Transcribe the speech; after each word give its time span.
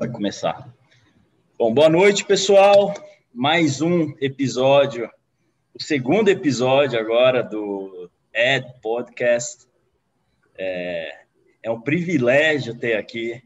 Vai 0.00 0.08
começar. 0.08 0.66
Bom, 1.58 1.74
boa 1.74 1.90
noite, 1.90 2.24
pessoal. 2.24 2.94
Mais 3.34 3.82
um 3.82 4.14
episódio, 4.18 5.10
o 5.74 5.82
segundo 5.82 6.30
episódio 6.30 6.98
agora 6.98 7.42
do 7.42 8.10
Ed 8.32 8.66
Podcast. 8.80 9.68
É, 10.56 11.24
é 11.62 11.70
um 11.70 11.82
privilégio 11.82 12.74
ter 12.78 12.96
aqui 12.96 13.42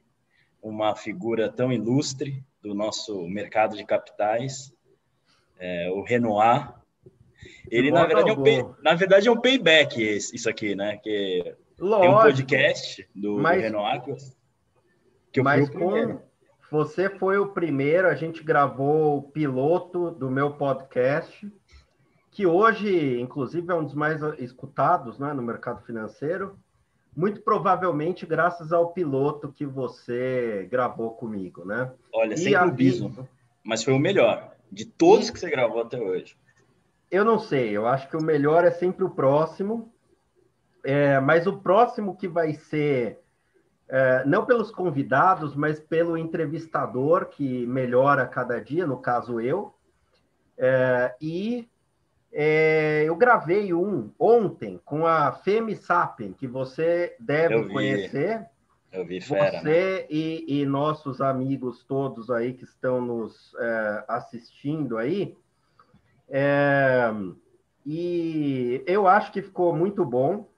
uma 0.62 0.94
figura 0.94 1.50
tão 1.50 1.72
ilustre 1.72 2.40
do 2.62 2.72
nosso 2.72 3.26
mercado 3.26 3.76
de 3.76 3.84
capitais, 3.84 4.72
é, 5.58 5.90
o 5.90 6.04
Renoir. 6.04 6.72
Ele, 7.68 7.90
na 7.90 8.06
verdade, 8.06 8.30
é 8.30 8.32
um 8.32 8.42
pay, 8.44 8.64
na 8.80 8.94
verdade, 8.94 9.26
é 9.26 9.32
um 9.32 9.40
payback 9.40 10.00
isso 10.00 10.48
aqui, 10.48 10.76
né? 10.76 10.98
Que 10.98 11.56
Lógico, 11.80 12.00
tem 12.00 12.10
um 12.14 12.22
podcast 12.22 13.08
do, 13.12 13.38
mas, 13.38 13.56
do 13.56 13.62
Renoir 13.62 14.02
que, 15.32 15.40
eu 15.40 15.42
mas 15.42 15.68
com, 15.68 16.22
você 16.74 17.08
foi 17.08 17.38
o 17.38 17.46
primeiro, 17.46 18.08
a 18.08 18.16
gente 18.16 18.42
gravou 18.42 19.18
o 19.18 19.22
piloto 19.22 20.10
do 20.10 20.28
meu 20.28 20.54
podcast, 20.54 21.48
que 22.32 22.44
hoje, 22.46 23.20
inclusive, 23.20 23.70
é 23.70 23.74
um 23.76 23.84
dos 23.84 23.94
mais 23.94 24.20
escutados 24.40 25.16
né, 25.16 25.32
no 25.32 25.40
mercado 25.40 25.84
financeiro, 25.84 26.58
muito 27.16 27.42
provavelmente 27.42 28.26
graças 28.26 28.72
ao 28.72 28.92
piloto 28.92 29.52
que 29.52 29.64
você 29.64 30.66
gravou 30.68 31.12
comigo, 31.12 31.64
né? 31.64 31.92
Olha, 32.12 32.36
sem 32.36 32.58
clubismo, 32.58 33.28
mas 33.62 33.84
foi 33.84 33.94
o 33.94 33.98
melhor 34.00 34.50
de 34.68 34.84
todos 34.84 35.28
e... 35.28 35.32
que 35.32 35.38
você 35.38 35.48
gravou 35.48 35.80
até 35.80 36.00
hoje. 36.00 36.36
Eu 37.08 37.24
não 37.24 37.38
sei, 37.38 37.70
eu 37.70 37.86
acho 37.86 38.08
que 38.08 38.16
o 38.16 38.22
melhor 38.22 38.64
é 38.64 38.72
sempre 38.72 39.04
o 39.04 39.10
próximo, 39.10 39.94
é, 40.82 41.20
mas 41.20 41.46
o 41.46 41.56
próximo 41.56 42.16
que 42.16 42.26
vai 42.26 42.52
ser 42.52 43.20
é, 43.94 44.24
não 44.24 44.44
pelos 44.44 44.72
convidados, 44.72 45.54
mas 45.54 45.78
pelo 45.78 46.18
entrevistador 46.18 47.26
que 47.26 47.64
melhora 47.64 48.26
cada 48.26 48.60
dia, 48.60 48.84
no 48.84 48.96
caso 48.96 49.40
eu. 49.40 49.72
É, 50.58 51.14
e 51.20 51.68
é, 52.32 53.04
eu 53.06 53.14
gravei 53.14 53.72
um 53.72 54.10
ontem 54.18 54.80
com 54.84 55.06
a 55.06 55.30
Femi 55.30 55.76
Sapien, 55.76 56.32
que 56.32 56.48
você 56.48 57.14
deve 57.20 57.68
conhecer. 57.68 58.44
Eu 58.92 59.06
vi, 59.06 59.20
fera, 59.20 59.60
Você 59.60 59.62
né? 59.62 60.06
e, 60.10 60.44
e, 60.60 60.66
nossos 60.66 61.20
amigos 61.20 61.84
todos 61.84 62.32
aí 62.32 62.52
que 62.52 62.64
estão 62.64 63.00
nos 63.00 63.54
é, 63.60 64.04
assistindo 64.08 64.98
aí. 64.98 65.36
É, 66.28 67.12
e 67.86 68.82
eu 68.88 69.06
acho 69.06 69.30
que 69.30 69.40
ficou 69.40 69.72
muito 69.72 70.04
bom. 70.04 70.48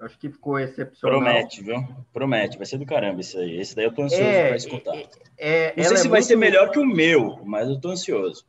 Acho 0.00 0.18
que 0.18 0.28
ficou 0.28 0.58
excepcional. 0.58 1.20
Promete, 1.20 1.62
viu? 1.62 1.82
Promete. 2.12 2.58
Vai 2.58 2.66
ser 2.66 2.76
do 2.76 2.84
caramba 2.84 3.20
isso 3.20 3.38
aí. 3.38 3.58
Esse 3.58 3.74
daí 3.74 3.86
eu 3.86 3.94
tô 3.94 4.02
ansioso 4.02 4.24
é, 4.24 4.48
para 4.48 4.56
escutar. 4.56 4.94
É, 4.94 5.06
é, 5.38 5.74
Não 5.76 5.84
sei 5.84 5.96
se 5.96 6.06
é 6.06 6.10
vai 6.10 6.20
muito... 6.20 6.26
ser 6.26 6.36
melhor 6.36 6.70
que 6.70 6.78
o 6.78 6.84
meu, 6.84 7.40
mas 7.44 7.68
eu 7.68 7.80
tô 7.80 7.90
ansioso. 7.90 8.44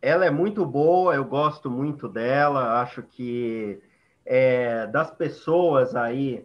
Ela 0.00 0.24
é 0.24 0.30
muito 0.30 0.64
boa, 0.64 1.14
eu 1.14 1.24
gosto 1.24 1.70
muito 1.70 2.08
dela. 2.08 2.80
Acho 2.80 3.02
que 3.02 3.78
é, 4.24 4.86
das 4.86 5.10
pessoas 5.10 5.94
aí. 5.94 6.44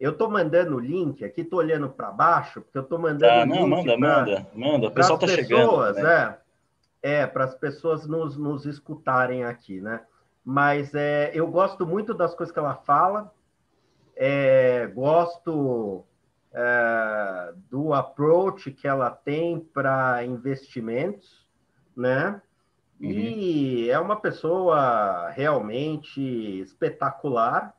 Eu 0.00 0.12
tô 0.12 0.28
mandando 0.28 0.76
o 0.76 0.80
link 0.80 1.24
aqui, 1.24 1.44
tô 1.44 1.58
olhando 1.58 1.88
para 1.88 2.10
baixo, 2.10 2.60
porque 2.60 2.76
eu 2.76 2.82
tô 2.82 2.98
mandando. 2.98 3.32
Ah, 3.32 3.46
não, 3.46 3.68
manda, 3.68 3.96
pra, 3.96 3.98
manda, 3.98 4.46
manda. 4.52 4.88
O 4.88 4.90
pessoal 4.90 5.16
tá 5.16 5.28
pessoas, 5.28 5.94
chegando. 5.94 6.02
Né? 6.02 6.36
É, 7.00 7.20
é 7.20 7.26
para 7.26 7.44
as 7.44 7.54
pessoas 7.54 8.04
nos, 8.04 8.36
nos 8.36 8.66
escutarem 8.66 9.44
aqui, 9.44 9.80
né? 9.80 10.00
Mas 10.44 10.92
é, 10.92 11.30
eu 11.32 11.46
gosto 11.46 11.86
muito 11.86 12.12
das 12.12 12.34
coisas 12.34 12.52
que 12.52 12.58
ela 12.58 12.74
fala 12.74 13.32
é, 14.16 14.86
gosto 14.94 16.04
é, 16.52 17.52
do 17.70 17.92
approach 17.92 18.70
que 18.70 18.86
ela 18.86 19.10
tem 19.10 19.58
para 19.58 20.24
investimentos, 20.24 21.46
né? 21.96 22.40
Uhum. 23.00 23.10
E 23.10 23.90
é 23.90 23.98
uma 23.98 24.16
pessoa 24.16 25.30
realmente 25.30 26.20
espetacular, 26.60 27.74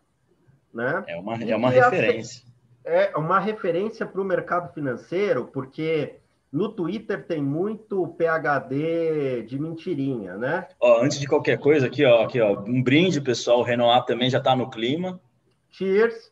né? 0.74 1.04
É 1.08 1.16
uma, 1.16 1.36
é 1.42 1.56
uma 1.56 1.70
referência. 1.70 2.44
É 2.84 3.16
uma 3.16 3.40
referência 3.40 4.06
para 4.06 4.20
o 4.20 4.26
mercado 4.26 4.74
financeiro, 4.74 5.46
porque 5.46 6.18
no 6.52 6.70
Twitter 6.70 7.26
tem 7.26 7.42
muito 7.42 8.08
PHD 8.10 9.44
de 9.44 9.58
mentirinha, 9.58 10.38
né? 10.38 10.68
Ó, 10.80 11.02
antes 11.02 11.20
de 11.20 11.26
qualquer 11.26 11.58
coisa, 11.58 11.88
aqui, 11.88 12.06
ó, 12.06 12.24
aqui, 12.24 12.42
ó, 12.42 12.60
um 12.68 12.84
brinde, 12.84 13.22
pessoal. 13.22 13.60
O 13.60 13.64
Renoir 13.64 14.04
também 14.04 14.30
já 14.30 14.40
está 14.40 14.56
no 14.56 14.70
clima. 14.70 15.20
Cheers. 15.74 16.32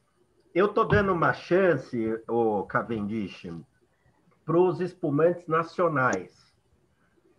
Eu 0.53 0.67
estou 0.67 0.87
dando 0.87 1.11
uma 1.11 1.33
chance, 1.33 2.21
o 2.27 2.63
Cavendish, 2.63 3.51
para 4.45 4.57
os 4.57 4.79
espumantes 4.79 5.47
nacionais. 5.47 6.31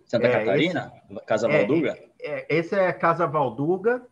Santa 0.05 0.27
é, 0.27 0.33
Catarina? 0.33 0.93
Esse, 1.09 1.25
Casa 1.25 1.49
é, 1.49 1.59
Valduga? 1.59 1.99
É, 2.21 2.31
é, 2.31 2.47
esse 2.49 2.75
é 2.75 2.93
Casa 2.93 3.27
Valduga, 3.27 4.03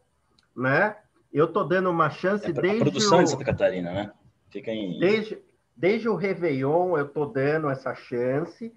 né? 0.56 0.97
Eu 1.33 1.47
estou 1.47 1.67
dando 1.67 1.91
uma 1.91 2.11
chance 2.11 2.47
é 2.47 2.53
desde. 2.53 2.81
A 2.81 2.84
produção 2.84 3.19
o, 3.19 3.25
de 3.25 3.31
Santa 3.31 3.45
Catarina, 3.45 3.93
né? 3.93 4.12
Fica 4.50 4.71
em. 4.71 4.99
Desde, 5.00 5.43
desde 5.77 6.09
o 6.09 6.15
Réveillon 6.15 6.97
eu 6.97 7.06
estou 7.06 7.27
dando 7.27 7.69
essa 7.69 7.95
chance. 7.95 8.73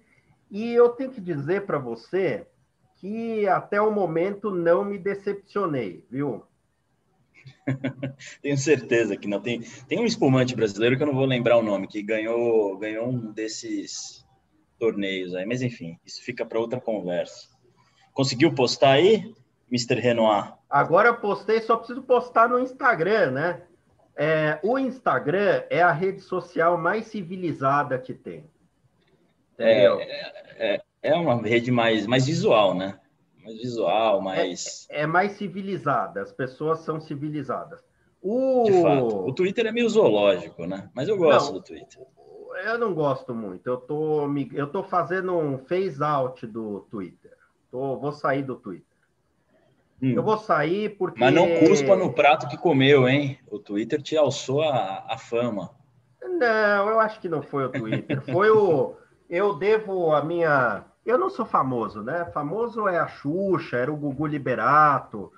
E 0.50 0.72
eu 0.72 0.88
tenho 0.88 1.10
que 1.10 1.20
dizer 1.20 1.66
para 1.66 1.78
você 1.78 2.46
que 2.96 3.46
até 3.46 3.80
o 3.80 3.92
momento 3.92 4.50
não 4.50 4.84
me 4.84 4.98
decepcionei, 4.98 6.04
viu? 6.10 6.44
Tenho 8.42 8.56
certeza 8.56 9.16
que 9.16 9.28
não 9.28 9.40
tem. 9.40 9.60
Tem 9.88 10.00
um 10.00 10.04
espumante 10.04 10.54
brasileiro 10.54 10.96
que 10.96 11.02
eu 11.02 11.06
não 11.06 11.14
vou 11.14 11.26
lembrar 11.26 11.56
o 11.56 11.62
nome, 11.62 11.86
que 11.86 12.02
ganhou, 12.02 12.76
ganhou 12.78 13.08
um 13.08 13.32
desses 13.32 14.24
torneios 14.78 15.34
aí, 15.34 15.46
mas 15.46 15.62
enfim, 15.62 15.98
isso 16.04 16.22
fica 16.22 16.44
para 16.44 16.58
outra 16.58 16.80
conversa. 16.80 17.48
Conseguiu 18.12 18.54
postar 18.54 18.92
aí, 18.92 19.34
Mr. 19.70 20.00
Renoir? 20.00 20.54
Agora 20.68 21.08
eu 21.08 21.16
postei, 21.16 21.60
só 21.60 21.76
preciso 21.76 22.02
postar 22.02 22.48
no 22.48 22.58
Instagram, 22.58 23.30
né? 23.30 23.62
É, 24.16 24.60
o 24.62 24.78
Instagram 24.78 25.64
é 25.68 25.82
a 25.82 25.90
rede 25.90 26.20
social 26.20 26.78
mais 26.78 27.06
civilizada 27.06 27.98
que 27.98 28.14
tem. 28.14 28.44
É, 29.58 29.86
é, 30.56 30.82
é, 31.02 31.14
uma 31.14 31.40
rede 31.40 31.70
mais, 31.70 32.06
mais 32.06 32.26
visual, 32.26 32.74
né? 32.74 32.98
Mais 33.44 33.58
visual, 33.58 34.20
mais. 34.20 34.86
É, 34.90 35.02
é, 35.02 35.06
mais 35.06 35.32
civilizada, 35.32 36.22
as 36.22 36.32
pessoas 36.32 36.80
são 36.80 37.00
civilizadas. 37.00 37.80
O... 38.22 38.64
De 38.64 38.80
fato. 38.80 39.28
O 39.28 39.32
Twitter 39.34 39.66
é 39.66 39.72
meio 39.72 39.88
zoológico, 39.88 40.66
né? 40.66 40.90
Mas 40.94 41.08
eu 41.08 41.16
gosto 41.16 41.52
não, 41.52 41.58
do 41.58 41.62
Twitter. 41.62 42.02
Eu 42.64 42.78
não 42.78 42.94
gosto 42.94 43.34
muito. 43.34 43.66
Eu 43.68 43.76
tô, 43.76 44.26
eu 44.54 44.66
tô 44.66 44.82
fazendo 44.82 45.36
um 45.36 45.58
phase 45.58 46.02
out 46.02 46.46
do 46.46 46.86
Twitter. 46.90 47.32
Tô, 47.70 47.98
vou 47.98 48.12
sair 48.12 48.42
do 48.42 48.56
Twitter. 48.56 48.86
Hum. 50.02 50.14
Eu 50.14 50.22
vou 50.22 50.38
sair 50.38 50.96
porque. 50.96 51.20
Mas 51.20 51.34
não 51.34 51.46
cuspa 51.58 51.94
no 51.96 52.12
prato 52.12 52.48
que 52.48 52.56
comeu, 52.56 53.06
hein? 53.06 53.38
O 53.50 53.58
Twitter 53.58 54.00
te 54.00 54.16
alçou 54.16 54.62
a, 54.62 55.04
a 55.08 55.18
fama. 55.18 55.70
Não, 56.22 56.88
eu 56.88 57.00
acho 57.00 57.20
que 57.20 57.28
não 57.28 57.42
foi 57.42 57.66
o 57.66 57.68
Twitter. 57.70 58.22
Foi 58.32 58.50
o. 58.50 58.94
Eu 59.28 59.54
devo 59.54 60.12
a 60.12 60.22
minha 60.22 60.84
eu 61.04 61.18
não 61.18 61.28
sou 61.28 61.44
famoso, 61.44 62.02
né? 62.02 62.24
Famoso 62.26 62.88
é 62.88 62.98
a 62.98 63.06
Xuxa, 63.06 63.76
era 63.76 63.92
o 63.92 63.96
Gugu 63.96 64.26
Liberato, 64.26 65.32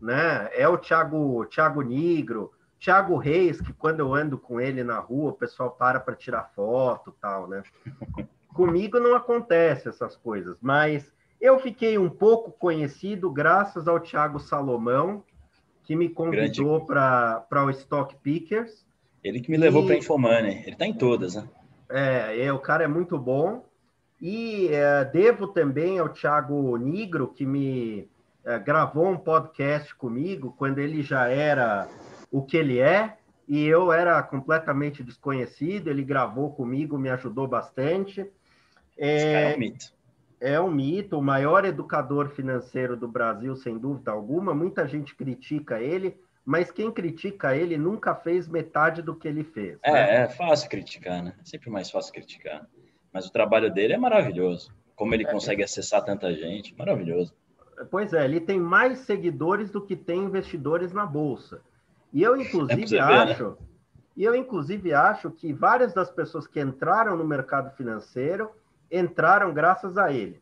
né? 0.00 0.48
É 0.52 0.68
o 0.68 0.76
Thiago, 0.76 1.44
Thiago 1.46 1.82
Nigro, 1.82 2.52
Thiago 2.80 3.16
Reis, 3.16 3.60
que 3.60 3.72
quando 3.72 4.00
eu 4.00 4.12
ando 4.12 4.36
com 4.36 4.60
ele 4.60 4.82
na 4.82 4.98
rua, 4.98 5.30
o 5.30 5.36
pessoal 5.36 5.70
para 5.70 6.00
para 6.00 6.16
tirar 6.16 6.50
foto 6.54 7.14
tal, 7.20 7.48
né? 7.48 7.62
Comigo 8.52 8.98
não 8.98 9.14
acontece 9.14 9.88
essas 9.88 10.16
coisas, 10.16 10.58
mas 10.60 11.10
eu 11.40 11.58
fiquei 11.58 11.96
um 11.96 12.10
pouco 12.10 12.50
conhecido 12.52 13.30
graças 13.30 13.88
ao 13.88 13.98
Thiago 13.98 14.38
Salomão, 14.38 15.24
que 15.84 15.96
me 15.96 16.08
convidou 16.08 16.84
para 16.84 17.64
o 17.64 17.70
Stock 17.70 18.14
Pickers. 18.16 18.86
Ele 19.24 19.40
que 19.40 19.50
me 19.50 19.56
levou 19.56 19.82
e... 19.82 19.86
para 19.86 19.94
a 19.94 19.98
Infomoney. 19.98 20.62
Ele 20.62 20.72
está 20.72 20.86
em 20.86 20.94
todas, 20.94 21.34
né? 21.34 21.48
É, 21.90 22.46
é, 22.46 22.52
o 22.52 22.58
cara 22.58 22.84
é 22.84 22.88
muito 22.88 23.18
bom. 23.18 23.64
E 24.22 24.68
é, 24.68 25.04
devo 25.04 25.48
também 25.48 25.98
ao 25.98 26.08
Thiago 26.08 26.76
Nigro, 26.76 27.26
que 27.26 27.44
me 27.44 28.08
é, 28.44 28.56
gravou 28.56 29.08
um 29.10 29.16
podcast 29.16 29.92
comigo 29.96 30.54
quando 30.56 30.78
ele 30.78 31.02
já 31.02 31.26
era 31.26 31.88
o 32.30 32.40
que 32.40 32.56
ele 32.56 32.78
é, 32.78 33.16
e 33.48 33.66
eu 33.66 33.92
era 33.92 34.22
completamente 34.22 35.02
desconhecido. 35.02 35.88
Ele 35.88 36.04
gravou 36.04 36.52
comigo, 36.52 36.96
me 36.96 37.10
ajudou 37.10 37.48
bastante. 37.48 38.24
É, 38.96 39.50
é 39.50 39.56
um 39.56 39.58
mito. 39.58 39.92
É 40.40 40.60
um 40.60 40.70
mito, 40.70 41.18
o 41.18 41.22
maior 41.22 41.64
educador 41.64 42.28
financeiro 42.28 42.96
do 42.96 43.08
Brasil, 43.08 43.56
sem 43.56 43.76
dúvida 43.76 44.12
alguma. 44.12 44.54
Muita 44.54 44.86
gente 44.86 45.16
critica 45.16 45.80
ele, 45.80 46.16
mas 46.44 46.70
quem 46.70 46.92
critica 46.92 47.56
ele 47.56 47.76
nunca 47.76 48.14
fez 48.14 48.46
metade 48.46 49.02
do 49.02 49.16
que 49.16 49.26
ele 49.26 49.42
fez. 49.42 49.80
É, 49.82 49.92
né? 49.92 50.16
é 50.22 50.28
fácil 50.28 50.70
criticar, 50.70 51.24
né? 51.24 51.34
Sempre 51.42 51.70
mais 51.70 51.90
fácil 51.90 52.12
criticar. 52.12 52.68
Mas 53.12 53.26
o 53.26 53.32
trabalho 53.32 53.72
dele 53.72 53.92
é 53.92 53.98
maravilhoso. 53.98 54.72
Como 54.96 55.14
ele 55.14 55.26
é. 55.26 55.30
consegue 55.30 55.62
acessar 55.62 56.04
tanta 56.04 56.32
gente, 56.34 56.74
maravilhoso. 56.76 57.34
Pois 57.90 58.12
é, 58.12 58.24
ele 58.24 58.40
tem 58.40 58.60
mais 58.60 59.00
seguidores 59.00 59.70
do 59.70 59.80
que 59.80 59.96
tem 59.96 60.24
investidores 60.24 60.92
na 60.92 61.04
bolsa. 61.04 61.60
E 62.12 62.22
eu 62.22 62.36
inclusive 62.36 62.96
é 62.96 63.00
acho, 63.00 63.44
ver, 63.44 63.50
né? 63.50 63.56
e 64.16 64.24
eu 64.24 64.34
inclusive 64.34 64.92
acho 64.92 65.30
que 65.30 65.52
várias 65.52 65.94
das 65.94 66.10
pessoas 66.10 66.46
que 66.46 66.60
entraram 66.60 67.16
no 67.16 67.24
mercado 67.24 67.74
financeiro 67.74 68.50
entraram 68.90 69.52
graças 69.52 69.96
a 69.96 70.12
ele. 70.12 70.40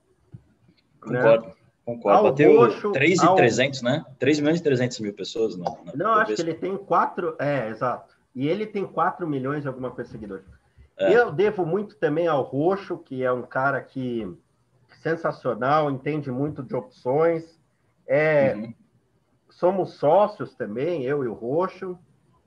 Concordo. 1.00 1.46
Né? 1.46 1.52
Concordo. 1.84 2.22
Bateu 2.24 2.56
Roxo, 2.56 2.92
3,300, 2.92 3.84
ao... 3.84 3.90
né? 3.90 4.04
3 4.18 4.40
milhões 4.40 4.60
e 4.60 4.62
300 4.62 5.00
mil 5.00 5.14
pessoas. 5.14 5.56
Na, 5.56 5.70
na 5.84 5.92
Não, 5.94 6.12
acho 6.14 6.34
que 6.34 6.42
ele 6.42 6.54
tem 6.54 6.76
4... 6.76 7.36
É, 7.38 7.68
exato. 7.68 8.14
E 8.34 8.46
ele 8.48 8.66
tem 8.66 8.86
4 8.86 9.26
milhões 9.26 9.62
de 9.62 9.68
alguma 9.68 9.90
coisa 9.90 10.08
de 10.08 10.12
seguidores. 10.12 10.44
É. 11.00 11.16
Eu 11.16 11.32
devo 11.32 11.64
muito 11.64 11.96
também 11.96 12.28
ao 12.28 12.42
Roxo, 12.42 12.98
que 12.98 13.24
é 13.24 13.32
um 13.32 13.42
cara 13.42 13.80
que 13.80 14.36
sensacional, 15.00 15.90
entende 15.90 16.30
muito 16.30 16.62
de 16.62 16.76
opções. 16.76 17.58
É, 18.06 18.54
uhum. 18.54 18.74
Somos 19.48 19.94
sócios 19.94 20.54
também, 20.54 21.04
eu 21.04 21.24
e 21.24 21.26
o 21.26 21.32
Roxo, 21.32 21.98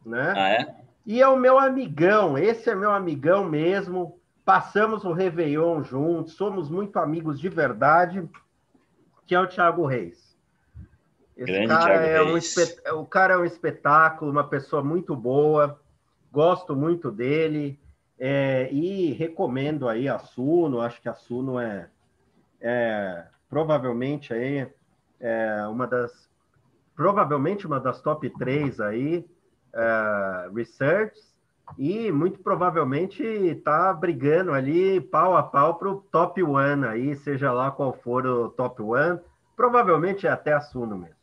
né? 0.05 0.33
Ah, 0.35 0.49
é? 0.49 0.75
E 1.05 1.21
é 1.21 1.27
o 1.27 1.35
meu 1.35 1.57
amigão, 1.57 2.37
esse 2.37 2.69
é 2.69 2.75
meu 2.75 2.91
amigão 2.91 3.43
mesmo. 3.43 4.19
Passamos 4.45 5.03
o 5.03 5.13
Réveillon 5.13 5.83
juntos, 5.83 6.33
somos 6.33 6.69
muito 6.69 6.99
amigos 6.99 7.39
de 7.39 7.49
verdade, 7.49 8.27
que 9.25 9.33
é 9.33 9.39
o 9.39 9.47
Thiago 9.47 9.85
Reis. 9.85 10.37
Esse 11.35 11.51
Grande 11.51 11.67
cara 11.69 11.85
Thiago 11.85 12.05
é 12.05 12.31
Reis. 12.31 12.55
um 12.87 12.99
o 12.99 13.05
cara 13.05 13.33
é 13.33 13.37
um 13.37 13.45
espetáculo, 13.45 14.29
uma 14.29 14.43
pessoa 14.43 14.83
muito 14.83 15.15
boa, 15.15 15.79
gosto 16.31 16.75
muito 16.75 17.11
dele. 17.11 17.79
É, 18.19 18.69
e 18.71 19.11
recomendo 19.13 19.87
aí 19.87 20.07
a 20.07 20.19
Suno, 20.19 20.81
acho 20.81 21.01
que 21.01 21.09
a 21.09 21.13
Suno 21.13 21.59
é, 21.59 21.89
é 22.61 23.25
provavelmente 23.49 24.33
aí 24.33 24.67
é 25.19 25.67
uma 25.67 25.87
das 25.87 26.29
provavelmente 26.95 27.65
uma 27.65 27.79
das 27.79 28.01
top 28.01 28.29
3 28.29 28.79
aí 28.79 29.25
uh, 29.73 30.53
research 30.53 31.19
e 31.77 32.11
muito 32.11 32.39
provavelmente 32.39 33.23
está 33.23 33.91
brigando 33.93 34.51
ali 34.51 35.01
pau 35.01 35.35
a 35.35 35.43
pau 35.43 35.75
para 35.75 35.89
o 35.89 36.01
top 36.11 36.43
one 36.43 36.85
aí, 36.85 37.15
seja 37.15 37.51
lá 37.51 37.71
qual 37.71 37.93
for 37.93 38.25
o 38.25 38.49
top 38.49 38.81
one, 38.81 39.19
provavelmente 39.55 40.27
é 40.27 40.29
até 40.29 40.53
a 40.53 40.61
Suno 40.61 40.97
mesmo. 40.97 41.15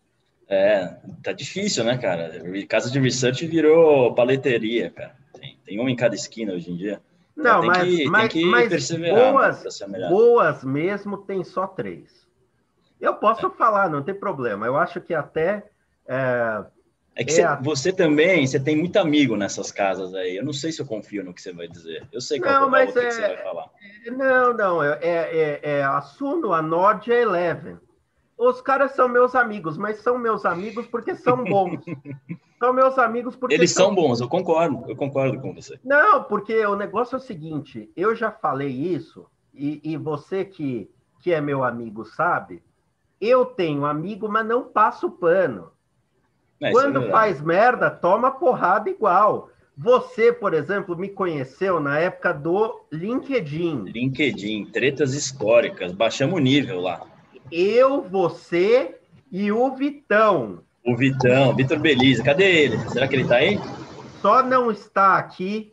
É, 0.49 0.97
tá 1.23 1.33
difícil, 1.33 1.85
né, 1.85 1.97
cara? 1.97 2.43
Casa 2.69 2.91
de 2.91 2.99
research 2.99 3.47
virou 3.47 4.13
paleteria, 4.15 4.91
cara. 4.91 5.20
Tem, 5.65 5.81
um 5.81 5.89
em 5.89 5.97
cada 5.97 6.15
esquina 6.15 6.53
hoje 6.53 6.71
em 6.71 6.77
dia. 6.77 7.01
Não, 7.37 7.63
mas, 7.63 7.83
que, 7.83 8.05
mas, 8.07 8.35
mas 8.43 8.91
boas, 8.91 9.65
boas 10.09 10.65
mesmo 10.65 11.19
tem 11.19 11.43
só 11.43 11.67
três. 11.67 12.27
Eu 13.01 13.15
posso 13.15 13.47
é. 13.47 13.51
falar, 13.51 13.89
não 13.89 14.03
tem 14.03 14.15
problema. 14.15 14.67
Eu 14.67 14.77
acho 14.77 15.01
que 15.01 15.15
até 15.15 15.65
é, 16.07 16.65
é 17.15 17.25
que 17.25 17.41
é 17.41 17.45
a... 17.45 17.57
você 17.57 17.93
também, 17.93 18.47
você 18.47 18.59
tem 18.59 18.77
muito 18.77 18.97
amigo 18.99 19.37
nessas 19.37 19.71
casas 19.71 20.15
aí. 20.15 20.37
Eu 20.37 20.45
não 20.45 20.53
sei 20.53 20.73
se 20.73 20.81
eu 20.81 20.87
confio 20.87 21.25
no 21.25 21.33
que 21.33 21.43
você 21.43 21.53
vai 21.53 21.69
dizer. 21.69 22.07
Eu 22.13 22.21
sei 22.21 22.41
qual 22.41 22.53
não, 22.53 22.69
é 22.69 22.71
mas 22.71 22.97
é, 22.97 23.07
que 23.07 23.13
você 23.13 23.21
vai 23.21 23.37
falar. 23.43 23.71
Não, 24.07 24.55
não, 24.55 24.83
é, 24.83 24.99
é, 25.03 25.61
é 25.63 25.83
a 25.83 26.01
Suno, 26.03 26.53
a 26.53 26.63
Nord 26.63 27.11
e 27.11 27.15
Eleven. 27.15 27.79
Os 28.41 28.63
caras 28.63 28.93
são 28.93 29.07
meus 29.07 29.35
amigos, 29.35 29.77
mas 29.77 29.99
são 29.99 30.17
meus 30.17 30.47
amigos 30.47 30.87
porque 30.87 31.15
são 31.15 31.45
bons. 31.45 31.85
são 32.59 32.73
meus 32.73 32.99
amigos 32.99 33.37
porque. 33.37 33.55
Eles 33.55 33.71
são... 33.71 33.89
são 33.89 33.95
bons, 33.95 34.19
eu 34.19 34.29
concordo, 34.31 34.83
eu 34.89 34.97
concordo 34.97 35.39
com 35.39 35.53
você. 35.53 35.79
Não, 35.85 36.25
porque 36.25 36.65
o 36.65 36.75
negócio 36.75 37.17
é 37.17 37.19
o 37.19 37.23
seguinte: 37.23 37.93
eu 37.95 38.17
já 38.17 38.31
falei 38.31 38.71
isso, 38.71 39.27
e, 39.53 39.79
e 39.85 39.95
você 39.99 40.43
que, 40.43 40.91
que 41.21 41.35
é 41.35 41.39
meu 41.39 41.63
amigo 41.63 42.03
sabe, 42.07 42.63
eu 43.21 43.45
tenho 43.45 43.85
amigo, 43.85 44.27
mas 44.27 44.47
não 44.47 44.65
passo 44.65 45.11
pano. 45.11 45.71
É, 46.63 46.71
Quando 46.73 47.03
é 47.03 47.11
faz 47.11 47.43
merda, 47.43 47.91
toma 47.91 48.31
porrada 48.31 48.89
igual. 48.89 49.51
Você, 49.77 50.33
por 50.33 50.55
exemplo, 50.55 50.97
me 50.97 51.11
conheceu 51.11 51.79
na 51.79 51.99
época 51.99 52.33
do 52.33 52.87
LinkedIn. 52.91 53.85
LinkedIn, 53.85 54.65
tretas 54.73 55.13
históricas, 55.13 55.93
baixamos 55.93 56.37
o 56.37 56.43
nível 56.43 56.81
lá. 56.81 57.03
Eu, 57.51 58.03
você 58.03 58.99
e 59.31 59.51
o 59.51 59.75
Vitão. 59.75 60.63
O 60.85 60.97
Vitão, 60.97 61.55
Vitor 61.55 61.79
Belize, 61.79 62.23
cadê 62.23 62.65
ele? 62.65 62.79
Será 62.91 63.09
que 63.09 63.15
ele 63.15 63.23
está 63.23 63.37
aí? 63.37 63.59
Só 64.21 64.43
não 64.43 64.71
está 64.71 65.17
aqui 65.17 65.73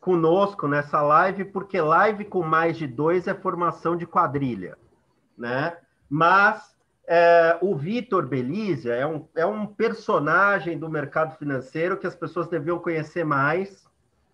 conosco 0.00 0.68
nessa 0.68 1.02
live, 1.02 1.46
porque 1.46 1.80
live 1.80 2.24
com 2.26 2.42
mais 2.42 2.76
de 2.76 2.86
dois 2.86 3.26
é 3.26 3.34
formação 3.34 3.96
de 3.96 4.06
quadrilha, 4.06 4.76
né? 5.36 5.76
Mas 6.08 6.76
é, 7.08 7.58
o 7.60 7.74
Vitor 7.74 8.26
Belizia 8.26 8.94
é 8.94 9.06
um, 9.06 9.24
é 9.34 9.46
um 9.46 9.66
personagem 9.66 10.78
do 10.78 10.88
mercado 10.88 11.36
financeiro 11.38 11.96
que 11.96 12.06
as 12.06 12.14
pessoas 12.14 12.46
deviam 12.48 12.78
conhecer 12.78 13.24
mais. 13.24 13.84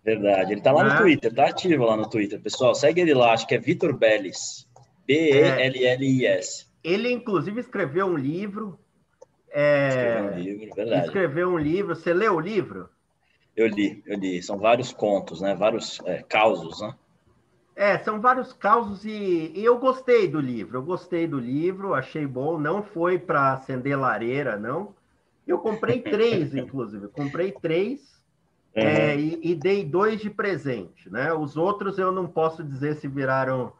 Verdade, 0.03 0.51
ele 0.51 0.59
está 0.59 0.71
lá 0.71 0.83
né? 0.83 0.89
no 0.91 0.97
Twitter, 0.97 1.33
tá 1.33 1.47
ativo 1.47 1.85
lá 1.85 1.95
no 1.95 2.09
Twitter, 2.09 2.39
pessoal. 2.41 2.75
Segue 2.75 3.01
ele 3.01 3.13
lá, 3.13 3.33
acho 3.33 3.47
que 3.47 3.55
é 3.55 3.59
Vitor 3.59 3.93
Bellis. 3.93 4.67
B-E-L-L-I-S. 5.07 6.72
Ele, 6.83 7.11
inclusive, 7.11 7.59
escreveu 7.59 8.07
um 8.07 8.17
livro. 8.17 8.77
É, 9.49 9.87
escreveu 9.87 10.25
um 10.25 10.39
livro, 10.39 10.75
verdade. 10.75 11.05
Escreveu 11.05 11.49
um 11.49 11.57
livro. 11.57 11.95
Você 11.95 12.13
leu 12.13 12.35
o 12.35 12.39
livro? 12.39 12.89
Eu 13.55 13.67
li, 13.67 14.03
eu 14.05 14.17
li. 14.17 14.41
São 14.41 14.57
vários 14.57 14.91
contos, 14.91 15.41
né? 15.41 15.55
Vários 15.55 15.99
é, 16.05 16.23
causos, 16.23 16.81
né? 16.81 16.95
É, 17.75 17.97
são 17.99 18.21
vários 18.21 18.53
causos 18.53 19.03
e, 19.03 19.51
e, 19.55 19.63
eu 19.63 19.79
gostei 19.79 20.27
do 20.27 20.39
livro. 20.39 20.77
Eu 20.77 20.83
gostei 20.83 21.27
do 21.27 21.39
livro, 21.39 21.93
achei 21.93 22.25
bom. 22.25 22.59
Não 22.59 22.83
foi 22.83 23.17
para 23.17 23.53
acender 23.53 23.97
lareira, 23.97 24.57
não. 24.57 24.93
Eu 25.47 25.59
comprei 25.59 26.01
três, 26.01 26.53
inclusive. 26.55 27.07
comprei 27.07 27.51
três 27.51 28.01
uhum. 28.75 28.83
é, 28.83 29.17
e, 29.17 29.39
e, 29.41 29.55
dei 29.55 29.83
dois 29.83 30.21
de 30.21 30.29
presente, 30.29 31.09
né? 31.09 31.33
Os 31.33 31.57
outros 31.57 31.97
eu 31.97 32.11
não 32.11 32.27
posso 32.27 32.63
dizer 32.63 32.95
se 32.95 33.07
viraram 33.07 33.73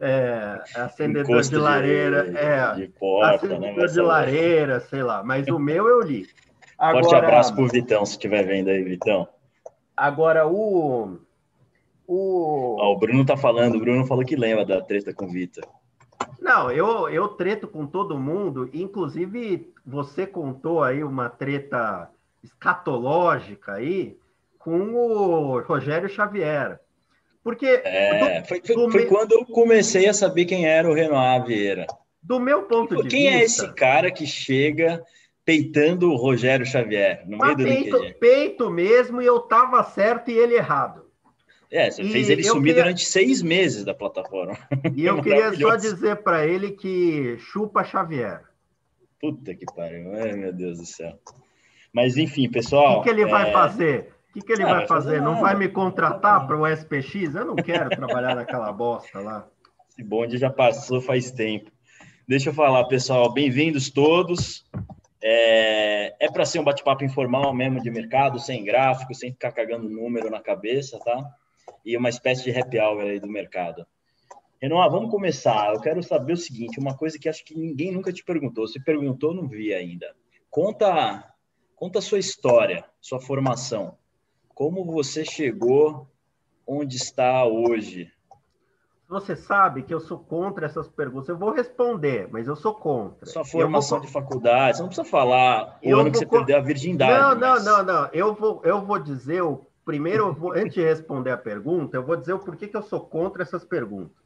é, 0.00 0.62
acendedor 0.74 1.42
de 1.42 1.56
lareira, 1.56 2.30
de, 2.30 2.36
é, 2.36 2.74
de 2.74 2.88
porta, 2.88 3.46
né, 3.46 3.54
acendedor 3.56 3.88
de 3.88 4.00
lareira, 4.00 4.80
sei 4.80 5.02
lá. 5.02 5.22
Mas 5.22 5.46
o 5.48 5.58
meu 5.58 5.88
eu 5.88 6.00
li. 6.00 6.26
Agora, 6.78 7.02
Forte 7.02 7.14
abraço 7.16 7.54
pro 7.54 7.66
Vitão, 7.66 8.06
se 8.06 8.12
estiver 8.12 8.44
vendo 8.44 8.68
aí, 8.68 8.82
Vitão. 8.82 9.28
Agora 9.96 10.46
o 10.46 11.18
o... 12.06 12.80
o 12.80 12.96
Bruno 12.96 13.24
tá 13.26 13.36
falando, 13.36 13.76
o 13.76 13.80
Bruno 13.80 14.06
falou 14.06 14.24
que 14.24 14.34
lembra 14.34 14.64
da 14.64 14.80
treta 14.80 15.12
com 15.12 15.26
o 15.26 15.30
Vitor. 15.30 15.62
Não, 16.40 16.70
eu, 16.70 17.08
eu 17.10 17.28
treto 17.28 17.68
com 17.68 17.86
todo 17.86 18.18
mundo, 18.18 18.70
inclusive 18.72 19.70
você 19.84 20.26
contou 20.26 20.82
aí 20.82 21.04
uma 21.04 21.28
treta 21.28 22.08
escatológica 22.42 23.74
aí 23.74 24.16
com 24.58 24.94
o 24.94 25.60
Rogério 25.60 26.08
Xavier. 26.08 26.80
Porque. 27.42 27.66
É, 27.84 28.40
do, 28.40 28.46
foi, 28.46 28.60
foi, 28.64 28.90
foi 28.90 29.02
me... 29.02 29.06
quando 29.08 29.32
eu 29.32 29.44
comecei 29.44 30.08
a 30.08 30.14
saber 30.14 30.44
quem 30.44 30.66
era 30.66 30.88
o 30.88 30.94
Renoir 30.94 31.44
Vieira. 31.44 31.86
Do 32.22 32.38
meu 32.38 32.62
ponto 32.64 33.02
de 33.02 33.08
quem 33.08 33.22
vista. 33.22 33.26
Quem 33.26 33.28
é 33.28 33.44
esse 33.44 33.74
cara 33.74 34.10
que 34.10 34.26
chega 34.26 35.02
peitando 35.48 36.10
o 36.10 36.16
Rogério 36.16 36.66
Xavier 36.66 37.24
no 37.26 37.38
meio 37.38 37.56
do 37.56 37.64
peito, 37.64 38.14
peito 38.20 38.70
mesmo, 38.70 39.22
e 39.22 39.24
eu 39.24 39.40
tava 39.40 39.82
certo 39.82 40.30
e 40.30 40.36
ele 40.36 40.54
errado. 40.54 41.06
É, 41.70 41.90
você 41.90 42.02
e 42.02 42.12
fez 42.12 42.28
ele 42.28 42.44
sumir 42.44 42.74
queria... 42.74 42.82
durante 42.82 43.06
seis 43.06 43.40
meses 43.40 43.82
da 43.82 43.94
plataforma. 43.94 44.58
E 44.94 45.04
eu 45.06 45.22
queria 45.22 45.50
só 45.54 45.74
dizer 45.76 46.16
para 46.16 46.46
ele 46.46 46.72
que 46.72 47.38
chupa 47.38 47.82
Xavier. 47.82 48.42
Puta 49.18 49.54
que 49.54 49.64
pariu, 49.74 50.12
Ai, 50.14 50.32
meu 50.32 50.52
Deus 50.52 50.78
do 50.78 50.84
céu. 50.84 51.18
Mas 51.94 52.18
enfim, 52.18 52.50
pessoal. 52.50 53.00
O 53.00 53.02
que, 53.02 53.08
que 53.08 53.14
ele 53.14 53.22
é... 53.22 53.30
vai 53.30 53.50
fazer? 53.50 54.12
O 54.38 54.40
que, 54.40 54.46
que 54.46 54.52
ele 54.52 54.62
ah, 54.62 54.74
vai 54.74 54.86
fazer? 54.86 55.20
Não 55.20 55.40
vai 55.40 55.56
me 55.56 55.68
contratar 55.68 56.46
para 56.46 56.56
o 56.56 56.66
SPX? 56.66 57.34
Eu 57.34 57.44
não 57.44 57.56
quero 57.56 57.90
trabalhar 57.90 58.36
naquela 58.36 58.72
bosta 58.72 59.18
lá. 59.18 59.48
Esse 59.90 60.02
bonde 60.02 60.38
já 60.38 60.48
passou 60.48 61.00
faz 61.00 61.30
tempo. 61.32 61.70
Deixa 62.26 62.50
eu 62.50 62.54
falar, 62.54 62.84
pessoal. 62.84 63.32
Bem-vindos 63.32 63.90
todos. 63.90 64.64
É, 65.20 66.14
é 66.24 66.30
para 66.30 66.44
ser 66.44 66.60
um 66.60 66.64
bate-papo 66.64 67.04
informal 67.04 67.52
mesmo 67.52 67.82
de 67.82 67.90
mercado, 67.90 68.38
sem 68.38 68.64
gráfico, 68.64 69.12
sem 69.12 69.32
ficar 69.32 69.50
cagando 69.50 69.88
número 69.88 70.30
na 70.30 70.40
cabeça, 70.40 71.00
tá? 71.00 71.24
e 71.84 71.96
uma 71.96 72.08
espécie 72.08 72.44
de 72.44 72.58
happy 72.58 72.78
hour 72.78 73.00
aí 73.00 73.18
do 73.18 73.26
mercado. 73.26 73.86
Renan, 74.60 74.88
vamos 74.88 75.10
começar. 75.10 75.72
Eu 75.72 75.80
quero 75.80 76.02
saber 76.02 76.34
o 76.34 76.36
seguinte, 76.36 76.78
uma 76.78 76.96
coisa 76.96 77.18
que 77.18 77.28
acho 77.28 77.44
que 77.44 77.56
ninguém 77.56 77.92
nunca 77.92 78.12
te 78.12 78.24
perguntou. 78.24 78.66
Se 78.66 78.78
perguntou, 78.78 79.34
não 79.34 79.48
vi 79.48 79.72
ainda. 79.72 80.14
Conta, 80.50 81.32
conta 81.74 81.98
a 81.98 82.02
sua 82.02 82.18
história, 82.18 82.84
sua 83.00 83.20
formação. 83.20 83.96
Como 84.58 84.84
você 84.84 85.24
chegou 85.24 86.08
onde 86.66 86.96
está 86.96 87.44
hoje? 87.44 88.10
Você 89.08 89.36
sabe 89.36 89.84
que 89.84 89.94
eu 89.94 90.00
sou 90.00 90.18
contra 90.18 90.66
essas 90.66 90.88
perguntas. 90.88 91.28
Eu 91.28 91.38
vou 91.38 91.52
responder, 91.52 92.28
mas 92.32 92.48
eu 92.48 92.56
sou 92.56 92.74
contra. 92.74 93.24
Sua 93.24 93.44
formação 93.44 93.98
vou... 93.98 94.06
de 94.08 94.12
faculdade, 94.12 94.76
você 94.76 94.82
não 94.82 94.88
precisa 94.88 95.08
falar 95.08 95.78
o 95.80 95.88
eu 95.88 96.00
ano 96.00 96.10
que 96.10 96.18
você 96.18 96.26
perdeu 96.26 96.58
a 96.58 96.60
virgindade. 96.60 97.20
Não, 97.20 97.38
mas... 97.38 97.64
não, 97.64 97.76
não, 97.76 97.84
não. 97.84 98.08
Eu 98.12 98.34
vou, 98.34 98.60
eu 98.64 98.84
vou 98.84 98.98
dizer 98.98 99.42
o 99.42 99.64
primeiro, 99.84 100.32
vou, 100.32 100.50
antes 100.50 100.74
de 100.74 100.82
responder 100.82 101.30
a 101.30 101.38
pergunta, 101.38 101.96
eu 101.96 102.04
vou 102.04 102.16
dizer 102.16 102.32
o 102.32 102.40
porquê 102.40 102.66
que 102.66 102.76
eu 102.76 102.82
sou 102.82 102.98
contra 102.98 103.44
essas 103.44 103.64
perguntas. 103.64 104.16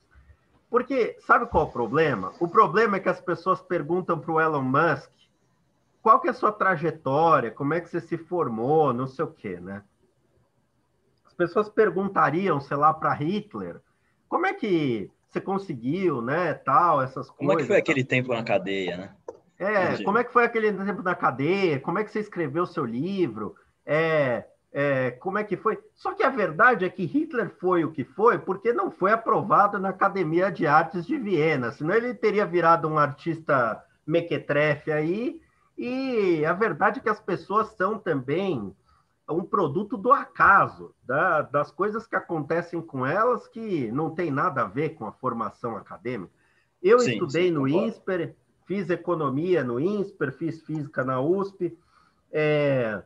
Porque 0.70 1.14
sabe 1.26 1.44
qual 1.44 1.66
é 1.66 1.68
o 1.68 1.72
problema? 1.72 2.32
O 2.40 2.48
problema 2.48 2.96
é 2.96 3.00
que 3.00 3.10
as 3.10 3.20
pessoas 3.20 3.60
perguntam 3.60 4.18
para 4.18 4.32
o 4.32 4.40
Elon 4.40 4.62
Musk 4.62 5.10
qual 6.00 6.20
que 6.22 6.28
é 6.28 6.30
a 6.30 6.34
sua 6.34 6.52
trajetória, 6.52 7.50
como 7.50 7.74
é 7.74 7.82
que 7.82 7.90
você 7.90 8.00
se 8.00 8.16
formou, 8.16 8.94
não 8.94 9.06
sei 9.06 9.26
o 9.26 9.28
quê, 9.28 9.60
né? 9.60 9.82
As 11.32 11.36
pessoas 11.36 11.68
perguntariam, 11.70 12.60
sei 12.60 12.76
lá, 12.76 12.92
para 12.92 13.14
Hitler, 13.14 13.80
como 14.28 14.44
é 14.44 14.52
que 14.52 15.10
você 15.26 15.40
conseguiu, 15.40 16.20
né? 16.20 16.52
Tal, 16.52 17.00
essas 17.00 17.30
coisas. 17.30 17.36
Como 17.36 17.52
é 17.52 17.56
que 17.56 17.64
foi 17.64 17.78
aquele 17.78 18.04
tempo 18.04 18.34
na 18.34 18.44
cadeia, 18.44 18.96
né? 18.98 19.10
É, 19.58 19.84
Entendi. 19.84 20.04
como 20.04 20.18
é 20.18 20.24
que 20.24 20.32
foi 20.32 20.44
aquele 20.44 20.70
tempo 20.70 21.02
na 21.02 21.14
cadeia? 21.14 21.80
Como 21.80 21.98
é 21.98 22.04
que 22.04 22.10
você 22.10 22.20
escreveu 22.20 22.64
o 22.64 22.66
seu 22.66 22.84
livro? 22.84 23.56
É, 23.86 24.44
é, 24.70 25.12
como 25.12 25.38
é 25.38 25.44
que 25.44 25.56
foi? 25.56 25.78
Só 25.94 26.12
que 26.12 26.22
a 26.22 26.28
verdade 26.28 26.84
é 26.84 26.90
que 26.90 27.06
Hitler 27.06 27.48
foi 27.58 27.82
o 27.82 27.90
que 27.90 28.04
foi 28.04 28.38
porque 28.38 28.74
não 28.74 28.90
foi 28.90 29.12
aprovado 29.12 29.78
na 29.78 29.88
Academia 29.88 30.52
de 30.52 30.66
Artes 30.66 31.06
de 31.06 31.16
Viena, 31.16 31.72
senão 31.72 31.94
ele 31.94 32.12
teria 32.12 32.44
virado 32.44 32.86
um 32.88 32.98
artista 32.98 33.82
mequetrefe 34.06 34.92
aí. 34.92 35.40
E 35.78 36.44
a 36.44 36.52
verdade 36.52 36.98
é 36.98 37.02
que 37.02 37.08
as 37.08 37.20
pessoas 37.20 37.68
são 37.68 37.98
também 37.98 38.74
um 39.30 39.44
produto 39.44 39.96
do 39.96 40.12
acaso, 40.12 40.94
da, 41.04 41.42
das 41.42 41.70
coisas 41.70 42.06
que 42.06 42.16
acontecem 42.16 42.80
com 42.80 43.06
elas 43.06 43.46
que 43.48 43.90
não 43.92 44.10
tem 44.10 44.30
nada 44.30 44.62
a 44.62 44.66
ver 44.66 44.90
com 44.90 45.06
a 45.06 45.12
formação 45.12 45.76
acadêmica. 45.76 46.32
Eu 46.82 46.98
sim, 46.98 47.12
estudei 47.12 47.48
sim, 47.48 47.50
no 47.52 47.60
concordo. 47.60 47.86
INSPER, 47.86 48.34
fiz 48.66 48.90
economia 48.90 49.62
no 49.62 49.78
INSPER, 49.78 50.32
fiz 50.32 50.62
física 50.62 51.04
na 51.04 51.20
USP, 51.20 51.76
é, 52.32 53.02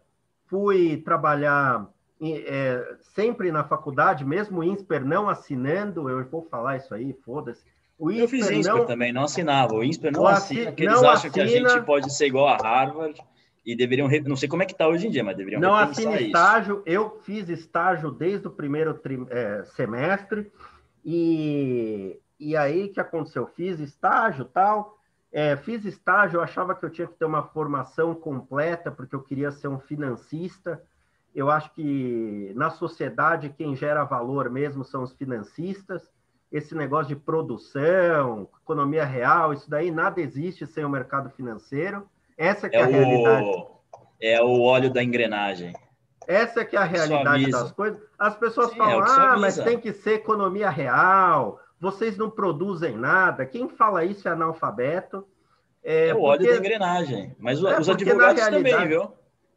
fui 0.46 0.96
trabalhar 0.98 1.86
é, 2.20 2.96
sempre 3.14 3.52
na 3.52 3.64
faculdade, 3.64 4.24
mesmo 4.24 4.60
o 4.60 4.64
INSPER 4.64 5.04
não 5.04 5.28
assinando, 5.28 6.08
eu 6.08 6.24
vou 6.28 6.42
falar 6.42 6.76
isso 6.76 6.94
aí, 6.94 7.12
foda-se. 7.24 7.62
O 7.98 8.10
eu 8.10 8.28
fiz 8.28 8.50
INSPER 8.50 8.74
não, 8.74 8.86
também, 8.86 9.12
não 9.12 9.24
assinava. 9.24 9.74
O 9.74 9.84
INSPER 9.84 10.12
não 10.12 10.26
assina, 10.26 10.66
porque 10.66 10.84
eles 10.84 10.98
acham 10.98 11.12
assina, 11.12 11.32
que 11.32 11.40
a 11.40 11.46
gente 11.46 11.84
pode 11.84 12.12
ser 12.12 12.26
igual 12.26 12.48
a 12.48 12.56
Harvard 12.56 13.22
e 13.66 13.74
deveriam, 13.74 14.08
não 14.24 14.36
sei 14.36 14.48
como 14.48 14.62
é 14.62 14.66
que 14.66 14.72
está 14.72 14.86
hoje 14.86 15.08
em 15.08 15.10
dia, 15.10 15.24
mas 15.24 15.36
deveriam 15.36 15.60
Não 15.60 15.74
assina 15.74 16.20
estágio, 16.20 16.84
eu 16.86 17.18
fiz 17.24 17.48
estágio 17.48 18.12
desde 18.12 18.46
o 18.46 18.50
primeiro 18.50 18.94
tri, 18.94 19.18
é, 19.28 19.64
semestre, 19.64 20.52
e, 21.04 22.16
e 22.38 22.56
aí 22.56 22.88
que 22.88 23.00
aconteceu? 23.00 23.44
Fiz 23.48 23.80
estágio 23.80 24.44
tal, 24.44 24.96
é, 25.32 25.56
fiz 25.56 25.84
estágio, 25.84 26.38
eu 26.38 26.42
achava 26.42 26.76
que 26.76 26.84
eu 26.84 26.90
tinha 26.90 27.08
que 27.08 27.14
ter 27.14 27.24
uma 27.24 27.42
formação 27.42 28.14
completa, 28.14 28.92
porque 28.92 29.16
eu 29.16 29.22
queria 29.22 29.50
ser 29.50 29.66
um 29.66 29.80
financista. 29.80 30.80
Eu 31.34 31.50
acho 31.50 31.74
que 31.74 32.52
na 32.54 32.70
sociedade 32.70 33.52
quem 33.58 33.74
gera 33.74 34.04
valor 34.04 34.48
mesmo 34.48 34.84
são 34.84 35.02
os 35.02 35.12
financistas. 35.12 36.08
Esse 36.50 36.74
negócio 36.74 37.08
de 37.08 37.20
produção, 37.20 38.48
economia 38.62 39.04
real, 39.04 39.52
isso 39.52 39.68
daí 39.68 39.90
nada 39.90 40.20
existe 40.20 40.66
sem 40.66 40.84
o 40.84 40.88
mercado 40.88 41.28
financeiro. 41.30 42.08
Essa 42.36 42.66
é, 42.66 42.76
é 42.76 42.82
a 42.82 42.88
o... 42.88 42.90
realidade. 42.90 43.66
É 44.20 44.42
o 44.42 44.62
óleo 44.62 44.92
da 44.92 45.02
engrenagem. 45.02 45.72
Essa 46.26 46.60
é 46.60 46.64
que 46.64 46.76
é 46.76 46.80
a 46.80 46.84
realidade 46.84 47.50
das 47.50 47.72
coisas. 47.72 48.00
As 48.18 48.36
pessoas 48.36 48.70
Sim, 48.70 48.76
é 48.76 48.78
falam, 48.78 49.04
é 49.04 49.06
ah, 49.08 49.36
mas 49.38 49.58
tem 49.58 49.78
que 49.78 49.92
ser 49.92 50.14
economia 50.14 50.68
real, 50.68 51.60
vocês 51.80 52.16
não 52.16 52.30
produzem 52.30 52.96
nada. 52.96 53.46
Quem 53.46 53.68
fala 53.68 54.04
isso 54.04 54.26
é 54.28 54.32
analfabeto. 54.32 55.26
É, 55.84 56.08
é 56.08 56.14
o 56.14 56.22
óleo 56.22 56.44
da 56.44 56.56
engrenagem. 56.56 57.36
Mas 57.38 57.62
é, 57.62 57.78
os 57.78 57.88
advogados 57.88 58.44
também, 58.44 58.88
viu? 58.88 59.12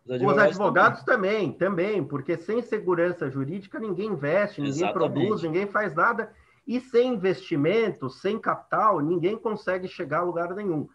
Os 0.06 0.12
advogados, 0.12 0.56
os 0.56 0.60
advogados 0.60 1.04
também. 1.04 1.52
também, 1.52 1.92
também, 1.92 2.04
porque 2.04 2.38
sem 2.38 2.62
segurança 2.62 3.30
jurídica 3.30 3.80
ninguém 3.80 4.10
investe, 4.10 4.62
ninguém 4.62 4.84
Exatamente. 4.84 5.14
produz, 5.14 5.44
ninguém 5.44 5.66
faz 5.66 5.96
nada. 5.96 6.32
E 6.68 6.80
sem 6.80 7.14
investimento, 7.14 8.10
sem 8.12 8.38
capital, 8.38 9.00
ninguém 9.00 9.36
consegue 9.36 9.88
chegar 9.88 10.20
a 10.20 10.24
lugar 10.24 10.54
nenhum. 10.54 10.88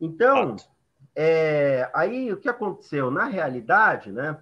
Então, 0.00 0.54
é, 1.16 1.90
aí 1.94 2.32
o 2.32 2.36
que 2.36 2.48
aconteceu? 2.48 3.10
Na 3.10 3.24
realidade, 3.24 4.12
né? 4.12 4.38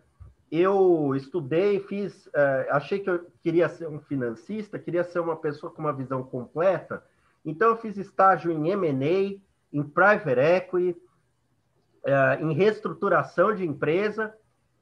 eu 0.57 1.15
estudei, 1.17 1.81
fiz, 1.81 2.27
uh, 2.27 2.71
achei 2.71 3.01
que 3.01 3.11
eu 3.11 3.27
queria 3.43 3.69
ser 3.69 3.89
um 3.89 3.99
financista, 3.99 4.79
queria 4.79 5.03
ser 5.03 5.19
uma 5.19 5.35
pessoa 5.35 5.73
com 5.73 5.83
uma 5.83 5.93
visão 5.93 6.23
completa. 6.23 7.03
Então, 7.45 7.71
eu 7.71 7.77
fiz 7.77 7.97
estágio 7.97 8.53
em 8.53 8.71
M&A, 8.71 9.41
em 9.73 9.83
private 9.83 10.39
equity, 10.39 11.01
uh, 12.05 12.45
em 12.45 12.55
reestruturação 12.55 13.53
de 13.53 13.67
empresa, 13.67 14.33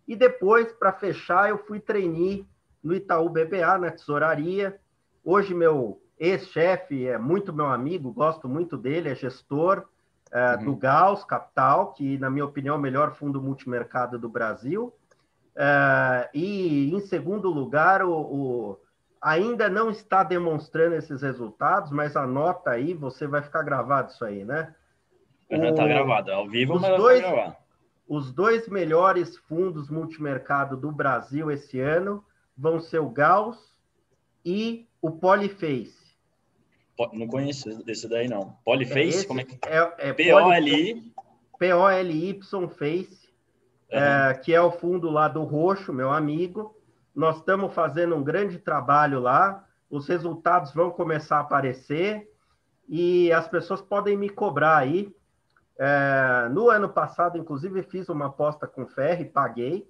e 0.07 0.15
depois, 0.15 0.71
para 0.73 0.93
fechar, 0.93 1.49
eu 1.49 1.57
fui 1.57 1.81
trainee 1.81 2.47
no 2.83 2.95
Itaú 2.95 3.31
BBA, 3.31 3.79
na 3.79 3.91
tesouraria. 3.91 4.79
Hoje, 5.25 5.55
meu 5.55 6.03
ex-chefe 6.19 7.07
é 7.07 7.17
muito 7.17 7.51
meu 7.51 7.67
amigo, 7.67 8.13
gosto 8.13 8.47
muito 8.47 8.77
dele, 8.77 9.09
é 9.09 9.15
gestor 9.15 9.89
uh, 10.33 10.59
uhum. 10.59 10.65
do 10.65 10.77
Gauss 10.77 11.25
Capital, 11.25 11.93
que, 11.93 12.19
na 12.19 12.31
minha 12.31 12.45
opinião, 12.45 12.75
é 12.75 12.79
o 12.79 12.81
melhor 12.81 13.15
fundo 13.15 13.41
multimercado 13.41 14.19
do 14.19 14.29
Brasil. 14.29 14.93
Uh, 15.55 16.29
e, 16.33 16.95
em 16.95 17.01
segundo 17.01 17.51
lugar, 17.51 18.03
o, 18.03 18.13
o, 18.13 18.79
ainda 19.21 19.69
não 19.69 19.91
está 19.91 20.23
demonstrando 20.23 20.95
esses 20.95 21.21
resultados, 21.23 21.91
mas 21.91 22.17
anota 22.17 22.71
aí, 22.71 22.95
você 22.95 23.27
vai 23.27 23.43
ficar 23.43 23.63
gravado 23.63 24.11
isso 24.11 24.25
aí, 24.25 24.45
né? 24.45 24.75
Está 25.51 25.87
gravado, 25.87 26.33
ao 26.33 26.49
vivo, 26.49 26.77
os 26.77 26.81
mas 26.81 26.97
dois, 26.97 27.23
tá 27.23 27.57
Os 28.09 28.33
dois 28.33 28.67
melhores 28.69 29.37
fundos 29.37 29.91
multimercado 29.91 30.79
do 30.79 30.91
Brasil 30.91 31.51
esse 31.51 31.79
ano 31.79 32.25
vão 32.57 32.81
ser 32.81 33.01
o 33.01 33.11
Gauss 33.11 33.59
e 34.43 34.89
o 35.03 35.11
Polyface. 35.11 36.02
Não 37.13 37.27
conheço 37.27 37.69
esse 37.87 38.09
daí, 38.09 38.29
não. 38.29 38.57
Polyface? 38.65 39.25
É 39.25 39.27
como 39.27 39.41
é 39.41 39.45
que... 39.45 39.59
É, 39.67 40.11
é 40.11 40.13
P-O-L-I... 40.13 41.13
P-O-L-Y 41.59 42.69
Face 42.69 43.23
é, 43.93 44.33
que 44.35 44.55
é 44.55 44.61
o 44.61 44.71
fundo 44.73 45.11
lá 45.11 45.29
do 45.29 45.45
Roxo, 45.45 45.93
meu 45.93 46.11
amigo. 46.11 46.75
Nós 47.15 47.37
estamos 47.37 47.75
fazendo 47.75 48.17
um 48.17 48.25
grande 48.25 48.59
trabalho 48.59 49.21
lá, 49.21 49.67
os 49.91 50.09
resultados 50.09 50.73
vão 50.73 50.91
começar 50.91 51.37
a 51.37 51.41
aparecer 51.41 52.27
e 52.89 53.31
as 53.31 53.47
pessoas 53.47 53.83
podem 53.83 54.17
me 54.17 54.31
cobrar 54.31 54.79
aí. 54.79 55.15
É, 55.79 56.49
no 56.51 56.71
ano 56.71 56.89
passado, 56.89 57.37
inclusive, 57.37 57.83
fiz 57.83 58.09
uma 58.09 58.27
aposta 58.27 58.67
com 58.67 58.87
ferro 58.87 59.23
e 59.23 59.27
paguei. 59.27 59.87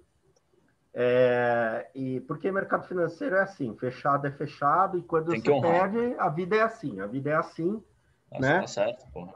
É, 0.95 1.87
e 1.95 2.19
porque 2.21 2.51
mercado 2.51 2.87
financeiro 2.87 3.35
é 3.35 3.41
assim, 3.41 3.75
fechado 3.75 4.27
é 4.27 4.31
fechado, 4.31 4.97
e 4.97 5.01
quando 5.01 5.31
Tem 5.31 5.41
você 5.41 5.61
perde, 5.61 6.15
a 6.19 6.29
vida 6.29 6.55
é 6.55 6.61
assim, 6.61 6.99
a 6.99 7.07
vida 7.07 7.31
é 7.31 7.35
assim. 7.35 7.81
Nossa, 8.31 8.41
né? 8.41 8.59
Tá 8.61 8.67
certo, 8.67 9.05
porra. 9.11 9.33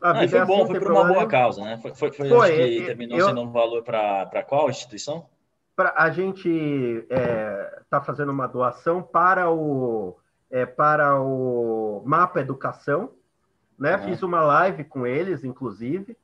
A 0.00 0.12
ah, 0.12 0.28
foi 0.28 0.44
bom, 0.46 0.66
foi 0.66 0.78
por 0.80 0.92
uma 0.92 1.04
boa 1.04 1.26
causa, 1.26 1.62
né? 1.62 1.78
Foi, 1.78 1.94
foi, 1.94 2.10
foi, 2.12 2.28
foi 2.28 2.50
que 2.50 2.86
terminou 2.86 3.18
eu, 3.18 3.26
sendo 3.26 3.42
um 3.42 3.50
valor 3.50 3.82
para 3.82 4.42
qual 4.44 4.70
instituição? 4.70 5.26
Pra, 5.76 5.92
a 5.96 6.10
gente 6.10 6.48
está 6.48 7.14
é, 7.14 7.82
tá 7.90 8.00
fazendo 8.00 8.30
uma 8.30 8.46
doação 8.46 9.02
para 9.02 9.50
o, 9.50 10.16
é, 10.50 10.64
para 10.64 11.20
o 11.20 12.02
Mapa 12.06 12.40
Educação, 12.40 13.10
né? 13.78 13.96
Uhum. 13.96 14.04
Fiz 14.04 14.22
uma 14.22 14.40
live 14.40 14.84
com 14.84 15.06
eles, 15.06 15.44
inclusive, 15.44 16.16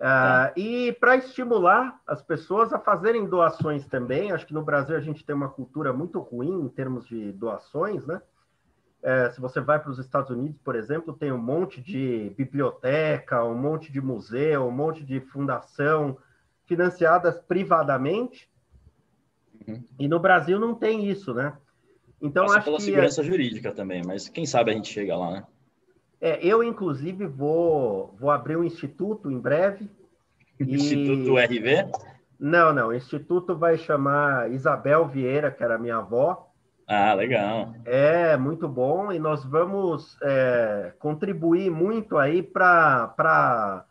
uh, 0.00 0.58
e 0.58 0.92
para 0.92 1.16
estimular 1.16 2.00
as 2.06 2.22
pessoas 2.22 2.72
a 2.72 2.78
fazerem 2.78 3.26
doações 3.26 3.86
também. 3.86 4.32
Acho 4.32 4.46
que 4.46 4.54
no 4.54 4.62
Brasil 4.62 4.96
a 4.96 5.00
gente 5.00 5.24
tem 5.24 5.34
uma 5.34 5.48
cultura 5.48 5.92
muito 5.92 6.18
ruim 6.20 6.62
em 6.62 6.68
termos 6.68 7.06
de 7.06 7.32
doações, 7.32 8.06
né? 8.06 8.20
É, 9.02 9.28
se 9.30 9.38
você 9.38 9.60
vai 9.60 9.78
para 9.78 9.90
os 9.90 9.98
Estados 9.98 10.30
Unidos, 10.30 10.58
por 10.64 10.74
exemplo, 10.74 11.12
tem 11.12 11.30
um 11.30 11.36
monte 11.36 11.78
de 11.82 12.32
biblioteca, 12.38 13.44
um 13.44 13.54
monte 13.54 13.92
de 13.92 14.00
museu, 14.00 14.66
um 14.66 14.70
monte 14.70 15.04
de 15.04 15.20
fundação 15.20 16.16
financiadas 16.64 17.38
privadamente. 17.38 18.50
Uhum. 19.68 19.84
E 19.98 20.08
no 20.08 20.18
Brasil 20.18 20.58
não 20.58 20.74
tem 20.74 21.06
isso, 21.06 21.34
né? 21.34 21.52
Então 22.20 22.46
Passa 22.46 22.56
acho 22.56 22.64
pela 22.64 22.76
que 22.78 22.84
segurança 22.84 23.20
é... 23.20 23.24
jurídica 23.24 23.72
também, 23.72 24.02
mas 24.02 24.30
quem 24.30 24.46
sabe 24.46 24.70
a 24.70 24.74
gente 24.74 24.90
chega 24.90 25.14
lá, 25.14 25.30
né? 25.32 25.46
É, 26.24 26.38
eu 26.42 26.64
inclusive 26.64 27.26
vou 27.26 28.16
vou 28.18 28.30
abrir 28.30 28.56
um 28.56 28.64
instituto 28.64 29.30
em 29.30 29.38
breve. 29.38 29.90
E... 30.58 30.76
Instituto 30.76 31.36
RV? 31.36 31.90
Não, 32.38 32.72
não. 32.72 32.88
O 32.88 32.94
instituto 32.94 33.56
vai 33.56 33.76
chamar 33.76 34.52
Isabel 34.52 35.04
Vieira, 35.08 35.50
que 35.50 35.64
era 35.64 35.76
minha 35.76 35.96
avó. 35.96 36.48
Ah, 36.86 37.12
legal. 37.12 37.74
É, 37.84 38.36
muito 38.36 38.68
bom. 38.68 39.10
E 39.10 39.18
nós 39.18 39.44
vamos 39.44 40.16
é, 40.22 40.92
contribuir 41.00 41.72
muito 41.72 42.16
aí 42.16 42.40
para 42.40 43.84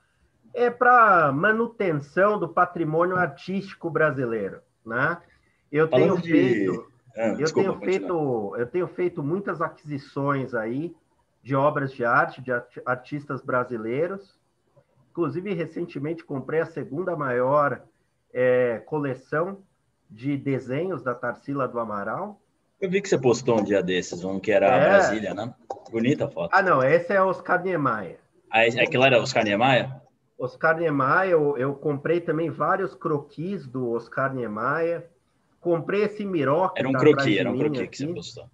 é, 0.54 0.70
para 0.70 1.34
manutenção 1.34 2.40
do 2.40 2.48
patrimônio 2.48 3.18
artístico 3.18 3.90
brasileiro, 3.90 4.62
né? 4.86 5.18
Eu 5.70 5.90
Falando 5.90 6.22
tenho 6.22 6.22
de... 6.22 6.32
feito, 6.32 6.88
ah, 7.18 7.28
eu 7.28 7.36
desculpa, 7.36 7.70
tenho 7.70 7.80
feito, 7.82 8.56
eu 8.58 8.68
tenho 8.68 8.88
feito 8.88 9.22
muitas 9.22 9.62
aquisições 9.62 10.56
aí 10.56 10.96
de 11.44 11.56
obras 11.56 11.92
de 11.92 12.06
arte 12.06 12.42
de 12.42 12.52
artistas 12.86 13.42
brasileiros. 13.42 14.40
Inclusive, 15.12 15.54
recentemente 15.54 16.24
comprei 16.24 16.62
a 16.62 16.66
segunda 16.66 17.16
maior 17.16 17.84
é, 18.34 18.82
coleção 18.86 19.60
de 20.10 20.38
desenhos 20.38 21.04
da 21.04 21.14
Tarsila 21.14 21.68
do 21.68 21.80
Amaral. 21.80 22.40
Eu 22.80 22.90
vi 22.90 23.02
que 23.02 23.10
você 23.10 23.18
postou 23.18 23.60
um 23.60 23.64
dia 23.64 23.84
desses, 23.84 24.24
um 24.24 24.40
que 24.40 24.52
era 24.52 24.68
é. 24.68 24.90
Brasília, 24.90 25.34
né? 25.34 25.54
Bonita 25.92 26.26
a 26.26 26.30
foto. 26.30 26.52
Ah, 26.54 26.62
não, 26.62 26.82
esse 26.82 27.14
é 27.14 27.22
Oscar 27.22 27.62
Niemeyer. 27.62 28.20
Ah, 28.50 28.62
aquilo 28.62 29.04
era 29.04 29.22
Oscar 29.22 29.44
Niemeyer? 29.44 29.90
Oscar 30.38 30.78
Niemeyer, 30.78 31.32
eu, 31.32 31.58
eu 31.58 31.74
comprei 31.76 32.20
também 32.20 32.50
vários 32.50 32.96
croquis 32.96 33.68
do 33.68 33.92
Oscar 33.92 34.34
Niemeyer. 34.34 35.10
Comprei 35.60 36.04
esse 36.04 36.26
Miroque. 36.26 36.80
Era 36.80 36.90
um 36.90 36.94
croqui, 36.94 37.38
era 37.38 37.52
um 37.52 37.58
croqui 37.58 37.88
que 37.88 37.98
você 37.98 38.08
postou. 38.08 38.50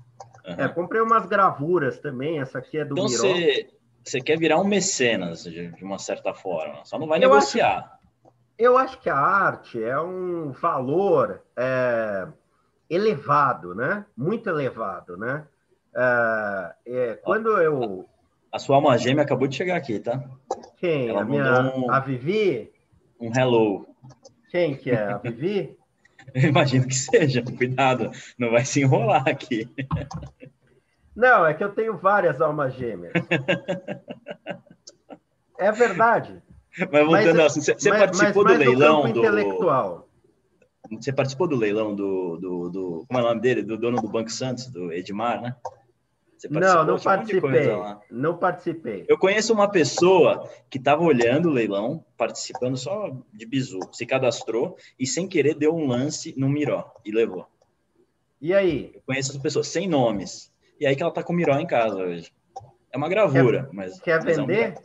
Uhum. 0.49 0.65
É, 0.65 0.67
comprei 0.67 1.01
umas 1.01 1.25
gravuras 1.27 1.99
também. 1.99 2.39
Essa 2.39 2.57
aqui 2.57 2.79
é 2.79 2.85
do 2.85 2.93
então, 2.93 3.05
Miró. 3.05 3.21
Você, 3.21 3.69
você 4.03 4.19
quer 4.19 4.37
virar 4.37 4.59
um 4.59 4.63
mecenas, 4.63 5.43
de, 5.43 5.67
de 5.67 5.83
uma 5.83 5.99
certa 5.99 6.33
forma. 6.33 6.83
Só 6.85 6.97
não 6.97 7.07
vai 7.07 7.19
eu 7.19 7.29
negociar. 7.29 7.77
Acho, 7.77 8.33
eu 8.57 8.77
acho 8.77 8.99
que 8.99 9.09
a 9.09 9.15
arte 9.17 9.81
é 9.81 9.99
um 9.99 10.51
valor 10.51 11.41
é, 11.55 12.27
elevado, 12.89 13.75
né? 13.75 14.05
Muito 14.17 14.49
elevado, 14.49 15.15
né? 15.15 15.45
É, 15.95 16.73
é, 16.85 17.13
quando 17.23 17.49
eu... 17.61 18.07
A 18.51 18.57
sua 18.57 18.77
alma 18.77 18.97
gêmea 18.97 19.23
acabou 19.23 19.47
de 19.47 19.55
chegar 19.55 19.75
aqui, 19.75 19.99
tá? 19.99 20.23
Quem? 20.77 21.09
Ela 21.09 21.21
a 21.21 21.25
minha... 21.25 21.61
Um, 21.75 21.91
a 21.91 21.99
Vivi? 21.99 22.71
Um 23.19 23.31
hello. 23.37 23.87
Quem 24.49 24.75
que 24.75 24.89
é? 24.89 25.03
A 25.03 25.17
Vivi? 25.19 25.77
Eu 26.33 26.49
imagino 26.49 26.87
que 26.87 26.95
seja. 26.95 27.43
Cuidado, 27.43 28.11
não 28.37 28.51
vai 28.51 28.65
se 28.65 28.81
enrolar 28.81 29.27
aqui. 29.27 29.67
Não, 31.15 31.45
é 31.45 31.53
que 31.53 31.63
eu 31.63 31.69
tenho 31.69 31.97
várias 31.97 32.39
almas 32.41 32.73
gêmeas. 32.75 33.13
É 35.57 35.71
verdade. 35.71 36.41
Mas 36.91 37.05
voltando 37.05 37.41
assim, 37.41 37.61
você, 37.61 37.73
você 37.73 37.89
mas, 37.89 37.99
participou 37.99 38.43
mas, 38.43 38.53
do 38.53 38.59
leilão 38.59 39.11
do. 39.11 39.19
Intelectual. 39.19 40.07
Você 40.91 41.11
participou 41.11 41.47
do 41.47 41.55
leilão 41.55 41.93
do, 41.93 42.37
do, 42.37 42.69
do, 42.69 43.05
Como 43.07 43.19
é 43.19 43.23
o 43.23 43.27
nome 43.27 43.41
dele? 43.41 43.61
Do 43.61 43.77
dono 43.77 44.01
do 44.01 44.07
Banco 44.07 44.31
Santos, 44.31 44.67
do 44.67 44.91
Edmar, 44.91 45.41
né? 45.41 45.55
Não, 46.49 46.85
não 46.85 46.99
participei. 46.99 47.67
não 48.09 48.37
participei. 48.37 49.05
Eu 49.07 49.17
conheço 49.17 49.53
uma 49.53 49.69
pessoa 49.69 50.49
que 50.69 50.77
estava 50.77 51.03
olhando 51.03 51.49
o 51.49 51.51
leilão, 51.51 52.03
participando 52.17 52.77
só 52.77 53.15
de 53.33 53.45
bizu, 53.45 53.79
se 53.91 54.05
cadastrou 54.05 54.77
e 54.99 55.05
sem 55.05 55.27
querer 55.27 55.55
deu 55.55 55.75
um 55.75 55.87
lance 55.87 56.33
no 56.37 56.47
Miró 56.47 56.93
e 57.03 57.11
levou. 57.11 57.47
E 58.41 58.53
aí? 58.53 58.91
Eu 58.93 59.01
conheço 59.05 59.31
essa 59.31 59.41
pessoa 59.41 59.63
sem 59.63 59.87
nomes. 59.87 60.51
E 60.79 60.85
aí 60.85 60.95
que 60.95 61.03
ela 61.03 61.11
tá 61.11 61.21
com 61.21 61.33
o 61.33 61.35
Miró 61.35 61.57
em 61.59 61.67
casa 61.67 61.97
hoje. 61.97 62.31
É 62.91 62.97
uma 62.97 63.09
gravura, 63.09 63.63
quer, 63.63 63.73
mas. 63.73 63.99
Quer 63.99 64.23
mas 64.23 64.37
vender? 64.37 64.75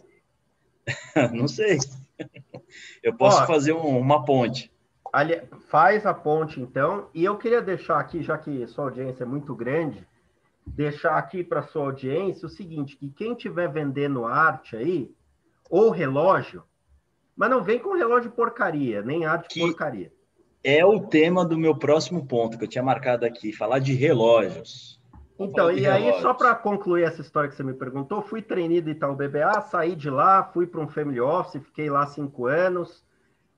É 1.15 1.27
um... 1.27 1.33
não 1.37 1.49
sei. 1.49 1.79
Eu 3.03 3.15
posso 3.17 3.43
Ó, 3.43 3.47
fazer 3.47 3.73
um, 3.73 3.99
uma 3.99 4.25
ponte. 4.25 4.73
Ali, 5.13 5.41
faz 5.69 6.05
a 6.07 6.13
ponte, 6.13 6.61
então. 6.61 7.09
E 7.15 7.25
eu 7.25 7.39
queria 7.39 7.63
deixar 7.63 8.01
aqui, 8.01 8.21
já 8.21 8.37
que 8.37 8.67
sua 8.67 8.87
audiência 8.87 9.23
é 9.23 9.27
muito 9.27 9.55
grande, 9.55 10.05
deixar 10.67 11.17
aqui 11.17 11.45
para 11.45 11.63
sua 11.63 11.85
audiência 11.85 12.47
o 12.47 12.51
seguinte: 12.51 12.97
que 12.97 13.09
quem 13.09 13.33
estiver 13.33 13.71
vendendo 13.71 14.25
arte 14.25 14.77
aí, 14.77 15.11
ou 15.71 15.91
relógio, 15.91 16.63
mas 17.37 17.51
não 17.51 17.63
vem 17.63 17.79
com 17.79 17.95
relógio 17.95 18.31
porcaria, 18.31 19.03
nem 19.03 19.25
arte 19.25 19.49
que 19.49 19.61
porcaria. 19.61 20.13
É 20.63 20.85
o 20.85 21.01
tema 21.01 21.45
do 21.45 21.59
meu 21.59 21.77
próximo 21.77 22.27
ponto 22.27 22.57
que 22.57 22.65
eu 22.65 22.69
tinha 22.69 22.83
marcado 22.83 23.27
aqui, 23.27 23.53
falar 23.53 23.81
de 23.81 23.93
relógios. 23.93 24.99
Então, 25.39 25.71
e 25.71 25.87
aí, 25.87 26.21
só 26.23 26.33
para 26.33 26.55
concluir 26.55 27.03
essa 27.03 27.21
história 27.21 27.51
que 27.51 27.57
você 27.57 27.63
me 27.63 27.75
perguntou, 27.75 28.23
fui 28.23 28.41
treinado 28.41 28.89
em 28.89 28.93
Itaú 28.93 29.17
BBA, 29.17 29.61
saí 29.63 29.97
de 29.97 30.09
lá, 30.09 30.45
fui 30.45 30.67
para 30.67 30.81
um 30.81 30.87
family 30.87 31.21
office, 31.21 31.63
fiquei 31.65 31.91
lá 31.91 32.07
cinco 32.07 32.47
anos, 32.47 33.05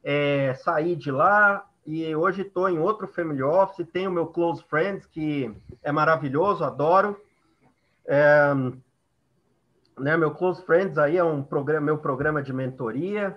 é, 0.03 0.55
saí 0.55 0.97
de 0.97 1.11
lá 1.11 1.69
e 1.87 2.15
hoje 2.17 2.43
estou 2.43 2.69
em 2.69 2.79
outro 2.79 3.07
family 3.07 3.43
office, 3.43 3.87
tenho 3.93 4.11
meu 4.11 4.27
close 4.27 4.63
friends, 4.69 5.07
que 5.07 5.55
é 5.83 5.93
maravilhoso, 5.93 6.65
adoro. 6.65 7.17
É, 8.05 8.53
né, 9.99 10.17
meu 10.17 10.33
close 10.33 10.65
friends 10.65 10.99
aí 10.99 11.17
é 11.17 11.23
um 11.23 11.43
programa, 11.43 11.87
meu 11.87 11.99
programa 11.99 12.43
de 12.43 12.53
mentoria. 12.53 13.37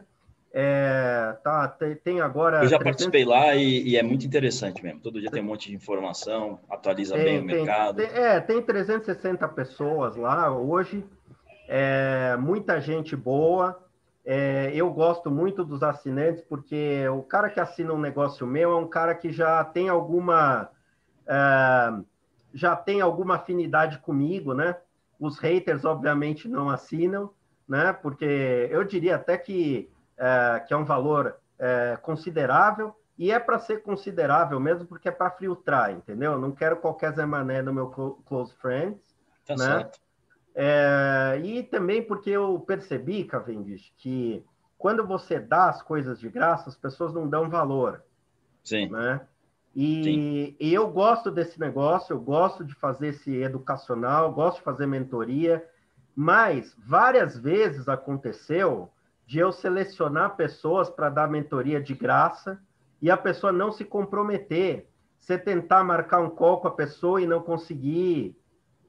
É, 0.52 1.38
tá, 1.44 1.68
tem, 1.68 1.96
tem, 1.96 2.22
agora. 2.22 2.64
Eu 2.64 2.68
já 2.68 2.80
300... 2.80 2.84
participei 2.84 3.24
lá 3.24 3.56
e, 3.56 3.90
e, 3.90 3.98
é 3.98 4.02
muito 4.02 4.26
interessante 4.26 4.82
mesmo. 4.84 5.00
Todo 5.00 5.22
dia 5.22 5.30
tem 5.30 5.44
um 5.44 5.46
monte 5.46 5.70
de 5.70 5.76
informação, 5.76 6.60
atualiza 6.68 7.14
tem, 7.14 7.24
bem 7.24 7.44
o 7.44 7.46
tem, 7.46 7.56
mercado. 7.56 7.98
Tem, 7.98 8.08
é, 8.08 8.40
tem 8.40 8.60
360 8.60 9.48
pessoas 9.50 10.16
lá 10.16 10.52
hoje, 10.52 11.06
é, 11.68 12.36
muita 12.38 12.82
gente 12.82 13.16
boa. 13.16 13.80
É, 14.32 14.72
eu 14.76 14.92
gosto 14.92 15.32
muito 15.32 15.66
dos 15.66 15.82
assinantes, 15.82 16.44
porque 16.44 17.10
o 17.10 17.24
cara 17.24 17.50
que 17.50 17.60
assina 17.60 17.92
um 17.92 18.00
negócio 18.00 18.46
meu 18.46 18.74
é 18.74 18.76
um 18.76 18.88
cara 18.88 19.16
que 19.16 19.32
já 19.32 19.64
tem 19.64 19.90
alguma. 19.90 20.70
É, 21.26 22.00
já 22.54 22.76
tem 22.76 23.02
alguma 23.02 23.38
afinidade 23.38 23.98
comigo, 23.98 24.54
né? 24.54 24.76
Os 25.20 25.40
haters, 25.40 25.84
obviamente, 25.84 26.48
não 26.48 26.70
assinam, 26.70 27.32
né? 27.68 27.92
Porque 27.92 28.68
eu 28.70 28.84
diria 28.84 29.16
até 29.16 29.36
que 29.36 29.90
é, 30.16 30.60
que 30.60 30.76
é 30.76 30.78
um 30.78 30.86
valor 30.86 31.36
é, 31.58 31.98
considerável, 32.00 32.96
e 33.18 33.32
é 33.32 33.40
para 33.40 33.58
ser 33.58 33.82
considerável 33.82 34.60
mesmo, 34.60 34.86
porque 34.86 35.10
é 35.10 35.12
para 35.12 35.32
filtrar, 35.32 35.90
entendeu? 35.92 36.38
Não 36.38 36.52
quero 36.52 36.78
qualquer 36.78 37.14
Zé 37.14 37.26
Mané 37.26 37.64
no 37.64 37.74
meu 37.74 37.88
close 38.26 38.54
friends, 38.58 39.02
tá 39.48 39.56
né? 39.56 39.66
Certo. 39.66 40.00
É, 40.62 41.40
e 41.42 41.64
também 41.64 42.04
porque 42.04 42.30
eu 42.30 42.60
percebi, 42.60 43.24
Cavendish, 43.24 43.94
que 43.96 44.44
quando 44.78 45.08
você 45.08 45.40
dá 45.40 45.70
as 45.70 45.82
coisas 45.82 46.20
de 46.20 46.28
graça, 46.28 46.68
as 46.68 46.76
pessoas 46.76 47.14
não 47.14 47.30
dão 47.30 47.50
valor. 47.50 48.04
Sim. 48.62 48.90
Né? 48.90 49.22
E, 49.74 50.04
Sim. 50.04 50.56
e 50.60 50.74
eu 50.74 50.90
gosto 50.90 51.32
desse 51.32 51.58
negócio, 51.58 52.12
eu 52.12 52.20
gosto 52.20 52.66
de 52.66 52.76
fazer 52.76 53.08
esse 53.08 53.34
educacional, 53.38 54.34
gosto 54.34 54.58
de 54.58 54.64
fazer 54.64 54.86
mentoria, 54.86 55.66
mas 56.14 56.76
várias 56.78 57.40
vezes 57.40 57.88
aconteceu 57.88 58.92
de 59.26 59.40
eu 59.40 59.54
selecionar 59.54 60.36
pessoas 60.36 60.90
para 60.90 61.10
dar 61.10 61.30
mentoria 61.30 61.82
de 61.82 61.94
graça 61.94 62.60
e 63.02 63.10
a 63.10 63.16
pessoa 63.16 63.54
não 63.54 63.72
se 63.72 63.86
comprometer. 63.86 64.90
Você 65.18 65.38
tentar 65.38 65.86
marcar 65.86 66.20
um 66.20 66.30
call 66.30 66.60
com 66.60 66.68
a 66.68 66.72
pessoa 66.72 67.22
e 67.22 67.28
não 67.28 67.42
conseguir. 67.42 68.36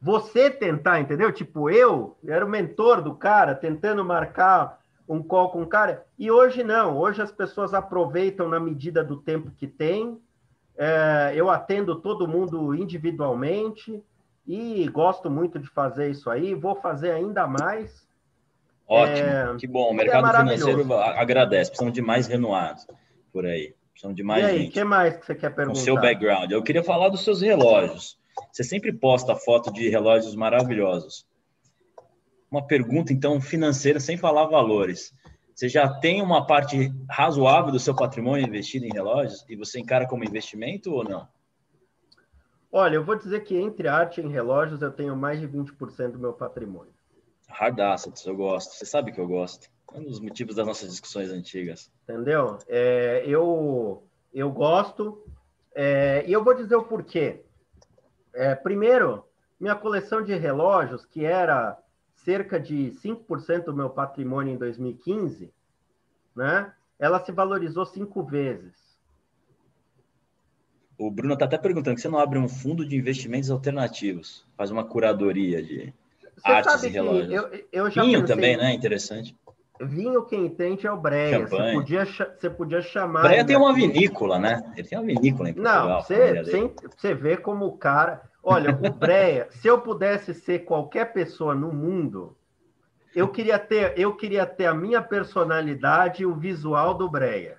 Você 0.00 0.50
tentar, 0.50 1.00
entendeu? 1.00 1.30
Tipo, 1.32 1.68
eu 1.68 2.16
era 2.26 2.44
o 2.44 2.48
mentor 2.48 3.02
do 3.02 3.14
cara, 3.14 3.54
tentando 3.54 4.04
marcar 4.04 4.80
um 5.08 5.22
call 5.22 5.50
com 5.50 5.62
o 5.62 5.66
cara. 5.66 6.06
E 6.18 6.30
hoje 6.30 6.64
não. 6.64 6.96
Hoje 6.96 7.20
as 7.20 7.32
pessoas 7.32 7.74
aproveitam 7.74 8.48
na 8.48 8.58
medida 8.58 9.04
do 9.04 9.16
tempo 9.16 9.50
que 9.50 9.66
tem. 9.66 10.18
É, 10.76 11.32
eu 11.34 11.50
atendo 11.50 11.96
todo 11.96 12.28
mundo 12.28 12.74
individualmente 12.74 14.02
e 14.46 14.88
gosto 14.88 15.28
muito 15.28 15.58
de 15.58 15.68
fazer 15.68 16.10
isso 16.10 16.30
aí. 16.30 16.54
Vou 16.54 16.74
fazer 16.76 17.10
ainda 17.10 17.46
mais 17.46 18.08
Ótimo, 18.90 19.28
é... 19.28 19.56
que 19.56 19.68
bom. 19.68 19.90
O 19.90 19.92
é 19.92 19.96
mercado 19.98 20.26
é 20.26 20.38
financeiro 20.38 20.92
agradece. 20.92 21.70
Precisamos 21.70 21.94
de 21.94 22.02
mais 22.02 22.28
por 23.32 23.46
aí. 23.46 23.72
Precisamos 23.92 24.16
de 24.16 24.22
mais 24.24 24.42
e 24.42 24.46
aí, 24.46 24.58
gente. 24.58 24.70
o 24.70 24.72
que 24.72 24.84
mais 24.84 25.16
que 25.16 25.26
você 25.26 25.34
quer 25.36 25.54
perguntar? 25.54 25.78
Com 25.78 25.84
seu 25.84 25.94
background. 25.94 26.50
Eu 26.50 26.62
queria 26.62 26.82
falar 26.82 27.08
dos 27.08 27.22
seus 27.22 27.40
relógios. 27.40 28.18
Você 28.52 28.64
sempre 28.64 28.92
posta 28.92 29.36
foto 29.36 29.72
de 29.72 29.88
relógios 29.88 30.34
maravilhosos. 30.34 31.26
Uma 32.50 32.66
pergunta, 32.66 33.12
então, 33.12 33.40
financeira, 33.40 34.00
sem 34.00 34.16
falar 34.16 34.46
valores. 34.46 35.14
Você 35.54 35.68
já 35.68 35.88
tem 35.88 36.22
uma 36.22 36.46
parte 36.46 36.92
razoável 37.08 37.70
do 37.70 37.78
seu 37.78 37.94
patrimônio 37.94 38.46
investido 38.46 38.86
em 38.86 38.92
relógios 38.92 39.44
e 39.48 39.54
você 39.54 39.78
encara 39.78 40.08
como 40.08 40.24
investimento 40.24 40.92
ou 40.92 41.04
não? 41.04 41.28
Olha, 42.72 42.94
eu 42.94 43.04
vou 43.04 43.16
dizer 43.16 43.40
que 43.40 43.56
entre 43.56 43.88
arte 43.88 44.20
e 44.20 44.26
relógios 44.26 44.80
eu 44.80 44.90
tenho 44.90 45.16
mais 45.16 45.40
de 45.40 45.46
20% 45.46 46.12
do 46.12 46.18
meu 46.18 46.32
patrimônio. 46.32 46.92
Hardaças, 47.48 48.24
eu 48.24 48.36
gosto. 48.36 48.74
Você 48.74 48.86
sabe 48.86 49.12
que 49.12 49.20
eu 49.20 49.26
gosto. 49.26 49.68
É 49.92 49.98
um 49.98 50.04
dos 50.04 50.20
motivos 50.20 50.56
das 50.56 50.66
nossas 50.66 50.88
discussões 50.88 51.30
antigas. 51.30 51.90
Entendeu? 52.04 52.58
É, 52.68 53.24
eu, 53.26 54.04
eu 54.32 54.50
gosto. 54.50 55.26
É, 55.74 56.24
e 56.26 56.32
eu 56.32 56.44
vou 56.44 56.54
dizer 56.54 56.76
o 56.76 56.84
porquê. 56.84 57.44
É, 58.32 58.54
primeiro, 58.54 59.24
minha 59.58 59.74
coleção 59.74 60.22
de 60.22 60.34
relógios, 60.34 61.04
que 61.04 61.24
era 61.24 61.78
cerca 62.14 62.60
de 62.60 62.92
5% 63.02 63.64
do 63.64 63.76
meu 63.76 63.90
patrimônio 63.90 64.54
em 64.54 64.58
2015, 64.58 65.52
né? 66.36 66.72
ela 66.98 67.18
se 67.18 67.32
valorizou 67.32 67.84
cinco 67.86 68.22
vezes. 68.22 68.74
O 70.98 71.10
Bruno 71.10 71.32
está 71.32 71.46
até 71.46 71.56
perguntando 71.56 71.96
que 71.96 72.02
você 72.02 72.08
não 72.08 72.18
abre 72.18 72.38
um 72.38 72.48
fundo 72.48 72.86
de 72.86 72.94
investimentos 72.94 73.50
alternativos, 73.50 74.46
faz 74.54 74.70
uma 74.70 74.84
curadoria 74.84 75.62
de 75.62 75.94
você 76.36 76.50
Artes 76.50 76.82
e 76.82 76.88
relógios. 76.88 77.32
Eu, 77.32 77.66
eu 77.72 77.90
já 77.90 78.02
Vinho 78.02 78.20
pensei, 78.20 78.34
também, 78.34 78.56
né? 78.56 78.72
Interessante. 78.72 79.36
Vinho 79.80 80.24
quem 80.24 80.44
entende 80.44 80.86
é 80.86 80.92
o 80.92 80.96
Breia. 80.96 81.46
Você 81.46 81.72
podia, 81.72 82.04
você 82.04 82.50
podia 82.50 82.82
chamar. 82.82 83.22
Breia 83.22 83.44
tem 83.44 83.56
uma 83.56 83.72
vinícola, 83.72 84.38
né? 84.38 84.62
Ele 84.76 84.86
tem 84.86 84.98
uma 84.98 85.06
vinícola 85.06 85.48
em 85.48 85.54
Portugal. 85.54 85.88
Não, 85.88 86.00
você, 86.02 86.42
você, 86.42 86.74
você 86.96 87.14
vê 87.14 87.36
como 87.36 87.64
o 87.66 87.78
cara. 87.78 88.22
Olha, 88.42 88.70
o 88.70 88.92
Breia, 88.92 89.48
se 89.50 89.68
eu 89.68 89.80
pudesse 89.80 90.34
ser 90.34 90.60
qualquer 90.60 91.12
pessoa 91.12 91.54
no 91.54 91.72
mundo, 91.72 92.36
eu 93.14 93.28
queria 93.28 93.58
ter, 93.58 93.98
eu 93.98 94.14
queria 94.14 94.46
ter 94.46 94.66
a 94.66 94.74
minha 94.74 95.00
personalidade 95.00 96.22
e 96.22 96.26
o 96.26 96.34
visual 96.34 96.94
do 96.94 97.08
Breia. 97.08 97.56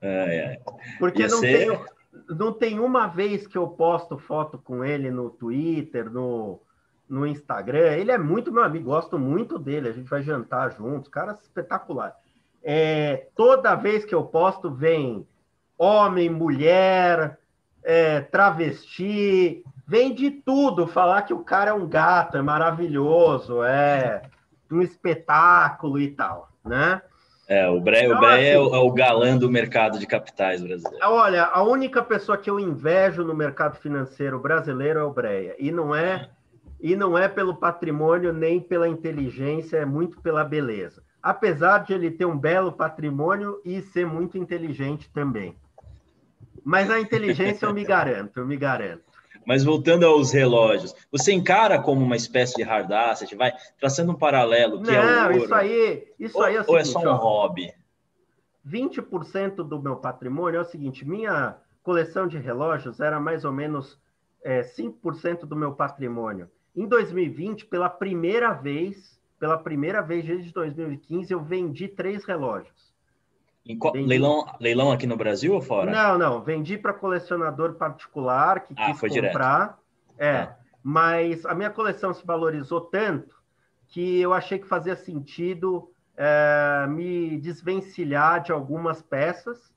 É, 0.00 0.36
é. 0.36 0.60
Porque 0.98 1.26
não, 1.26 1.38
ser... 1.38 1.68
tem, 1.68 1.80
não 2.28 2.52
tem 2.52 2.80
uma 2.80 3.06
vez 3.06 3.46
que 3.46 3.58
eu 3.58 3.68
posto 3.68 4.18
foto 4.18 4.58
com 4.58 4.84
ele 4.84 5.10
no 5.10 5.30
Twitter, 5.30 6.10
no, 6.10 6.60
no 7.08 7.26
Instagram. 7.26 7.92
Ele 7.92 8.10
é 8.10 8.18
muito 8.18 8.52
meu 8.52 8.62
amigo, 8.62 8.86
gosto 8.86 9.18
muito 9.18 9.58
dele. 9.58 9.88
A 9.88 9.92
gente 9.92 10.08
vai 10.08 10.22
jantar 10.22 10.72
juntos, 10.72 11.08
cara 11.08 11.32
espetacular. 11.32 12.14
É, 12.62 13.28
toda 13.34 13.74
vez 13.74 14.04
que 14.04 14.14
eu 14.14 14.24
posto, 14.24 14.70
vem 14.70 15.26
homem, 15.78 16.28
mulher, 16.28 17.38
é, 17.84 18.20
travesti, 18.20 19.62
vende 19.86 20.30
tudo, 20.30 20.86
falar 20.86 21.22
que 21.22 21.32
o 21.32 21.44
cara 21.44 21.70
é 21.70 21.74
um 21.74 21.86
gato, 21.86 22.36
é 22.36 22.42
maravilhoso, 22.42 23.62
é 23.62 24.22
um 24.70 24.82
espetáculo 24.82 26.00
e 26.00 26.08
tal, 26.08 26.48
né? 26.64 27.00
É, 27.48 27.68
o 27.68 27.80
Breia, 27.80 28.06
então, 28.06 28.16
o 28.16 28.20
Breia 28.20 28.34
assim, 28.34 28.46
é, 28.46 28.58
o, 28.58 28.74
é, 28.74 28.78
o, 28.78 28.92
galã 28.92 29.38
do 29.38 29.48
mercado 29.48 30.00
de 30.00 30.06
capitais 30.06 30.60
brasileiro. 30.60 31.06
Olha, 31.06 31.44
a 31.44 31.62
única 31.62 32.02
pessoa 32.02 32.36
que 32.36 32.50
eu 32.50 32.58
invejo 32.58 33.22
no 33.22 33.34
mercado 33.34 33.76
financeiro 33.76 34.40
brasileiro 34.40 34.98
é 34.98 35.04
o 35.04 35.12
Breia. 35.12 35.54
E 35.56 35.70
não 35.70 35.94
é, 35.94 36.28
e 36.80 36.94
não 36.94 37.16
é 37.16 37.28
pelo 37.28 37.56
patrimônio 37.56 38.32
nem 38.32 38.60
pela 38.60 38.88
inteligência, 38.88 39.78
é 39.78 39.84
muito 39.84 40.20
pela 40.20 40.44
beleza. 40.44 41.02
Apesar 41.22 41.78
de 41.78 41.92
ele 41.92 42.10
ter 42.10 42.26
um 42.26 42.38
belo 42.38 42.72
patrimônio 42.72 43.60
e 43.64 43.80
ser 43.80 44.06
muito 44.06 44.38
inteligente 44.38 45.10
também. 45.12 45.56
Mas 46.64 46.90
a 46.90 47.00
inteligência 47.00 47.66
eu 47.66 47.74
me 47.74 47.82
garanto, 47.86 48.38
eu 48.38 48.46
me 48.46 48.56
garanto. 48.56 49.04
Mas 49.46 49.62
voltando 49.62 50.04
aos 50.04 50.32
relógios, 50.32 50.94
você 51.10 51.32
encara 51.32 51.80
como 51.80 52.04
uma 52.04 52.16
espécie 52.16 52.56
de 52.56 52.64
hard 52.64 52.90
asset, 52.90 53.34
vai 53.36 53.52
traçando 53.78 54.10
um 54.10 54.16
paralelo 54.16 54.82
que 54.82 54.90
Não, 54.90 54.94
é 54.94 55.22
o 55.22 55.32
ouro. 55.32 55.44
isso 55.44 55.54
aí, 55.54 56.08
isso 56.18 56.36
ou, 56.36 56.44
aí 56.44 56.56
é, 56.56 56.60
o 56.60 56.64
seguinte, 56.64 56.74
ou 56.74 56.78
é 56.78 56.84
só 56.84 56.98
um 56.98 57.06
ó, 57.06 57.14
hobby? 57.14 57.72
20% 58.66 59.56
do 59.56 59.80
meu 59.80 59.96
patrimônio 59.96 60.58
é 60.58 60.60
o 60.60 60.64
seguinte, 60.64 61.06
minha 61.06 61.56
coleção 61.84 62.26
de 62.26 62.36
relógios 62.36 62.98
era 62.98 63.20
mais 63.20 63.44
ou 63.44 63.52
menos 63.52 63.96
é, 64.42 64.62
5% 64.62 65.46
do 65.46 65.54
meu 65.54 65.72
patrimônio. 65.72 66.50
Em 66.76 66.86
2020, 66.86 67.66
pela 67.66 67.88
primeira 67.88 68.52
vez, 68.52 69.18
pela 69.38 69.56
primeira 69.56 70.02
vez 70.02 70.26
desde 70.26 70.52
2015, 70.52 71.32
eu 71.32 71.40
vendi 71.40 71.88
três 71.88 72.24
relógios. 72.24 72.94
Leilão, 73.94 74.46
leilão 74.60 74.92
aqui 74.92 75.06
no 75.06 75.16
Brasil 75.16 75.52
ou 75.52 75.60
fora? 75.60 75.90
Não, 75.90 76.16
não. 76.16 76.42
Vendi 76.42 76.78
para 76.78 76.92
colecionador 76.92 77.74
particular 77.74 78.60
que 78.60 78.74
ah, 78.76 78.86
quis 78.86 79.00
foi 79.00 79.08
comprar. 79.08 79.60
Direto. 79.64 79.86
É, 80.18 80.38
ah. 80.38 80.56
mas 80.82 81.44
a 81.44 81.54
minha 81.54 81.70
coleção 81.70 82.14
se 82.14 82.24
valorizou 82.24 82.80
tanto 82.80 83.34
que 83.88 84.20
eu 84.20 84.32
achei 84.32 84.58
que 84.58 84.66
fazia 84.66 84.94
sentido 84.94 85.90
é, 86.16 86.86
me 86.88 87.38
desvencilhar 87.38 88.42
de 88.42 88.52
algumas 88.52 89.02
peças. 89.02 89.74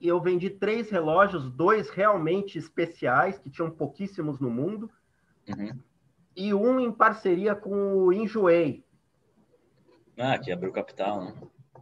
Eu 0.00 0.20
vendi 0.20 0.48
três 0.48 0.90
relógios, 0.90 1.50
dois 1.50 1.90
realmente 1.90 2.58
especiais, 2.58 3.38
que 3.38 3.50
tinham 3.50 3.70
pouquíssimos 3.70 4.40
no 4.40 4.48
mundo, 4.48 4.90
uhum. 5.48 5.78
E 6.38 6.54
um 6.54 6.78
em 6.78 6.92
parceria 6.92 7.56
com 7.56 7.96
o 7.96 8.12
Enjoei. 8.12 8.84
Ah, 10.16 10.38
que 10.38 10.52
abriu 10.52 10.72
capital, 10.72 11.20
né? 11.20 11.34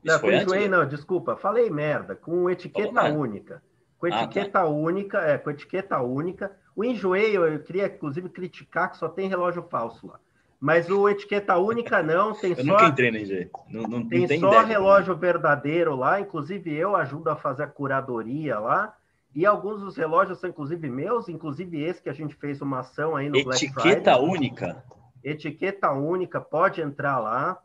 Não, 0.03 0.21
com 0.21 0.31
enjoei, 0.31 0.69
não, 0.69 0.87
desculpa, 0.87 1.37
falei 1.37 1.69
merda, 1.69 2.15
com 2.15 2.49
etiqueta 2.49 3.05
única. 3.05 3.63
Com 3.99 4.07
etiqueta 4.07 4.61
ah, 4.61 4.63
tá. 4.63 4.69
única, 4.69 5.19
é, 5.19 5.37
com 5.37 5.51
etiqueta 5.51 6.01
única. 6.01 6.57
O 6.77 6.85
enjoei, 6.85 7.37
eu, 7.37 7.47
eu 7.47 7.59
queria, 7.61 7.87
inclusive, 7.87 8.29
criticar 8.29 8.91
que 8.91 8.99
só 8.99 9.09
tem 9.09 9.29
relógio 9.29 9.63
falso 9.71 10.07
lá. 10.07 10.21
Mas 10.61 10.89
o 10.89 11.09
etiqueta 11.09 11.57
única 11.57 12.03
não, 12.03 12.35
tem 12.35 12.51
eu 12.57 12.57
só. 12.57 12.63
Nunca 12.63 12.87
entrei 12.87 13.11
no 13.11 13.19
enjoei. 13.19 13.51
Não, 13.69 13.83
não, 13.83 14.07
tem, 14.07 14.21
não 14.21 14.29
tem 14.29 14.41
só 14.41 14.49
ideia, 14.49 14.63
relógio 14.67 15.15
né? 15.15 15.21
verdadeiro 15.21 15.97
lá, 15.97 16.21
inclusive 16.21 16.73
eu 16.73 16.95
ajudo 16.95 17.31
a 17.31 17.37
fazer 17.37 17.65
a 17.65 17.67
curadoria 17.67 18.59
lá. 18.59 18.95
E 19.37 19.45
alguns 19.45 19.83
dos 19.83 19.99
relógios 19.99 20.39
são, 20.39 20.49
inclusive, 20.49 20.89
meus, 20.89 21.29
inclusive 21.29 21.83
esse 21.83 22.03
que 22.03 22.09
a 22.09 22.15
gente 22.15 22.35
fez 22.35 22.63
uma 22.63 22.79
ação 22.79 23.15
aí 23.15 23.29
no 23.29 23.37
Etiqueta 23.37 23.51
Black 23.51 23.69
Friday. 23.75 23.93
Etiqueta 23.93 24.19
única? 24.19 24.85
Etiqueta 25.23 25.93
única, 25.93 26.41
pode 26.41 26.81
entrar 26.81 27.19
lá, 27.19 27.63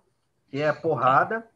que 0.49 0.61
é 0.61 0.73
porrada 0.73 1.47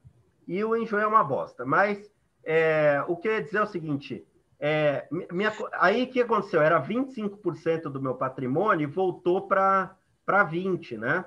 e 0.48 0.64
o 0.64 0.74
enjoo 0.74 1.00
é 1.00 1.06
uma 1.06 1.22
bosta. 1.22 1.66
Mas 1.66 2.10
é, 2.46 3.04
o 3.10 3.18
que 3.18 3.28
eu 3.28 3.34
ia 3.34 3.44
dizer 3.44 3.58
é 3.58 3.64
o 3.64 3.68
seguinte: 3.68 4.26
é, 4.58 5.06
minha, 5.34 5.52
aí 5.74 6.04
o 6.04 6.08
que 6.08 6.22
aconteceu? 6.22 6.62
Era 6.62 6.82
25% 6.82 7.90
do 7.90 8.02
meu 8.02 8.16
patrimônio 8.16 8.86
e 8.86 8.90
voltou 8.90 9.46
para 9.50 9.98
20%, 10.26 10.98
né? 10.98 11.26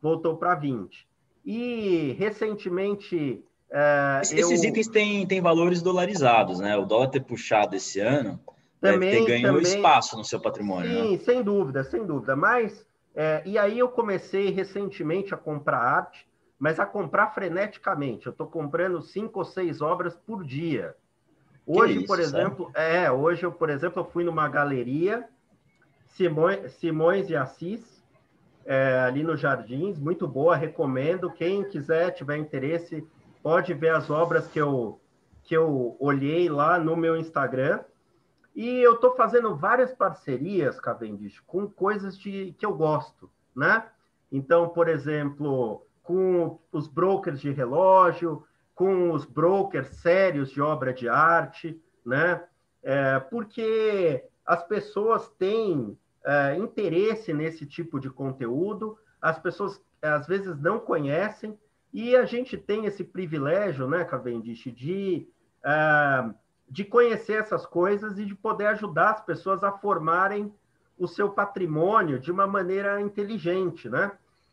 Voltou 0.00 0.38
para 0.38 0.58
20%. 0.58 1.04
E 1.44 2.16
recentemente. 2.18 3.44
É, 3.70 4.20
Esses 4.22 4.62
eu... 4.62 4.70
itens 4.70 4.88
têm, 4.88 5.26
têm 5.26 5.40
valores 5.40 5.82
dolarizados, 5.82 6.58
né? 6.58 6.76
O 6.76 6.84
dólar 6.84 7.08
ter 7.08 7.20
puxado 7.20 7.76
esse 7.76 8.00
ano 8.00 8.40
também, 8.80 9.10
deve 9.10 9.24
ter 9.24 9.26
ganho 9.26 9.54
também, 9.54 9.62
espaço 9.62 10.16
no 10.16 10.24
seu 10.24 10.40
patrimônio. 10.40 10.90
Sim, 10.90 11.12
né? 11.12 11.18
sem 11.18 11.42
dúvida, 11.42 11.84
sem 11.84 12.06
dúvida. 12.06 12.34
Mas, 12.34 12.86
é, 13.14 13.42
e 13.44 13.58
aí 13.58 13.78
eu 13.78 13.88
comecei 13.88 14.50
recentemente 14.50 15.34
a 15.34 15.36
comprar 15.36 15.78
arte 15.78 16.28
mas 16.58 16.80
a 16.80 16.86
comprar 16.86 17.28
freneticamente. 17.28 18.26
Eu 18.26 18.32
estou 18.32 18.46
comprando 18.46 19.00
cinco 19.00 19.38
ou 19.38 19.44
seis 19.44 19.80
obras 19.80 20.16
por 20.16 20.44
dia. 20.44 20.94
Hoje, 21.64 21.98
isso, 21.98 22.06
por 22.06 22.18
exemplo, 22.18 22.70
é, 22.74 23.10
hoje 23.10 23.44
eu, 23.44 23.52
por 23.52 23.70
exemplo, 23.70 24.00
eu 24.00 24.04
fui 24.04 24.24
numa 24.24 24.48
galeria 24.48 25.28
Simões, 26.08 26.72
Simões 26.72 27.28
de 27.28 27.36
Assis, 27.36 28.02
é, 28.64 29.00
ali 29.00 29.22
nos 29.22 29.38
Jardins, 29.38 29.98
muito 29.98 30.26
boa, 30.26 30.56
recomendo. 30.56 31.30
Quem 31.30 31.62
quiser, 31.62 32.10
tiver 32.12 32.38
interesse, 32.38 33.06
pode 33.42 33.74
ver 33.74 33.94
as 33.94 34.10
obras 34.10 34.46
que 34.48 34.60
eu, 34.60 35.00
que 35.44 35.56
eu 35.56 35.96
olhei 35.98 36.48
lá 36.48 36.78
no 36.78 36.96
meu 36.96 37.16
Instagram. 37.16 37.80
E 38.54 38.80
eu 38.80 38.94
estou 38.94 39.14
fazendo 39.14 39.54
várias 39.54 39.94
parcerias, 39.94 40.80
Cavendish, 40.80 41.40
com 41.46 41.68
coisas 41.68 42.18
de, 42.18 42.54
que 42.58 42.66
eu 42.66 42.74
gosto, 42.74 43.30
né? 43.54 43.84
Então, 44.32 44.68
por 44.68 44.88
exemplo, 44.88 45.86
com 46.02 46.58
os 46.72 46.88
brokers 46.88 47.40
de 47.40 47.50
relógio, 47.50 48.44
com 48.74 49.12
os 49.12 49.24
brokers 49.24 49.88
sérios 49.88 50.50
de 50.50 50.60
obra 50.60 50.92
de 50.92 51.08
arte, 51.08 51.80
né? 52.04 52.42
É, 52.82 53.18
porque 53.18 54.24
as 54.44 54.62
pessoas 54.64 55.28
têm 55.38 55.98
é, 56.24 56.56
interesse 56.56 57.32
nesse 57.32 57.66
tipo 57.66 58.00
de 58.00 58.10
conteúdo, 58.10 58.98
as 59.20 59.38
pessoas 59.38 59.80
às 60.00 60.26
vezes 60.26 60.58
não 60.58 60.78
conhecem, 60.78 61.58
e 61.92 62.14
a 62.14 62.24
gente 62.24 62.56
tem 62.56 62.84
esse 62.84 63.02
privilégio, 63.02 63.88
né, 63.88 64.04
Cavendish, 64.04 64.72
de, 64.74 65.26
é, 65.64 66.30
de 66.68 66.84
conhecer 66.84 67.40
essas 67.40 67.64
coisas 67.64 68.18
e 68.18 68.24
de 68.24 68.34
poder 68.34 68.66
ajudar 68.66 69.10
as 69.10 69.20
pessoas 69.20 69.64
a 69.64 69.72
formarem 69.72 70.52
o 70.98 71.06
seu 71.06 71.30
patrimônio 71.30 72.18
de 72.18 72.30
uma 72.30 72.46
maneira 72.46 73.00
inteligente, 73.00 73.88
né? 73.88 74.12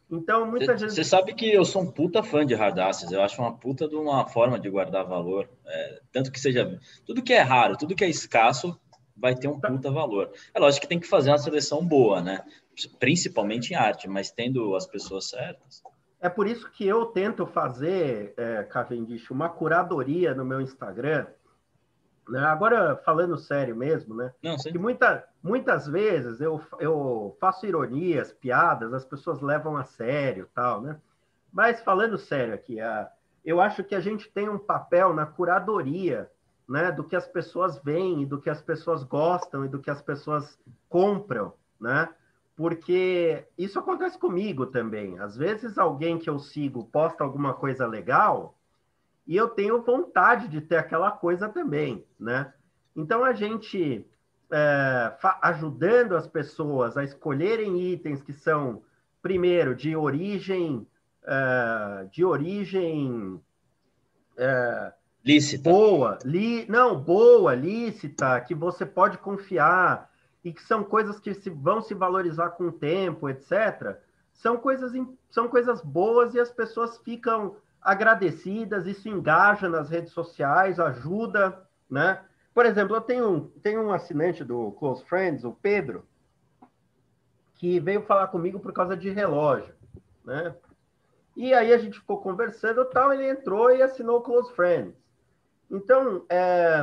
Então, 0.09 0.45
muita 0.45 0.77
cê, 0.77 0.77
gente. 0.77 0.93
Você 0.93 1.03
sabe 1.03 1.33
que 1.33 1.51
eu 1.51 1.65
sou 1.65 1.81
um 1.81 1.91
puta 1.91 2.21
fã 2.21 2.45
de 2.45 2.53
hard 2.53 2.77
assets, 2.77 3.11
eu 3.11 3.21
acho 3.21 3.41
uma 3.41 3.57
puta 3.57 3.87
de 3.87 3.95
uma 3.95 4.27
forma 4.27 4.59
de 4.59 4.69
guardar 4.69 5.03
valor. 5.03 5.49
É, 5.65 6.01
tanto 6.11 6.31
que 6.31 6.39
seja. 6.39 6.79
Tudo 7.05 7.23
que 7.23 7.33
é 7.33 7.41
raro, 7.41 7.75
tudo 7.75 7.95
que 7.95 8.03
é 8.03 8.09
escasso, 8.09 8.79
vai 9.17 9.35
ter 9.35 9.47
um 9.47 9.59
tá. 9.59 9.69
puta 9.69 9.89
valor. 9.89 10.31
É 10.53 10.59
lógico 10.59 10.81
que 10.81 10.87
tem 10.87 10.99
que 10.99 11.07
fazer 11.07 11.31
uma 11.31 11.39
seleção 11.39 11.83
boa, 11.85 12.21
né? 12.21 12.43
Principalmente 12.99 13.71
em 13.71 13.75
arte, 13.75 14.07
mas 14.07 14.29
tendo 14.29 14.75
as 14.75 14.85
pessoas 14.85 15.29
certas. 15.29 15.81
É 16.25 16.29
por 16.29 16.47
isso 16.47 16.69
que 16.71 16.85
eu 16.87 17.05
tento 17.05 17.45
fazer, 17.45 18.33
é, 18.35 18.63
Cavendish, 18.63 19.29
uma 19.29 19.49
curadoria 19.49 20.33
no 20.33 20.43
meu 20.43 20.59
Instagram 20.59 21.27
né? 22.27 22.43
Agora, 22.43 22.95
falando 22.97 23.37
sério 23.37 23.75
mesmo, 23.75 24.15
né? 24.15 24.33
Não, 24.43 24.57
sim. 24.57 24.71
Que 24.71 24.77
muita, 24.77 25.27
muitas 25.43 25.87
vezes 25.87 26.41
eu, 26.41 26.61
eu 26.79 27.37
faço 27.39 27.65
ironias, 27.65 28.33
piadas, 28.33 28.93
as 28.93 29.05
pessoas 29.05 29.41
levam 29.41 29.77
a 29.77 29.83
sério 29.83 30.49
tal, 30.53 30.81
né? 30.81 30.99
Mas 31.53 31.81
falando 31.81 32.17
sério 32.17 32.53
aqui, 32.53 32.79
a, 32.79 33.09
eu 33.43 33.61
acho 33.61 33.83
que 33.83 33.95
a 33.95 33.99
gente 33.99 34.29
tem 34.29 34.49
um 34.49 34.57
papel 34.57 35.13
na 35.13 35.25
curadoria 35.25 36.29
né, 36.67 36.91
do 36.91 37.03
que 37.03 37.15
as 37.15 37.27
pessoas 37.27 37.77
veem, 37.77 38.25
do 38.25 38.41
que 38.41 38.49
as 38.49 38.61
pessoas 38.61 39.03
gostam 39.03 39.63
e 39.63 39.69
do 39.69 39.79
que 39.79 39.89
as 39.89 40.01
pessoas 40.01 40.59
compram, 40.89 41.53
né? 41.79 42.09
Porque 42.55 43.45
isso 43.57 43.77
acontece 43.77 44.17
comigo 44.17 44.65
também. 44.65 45.19
Às 45.19 45.35
vezes 45.35 45.77
alguém 45.77 46.17
que 46.17 46.29
eu 46.29 46.39
sigo 46.39 46.85
posta 46.85 47.23
alguma 47.23 47.53
coisa 47.53 47.85
legal, 47.85 48.57
e 49.27 49.35
eu 49.35 49.49
tenho 49.49 49.81
vontade 49.81 50.47
de 50.47 50.61
ter 50.61 50.77
aquela 50.77 51.11
coisa 51.11 51.49
também, 51.49 52.05
né? 52.19 52.53
Então 52.95 53.23
a 53.23 53.33
gente 53.33 54.05
é, 54.51 55.17
ajudando 55.41 56.15
as 56.15 56.27
pessoas 56.27 56.95
a 56.95 57.03
escolherem 57.03 57.81
itens 57.91 58.21
que 58.21 58.31
são 58.31 58.83
primeiro 59.21 59.75
de 59.75 59.95
origem 59.95 60.87
é, 61.25 62.07
de 62.11 62.23
origem 62.23 63.41
é, 64.37 64.93
lícita 65.25 65.67
boa 65.67 66.19
li, 66.23 66.67
não 66.69 66.99
boa 67.01 67.55
lícita 67.55 68.39
que 68.41 68.53
você 68.53 68.85
pode 68.85 69.17
confiar 69.17 70.09
e 70.45 70.53
que 70.53 70.63
são 70.63 70.81
coisas 70.81 71.19
que 71.19 71.33
se, 71.33 71.49
vão 71.49 71.81
se 71.81 71.93
valorizar 71.93 72.51
com 72.51 72.67
o 72.67 72.71
tempo 72.71 73.29
etc 73.29 73.97
são 74.31 74.57
coisas 74.57 74.93
são 75.29 75.47
coisas 75.47 75.81
boas 75.81 76.33
e 76.35 76.39
as 76.39 76.51
pessoas 76.51 76.97
ficam 76.99 77.57
agradecidas, 77.85 78.87
isso 78.87 79.07
engaja 79.07 79.69
nas 79.69 79.89
redes 79.89 80.11
sociais, 80.11 80.79
ajuda, 80.79 81.61
né? 81.89 82.19
Por 82.51 82.65
exemplo, 82.65 82.95
eu 82.95 83.01
tenho, 83.01 83.51
tenho 83.61 83.81
um 83.81 83.93
assinante 83.93 84.43
do 84.43 84.71
Close 84.71 85.05
Friends, 85.05 85.43
o 85.43 85.51
Pedro, 85.51 86.03
que 87.53 87.79
veio 87.79 88.01
falar 88.01 88.27
comigo 88.27 88.59
por 88.59 88.73
causa 88.73 88.97
de 88.97 89.11
relógio, 89.11 89.73
né? 90.23 90.55
E 91.35 91.53
aí 91.53 91.71
a 91.71 91.77
gente 91.77 91.99
ficou 91.99 92.19
conversando 92.21 92.83
tal, 92.85 93.13
ele 93.13 93.29
entrou 93.29 93.71
e 93.71 93.83
assinou 93.83 94.21
Close 94.21 94.51
Friends. 94.53 94.95
Então, 95.69 96.25
é, 96.27 96.81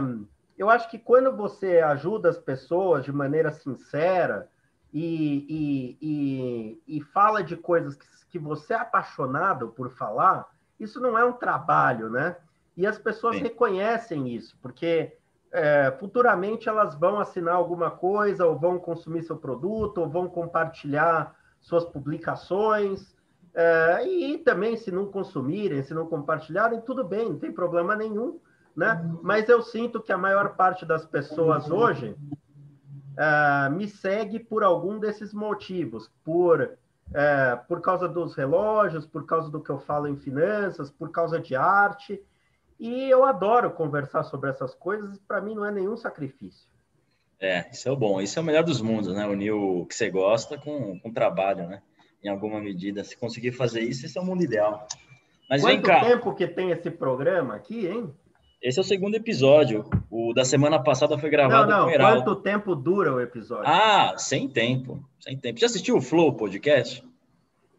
eu 0.56 0.68
acho 0.70 0.90
que 0.90 0.98
quando 0.98 1.34
você 1.36 1.78
ajuda 1.78 2.28
as 2.28 2.38
pessoas 2.38 3.04
de 3.04 3.12
maneira 3.12 3.50
sincera 3.50 4.48
e, 4.92 5.46
e, 5.48 6.78
e, 6.86 6.98
e 6.98 7.00
fala 7.00 7.42
de 7.42 7.56
coisas 7.56 7.96
que, 7.96 8.06
que, 8.30 8.38
você 8.38 8.74
é 8.74 8.76
apaixonado 8.76 9.68
por 9.68 9.90
falar, 9.90 10.48
isso 10.78 11.00
não 11.00 11.16
é 11.16 11.24
um 11.24 11.32
trabalho, 11.32 12.10
né? 12.10 12.36
E 12.76 12.86
as 12.86 12.98
pessoas 12.98 13.36
Sim. 13.36 13.42
reconhecem 13.42 14.28
isso, 14.28 14.56
porque 14.60 15.16
é, 15.52 15.94
futuramente 15.98 16.68
elas 16.68 16.94
vão 16.94 17.18
assinar 17.18 17.54
alguma 17.54 17.90
coisa, 17.90 18.46
ou 18.46 18.58
vão 18.58 18.78
consumir 18.78 19.22
seu 19.22 19.36
produto, 19.36 19.98
ou 19.98 20.08
vão 20.08 20.28
compartilhar 20.28 21.36
suas 21.60 21.84
publicações. 21.84 23.14
É, 23.54 24.06
e 24.06 24.38
também, 24.38 24.76
se 24.76 24.90
não 24.90 25.06
consumirem, 25.06 25.82
se 25.82 25.92
não 25.92 26.06
compartilharem, 26.06 26.80
tudo 26.80 27.04
bem, 27.04 27.28
não 27.30 27.38
tem 27.38 27.52
problema 27.52 27.94
nenhum. 27.94 28.40
Né? 28.76 29.04
Mas 29.22 29.48
eu 29.48 29.62
sinto 29.62 30.00
que 30.00 30.12
a 30.12 30.18
maior 30.18 30.56
parte 30.56 30.86
das 30.86 31.04
pessoas 31.04 31.70
hoje 31.70 32.16
uh, 33.12 33.70
me 33.70 33.86
segue 33.86 34.38
por 34.38 34.62
algum 34.62 34.98
desses 34.98 35.32
motivos, 35.32 36.10
por, 36.24 36.62
uh, 36.62 37.66
por 37.68 37.80
causa 37.80 38.08
dos 38.08 38.34
relógios, 38.34 39.06
por 39.06 39.26
causa 39.26 39.50
do 39.50 39.60
que 39.60 39.70
eu 39.70 39.78
falo 39.78 40.08
em 40.08 40.16
finanças, 40.16 40.90
por 40.90 41.10
causa 41.10 41.38
de 41.38 41.54
arte, 41.54 42.22
e 42.80 43.08
eu 43.08 43.24
adoro 43.24 43.70
conversar 43.70 44.24
sobre 44.24 44.50
essas 44.50 44.74
coisas, 44.74 45.18
para 45.20 45.40
mim 45.40 45.54
não 45.54 45.64
é 45.64 45.70
nenhum 45.70 45.96
sacrifício. 45.96 46.66
É, 47.38 47.68
isso 47.70 47.88
é 47.88 47.92
o 47.92 47.96
bom, 47.96 48.20
isso 48.20 48.38
é 48.38 48.42
o 48.42 48.44
melhor 48.44 48.62
dos 48.62 48.80
mundos, 48.80 49.14
né? 49.14 49.26
Unir 49.26 49.52
o 49.52 49.84
que 49.84 49.94
você 49.94 50.08
gosta 50.08 50.56
com, 50.56 50.98
com 51.00 51.08
o 51.08 51.12
trabalho, 51.12 51.66
né? 51.66 51.82
Em 52.22 52.28
alguma 52.28 52.60
medida, 52.60 53.02
se 53.02 53.16
conseguir 53.16 53.50
fazer 53.50 53.80
isso, 53.80 54.06
esse 54.06 54.16
é 54.16 54.20
o 54.20 54.24
mundo 54.24 54.44
ideal. 54.44 54.86
Mas 55.50 55.60
Quanto 55.62 55.72
vem 55.72 55.82
cá. 55.82 56.00
tempo 56.00 56.34
que 56.34 56.46
tem 56.46 56.70
esse 56.70 56.88
programa 56.88 57.56
aqui, 57.56 57.86
hein? 57.86 58.14
Esse 58.62 58.78
é 58.78 58.82
o 58.82 58.84
segundo 58.84 59.16
episódio. 59.16 59.84
O 60.08 60.32
da 60.32 60.44
semana 60.44 60.80
passada 60.80 61.18
foi 61.18 61.28
gravado 61.28 61.68
não, 61.68 61.78
não. 61.78 61.84
com 61.84 61.90
o 61.90 61.94
Heraldo. 61.94 62.22
Quanto 62.22 62.42
tempo 62.42 62.76
dura 62.76 63.12
o 63.12 63.20
episódio? 63.20 63.64
Ah, 63.66 64.14
sem 64.16 64.48
tempo. 64.48 65.02
Sem 65.18 65.36
tempo. 65.36 65.58
Já 65.58 65.66
assistiu 65.66 65.96
o 65.96 66.00
Flow 66.00 66.32
Podcast? 66.34 67.04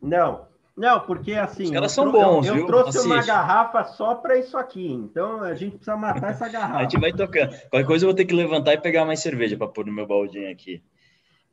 Não. 0.01 0.45
Não, 0.75 0.99
porque 0.99 1.33
assim. 1.33 1.65
Os 1.65 1.71
caras 1.71 1.91
são 1.91 2.11
bons, 2.11 2.47
eu, 2.47 2.57
eu 2.57 2.65
trouxe 2.65 2.97
Assiste. 2.97 3.05
uma 3.05 3.23
garrafa 3.23 3.83
só 3.85 4.15
para 4.15 4.37
isso 4.37 4.57
aqui. 4.57 4.91
Então 4.91 5.41
a 5.41 5.53
gente 5.53 5.75
precisa 5.75 5.95
matar 5.95 6.31
essa 6.31 6.49
garrafa. 6.49 6.79
a 6.79 6.83
gente 6.83 6.99
vai 6.99 7.13
tocando. 7.13 7.51
Qualquer 7.69 7.85
coisa 7.85 8.05
eu 8.05 8.09
vou 8.09 8.15
ter 8.15 8.25
que 8.25 8.33
levantar 8.33 8.73
e 8.73 8.81
pegar 8.81 9.05
mais 9.05 9.21
cerveja 9.21 9.55
para 9.55 9.67
pôr 9.67 9.85
no 9.85 9.93
meu 9.93 10.05
baldinho 10.05 10.51
aqui. 10.51 10.83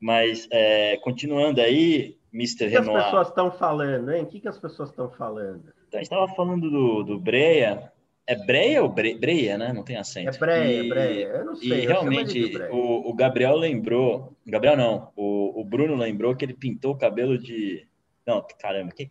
Mas, 0.00 0.48
é, 0.50 0.96
continuando 0.96 1.60
aí, 1.60 2.16
Mr. 2.32 2.64
O 2.64 2.68
que 2.68 2.74
Renoir. 2.78 2.96
as 2.96 3.04
pessoas 3.04 3.28
estão 3.28 3.50
falando, 3.52 4.10
hein? 4.10 4.22
O 4.22 4.26
que, 4.26 4.40
que 4.40 4.48
as 4.48 4.58
pessoas 4.58 4.88
estão 4.88 5.10
falando? 5.10 5.64
Então, 5.86 5.98
a 6.00 6.02
gente 6.02 6.10
estava 6.10 6.28
falando 6.28 6.70
do, 6.70 7.02
do 7.02 7.20
Breia, 7.20 7.92
é 8.26 8.36
Breia 8.36 8.82
ou 8.82 8.88
Bre... 8.88 9.14
Breia, 9.14 9.58
né? 9.58 9.72
Não 9.72 9.82
tem 9.82 9.96
acento. 9.96 10.36
É 10.36 10.38
Breia, 10.38 10.82
e, 10.82 10.88
Breia. 10.88 11.26
Eu 11.26 11.44
não 11.44 11.56
sei. 11.56 11.68
E 11.68 11.86
realmente, 11.86 12.56
o, 12.70 13.10
o, 13.10 13.14
Gabriel 13.14 13.56
lembrou... 13.56 14.36
Gabriel 14.46 14.76
não, 14.76 15.12
o, 15.16 15.60
o 15.60 15.64
Bruno 15.64 15.94
lembrou 15.96 16.36
que 16.36 16.44
ele 16.44 16.54
pintou 16.54 16.94
o 16.94 16.98
cabelo 16.98 17.38
de... 17.38 17.86
Não, 18.26 18.46
caramba, 18.58 18.92
que... 18.92 19.10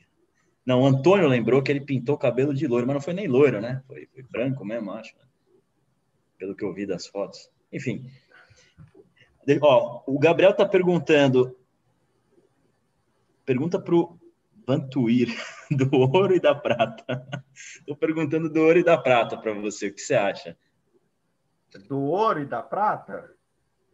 Não, 0.65 0.81
o 0.81 0.85
Antônio 0.85 1.27
lembrou 1.27 1.61
que 1.63 1.71
ele 1.71 1.81
pintou 1.81 2.15
o 2.15 2.19
cabelo 2.19 2.53
de 2.53 2.67
loiro, 2.67 2.85
mas 2.85 2.93
não 2.93 3.01
foi 3.01 3.13
nem 3.13 3.27
loiro, 3.27 3.59
né? 3.59 3.81
Foi, 3.87 4.07
foi 4.13 4.23
branco 4.23 4.63
mesmo, 4.63 4.91
acho. 4.91 5.15
Né? 5.17 5.23
Pelo 6.37 6.55
que 6.55 6.63
eu 6.63 6.73
vi 6.73 6.85
das 6.85 7.07
fotos. 7.07 7.49
Enfim. 7.73 8.05
Ó, 9.61 10.03
o 10.05 10.19
Gabriel 10.19 10.53
tá 10.53 10.65
perguntando... 10.65 11.57
Pergunta 13.45 13.79
pro 13.79 14.18
Vantuir, 14.69 15.35
do 15.71 15.89
ouro 15.95 16.35
e 16.35 16.39
da 16.39 16.53
prata. 16.53 17.25
Estou 17.79 17.95
perguntando 17.95 18.47
do 18.47 18.61
ouro 18.61 18.77
e 18.77 18.83
da 18.83 18.99
prata 18.99 19.35
para 19.35 19.51
você, 19.51 19.87
o 19.87 19.93
que 19.95 19.99
você 19.99 20.13
acha? 20.13 20.55
Do 21.87 21.99
ouro 21.99 22.41
e 22.41 22.45
da 22.45 22.61
prata? 22.61 23.33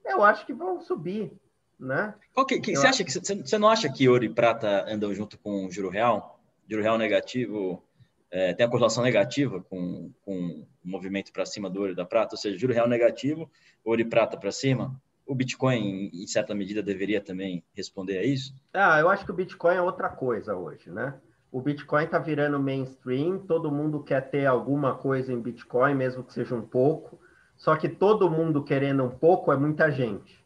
Eu 0.03 0.21
acho 0.21 0.45
que 0.45 0.53
vão 0.53 0.81
subir, 0.81 1.31
né? 1.79 2.13
Que, 2.45 2.59
que, 2.59 2.75
você, 2.75 2.87
acha 2.87 3.05
que, 3.05 3.11
você 3.11 3.57
não 3.57 3.69
acha 3.69 3.89
que 3.89 4.09
ouro 4.09 4.25
e 4.25 4.29
prata 4.29 4.83
andam 4.85 5.13
junto 5.13 5.39
com 5.39 5.65
o 5.65 5.71
juro 5.71 5.87
real? 5.87 6.43
Juro 6.69 6.83
real 6.83 6.97
negativo 6.97 7.81
é, 8.29 8.53
tem 8.53 8.65
a 8.65 8.69
correlação 8.69 9.01
negativa 9.01 9.61
com, 9.61 10.11
com 10.23 10.35
o 10.35 10.67
movimento 10.83 11.31
para 11.31 11.45
cima 11.45 11.69
do 11.69 11.79
ouro 11.79 11.93
e 11.93 11.95
da 11.95 12.05
prata, 12.05 12.35
ou 12.35 12.37
seja, 12.37 12.57
juro 12.57 12.73
real 12.73 12.89
negativo, 12.89 13.49
ouro 13.81 14.01
e 14.01 14.05
prata 14.05 14.35
para 14.35 14.51
cima 14.51 15.01
o 15.25 15.33
Bitcoin, 15.33 16.11
em 16.13 16.27
certa 16.27 16.53
medida, 16.53 16.83
deveria 16.83 17.19
também 17.19 17.63
responder 17.73 18.17
a 18.17 18.23
isso? 18.23 18.53
Ah, 18.73 18.99
eu 18.99 19.09
acho 19.09 19.25
que 19.25 19.31
o 19.31 19.35
Bitcoin 19.35 19.75
é 19.75 19.81
outra 19.81 20.09
coisa 20.09 20.55
hoje, 20.55 20.89
né? 20.89 21.15
O 21.51 21.61
Bitcoin 21.61 22.03
está 22.03 22.19
virando 22.19 22.59
mainstream, 22.59 23.39
todo 23.39 23.71
mundo 23.71 24.03
quer 24.03 24.29
ter 24.29 24.45
alguma 24.45 24.95
coisa 24.95 25.31
em 25.31 25.41
Bitcoin, 25.41 25.95
mesmo 25.95 26.23
que 26.23 26.33
seja 26.33 26.53
um 26.53 26.61
pouco. 26.61 27.19
Só 27.55 27.75
que 27.75 27.87
todo 27.87 28.29
mundo 28.29 28.63
querendo 28.63 29.03
um 29.03 29.09
pouco 29.09 29.51
é 29.51 29.57
muita 29.57 29.89
gente. 29.89 30.43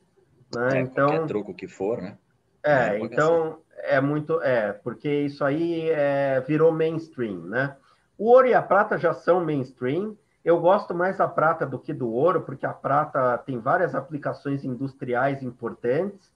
Né? 0.55 0.77
É, 0.77 0.81
então, 0.81 1.07
qualquer 1.07 1.27
troco 1.27 1.53
que 1.53 1.67
for, 1.67 2.01
né? 2.01 2.17
É, 2.63 2.95
é 2.95 2.99
então 2.99 3.59
é 3.77 3.99
muito. 3.99 4.41
É, 4.41 4.71
porque 4.71 5.09
isso 5.21 5.43
aí 5.43 5.89
é, 5.89 6.41
virou 6.41 6.71
mainstream, 6.71 7.41
né? 7.41 7.75
O 8.17 8.29
ouro 8.29 8.47
e 8.47 8.53
a 8.53 8.61
prata 8.61 8.97
já 8.97 9.13
são 9.13 9.43
mainstream. 9.43 10.15
Eu 10.43 10.60
gosto 10.60 10.95
mais 10.95 11.17
da 11.17 11.28
prata 11.28 11.65
do 11.65 11.78
que 11.78 11.93
do 11.93 12.10
ouro, 12.10 12.41
porque 12.41 12.65
a 12.65 12.73
prata 12.73 13.38
tem 13.39 13.60
várias 13.60 13.93
aplicações 13.93 14.63
industriais 14.63 15.43
importantes, 15.43 16.32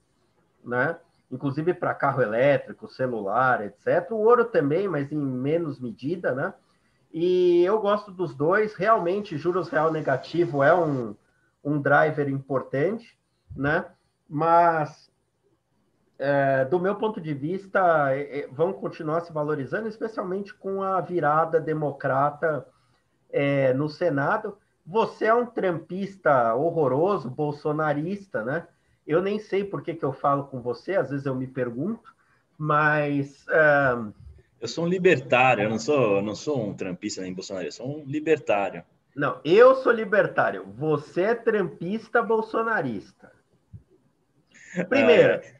né? 0.62 0.98
Inclusive 1.30 1.72
para 1.72 1.94
carro 1.94 2.20
elétrico, 2.20 2.86
celular, 2.86 3.64
etc. 3.64 4.10
O 4.10 4.16
ouro 4.16 4.44
também, 4.44 4.86
mas 4.86 5.10
em 5.10 5.18
menos 5.18 5.80
medida, 5.80 6.34
né? 6.34 6.52
E 7.12 7.64
eu 7.64 7.80
gosto 7.80 8.10
dos 8.10 8.34
dois. 8.34 8.74
Realmente, 8.74 9.38
juros 9.38 9.68
real 9.68 9.90
negativo 9.90 10.62
é 10.62 10.74
um, 10.74 11.16
um 11.64 11.80
driver 11.80 12.28
importante, 12.28 13.18
né? 13.56 13.86
Mas, 14.28 15.10
é, 16.18 16.66
do 16.66 16.78
meu 16.78 16.96
ponto 16.96 17.20
de 17.20 17.32
vista, 17.32 18.12
é, 18.14 18.40
é 18.40 18.48
vão 18.48 18.72
continuar 18.72 19.22
se 19.22 19.32
valorizando, 19.32 19.88
especialmente 19.88 20.52
com 20.52 20.82
a 20.82 21.00
virada 21.00 21.58
democrata 21.58 22.66
é, 23.34 23.74
no 23.74 23.88
Senado. 23.88 24.56
Você 24.86 25.24
é 25.24 25.34
um 25.34 25.44
trampista 25.44 26.54
horroroso, 26.54 27.28
bolsonarista, 27.28 28.44
né? 28.44 28.68
Eu 29.06 29.20
nem 29.20 29.38
sei 29.38 29.64
por 29.64 29.82
que, 29.82 29.94
que 29.94 30.04
eu 30.04 30.12
falo 30.12 30.44
com 30.44 30.62
você, 30.62 30.94
às 30.94 31.10
vezes 31.10 31.26
eu 31.26 31.34
me 31.34 31.46
pergunto, 31.46 32.14
mas. 32.56 33.44
Eu 34.60 34.68
sou 34.68 34.84
um 34.84 34.88
libertário, 34.88 35.64
eu 35.64 35.70
não 35.70 35.78
sou, 35.78 36.22
não 36.22 36.34
sou 36.34 36.68
um 36.68 36.74
trampista 36.74 37.20
nem 37.20 37.34
bolsonarista, 37.34 37.82
eu 37.82 37.86
sou 37.86 37.98
um 37.98 38.04
libertário. 38.04 38.82
Não, 39.14 39.40
eu 39.44 39.74
sou 39.76 39.92
libertário, 39.92 40.64
você 40.66 41.22
é 41.22 41.34
trampista 41.34 42.22
bolsonarista. 42.22 43.32
Primeiro, 44.88 45.34
é. 45.34 45.54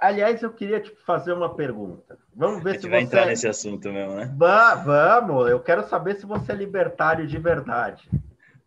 Aliás, 0.00 0.42
eu 0.42 0.52
queria 0.52 0.80
te 0.80 0.90
fazer 1.04 1.32
uma 1.32 1.54
pergunta. 1.54 2.18
Vamos 2.36 2.62
ver 2.62 2.76
se 2.76 2.82
você. 2.82 2.88
vai 2.88 3.00
entrar 3.02 3.26
nesse 3.26 3.46
assunto 3.46 3.92
mesmo, 3.92 4.14
né? 4.14 4.34
vamos, 4.36 5.48
eu 5.48 5.60
quero 5.60 5.86
saber 5.88 6.16
se 6.16 6.26
você 6.26 6.52
é 6.52 6.54
libertário 6.54 7.26
de 7.26 7.38
verdade. 7.38 8.08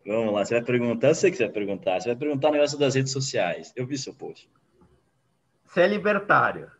Vamos 0.05 0.33
lá, 0.33 0.45
você 0.45 0.55
vai 0.55 0.63
perguntar, 0.63 1.09
eu 1.09 1.15
sei 1.15 1.31
que 1.31 1.37
você 1.37 1.43
vai 1.43 1.53
perguntar. 1.53 1.99
Você 1.99 2.07
vai 2.07 2.15
perguntar 2.15 2.47
o 2.49 2.51
negócio 2.53 2.79
das 2.79 2.95
redes 2.95 3.11
sociais. 3.11 3.73
Eu 3.75 3.85
vi 3.85 3.97
seu 3.97 4.13
post. 4.13 4.49
Você 5.65 5.81
é 5.81 5.87
libertário. 5.87 6.71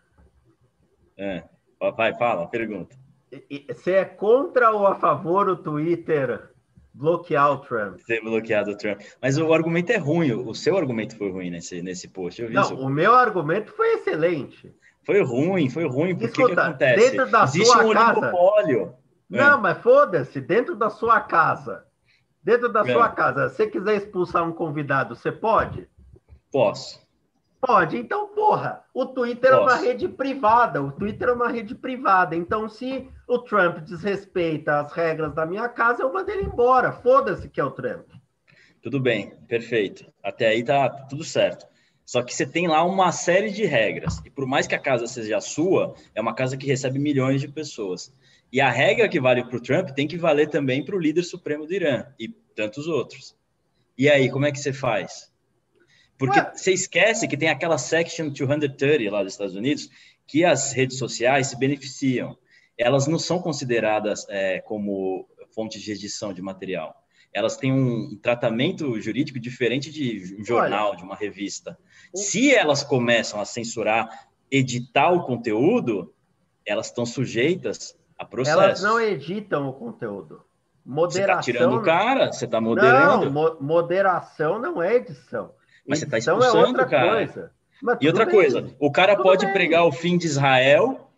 É. 1.18 1.44
Vai, 1.96 2.18
fala, 2.18 2.48
pergunta. 2.48 2.96
Você 3.70 3.92
é 3.92 4.06
contra 4.06 4.72
ou 4.72 4.88
a 4.88 4.96
favor 4.96 5.50
o 5.50 5.58
Twitter 5.58 6.50
bloquear 6.94 7.52
o 7.52 7.58
Trump. 7.58 8.00
Ter 8.08 8.22
bloqueado 8.22 8.72
o 8.72 8.78
Trump. 8.78 9.02
Mas 9.22 9.38
o 9.38 9.54
argumento 9.54 9.92
é 9.92 9.98
ruim, 9.98 10.32
o 10.32 10.54
seu 10.54 10.78
argumento 10.78 11.16
foi 11.16 11.30
ruim 11.30 11.50
nesse, 11.50 11.82
nesse 11.82 12.08
post. 12.08 12.42
Eu 12.42 12.48
vi 12.48 12.54
Não, 12.54 12.74
o 12.76 12.90
meu 12.90 13.14
argumento 13.14 13.72
foi 13.72 13.96
excelente. 13.96 14.74
Foi 15.08 15.24
ruim, 15.24 15.70
foi 15.70 15.88
ruim. 15.88 16.14
Por 16.14 16.30
que, 16.30 16.46
que 16.46 16.52
acontece? 16.52 17.12
Dentro 17.12 17.32
da 17.32 17.46
Existe 17.46 17.66
sua 17.66 17.84
um 17.86 17.88
oligopólio. 17.88 18.94
Não, 19.30 19.58
é. 19.58 19.62
mas 19.62 19.78
foda-se, 19.78 20.42
dentro 20.42 20.76
da 20.76 20.90
sua 20.90 21.22
casa. 21.22 21.86
Dentro 22.44 22.68
da 22.68 22.82
é. 22.82 22.92
sua 22.92 23.08
casa, 23.08 23.48
se 23.48 23.56
você 23.56 23.68
quiser 23.68 23.96
expulsar 23.96 24.46
um 24.46 24.52
convidado, 24.52 25.16
você 25.16 25.32
pode? 25.32 25.88
Posso. 26.52 27.02
Pode. 27.62 27.96
Então, 27.98 28.28
porra, 28.28 28.84
o 28.94 29.06
Twitter 29.06 29.52
Posso. 29.52 29.62
é 29.62 29.64
uma 29.64 29.76
rede 29.78 30.10
privada. 30.10 30.84
O 30.84 30.92
Twitter 30.92 31.30
é 31.30 31.32
uma 31.32 31.48
rede 31.48 31.74
privada. 31.74 32.36
Então, 32.36 32.68
se 32.68 33.10
o 33.30 33.40
Trump 33.40 33.78
desrespeita 33.78 34.82
as 34.82 34.92
regras 34.92 35.34
da 35.34 35.46
minha 35.46 35.70
casa, 35.70 36.04
eu 36.04 36.12
mando 36.12 36.32
ele 36.32 36.44
embora. 36.44 36.92
Foda-se 36.92 37.48
que 37.48 37.62
é 37.62 37.64
o 37.64 37.72
Trump. 37.72 38.10
Tudo 38.82 39.00
bem, 39.00 39.38
perfeito. 39.48 40.06
Até 40.22 40.48
aí 40.48 40.66
tá 40.66 40.90
tudo 40.90 41.24
certo. 41.24 41.66
Só 42.08 42.24
que 42.24 42.34
você 42.34 42.46
tem 42.46 42.68
lá 42.68 42.84
uma 42.84 43.12
série 43.12 43.52
de 43.52 43.66
regras. 43.66 44.22
E 44.26 44.30
por 44.30 44.48
mais 44.48 44.66
que 44.66 44.74
a 44.74 44.80
casa 44.80 45.06
seja 45.06 45.40
sua, 45.42 45.94
é 46.16 46.22
uma 46.22 46.34
casa 46.34 46.56
que 46.56 46.66
recebe 46.66 46.98
milhões 46.98 47.42
de 47.42 47.48
pessoas. 47.48 48.12
E 48.52 48.60
a 48.60 48.72
regra 48.72 49.10
que 49.10 49.20
vale 49.20 49.44
para 49.44 49.58
o 49.58 49.62
Trump 49.62 49.90
tem 49.90 50.08
que 50.08 50.18
valer 50.18 50.50
também 50.50 50.84
para 50.84 50.96
o 50.96 51.00
líder 51.00 51.24
supremo 51.24 51.68
do 51.68 51.74
Irã 51.74 52.06
e 52.18 52.30
tantos 52.56 52.88
outros. 52.88 53.36
E 53.98 54.10
aí, 54.10 54.32
como 54.32 54.46
é 54.46 54.52
que 54.52 54.60
você 54.60 54.72
faz? 54.72 55.32
Porque 56.18 56.40
Ué. 56.40 56.52
você 56.56 56.72
esquece 56.72 57.28
que 57.28 57.36
tem 57.36 57.50
aquela 57.50 57.78
Section 57.78 58.30
230 58.30 59.12
lá 59.12 59.22
dos 59.22 59.34
Estados 59.34 59.56
Unidos 59.56 59.90
que 60.26 60.46
as 60.46 60.72
redes 60.72 60.98
sociais 60.98 61.48
se 61.48 61.60
beneficiam 61.60 62.38
elas 62.78 63.08
não 63.08 63.18
são 63.18 63.42
consideradas 63.42 64.26
é, 64.30 64.60
como 64.62 65.28
fontes 65.54 65.82
de 65.82 65.92
edição 65.92 66.32
de 66.32 66.42
material. 66.42 66.96
Elas 67.38 67.56
têm 67.56 67.72
um 67.72 68.18
tratamento 68.20 69.00
jurídico 69.00 69.40
diferente 69.40 69.92
de 69.92 70.36
um 70.40 70.44
jornal, 70.44 70.90
Olha, 70.90 70.98
de 70.98 71.04
uma 71.04 71.16
revista. 71.16 71.78
Se 72.16 72.52
elas 72.52 72.84
começam 72.84 73.40
a 73.40 73.46
censurar, 73.46 74.10
editar 74.50 75.12
o 75.12 75.24
conteúdo, 75.24 76.12
elas 76.66 76.88
estão 76.88 77.06
sujeitas 77.06 77.96
a 78.18 78.26
processo. 78.26 78.60
Elas 78.60 78.82
não 78.82 79.00
editam 79.00 79.70
o 79.70 79.74
conteúdo. 79.74 80.42
Moderação. 80.84 81.44
Você 81.44 81.52
está 81.52 81.60
tirando 81.60 81.78
o 81.78 81.84
cara, 81.84 82.32
você 82.34 82.46
está 82.46 82.60
moderando. 82.60 83.26
Não, 83.26 83.32
mo 83.32 83.58
moderação 83.62 84.58
não 84.58 84.82
é 84.82 84.96
edição. 84.96 85.52
Mas 85.88 86.02
edição 86.02 86.10
você 86.10 86.18
está 86.18 86.18
expulsando, 86.18 86.58
é 86.58 86.68
outra 86.70 86.86
cara. 86.88 87.12
Coisa. 87.12 87.52
e 88.02 88.08
outra 88.08 88.26
bem. 88.26 88.34
coisa, 88.34 88.76
o 88.80 88.92
cara 88.92 89.16
tudo 89.16 89.24
pode 89.24 89.46
bem. 89.46 89.54
pregar 89.54 89.86
o 89.86 89.92
fim 89.92 90.18
de 90.18 90.26
Israel 90.26 91.12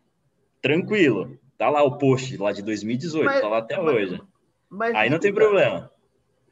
tranquilo. 0.62 1.40
Tá 1.58 1.70
lá 1.70 1.82
o 1.82 1.98
post 1.98 2.36
lá 2.36 2.52
de 2.52 2.62
2018, 2.62 3.26
mas, 3.26 3.40
tá 3.40 3.48
lá 3.48 3.60
até 3.60 3.78
mas, 3.78 3.96
hoje. 3.96 4.22
Mas, 4.70 4.96
Aí 4.96 5.10
não 5.10 5.18
tem 5.18 5.34
problema. 5.34 5.90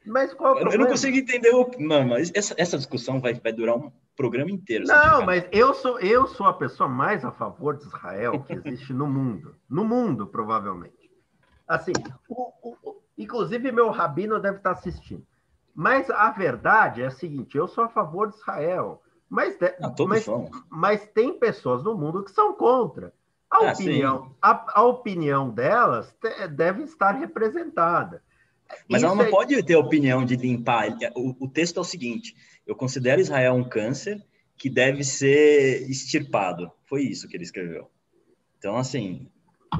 Mas 0.08 0.32
qual 0.34 0.50
é 0.50 0.52
o 0.52 0.60
problema? 0.60 0.74
Eu 0.74 0.84
não 0.84 0.90
consigo 0.92 1.16
entender 1.16 1.50
o. 1.54 1.70
Não, 1.78 2.04
mas 2.06 2.32
essa, 2.34 2.54
essa 2.56 2.76
discussão 2.76 3.20
vai, 3.20 3.34
vai 3.34 3.52
durar 3.52 3.76
um 3.76 3.92
programa 4.16 4.50
inteiro. 4.50 4.84
Não, 4.86 5.24
mas 5.24 5.46
eu 5.52 5.74
sou, 5.74 5.98
eu 6.00 6.26
sou 6.26 6.46
a 6.46 6.54
pessoa 6.54 6.88
mais 6.88 7.24
a 7.24 7.30
favor 7.30 7.76
de 7.76 7.84
Israel 7.84 8.40
que 8.42 8.52
existe 8.52 8.92
no 8.92 9.06
mundo. 9.06 9.54
No 9.68 9.84
mundo, 9.84 10.26
provavelmente. 10.26 10.96
Assim, 11.66 11.92
o, 12.28 12.52
o, 12.62 13.02
inclusive 13.16 13.70
meu 13.70 13.90
rabino 13.90 14.40
deve 14.40 14.56
estar 14.56 14.72
assistindo. 14.72 15.26
Mas 15.74 16.10
a 16.10 16.30
verdade 16.30 17.02
é 17.02 17.06
a 17.06 17.10
seguinte: 17.10 17.56
eu 17.56 17.68
sou 17.68 17.84
a 17.84 17.88
favor 17.88 18.28
de 18.30 18.36
Israel. 18.36 19.02
Mas, 19.30 19.58
não, 19.78 20.06
mas, 20.06 20.26
mas 20.70 21.06
tem 21.08 21.38
pessoas 21.38 21.84
no 21.84 21.94
mundo 21.94 22.24
que 22.24 22.30
são 22.30 22.54
contra. 22.54 23.12
A, 23.50 23.56
ah, 23.56 23.72
opinião, 23.72 24.34
a, 24.40 24.80
a, 24.80 24.82
opinião 24.82 25.50
delas 25.50 26.14
deve 26.52 26.82
estar 26.82 27.12
representada. 27.12 28.22
Mas 28.88 29.02
Isso 29.02 29.06
ela 29.06 29.14
não 29.14 29.24
é... 29.24 29.30
pode 29.30 29.62
ter 29.62 29.74
a 29.74 29.78
opinião 29.78 30.24
de 30.24 30.36
limpar. 30.36 30.96
O, 31.14 31.44
o 31.44 31.48
texto 31.48 31.78
é 31.78 31.80
o 31.80 31.84
seguinte: 31.84 32.34
eu 32.66 32.74
considero 32.74 33.20
Israel 33.20 33.54
um 33.54 33.64
câncer 33.64 34.22
que 34.56 34.68
deve 34.68 35.04
ser 35.04 35.88
extirpado. 35.88 36.70
Foi 36.84 37.02
isso 37.02 37.28
que 37.28 37.36
ele 37.36 37.44
escreveu. 37.44 37.90
Então, 38.58 38.76
assim. 38.76 39.28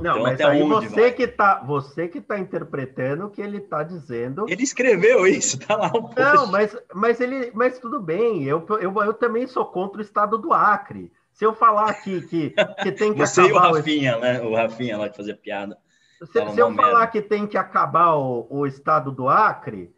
Não, 0.00 0.18
então, 0.18 0.22
mas 0.22 0.40
aí 0.40 0.62
você 0.62 1.10
que, 1.10 1.26
tá, 1.26 1.62
você 1.66 2.06
que 2.08 2.20
tá 2.20 2.38
interpretando 2.38 3.26
o 3.26 3.30
que 3.30 3.40
ele 3.40 3.56
está 3.56 3.82
dizendo. 3.82 4.46
Ele 4.48 4.62
escreveu 4.62 5.26
isso, 5.26 5.58
tá 5.58 5.76
lá 5.76 5.90
um 5.94 6.10
Não, 6.14 6.46
mas, 6.46 6.76
mas 6.94 7.20
ele, 7.20 7.50
mas 7.54 7.78
tudo 7.78 8.00
bem. 8.00 8.44
Eu, 8.44 8.64
eu, 8.80 8.94
eu 9.02 9.14
também 9.14 9.46
sou 9.46 9.64
contra 9.64 9.98
o 9.98 10.04
estado 10.04 10.36
do 10.36 10.52
Acre. 10.52 11.10
Se 11.32 11.44
eu 11.44 11.54
falar 11.54 11.88
aqui 11.88 12.20
que, 12.22 12.54
que 12.82 12.92
tem 12.92 13.12
que 13.12 13.18
Você 13.20 13.40
acabar... 13.40 13.68
e 13.68 13.72
o 13.72 13.74
Rafinha, 13.76 14.16
o... 14.16 14.20
né? 14.20 14.42
O 14.42 14.54
Rafinha 14.54 14.98
lá 14.98 15.08
que 15.08 15.16
fazia 15.16 15.36
piada. 15.36 15.78
Se, 16.26 16.50
se 16.50 16.58
eu 16.58 16.74
falar 16.74 17.06
que 17.08 17.22
tem 17.22 17.46
que 17.46 17.56
acabar 17.56 18.14
o, 18.16 18.46
o 18.50 18.66
estado 18.66 19.12
do 19.12 19.28
Acre, 19.28 19.94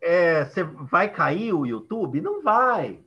é, 0.00 0.44
você 0.44 0.64
vai 0.64 1.08
cair 1.08 1.52
o 1.52 1.64
YouTube? 1.64 2.20
Não 2.20 2.42
vai. 2.42 2.98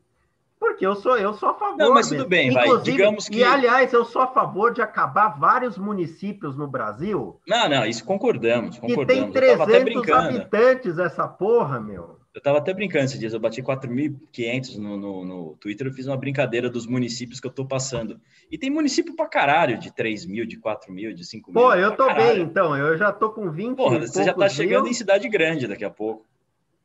Porque 0.60 0.86
eu 0.86 0.96
sou, 0.96 1.18
eu 1.18 1.34
sou 1.34 1.50
a 1.50 1.54
favor. 1.54 1.78
Não, 1.78 1.94
mas 1.94 2.10
tudo 2.10 2.28
bem, 2.28 2.52
vai. 2.52 2.76
Digamos 2.82 3.28
que... 3.28 3.38
E, 3.38 3.44
aliás, 3.44 3.94
eu 3.94 4.04
sou 4.04 4.24
a 4.24 4.28
favor 4.28 4.74
de 4.74 4.82
acabar 4.82 5.38
vários 5.38 5.78
municípios 5.78 6.58
no 6.58 6.68
Brasil. 6.68 7.40
Não, 7.48 7.70
não, 7.70 7.86
isso 7.86 8.04
concordamos, 8.04 8.80
concordamos. 8.80 9.14
E 9.14 9.22
tem 9.22 9.32
300 9.32 10.10
habitantes 10.10 10.98
essa 10.98 11.28
porra, 11.28 11.80
meu. 11.80 12.17
Eu 12.38 12.40
estava 12.40 12.60
até 12.60 12.72
brincando 12.72 13.06
esses 13.06 13.20
dias, 13.20 13.34
eu 13.34 13.40
bati 13.40 13.64
4.500 13.64 14.78
no, 14.78 14.96
no, 14.96 15.26
no 15.26 15.58
Twitter, 15.60 15.88
eu 15.88 15.92
fiz 15.92 16.06
uma 16.06 16.16
brincadeira 16.16 16.70
dos 16.70 16.86
municípios 16.86 17.40
que 17.40 17.48
eu 17.48 17.50
estou 17.50 17.66
passando. 17.66 18.22
E 18.52 18.60
tem 18.60 18.70
município 18.70 19.16
para 19.16 19.28
caralho, 19.28 19.80
de 19.80 19.92
3 19.92 20.24
mil, 20.28 20.46
de 20.46 20.56
4 20.56 20.94
mil, 20.94 21.16
de 21.16 21.26
5 21.26 21.52
mil. 21.52 21.60
Pô, 21.60 21.74
eu 21.74 21.96
tô 21.96 22.06
caralho. 22.06 22.36
bem, 22.36 22.44
então, 22.44 22.78
eu 22.78 22.96
já 22.96 23.12
tô 23.12 23.32
com 23.32 23.50
20 23.50 23.76
Porra, 23.76 24.02
você 24.02 24.24
já 24.24 24.34
está 24.34 24.48
chegando 24.48 24.84
mil. 24.84 24.92
em 24.92 24.94
cidade 24.94 25.28
grande 25.28 25.66
daqui 25.66 25.84
a 25.84 25.90
pouco. 25.90 26.28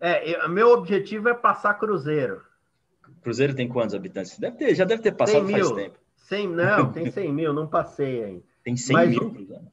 É, 0.00 0.48
meu 0.48 0.70
objetivo 0.70 1.28
é 1.28 1.34
passar 1.34 1.74
Cruzeiro. 1.74 2.40
Cruzeiro 3.20 3.54
tem 3.54 3.68
quantos 3.68 3.94
habitantes? 3.94 4.38
Deve 4.38 4.56
ter, 4.56 4.74
já 4.74 4.86
deve 4.86 5.02
ter 5.02 5.12
passado 5.12 5.46
faz 5.50 5.70
tempo. 5.70 5.98
100, 6.16 6.48
não, 6.48 6.90
tem 6.92 7.10
100 7.10 7.30
mil, 7.30 7.52
não 7.52 7.66
passei 7.66 8.24
ainda. 8.24 8.42
Tem 8.64 8.74
100 8.74 8.94
Mas, 8.94 9.10
mil, 9.10 9.30
Cruzeiro? 9.30 9.66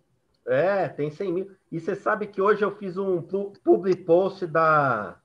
É, 0.45 0.89
tem 0.89 1.09
100 1.09 1.31
mil. 1.31 1.51
E 1.71 1.79
você 1.79 1.95
sabe 1.95 2.27
que 2.27 2.41
hoje 2.41 2.63
eu 2.63 2.75
fiz 2.75 2.97
um 2.97 3.21
public 3.63 4.03
post 4.03 4.45
da 4.45 5.18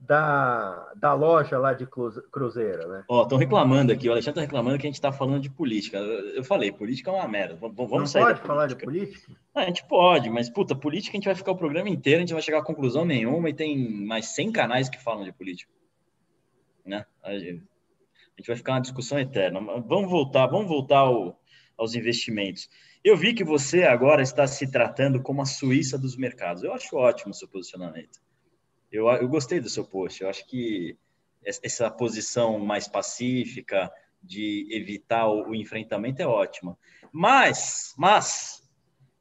da, 0.00 0.92
da 0.96 1.12
loja 1.12 1.58
lá 1.58 1.74
de 1.74 1.86
Cruzeiro, 1.86 2.88
né? 2.88 3.04
Ó, 3.06 3.22
estão 3.22 3.36
reclamando 3.36 3.92
aqui, 3.92 4.08
o 4.08 4.12
Alexandre 4.12 4.40
está 4.40 4.40
reclamando 4.40 4.78
que 4.78 4.86
a 4.86 4.88
gente 4.88 4.94
está 4.94 5.12
falando 5.12 5.42
de 5.42 5.50
política. 5.50 5.98
Eu 5.98 6.42
falei, 6.42 6.72
política 6.72 7.10
é 7.10 7.14
uma 7.14 7.28
merda. 7.28 7.54
Vamos 7.54 7.90
Não 7.90 8.06
sair 8.06 8.24
pode 8.24 8.40
falar 8.40 8.66
de 8.66 8.76
política? 8.76 9.32
Ah, 9.54 9.60
a 9.60 9.66
gente 9.66 9.86
pode, 9.86 10.30
mas, 10.30 10.48
puta, 10.48 10.74
política 10.74 11.16
a 11.16 11.18
gente 11.18 11.26
vai 11.26 11.34
ficar 11.34 11.52
o 11.52 11.56
programa 11.56 11.88
inteiro, 11.88 12.18
a 12.18 12.20
gente 12.20 12.32
vai 12.32 12.42
chegar 12.42 12.58
a 12.58 12.64
conclusão 12.64 13.04
nenhuma 13.04 13.50
e 13.50 13.54
tem 13.54 13.76
mais 14.06 14.26
100 14.28 14.52
canais 14.52 14.88
que 14.88 15.00
falam 15.02 15.24
de 15.24 15.32
política. 15.32 15.70
Né? 16.84 17.04
A 17.22 17.38
gente, 17.38 17.62
vai 18.46 18.56
ficar 18.56 18.72
uma 18.72 18.80
discussão 18.80 19.18
eterna. 19.18 19.60
Vamos 19.60 20.10
voltar, 20.10 20.46
vamos 20.46 20.66
voltar 20.66 21.00
ao, 21.00 21.38
aos 21.76 21.94
investimentos. 21.94 22.70
Eu 23.04 23.16
vi 23.16 23.34
que 23.34 23.44
você 23.44 23.84
agora 23.84 24.22
está 24.22 24.46
se 24.46 24.70
tratando 24.70 25.22
como 25.22 25.42
a 25.42 25.46
Suíça 25.46 25.98
dos 25.98 26.16
mercados. 26.16 26.62
Eu 26.62 26.72
acho 26.72 26.96
ótimo 26.96 27.32
o 27.32 27.34
seu 27.34 27.48
posicionamento. 27.48 28.18
Eu, 28.90 29.08
eu 29.08 29.28
gostei 29.28 29.60
do 29.60 29.68
seu 29.68 29.84
post. 29.84 30.22
Eu 30.22 30.28
acho 30.28 30.46
que 30.46 30.96
essa 31.44 31.90
posição 31.90 32.58
mais 32.58 32.86
pacífica 32.86 33.90
de 34.22 34.68
evitar 34.70 35.26
o, 35.26 35.50
o 35.50 35.54
enfrentamento 35.54 36.20
é 36.20 36.26
ótima. 36.26 36.76
Mas, 37.12 37.94
mas 37.96 38.62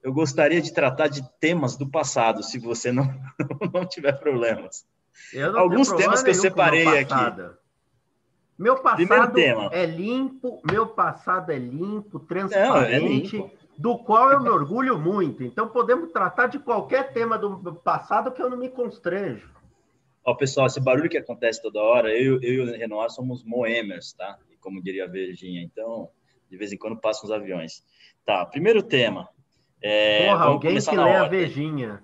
eu 0.03 0.13
gostaria 0.13 0.61
de 0.61 0.73
tratar 0.73 1.07
de 1.07 1.27
temas 1.39 1.77
do 1.77 1.87
passado, 1.87 2.43
se 2.43 2.59
você 2.59 2.91
não, 2.91 3.05
não 3.73 3.85
tiver 3.85 4.13
problemas. 4.13 4.85
Alguns 5.55 5.91
temas 5.91 6.23
que 6.23 6.29
eu 6.29 6.35
separei 6.35 6.99
aqui. 6.99 7.13
Meu 8.57 8.75
passado 8.77 9.39
é 9.71 9.85
limpo, 9.85 10.61
meu 10.69 10.87
passado 10.87 11.49
é 11.49 11.57
limpo, 11.57 12.19
transparente, 12.19 13.37
não, 13.37 13.45
é 13.45 13.47
limpo. 13.47 13.51
do 13.77 13.97
qual 13.99 14.31
eu 14.31 14.41
me 14.41 14.49
orgulho 14.49 14.99
muito. 14.99 15.43
Então 15.43 15.69
podemos 15.69 16.11
tratar 16.11 16.47
de 16.47 16.59
qualquer 16.59 17.13
tema 17.13 17.37
do 17.37 17.73
passado 17.75 18.31
que 18.31 18.41
eu 18.41 18.49
não 18.49 18.57
me 18.57 18.67
constranjo. 18.67 19.58
Ó, 20.29 20.35
pessoal, 20.35 20.67
esse 20.67 20.79
barulho 20.79 21.09
que 21.09 21.17
acontece 21.17 21.59
toda 21.59 21.81
hora, 21.81 22.15
eu, 22.15 22.39
eu 22.43 22.53
e 22.53 22.59
o 22.59 22.77
Renoir 22.77 23.09
somos 23.09 23.43
moemers, 23.43 24.13
tá? 24.13 24.37
Como 24.59 24.79
diria 24.79 25.05
a 25.05 25.07
Virgínia. 25.07 25.63
Então, 25.63 26.07
de 26.47 26.55
vez 26.55 26.71
em 26.71 26.77
quando 26.77 26.95
passam 26.95 27.25
os 27.25 27.31
aviões. 27.31 27.83
Tá, 28.23 28.45
primeiro 28.45 28.83
tema. 28.83 29.27
É, 29.81 30.27
Porra, 30.27 30.45
alguém 30.45 30.79
que 30.79 30.95
lê 30.95 31.15
a 31.15 31.27
Virgínia. 31.27 32.03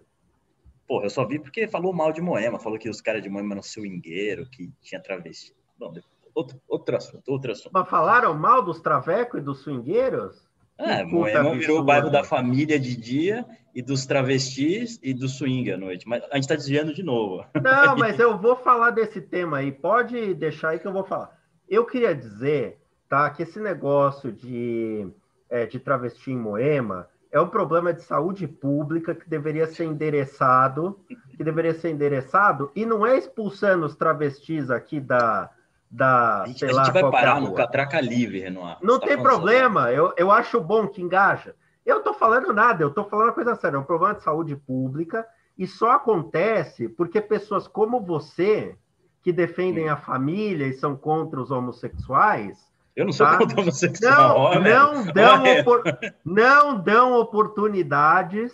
Porra, 0.88 1.06
eu 1.06 1.10
só 1.12 1.24
vi 1.24 1.38
porque 1.38 1.68
falou 1.68 1.94
mal 1.94 2.12
de 2.12 2.20
Moema, 2.20 2.58
falou 2.58 2.80
que 2.80 2.90
os 2.90 3.00
caras 3.00 3.22
de 3.22 3.30
Moema 3.30 3.54
eram 3.54 3.62
swingueiro, 3.62 4.50
que 4.50 4.74
tinha 4.82 5.00
travesti. 5.00 5.54
Bom, 5.78 5.94
outro, 6.34 6.60
outro 6.68 6.98
assunto, 6.98 7.32
outro 7.32 7.52
assunto. 7.52 7.70
Mas 7.72 7.88
falaram 7.88 8.34
mal 8.34 8.64
dos 8.64 8.82
travecos 8.82 9.40
e 9.40 9.44
dos 9.44 9.60
swingueiros? 9.60 10.45
É, 10.78 11.04
Moema 11.04 11.56
virou 11.56 11.80
o 11.80 11.84
bairro 11.84 12.10
da 12.10 12.24
família 12.24 12.80
de 12.80 12.96
dia 12.96 13.46
e 13.74 13.82
dos 13.82 14.06
travestis 14.06 15.00
e 15.02 15.14
do 15.14 15.28
swing 15.28 15.72
à 15.72 15.78
noite. 15.78 16.08
Mas 16.08 16.24
a 16.24 16.36
gente 16.36 16.44
está 16.44 16.56
desviando 16.56 16.94
de 16.94 17.04
novo. 17.04 17.46
Não, 17.62 17.96
mas 17.98 18.20
eu 18.20 18.38
vou 18.38 18.56
falar 18.56 18.92
desse 18.92 19.22
tema 19.22 19.58
aí. 19.58 19.72
Pode 19.72 20.34
deixar 20.34 20.70
aí 20.70 20.80
que 20.80 20.88
eu 20.88 20.94
vou 20.94 21.04
falar. 21.04 21.38
Eu 21.68 21.86
queria 21.86 22.14
dizer, 22.14 22.78
tá, 23.10 23.30
que 23.30 23.44
esse 23.44 23.60
negócio 23.60 24.32
de, 24.32 25.08
é, 25.50 25.66
de 25.66 25.80
travesti 25.80 26.32
em 26.32 26.38
Moema 26.38 27.08
é 27.32 27.40
um 27.40 27.50
problema 27.50 27.94
de 27.94 28.02
saúde 28.02 28.48
pública 28.48 29.14
que 29.14 29.30
deveria 29.30 29.68
ser 29.68 29.86
endereçado, 29.86 31.00
que 31.36 31.44
deveria 31.44 31.74
ser 31.74 31.90
endereçado, 31.90 32.72
e 32.74 32.86
não 32.86 33.06
é 33.06 33.18
expulsando 33.18 33.86
os 33.86 33.96
travestis 33.96 34.70
aqui 34.70 35.02
da, 35.02 35.50
da. 35.90 36.44
A 36.44 36.48
gente, 36.48 36.66
a 36.66 36.74
gente 36.74 36.92
vai 36.92 37.12
parar 37.12 37.42
no 37.42 37.54
catraca 37.54 38.00
livre, 38.02 38.40
Renoir. 38.40 38.78
Não 38.82 39.00
tá 39.00 39.08
tem 39.08 39.22
problema, 39.22 39.92
eu, 39.92 40.14
eu 40.18 40.32
acho 40.32 40.60
bom 40.60 40.88
que 40.88 41.02
engaja. 41.02 41.56
Eu 41.86 42.00
estou 42.00 42.14
falando 42.14 42.52
nada, 42.52 42.84
eu 42.84 42.90
estou 42.90 43.06
falando 43.06 43.28
uma 43.28 43.34
coisa 43.34 43.56
séria, 43.56 43.78
é 43.78 43.80
um 43.80 43.84
problema 43.84 44.16
de 44.16 44.24
saúde 44.24 44.56
pública 44.56 45.26
e 45.58 45.68
só 45.68 45.92
acontece 45.92 46.90
porque 46.90 47.22
pessoas 47.22 47.68
como 47.68 48.02
você, 48.02 48.76
que 49.22 49.32
defendem 49.32 49.90
hum. 49.90 49.94
a 49.94 49.98
família 49.98 50.68
e 50.68 50.74
são 50.74 50.96
contra 50.96 51.40
os 51.40 51.52
homossexuais. 51.52 52.58
Eu 52.96 53.06
não 53.06 53.12
sou 53.12 53.26
tá? 53.26 53.38
contra 53.38 53.62
homossexual. 53.62 54.56
Não, 54.62 55.04
não, 55.04 55.14
dão 55.14 55.60
opor... 55.60 55.84
não 56.24 56.80
dão 56.80 57.14
oportunidades 57.20 58.54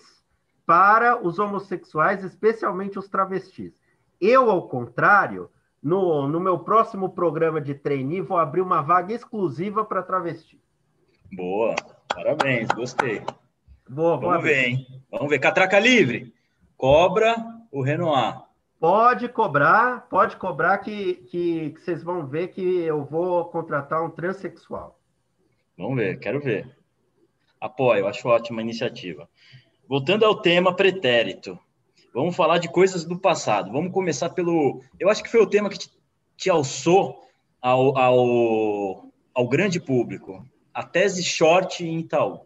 para 0.65 1.21
os 1.21 1.39
homossexuais, 1.39 2.23
especialmente 2.23 2.97
os 2.97 3.07
travestis. 3.07 3.73
Eu, 4.19 4.49
ao 4.49 4.67
contrário, 4.67 5.49
no, 5.81 6.27
no 6.27 6.39
meu 6.39 6.59
próximo 6.59 7.09
programa 7.09 7.59
de 7.59 7.73
trainee, 7.73 8.21
vou 8.21 8.37
abrir 8.37 8.61
uma 8.61 8.81
vaga 8.81 9.13
exclusiva 9.13 9.83
para 9.83 10.03
travesti. 10.03 10.59
Boa, 11.33 11.75
parabéns, 12.13 12.67
gostei. 12.69 13.23
Boa, 13.89 14.17
Vamos 14.17 14.43
ver, 14.43 14.69
hein? 14.69 14.87
Vamos 15.09 15.29
ver. 15.29 15.39
Catraca 15.39 15.79
livre. 15.79 16.33
Cobra 16.77 17.35
o 17.71 17.81
Renoir. 17.81 18.41
Pode 18.79 19.29
cobrar, 19.29 20.07
pode 20.09 20.37
cobrar 20.37 20.77
que, 20.79 21.15
que, 21.29 21.69
que, 21.71 21.81
vocês 21.81 22.01
vão 22.01 22.25
ver 22.25 22.47
que 22.47 22.61
eu 22.61 23.03
vou 23.03 23.45
contratar 23.45 24.03
um 24.03 24.09
transexual. 24.09 24.99
Vamos 25.77 25.97
ver, 25.97 26.17
quero 26.19 26.39
ver. 26.39 26.75
Apoio, 27.59 28.07
acho 28.07 28.27
ótima 28.27 28.61
iniciativa. 28.61 29.29
Voltando 29.87 30.25
ao 30.25 30.41
tema 30.41 30.75
pretérito. 30.75 31.59
Vamos 32.13 32.35
falar 32.35 32.57
de 32.57 32.69
coisas 32.69 33.05
do 33.05 33.17
passado. 33.17 33.71
Vamos 33.71 33.91
começar 33.91 34.29
pelo. 34.29 34.81
Eu 34.99 35.09
acho 35.09 35.23
que 35.23 35.29
foi 35.29 35.41
o 35.41 35.47
tema 35.47 35.69
que 35.69 35.79
te, 35.79 35.89
te 36.35 36.49
alçou 36.49 37.21
ao, 37.61 37.97
ao, 37.97 39.05
ao 39.33 39.47
grande 39.47 39.79
público. 39.79 40.45
A 40.73 40.83
tese 40.83 41.23
short 41.23 41.85
em 41.85 41.99
Itaú. 41.99 42.33
O 42.33 42.45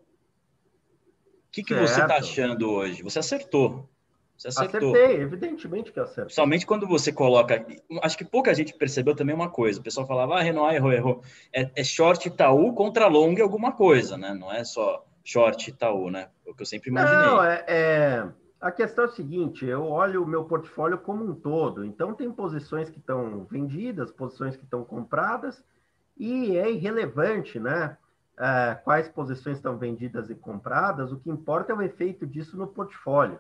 que, 1.52 1.64
que 1.64 1.74
você 1.74 2.02
está 2.02 2.18
achando 2.18 2.70
hoje? 2.70 3.02
Você 3.02 3.20
acertou. 3.20 3.90
Você 4.38 4.50
acertou. 4.50 4.94
Acertei, 4.94 5.22
evidentemente 5.22 5.92
que 5.92 6.00
acertei. 6.00 6.26
Principalmente 6.26 6.66
quando 6.66 6.88
você 6.88 7.12
coloca. 7.12 7.66
Acho 8.02 8.18
que 8.18 8.26
pouca 8.26 8.54
gente 8.54 8.74
percebeu 8.74 9.16
também 9.16 9.34
uma 9.34 9.50
coisa. 9.50 9.80
O 9.80 9.84
pessoal 9.84 10.06
falava, 10.06 10.36
ah, 10.36 10.42
Renoir 10.42 10.76
errou, 10.76 10.92
errou. 10.92 11.24
É, 11.54 11.70
é 11.76 11.84
short 11.84 12.28
Itaú 12.28 12.74
contra 12.74 13.08
long 13.08 13.36
alguma 13.42 13.72
coisa, 13.72 14.18
né? 14.18 14.34
Não 14.34 14.52
é 14.52 14.64
só 14.64 15.06
short 15.24 15.70
Itaú, 15.70 16.12
né? 16.12 16.28
É 16.46 16.52
o 16.52 16.54
que 16.54 16.62
eu 16.62 16.66
sempre 16.66 16.90
imaginei. 16.90 17.26
Não, 17.26 17.44
é, 17.44 17.64
é, 17.68 18.28
a 18.66 18.72
questão 18.72 19.06
é 19.06 19.08
a 19.08 19.12
seguinte: 19.12 19.64
eu 19.64 19.86
olho 19.86 20.24
o 20.24 20.28
meu 20.28 20.44
portfólio 20.44 20.98
como 20.98 21.24
um 21.24 21.36
todo. 21.36 21.86
Então, 21.86 22.16
tem 22.16 22.32
posições 22.32 22.90
que 22.90 22.98
estão 22.98 23.46
vendidas, 23.46 24.12
posições 24.12 24.58
que 24.58 24.64
estão 24.64 24.84
compradas, 24.84 25.64
e 26.18 26.58
é 26.58 26.72
irrelevante, 26.72 27.60
né? 27.60 27.96
É, 28.38 28.74
quais 28.84 29.08
posições 29.08 29.58
estão 29.58 29.78
vendidas 29.78 30.32
e 30.32 30.36
compradas, 30.36 31.12
o 31.12 31.20
que 31.20 31.30
importa 31.30 31.74
é 31.74 31.76
o 31.76 31.82
efeito 31.82 32.26
disso 32.26 32.58
no 32.58 32.66
portfólio. 32.66 33.40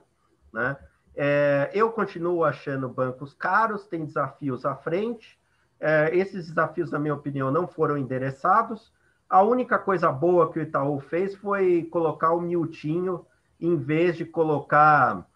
Né? 0.53 0.77
É, 1.15 1.71
eu 1.73 1.91
continuo 1.91 2.45
achando 2.45 2.87
bancos 2.87 3.33
caros, 3.33 3.87
tem 3.87 4.05
desafios 4.05 4.63
à 4.63 4.75
frente. 4.75 5.37
É, 5.79 6.15
esses 6.15 6.47
desafios, 6.47 6.91
na 6.91 6.99
minha 6.99 7.15
opinião, 7.15 7.51
não 7.51 7.67
foram 7.67 7.97
endereçados. 7.97 8.93
A 9.27 9.41
única 9.41 9.77
coisa 9.79 10.09
boa 10.11 10.49
que 10.53 10.59
o 10.59 10.61
Itaú 10.61 10.99
fez 10.99 11.35
foi 11.35 11.89
colocar 11.91 12.31
o 12.31 12.39
Miltinho 12.39 13.25
em 13.59 13.77
vez 13.77 14.17
de 14.17 14.25
colocar 14.25 15.27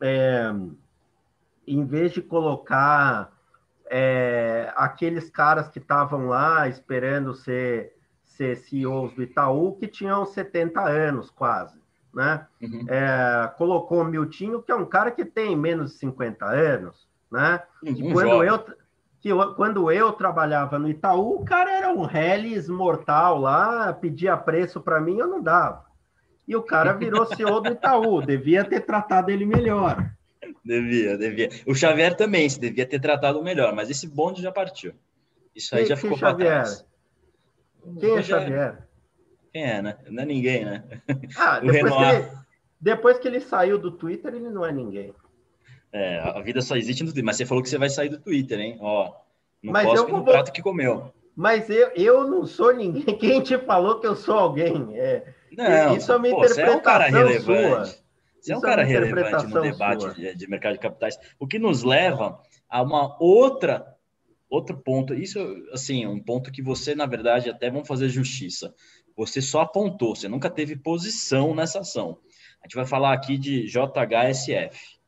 é, 0.00 0.52
em 1.66 1.84
vez 1.84 2.12
de 2.12 2.22
colocar 2.22 3.32
é, 3.90 4.72
aqueles 4.76 5.30
caras 5.30 5.68
que 5.68 5.78
estavam 5.78 6.26
lá 6.26 6.68
esperando 6.68 7.34
ser, 7.34 7.94
ser 8.24 8.56
CEOs 8.56 9.14
do 9.14 9.22
Itaú, 9.22 9.76
que 9.76 9.88
tinham 9.88 10.24
70 10.24 10.80
anos 10.80 11.30
quase 11.30 11.78
né? 12.16 12.46
Uhum. 12.62 12.86
É, 12.88 13.52
colocou 13.58 14.00
o 14.00 14.04
Miltinho, 14.04 14.62
que 14.62 14.72
é 14.72 14.74
um 14.74 14.86
cara 14.86 15.10
que 15.10 15.22
tem 15.22 15.54
menos 15.54 15.92
de 15.92 15.98
50 15.98 16.46
anos, 16.46 17.06
né? 17.30 17.62
Uhum, 17.84 18.12
quando 18.14 18.42
eu 18.42 18.64
que 19.20 19.28
eu, 19.28 19.54
quando 19.54 19.90
eu 19.90 20.12
trabalhava 20.12 20.78
no 20.78 20.88
Itaú, 20.88 21.40
o 21.40 21.44
cara 21.44 21.70
era 21.70 21.92
um 21.92 22.08
Hellis 22.08 22.68
mortal 22.68 23.38
lá, 23.38 23.92
pedia 23.92 24.36
preço 24.36 24.80
para 24.80 25.00
mim, 25.00 25.18
eu 25.18 25.26
não 25.26 25.42
dava. 25.42 25.84
E 26.46 26.54
o 26.54 26.62
cara 26.62 26.92
virou 26.92 27.26
CEO 27.26 27.60
do 27.60 27.72
Itaú, 27.72 28.22
devia 28.22 28.64
ter 28.64 28.80
tratado 28.80 29.30
ele 29.30 29.44
melhor. 29.44 30.10
Devia, 30.64 31.18
devia. 31.18 31.48
O 31.66 31.74
Xavier 31.74 32.14
também, 32.14 32.48
se 32.48 32.60
devia 32.60 32.86
ter 32.86 33.00
tratado 33.00 33.42
melhor, 33.42 33.74
mas 33.74 33.90
esse 33.90 34.06
bonde 34.06 34.42
já 34.42 34.52
partiu. 34.52 34.92
Isso 35.54 35.74
aí 35.74 35.86
já 35.86 35.96
ficou 35.96 36.18
para 36.18 36.34
trás. 36.34 36.84
Quem 37.98 38.16
é 38.16 38.22
Xavier? 38.22 38.88
Quem 39.52 39.64
é, 39.64 39.82
né? 39.82 39.96
Não 40.08 40.22
é 40.22 40.26
ninguém, 40.26 40.64
né? 40.64 40.84
Ah, 41.36 41.58
depois, 41.60 41.94
que 41.94 42.02
ele, 42.02 42.28
depois 42.80 43.18
que 43.18 43.28
ele 43.28 43.40
saiu 43.40 43.78
do 43.78 43.90
Twitter, 43.90 44.34
ele 44.34 44.50
não 44.50 44.64
é 44.64 44.72
ninguém. 44.72 45.14
É, 45.92 46.18
a 46.20 46.40
vida 46.40 46.60
só 46.60 46.76
existe 46.76 47.02
no 47.02 47.08
Twitter. 47.08 47.24
Mas 47.24 47.36
você 47.36 47.46
falou 47.46 47.62
que 47.62 47.70
você 47.70 47.78
vai 47.78 47.88
sair 47.88 48.08
do 48.08 48.18
Twitter, 48.18 48.60
hein? 48.60 48.76
Ó, 48.80 49.14
não 49.62 49.72
mas 49.72 49.86
posso 49.86 50.02
eu 50.02 50.08
vou... 50.08 50.24
prato 50.24 50.52
que 50.52 50.62
comeu. 50.62 51.10
Mas 51.34 51.70
eu, 51.70 51.88
eu 51.94 52.28
não 52.28 52.46
sou 52.46 52.74
ninguém. 52.74 53.04
Quem 53.16 53.40
te 53.42 53.56
falou 53.58 53.98
que 54.00 54.06
eu 54.06 54.16
sou 54.16 54.36
alguém? 54.36 54.94
É, 54.94 55.34
não, 55.56 55.96
isso 55.96 56.12
é 56.12 56.16
uma 56.16 56.22
pô, 56.22 56.44
interpretação 56.44 56.64
você 56.64 56.70
é 56.70 56.76
um 56.76 56.80
cara 56.80 57.04
relevante. 57.06 57.90
Sua. 57.90 58.06
Você 58.40 58.52
é 58.52 58.56
um 58.56 58.60
cara 58.60 58.82
é 58.82 58.84
relevante 58.84 59.46
no 59.46 59.60
debate 59.60 60.14
de, 60.14 60.34
de, 60.34 60.48
mercado 60.48 60.74
de 60.74 60.78
capitais. 60.78 61.18
O 61.38 61.48
que 61.48 61.58
nos 61.58 61.82
leva 61.82 62.40
a 62.68 62.82
uma 62.82 63.16
outra 63.20 63.96
outro 64.48 64.76
ponto. 64.76 65.14
Isso, 65.14 65.38
assim, 65.72 66.06
um 66.06 66.22
ponto 66.22 66.52
que 66.52 66.62
você, 66.62 66.94
na 66.94 67.06
verdade, 67.06 67.50
até 67.50 67.70
vamos 67.70 67.88
fazer 67.88 68.08
justiça. 68.08 68.74
Você 69.16 69.40
só 69.40 69.62
apontou, 69.62 70.14
você 70.14 70.28
nunca 70.28 70.50
teve 70.50 70.76
posição 70.76 71.54
nessa 71.54 71.80
ação. 71.80 72.18
A 72.60 72.66
gente 72.66 72.76
vai 72.76 72.86
falar 72.86 73.12
aqui 73.12 73.38
de 73.38 73.66
JHSF. 73.66 74.98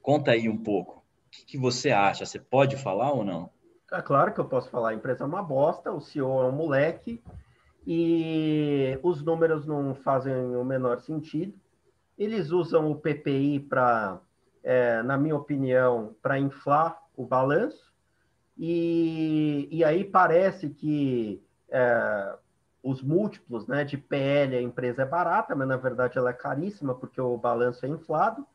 Conta 0.00 0.32
aí 0.32 0.48
um 0.48 0.56
pouco. 0.56 0.98
O 0.98 1.30
que, 1.30 1.44
que 1.44 1.58
você 1.58 1.90
acha? 1.90 2.24
Você 2.24 2.38
pode 2.38 2.76
falar 2.76 3.12
ou 3.12 3.24
não? 3.24 3.50
É 3.92 4.00
claro 4.00 4.32
que 4.32 4.40
eu 4.40 4.44
posso 4.44 4.70
falar. 4.70 4.90
A 4.90 4.94
empresa 4.94 5.24
é 5.24 5.26
uma 5.26 5.42
bosta, 5.42 5.92
o 5.92 6.00
CEO 6.00 6.42
é 6.42 6.46
um 6.46 6.52
moleque 6.52 7.22
e 7.86 8.98
os 9.02 9.22
números 9.22 9.66
não 9.66 9.94
fazem 9.94 10.56
o 10.56 10.64
menor 10.64 11.00
sentido. 11.00 11.54
Eles 12.16 12.50
usam 12.50 12.90
o 12.90 12.96
PPI 12.96 13.60
para, 13.60 14.20
é, 14.62 15.02
na 15.02 15.16
minha 15.16 15.36
opinião, 15.36 16.14
para 16.22 16.38
inflar 16.38 17.00
o 17.16 17.26
balanço. 17.26 17.92
E, 18.56 19.68
e 19.70 19.82
aí 19.82 20.04
parece 20.04 20.70
que 20.70 21.42
é, 21.70 22.36
os 22.82 23.02
múltiplos 23.02 23.66
né, 23.66 23.84
de 23.84 23.96
PL, 23.96 24.56
a 24.56 24.62
empresa 24.62 25.02
é 25.02 25.06
barata, 25.06 25.54
mas 25.54 25.66
na 25.66 25.76
verdade 25.76 26.18
ela 26.18 26.30
é 26.30 26.34
caríssima 26.34 26.94
porque 26.94 27.20
o 27.20 27.36
balanço 27.36 27.84
é 27.86 27.88
inflado. 27.88 28.46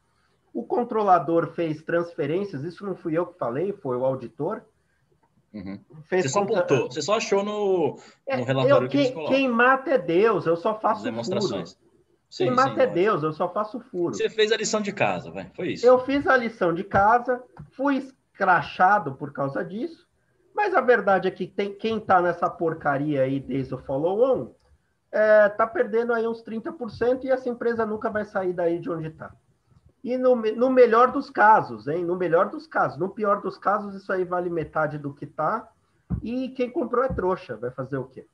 O 0.53 0.63
controlador 0.63 1.47
fez 1.53 1.83
transferências, 1.83 2.63
isso 2.63 2.85
não 2.85 2.95
fui 2.95 3.17
eu 3.17 3.27
que 3.27 3.37
falei, 3.37 3.73
foi 3.73 3.97
o 3.97 4.05
auditor. 4.05 4.63
Uhum. 5.53 5.79
você 6.09 6.27
só 6.27 6.45
conta... 6.45 6.59
apontou, 6.59 6.91
você 6.91 7.01
só 7.01 7.15
achou 7.15 7.43
no, 7.43 7.95
no 7.95 7.99
é, 8.27 8.35
relatório 8.35 8.85
eu, 8.85 8.89
que 8.89 9.11
quem, 9.11 9.25
quem 9.27 9.49
mata 9.49 9.91
é 9.91 9.97
Deus, 9.97 10.45
eu 10.45 10.55
só 10.57 10.79
faço 10.79 11.03
demonstrações. 11.03 11.73
Furo. 11.73 11.87
Sim, 12.29 12.45
quem 12.45 12.53
mata 12.53 12.75
sim, 12.75 12.81
é 12.81 12.87
Deus, 12.87 13.23
eu 13.23 13.31
só 13.31 13.51
faço 13.51 13.79
furo. 13.79 14.13
Você 14.13 14.29
fez 14.29 14.51
a 14.51 14.57
lição 14.57 14.81
de 14.81 14.91
casa, 14.91 15.31
vai. 15.31 15.49
foi 15.55 15.73
isso. 15.73 15.85
Eu 15.85 15.99
fiz 15.99 16.27
a 16.27 16.35
lição 16.35 16.73
de 16.73 16.83
casa, 16.83 17.41
fui 17.71 17.97
escrachado 17.97 19.15
por 19.15 19.31
causa 19.31 19.63
disso, 19.63 20.05
mas 20.53 20.75
a 20.75 20.81
verdade 20.81 21.27
é 21.27 21.31
que 21.31 21.47
tem, 21.47 21.73
quem 21.73 21.97
está 21.97 22.21
nessa 22.21 22.49
porcaria 22.49 23.21
aí 23.21 23.39
desde 23.39 23.73
o 23.73 23.77
follow-on 23.77 24.51
é, 25.11 25.49
tá 25.49 25.65
perdendo 25.65 26.13
aí 26.13 26.27
uns 26.27 26.43
30% 26.43 27.23
e 27.23 27.31
essa 27.31 27.49
empresa 27.49 27.85
nunca 27.85 28.09
vai 28.09 28.25
sair 28.25 28.53
daí 28.53 28.79
de 28.79 28.89
onde 28.89 29.07
está. 29.07 29.33
E 30.07 30.17
no, 30.17 30.37
no 30.37 30.69
melhor 30.69 31.11
dos 31.11 31.29
casos, 31.29 31.85
hein? 31.85 32.05
No 32.05 32.15
melhor 32.15 32.49
dos 32.49 32.65
casos. 32.65 32.97
No 32.97 33.09
pior 33.09 33.41
dos 33.41 33.57
casos, 33.57 33.93
isso 33.93 34.09
aí 34.13 34.23
vale 34.23 34.49
metade 34.49 34.97
do 34.97 35.13
que 35.13 35.25
está. 35.25 35.67
E 36.23 36.47
quem 36.51 36.69
comprou 36.69 37.03
é 37.03 37.09
trouxa. 37.09 37.57
Vai 37.57 37.71
fazer 37.71 37.97
o 37.97 38.05
quê? 38.05 38.25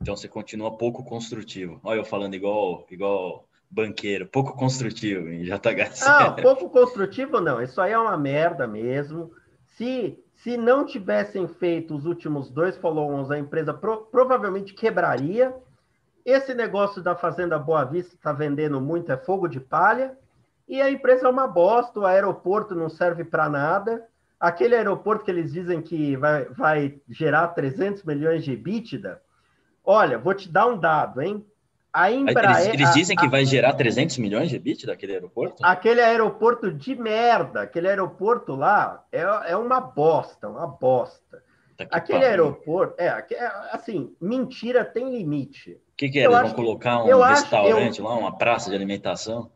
Então 0.00 0.16
você 0.16 0.26
continua 0.26 0.78
pouco 0.78 1.04
construtivo. 1.04 1.78
Olha 1.84 1.98
eu 1.98 2.04
falando 2.06 2.32
igual, 2.32 2.86
igual 2.90 3.46
banqueiro, 3.70 4.26
pouco 4.26 4.54
construtivo 4.54 5.28
em 5.28 5.42
JHC. 5.42 6.06
Não, 6.06 6.36
pouco 6.40 6.70
construtivo 6.70 7.38
não. 7.38 7.60
Isso 7.60 7.78
aí 7.78 7.92
é 7.92 7.98
uma 7.98 8.16
merda 8.16 8.66
mesmo. 8.66 9.30
Se 9.76 10.18
se 10.36 10.56
não 10.56 10.86
tivessem 10.86 11.46
feito 11.46 11.94
os 11.94 12.06
últimos 12.06 12.48
dois 12.50 12.78
follow-ons, 12.78 13.30
a 13.30 13.38
empresa 13.38 13.74
pro, 13.74 14.06
provavelmente 14.06 14.72
quebraria. 14.72 15.54
Esse 16.24 16.54
negócio 16.54 17.02
da 17.02 17.14
Fazenda 17.14 17.58
Boa 17.58 17.84
Vista 17.84 18.14
está 18.14 18.32
vendendo 18.32 18.80
muito, 18.80 19.12
é 19.12 19.18
fogo 19.18 19.46
de 19.46 19.60
palha. 19.60 20.16
E 20.68 20.80
a 20.80 20.90
empresa 20.90 21.26
é 21.26 21.30
uma 21.30 21.46
bosta, 21.46 22.00
o 22.00 22.06
aeroporto 22.06 22.74
não 22.74 22.88
serve 22.88 23.24
para 23.24 23.48
nada. 23.48 24.06
Aquele 24.38 24.74
aeroporto 24.74 25.24
que 25.24 25.30
eles 25.30 25.52
dizem 25.52 25.80
que 25.80 26.16
vai, 26.16 26.44
vai 26.46 27.00
gerar 27.08 27.48
300 27.48 28.02
milhões 28.04 28.44
de 28.44 28.52
EBITDA. 28.52 29.20
Olha, 29.84 30.18
vou 30.18 30.34
te 30.34 30.48
dar 30.48 30.66
um 30.66 30.78
dado, 30.78 31.20
hein? 31.20 31.44
A 31.92 32.10
Embraer, 32.10 32.68
eles, 32.68 32.74
eles 32.74 32.94
dizem 32.94 33.16
que 33.16 33.26
a, 33.26 33.28
vai 33.28 33.44
gerar 33.44 33.74
300 33.74 34.16
milhões 34.16 34.48
de 34.48 34.58
bit 34.58 34.86
daquele 34.86 35.12
aeroporto? 35.12 35.62
Aquele 35.62 36.00
aeroporto 36.00 36.72
de 36.72 36.96
merda, 36.96 37.62
aquele 37.62 37.86
aeroporto 37.86 38.54
lá 38.54 39.04
é, 39.12 39.20
é 39.48 39.56
uma 39.56 39.78
bosta, 39.78 40.48
uma 40.48 40.66
bosta. 40.66 41.42
Tá 41.76 41.86
aquele 41.90 42.24
aeroporto, 42.24 42.94
é, 42.98 43.06
é, 43.06 43.46
assim, 43.72 44.14
mentira 44.18 44.84
tem 44.84 45.10
limite. 45.10 45.72
O 45.72 45.96
que, 45.96 46.08
que 46.08 46.18
é? 46.18 46.26
Eu 46.26 46.32
eles 46.32 46.42
vão 46.44 46.54
colocar 46.54 47.02
um 47.02 47.22
restaurante 47.22 47.98
eu... 47.98 48.06
lá, 48.06 48.14
uma 48.14 48.38
praça 48.38 48.70
de 48.70 48.76
alimentação? 48.76 49.50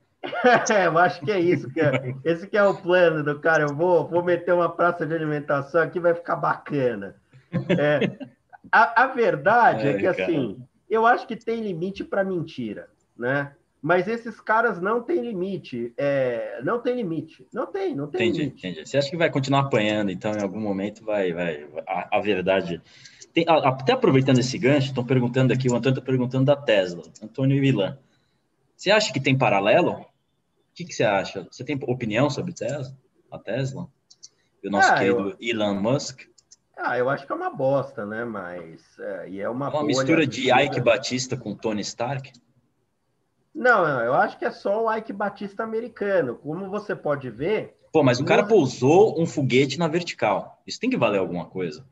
É, 0.71 0.87
eu 0.87 0.99
acho 0.99 1.21
que 1.21 1.31
é 1.31 1.41
isso. 1.41 1.71
Que 1.71 1.81
é, 1.81 2.15
esse 2.25 2.47
que 2.47 2.57
é 2.57 2.65
o 2.65 2.75
plano 2.75 3.23
do 3.23 3.39
cara. 3.41 3.65
Eu 3.65 3.75
vou, 3.75 4.07
vou 4.07 4.23
meter 4.23 4.53
uma 4.53 4.69
praça 4.69 5.07
de 5.07 5.15
alimentação 5.15 5.83
aqui, 5.83 6.01
vai 6.01 6.15
ficar 6.15 6.37
bacana. 6.37 7.17
É, 7.53 8.19
a, 8.71 9.05
a 9.05 9.07
verdade 9.09 9.87
é, 9.87 9.91
é 9.91 9.95
que, 9.95 10.03
cara. 10.03 10.23
assim, 10.23 10.59
eu 10.89 11.07
acho 11.07 11.27
que 11.27 11.37
tem 11.37 11.63
limite 11.63 12.05
para 12.05 12.25
mentira, 12.25 12.89
né? 13.17 13.53
Mas 13.81 14.09
esses 14.09 14.41
caras 14.41 14.81
não 14.81 15.01
têm 15.01 15.21
limite. 15.21 15.93
É, 15.97 16.61
não 16.65 16.81
tem 16.81 16.97
limite. 16.97 17.47
Não 17.53 17.67
tem, 17.67 17.95
não 17.95 18.09
tem 18.09 18.29
entendi, 18.29 18.45
limite. 18.45 18.67
Entendi. 18.67 18.89
Você 18.89 18.99
acha 18.99 19.11
que 19.11 19.17
vai 19.17 19.31
continuar 19.31 19.61
apanhando, 19.61 20.11
então, 20.11 20.33
em 20.33 20.43
algum 20.43 20.61
momento 20.61 21.05
vai. 21.05 21.33
vai 21.33 21.69
a, 21.87 22.17
a 22.17 22.21
verdade. 22.21 22.83
Tem, 23.33 23.45
até 23.47 23.93
aproveitando 23.93 24.39
esse 24.39 24.59
gancho, 24.59 24.89
estão 24.89 25.05
perguntando 25.05 25.53
aqui, 25.53 25.69
o 25.69 25.77
Antônio 25.77 25.99
está 25.99 26.05
perguntando 26.05 26.47
da 26.47 26.57
Tesla, 26.57 27.03
Antônio 27.23 27.61
Milan. 27.61 27.99
Você 28.77 28.91
acha 28.91 29.13
que 29.13 29.21
tem 29.21 29.37
paralelo? 29.37 30.05
O 30.77 30.79
que, 30.85 30.85
que 30.85 30.93
você 30.93 31.05
acha? 31.05 31.49
Você 31.51 31.65
tem 31.65 31.81
opinião 31.85 32.29
sobre 32.29 32.53
Tesla? 32.53 32.95
A 33.31 33.39
Tesla? 33.39 33.89
E 34.63 34.69
o 34.69 34.71
nosso 34.71 34.93
ah, 34.93 34.99
querido 34.99 35.31
eu... 35.31 35.37
Elon 35.41 35.81
Musk? 35.81 36.21
Ah, 36.77 36.99
eu 36.99 37.09
acho 37.09 37.25
que 37.25 37.33
é 37.33 37.35
uma 37.35 37.49
bosta, 37.49 38.05
né? 38.05 38.27
Mas. 38.27 38.83
É, 38.99 39.31
e 39.31 39.41
é 39.41 39.49
uma, 39.49 39.71
uma 39.71 39.83
mistura 39.83 40.27
de 40.27 40.53
Ike 40.53 40.83
Batista 40.83 41.35
com 41.35 41.55
Tony 41.57 41.81
Stark? 41.81 42.31
Não, 43.55 43.89
eu 44.03 44.13
acho 44.13 44.39
que 44.39 44.45
é 44.45 44.51
só 44.51 44.85
o 44.85 44.95
Ike 44.95 45.15
Batista 45.15 45.63
americano. 45.63 46.35
Como 46.37 46.69
você 46.69 46.95
pode 46.95 47.31
ver. 47.31 47.75
Pô, 47.91 48.03
mas 48.03 48.21
o 48.21 48.25
cara 48.27 48.45
pousou 48.45 49.19
um 49.19 49.25
foguete 49.25 49.79
na 49.79 49.89
vertical. 49.89 50.63
Isso 50.67 50.79
tem 50.79 50.91
que 50.91 50.99
valer 50.99 51.21
alguma 51.21 51.47
coisa. 51.47 51.87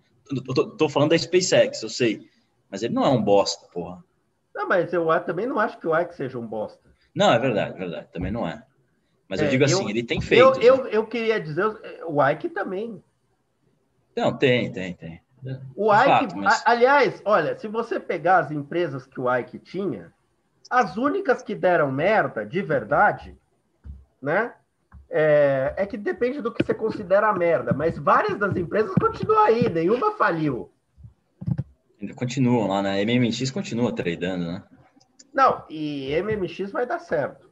Tô, 0.45 0.53
tô, 0.53 0.71
tô 0.77 0.89
falando 0.91 1.09
da 1.09 1.19
SpaceX, 1.19 1.83
eu 1.83 1.89
sei. 1.89 2.29
Mas 2.71 2.83
ele 2.83 2.93
não 2.93 3.07
é 3.07 3.09
um 3.09 3.23
bosta, 3.23 3.67
porra. 3.69 4.05
Não, 4.55 4.69
mas 4.69 4.93
eu 4.93 5.09
também 5.25 5.47
não 5.47 5.59
acho 5.59 5.79
que 5.79 5.87
o 5.87 5.99
Ike 5.99 6.15
seja 6.15 6.39
um 6.39 6.47
bosta. 6.47 6.85
Não, 7.15 7.33
é 7.33 7.39
verdade, 7.39 7.77
é 7.77 7.79
verdade. 7.79 8.09
Também 8.13 8.31
não 8.31 8.47
é. 8.47 8.63
Mas 9.29 9.41
é, 9.41 9.47
eu 9.47 9.51
digo 9.51 9.65
assim, 9.65 9.83
eu, 9.83 9.91
ele 9.91 10.03
tem 10.03 10.21
feito. 10.21 10.43
Eu, 10.43 10.61
eu, 10.61 10.87
eu, 10.87 11.07
queria 11.07 11.41
dizer, 11.41 11.65
o 12.07 12.27
Ike 12.27 12.49
também. 12.49 13.03
Não, 14.17 14.37
tem, 14.37 14.71
tem, 14.71 14.95
tem. 14.95 15.21
O 15.75 15.93
Ike, 15.93 16.07
fato, 16.07 16.37
mas... 16.37 16.63
aliás, 16.65 17.21
olha, 17.25 17.59
se 17.59 17.69
você 17.69 18.01
pegar 18.01 18.39
as 18.39 18.51
empresas 18.51 19.07
que 19.07 19.21
o 19.21 19.35
Ike 19.35 19.59
tinha, 19.59 20.13
as 20.71 20.97
únicas 20.97 21.43
que 21.43 21.55
deram 21.55 21.91
merda, 21.91 22.45
de 22.45 22.63
verdade, 22.63 23.37
né? 24.21 24.55
É, 25.11 25.75
é, 25.77 25.87
que 25.87 25.97
depende 25.97 26.41
do 26.41 26.53
que 26.53 26.65
você 26.65 26.75
considera 26.75 27.33
merda, 27.33 27.73
mas 27.73 27.97
várias 27.99 28.39
das 28.39 28.57
empresas 28.57 28.93
continuam 28.95 29.45
aí, 29.45 29.69
nenhuma 29.69 30.13
faliu. 30.13 30.71
Ainda 32.01 32.15
continuam 32.15 32.67
lá, 32.67 32.83
né? 32.83 33.05
MMX 33.05 33.51
continua 33.51 33.95
tradando, 33.95 34.47
né? 34.47 34.63
Não, 35.33 35.65
e 35.69 36.11
MMX 36.23 36.73
vai 36.73 36.87
dar 36.87 36.99
certo. 36.99 37.44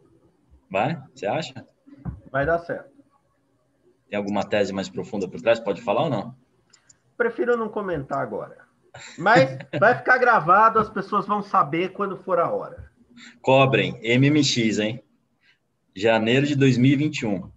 Vai? 0.72 0.98
Você 1.14 1.26
acha? 1.26 1.66
Vai 2.30 2.46
dar 2.46 2.58
certo. 2.60 2.90
Tem 4.08 4.16
alguma 4.16 4.42
tese 4.42 4.72
mais 4.72 4.88
profunda 4.88 5.28
por 5.28 5.38
trás? 5.38 5.60
Pode 5.60 5.82
falar 5.82 6.04
ou 6.04 6.10
não? 6.10 6.34
Prefiro 7.14 7.58
não 7.58 7.68
comentar 7.68 8.20
agora. 8.20 8.56
Mas 9.18 9.58
vai 9.78 9.94
ficar 9.98 10.16
gravado, 10.16 10.78
as 10.78 10.88
pessoas 10.88 11.26
vão 11.26 11.42
saber 11.42 11.92
quando 11.92 12.16
for 12.16 12.40
a 12.40 12.50
hora. 12.50 12.90
Cobrem, 13.42 14.00
MMX, 14.18 14.78
hein? 14.78 15.04
Janeiro 15.94 16.46
de 16.46 16.56
2021. 16.56 17.50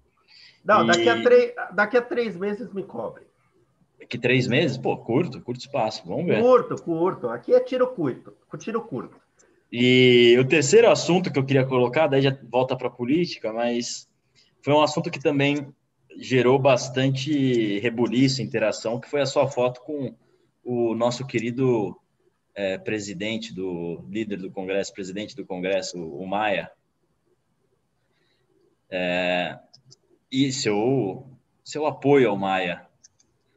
Não, 0.66 0.84
e... 0.84 0.88
daqui, 0.88 1.08
a 1.08 1.24
três, 1.24 1.54
daqui 1.72 1.98
a 1.98 2.02
três 2.02 2.36
meses 2.36 2.74
me 2.74 2.84
cobrem. 2.84 3.26
Daqui 3.98 4.18
três 4.18 4.46
meses? 4.46 4.78
Pô, 4.78 4.98
curto, 4.98 5.42
curto 5.42 5.62
espaço, 5.62 6.04
vamos 6.06 6.26
ver. 6.26 6.42
Curto, 6.42 6.76
curto. 6.84 7.30
Aqui 7.30 7.54
é 7.54 7.62
tiro 7.62 7.88
curto, 7.88 8.36
tiro 8.60 8.82
curto. 8.82 9.25
E 9.72 10.38
o 10.40 10.48
terceiro 10.48 10.90
assunto 10.90 11.32
que 11.32 11.40
eu 11.40 11.46
queria 11.46 11.66
colocar, 11.66 12.08
daí 12.08 12.22
já 12.22 12.38
volta 12.50 12.76
para 12.76 12.88
a 12.88 12.92
política, 12.92 13.52
mas 13.52 14.08
foi 14.62 14.74
um 14.74 14.82
assunto 14.82 15.12
que 15.12 15.20
também 15.20 15.68
gerou 16.18 16.58
bastante 16.58 17.80
rebuliço, 17.80 18.42
interação, 18.42 19.00
que 19.00 19.10
foi 19.10 19.22
a 19.22 19.26
sua 19.26 19.48
foto 19.48 19.82
com 19.82 20.16
o 20.64 20.96
nosso 20.96 21.26
querido 21.28 22.00
é, 22.54 22.78
presidente 22.78 23.54
do 23.54 24.06
líder 24.10 24.38
do 24.38 24.52
Congresso, 24.52 24.94
presidente 24.94 25.36
do 25.36 25.46
Congresso, 25.46 26.02
o 26.02 26.26
Maia. 26.26 26.72
É, 28.90 29.60
e 30.32 30.52
seu 30.52 31.28
seu 31.64 31.88
apoio 31.88 32.30
ao 32.30 32.38
Maia, 32.38 32.88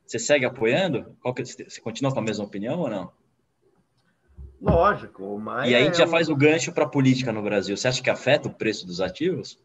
você 0.06 0.18
segue 0.18 0.46
apoiando? 0.46 1.14
Que, 1.36 1.44
você 1.44 1.80
continua 1.80 2.10
com 2.10 2.18
a 2.18 2.22
mesma 2.22 2.44
opinião 2.44 2.80
ou 2.80 2.88
não? 2.88 3.12
Lógico, 4.60 5.38
Maia. 5.38 5.70
E 5.70 5.74
aí 5.74 5.82
a 5.82 5.84
gente 5.84 5.98
já 5.98 6.04
é 6.04 6.08
faz 6.08 6.28
o 6.28 6.36
gancho 6.36 6.72
para 6.72 6.84
a 6.84 6.88
política 6.88 7.32
no 7.32 7.42
Brasil. 7.42 7.76
Você 7.76 7.88
acha 7.88 8.02
que 8.02 8.10
afeta 8.10 8.48
o 8.48 8.52
preço 8.52 8.86
dos 8.86 9.00
ativos? 9.00 9.58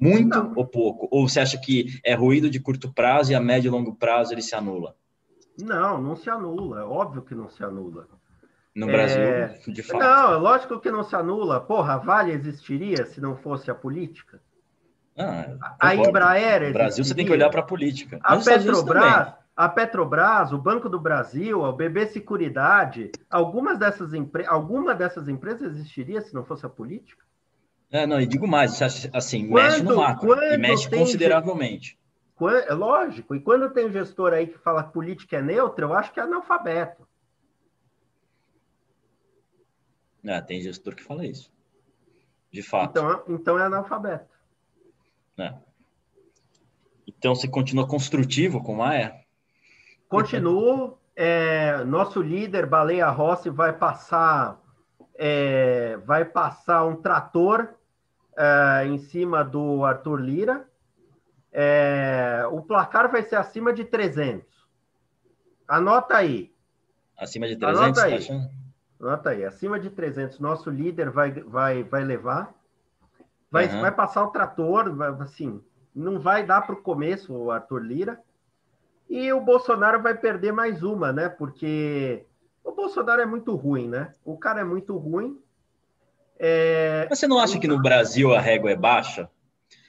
Muito 0.00 0.28
não. 0.28 0.52
ou 0.56 0.66
pouco? 0.66 1.08
Ou 1.10 1.28
você 1.28 1.40
acha 1.40 1.58
que 1.58 2.00
é 2.04 2.14
ruído 2.14 2.48
de 2.48 2.60
curto 2.60 2.92
prazo 2.92 3.32
e 3.32 3.34
a 3.34 3.40
médio 3.40 3.68
e 3.68 3.70
longo 3.70 3.94
prazo 3.94 4.32
ele 4.32 4.42
se 4.42 4.54
anula? 4.54 4.94
Não, 5.60 6.00
não 6.00 6.16
se 6.16 6.30
anula. 6.30 6.80
É 6.80 6.84
óbvio 6.84 7.22
que 7.22 7.34
não 7.34 7.50
se 7.50 7.62
anula. 7.62 8.06
No 8.74 8.88
é... 8.88 8.92
Brasil, 8.92 9.72
de 9.74 9.82
fato. 9.82 10.00
Não, 10.00 10.34
é 10.34 10.36
lógico 10.36 10.80
que 10.80 10.90
não 10.90 11.02
se 11.02 11.16
anula. 11.16 11.60
Porra, 11.60 11.94
a 11.94 11.98
Vale 11.98 12.32
existiria 12.32 13.04
se 13.06 13.20
não 13.20 13.36
fosse 13.36 13.70
a 13.70 13.74
política? 13.74 14.40
Ah, 15.16 15.76
a 15.80 15.96
Embraer. 15.96 16.68
No 16.68 16.72
Brasil 16.72 17.04
você 17.04 17.14
tem 17.14 17.26
que 17.26 17.32
olhar 17.32 17.50
para 17.50 17.60
a 17.60 17.64
política. 17.64 18.20
A 18.22 18.36
Petrobras, 18.36 19.34
a 19.58 19.68
Petrobras, 19.68 20.52
o 20.52 20.58
Banco 20.58 20.88
do 20.88 21.00
Brasil, 21.00 21.64
a 21.64 21.72
BB 21.72 22.06
Seguridade, 22.06 23.10
algumas 23.28 23.76
dessas, 23.76 24.12
alguma 24.46 24.94
dessas 24.94 25.26
empresas 25.26 25.72
existiria 25.72 26.20
se 26.20 26.32
não 26.32 26.44
fosse 26.44 26.64
a 26.64 26.68
política? 26.68 27.24
É, 27.90 28.06
não, 28.06 28.20
e 28.20 28.26
digo 28.26 28.46
mais, 28.46 28.80
assim, 29.12 29.48
quando, 29.48 29.64
mexe 29.64 29.82
no 29.82 29.96
macro, 29.96 30.40
e 30.44 30.56
mexe 30.56 30.88
consideravelmente. 30.88 31.98
Quando, 32.36 32.68
é 32.68 32.72
lógico, 32.72 33.34
e 33.34 33.40
quando 33.40 33.68
tem 33.70 33.90
gestor 33.90 34.32
aí 34.32 34.46
que 34.46 34.58
fala 34.58 34.84
que 34.84 34.92
política 34.92 35.38
é 35.38 35.42
neutra, 35.42 35.86
eu 35.86 35.92
acho 35.92 36.12
que 36.12 36.20
é 36.20 36.22
analfabeto. 36.22 37.04
É, 40.24 40.40
tem 40.40 40.60
gestor 40.60 40.94
que 40.94 41.02
fala 41.02 41.26
isso. 41.26 41.52
De 42.52 42.62
fato. 42.62 42.90
Então, 42.90 43.24
então 43.26 43.58
é 43.58 43.64
analfabeto. 43.64 44.38
É. 45.36 45.52
Então 47.08 47.34
você 47.34 47.48
continua 47.48 47.88
construtivo 47.88 48.62
com 48.62 48.74
o 48.74 48.76
Maia? 48.76 49.26
Continuo. 50.08 50.98
É, 51.14 51.82
nosso 51.84 52.22
líder, 52.22 52.64
Baleia 52.64 53.08
Rossi, 53.10 53.50
vai 53.50 53.72
passar, 53.72 54.60
é, 55.16 55.96
vai 56.06 56.24
passar 56.24 56.84
um 56.84 56.94
trator 56.94 57.74
é, 58.36 58.86
em 58.86 58.98
cima 58.98 59.44
do 59.44 59.84
Arthur 59.84 60.20
Lira. 60.20 60.68
É, 61.52 62.44
o 62.52 62.62
placar 62.62 63.10
vai 63.10 63.22
ser 63.22 63.34
acima 63.34 63.72
de 63.72 63.84
300. 63.84 64.46
Anota 65.66 66.16
aí. 66.16 66.54
Acima 67.18 67.48
de 67.48 67.56
300? 67.56 67.82
Anota 67.82 68.04
aí. 68.04 68.26
Tá 68.26 68.50
Anota 69.00 69.30
aí. 69.30 69.44
Acima 69.44 69.80
de 69.80 69.90
300. 69.90 70.38
Nosso 70.38 70.70
líder 70.70 71.10
vai, 71.10 71.32
vai, 71.32 71.82
vai 71.82 72.04
levar. 72.04 72.54
Vai, 73.50 73.66
uhum. 73.66 73.80
vai 73.80 73.90
passar 73.90 74.24
o 74.24 74.30
trator, 74.30 74.94
vai, 74.94 75.08
assim, 75.20 75.60
não 75.94 76.20
vai 76.20 76.44
dar 76.44 76.62
para 76.62 76.74
o 76.74 76.82
começo 76.82 77.34
o 77.34 77.50
Arthur 77.50 77.82
Lira. 77.82 78.20
E 79.08 79.32
o 79.32 79.40
Bolsonaro 79.40 80.02
vai 80.02 80.16
perder 80.16 80.52
mais 80.52 80.82
uma, 80.82 81.12
né? 81.12 81.28
Porque 81.28 82.24
o 82.62 82.72
Bolsonaro 82.72 83.22
é 83.22 83.26
muito 83.26 83.54
ruim, 83.54 83.88
né? 83.88 84.12
O 84.24 84.36
cara 84.36 84.60
é 84.60 84.64
muito 84.64 84.96
ruim. 84.96 85.40
É... 86.38 87.06
Você 87.08 87.26
não 87.26 87.38
acha 87.38 87.58
que 87.58 87.66
no 87.66 87.80
Brasil 87.80 88.34
a 88.34 88.40
régua 88.40 88.70
é 88.70 88.76
baixa? 88.76 89.30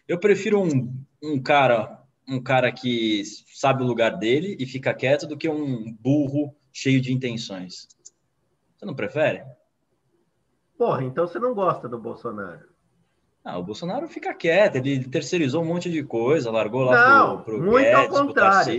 Eu 0.08 0.20
prefiro 0.20 0.62
um, 0.62 0.94
um 1.22 1.42
cara 1.42 2.00
um 2.30 2.42
cara 2.42 2.72
que 2.72 3.24
sabe 3.56 3.82
o 3.82 3.88
lugar 3.88 4.18
dele 4.18 4.56
e 4.60 4.66
fica 4.66 4.94
quieto 4.94 5.26
do 5.26 5.36
que 5.36 5.50
um 5.50 5.92
burro 6.00 6.56
cheio 6.72 7.02
de 7.02 7.12
intenções. 7.12 7.88
Você 8.78 8.86
não 8.86 8.96
prefere? 8.96 9.44
Porra, 10.78 11.04
então 11.04 11.28
você 11.28 11.40
não 11.40 11.54
gosta 11.54 11.90
do 11.90 11.98
Bolsonaro. 11.98 12.69
Ah, 13.50 13.58
o 13.58 13.64
Bolsonaro 13.64 14.08
fica 14.08 14.32
quieto, 14.32 14.76
ele 14.76 15.04
terceirizou 15.06 15.64
um 15.64 15.66
monte 15.66 15.90
de 15.90 16.04
coisa, 16.04 16.52
largou 16.52 16.84
lá 16.84 17.10
Não, 17.10 17.38
pro, 17.42 17.58
pro 17.58 17.66
muito 17.66 17.84
Guedes, 17.84 18.16
ao 18.16 18.26
contrário. 18.28 18.74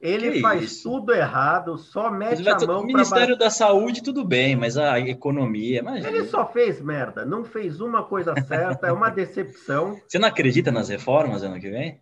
Ele 0.00 0.32
que 0.32 0.40
faz 0.40 0.62
isso? 0.64 0.90
tudo 0.90 1.14
errado, 1.14 1.78
só 1.78 2.10
mete 2.10 2.48
a 2.48 2.66
mão 2.66 2.80
O 2.80 2.84
Ministério 2.84 3.36
da 3.36 3.48
Saúde, 3.48 4.02
tudo 4.02 4.24
bem, 4.24 4.56
mas 4.56 4.76
a 4.76 4.98
economia, 4.98 5.78
imagina. 5.78 6.08
Ele 6.08 6.24
só 6.24 6.44
fez 6.46 6.80
merda, 6.80 7.24
não 7.24 7.44
fez 7.44 7.80
uma 7.80 8.02
coisa 8.02 8.34
certa, 8.42 8.88
é 8.88 8.92
uma 8.92 9.08
decepção. 9.08 10.00
Você 10.08 10.18
não 10.18 10.28
acredita 10.28 10.72
nas 10.72 10.88
reformas 10.88 11.44
ano 11.44 11.60
que 11.60 11.70
vem? 11.70 12.00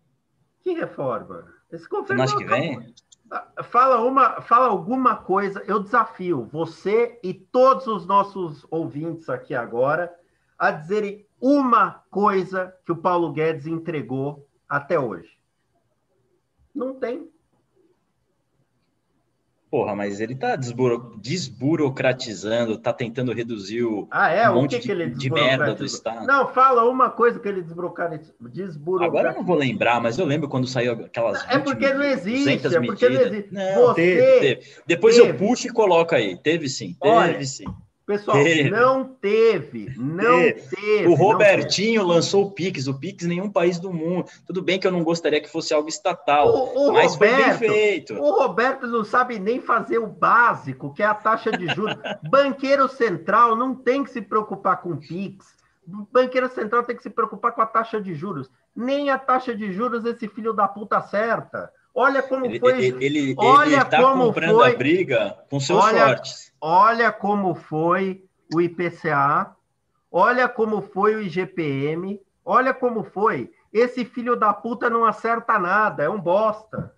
Que 0.60 0.72
reforma? 0.72 1.44
Esse 1.70 1.86
governo 1.86 2.38
que 2.38 2.44
vem? 2.44 2.94
Fala, 3.64 4.00
uma, 4.02 4.40
fala 4.40 4.68
alguma 4.68 5.16
coisa, 5.16 5.62
eu 5.66 5.82
desafio 5.82 6.48
você 6.50 7.18
e 7.22 7.34
todos 7.34 7.86
os 7.88 8.06
nossos 8.06 8.64
ouvintes 8.70 9.28
aqui 9.28 9.52
agora 9.52 10.14
a 10.58 10.70
dizerem 10.70 11.25
uma 11.40 12.02
coisa 12.10 12.74
que 12.84 12.92
o 12.92 12.96
Paulo 12.96 13.32
Guedes 13.32 13.66
entregou 13.66 14.46
até 14.68 14.98
hoje. 14.98 15.30
Não 16.74 16.94
tem. 16.94 17.30
Porra, 19.70 19.96
mas 19.96 20.20
ele 20.20 20.34
está 20.34 20.54
desburo... 20.54 21.18
desburocratizando, 21.20 22.74
está 22.74 22.92
tentando 22.92 23.32
reduzir 23.32 23.82
o 23.82 24.06
ah, 24.10 24.30
é? 24.30 24.48
um 24.48 24.52
o 24.52 24.62
monte 24.62 24.76
que, 24.76 24.82
que 24.82 24.90
ele 24.90 25.10
de, 25.10 25.18
de 25.18 25.30
merda 25.30 25.74
do 25.74 25.84
Estado. 25.84 26.24
Não, 26.24 26.48
fala 26.48 26.88
uma 26.88 27.10
coisa 27.10 27.40
que 27.40 27.48
ele 27.48 27.62
desburocratizou. 27.62 29.02
Agora 29.02 29.30
eu 29.30 29.34
não 29.34 29.44
vou 29.44 29.56
lembrar, 29.56 30.00
mas 30.00 30.18
eu 30.18 30.24
lembro 30.24 30.48
quando 30.48 30.68
saiu 30.68 30.92
aquelas. 30.92 31.44
É 31.48 31.58
porque 31.58 31.92
não 31.92 32.04
existe, 32.04 32.74
é 32.74 32.80
porque 32.80 33.08
não 33.08 33.20
existe. 33.20 33.52
Não, 33.52 33.86
Você 33.88 33.94
teve, 33.94 34.40
teve. 34.40 34.66
Depois 34.86 35.16
teve. 35.16 35.28
eu 35.28 35.34
puxo 35.36 35.66
e 35.66 35.72
coloco 35.72 36.14
aí. 36.14 36.36
Teve 36.36 36.68
sim, 36.68 36.96
teve 37.00 37.14
Olha, 37.14 37.44
sim. 37.44 37.66
Pessoal, 38.06 38.36
teve. 38.36 38.70
não 38.70 39.02
teve, 39.04 39.92
não 39.96 40.38
teve. 40.38 40.76
teve 40.76 41.08
o 41.08 41.14
Robertinho 41.14 42.02
teve. 42.02 42.14
lançou 42.14 42.44
o 42.44 42.50
Pix, 42.52 42.86
o 42.86 42.94
Pix 42.94 43.26
nenhum 43.26 43.50
país 43.50 43.80
do 43.80 43.92
mundo. 43.92 44.28
Tudo 44.46 44.62
bem 44.62 44.78
que 44.78 44.86
eu 44.86 44.92
não 44.92 45.02
gostaria 45.02 45.40
que 45.40 45.50
fosse 45.50 45.74
algo 45.74 45.88
estatal, 45.88 46.48
o, 46.48 46.88
o 46.88 46.92
mas 46.92 47.14
Roberto, 47.14 47.58
foi 47.58 47.68
bem 47.68 47.70
feito. 47.70 48.14
O 48.14 48.30
Roberto 48.30 48.86
não 48.86 49.04
sabe 49.04 49.40
nem 49.40 49.60
fazer 49.60 49.98
o 49.98 50.06
básico, 50.06 50.94
que 50.94 51.02
é 51.02 51.06
a 51.06 51.14
taxa 51.14 51.50
de 51.50 51.66
juros. 51.74 51.96
Banqueiro 52.30 52.88
central 52.88 53.56
não 53.56 53.74
tem 53.74 54.04
que 54.04 54.10
se 54.10 54.22
preocupar 54.22 54.80
com 54.80 54.96
Pix. 54.96 55.56
Banqueiro 56.12 56.48
central 56.48 56.84
tem 56.84 56.94
que 56.94 57.02
se 57.02 57.10
preocupar 57.10 57.52
com 57.52 57.62
a 57.62 57.66
taxa 57.66 58.00
de 58.00 58.14
juros. 58.14 58.48
Nem 58.74 59.10
a 59.10 59.18
taxa 59.18 59.52
de 59.52 59.72
juros 59.72 60.04
esse 60.04 60.28
filho 60.28 60.52
da 60.52 60.68
puta 60.68 60.98
acerta. 60.98 61.72
Olha 61.98 62.22
como 62.22 62.44
ele, 62.44 62.60
foi. 62.60 62.84
Ele, 62.84 63.04
ele, 63.06 63.34
olha 63.38 63.76
ele 63.76 63.84
tá 63.86 64.02
como 64.02 64.26
comprando 64.26 64.56
foi, 64.56 64.70
a 64.70 64.76
briga 64.76 65.38
com 65.48 65.58
seus 65.58 65.82
olha, 65.82 66.08
shorts. 66.08 66.52
Olha 66.60 67.10
como 67.10 67.54
foi 67.54 68.22
o 68.54 68.60
IPCA. 68.60 69.56
olha 70.12 70.46
como 70.46 70.82
foi 70.82 71.14
o 71.14 71.22
IGPM, 71.22 72.20
olha 72.44 72.74
como 72.74 73.02
foi. 73.02 73.50
Esse 73.72 74.04
filho 74.04 74.36
da 74.36 74.52
puta 74.52 74.90
não 74.90 75.06
acerta 75.06 75.58
nada, 75.58 76.02
é 76.02 76.08
um 76.10 76.20
bosta. 76.20 76.94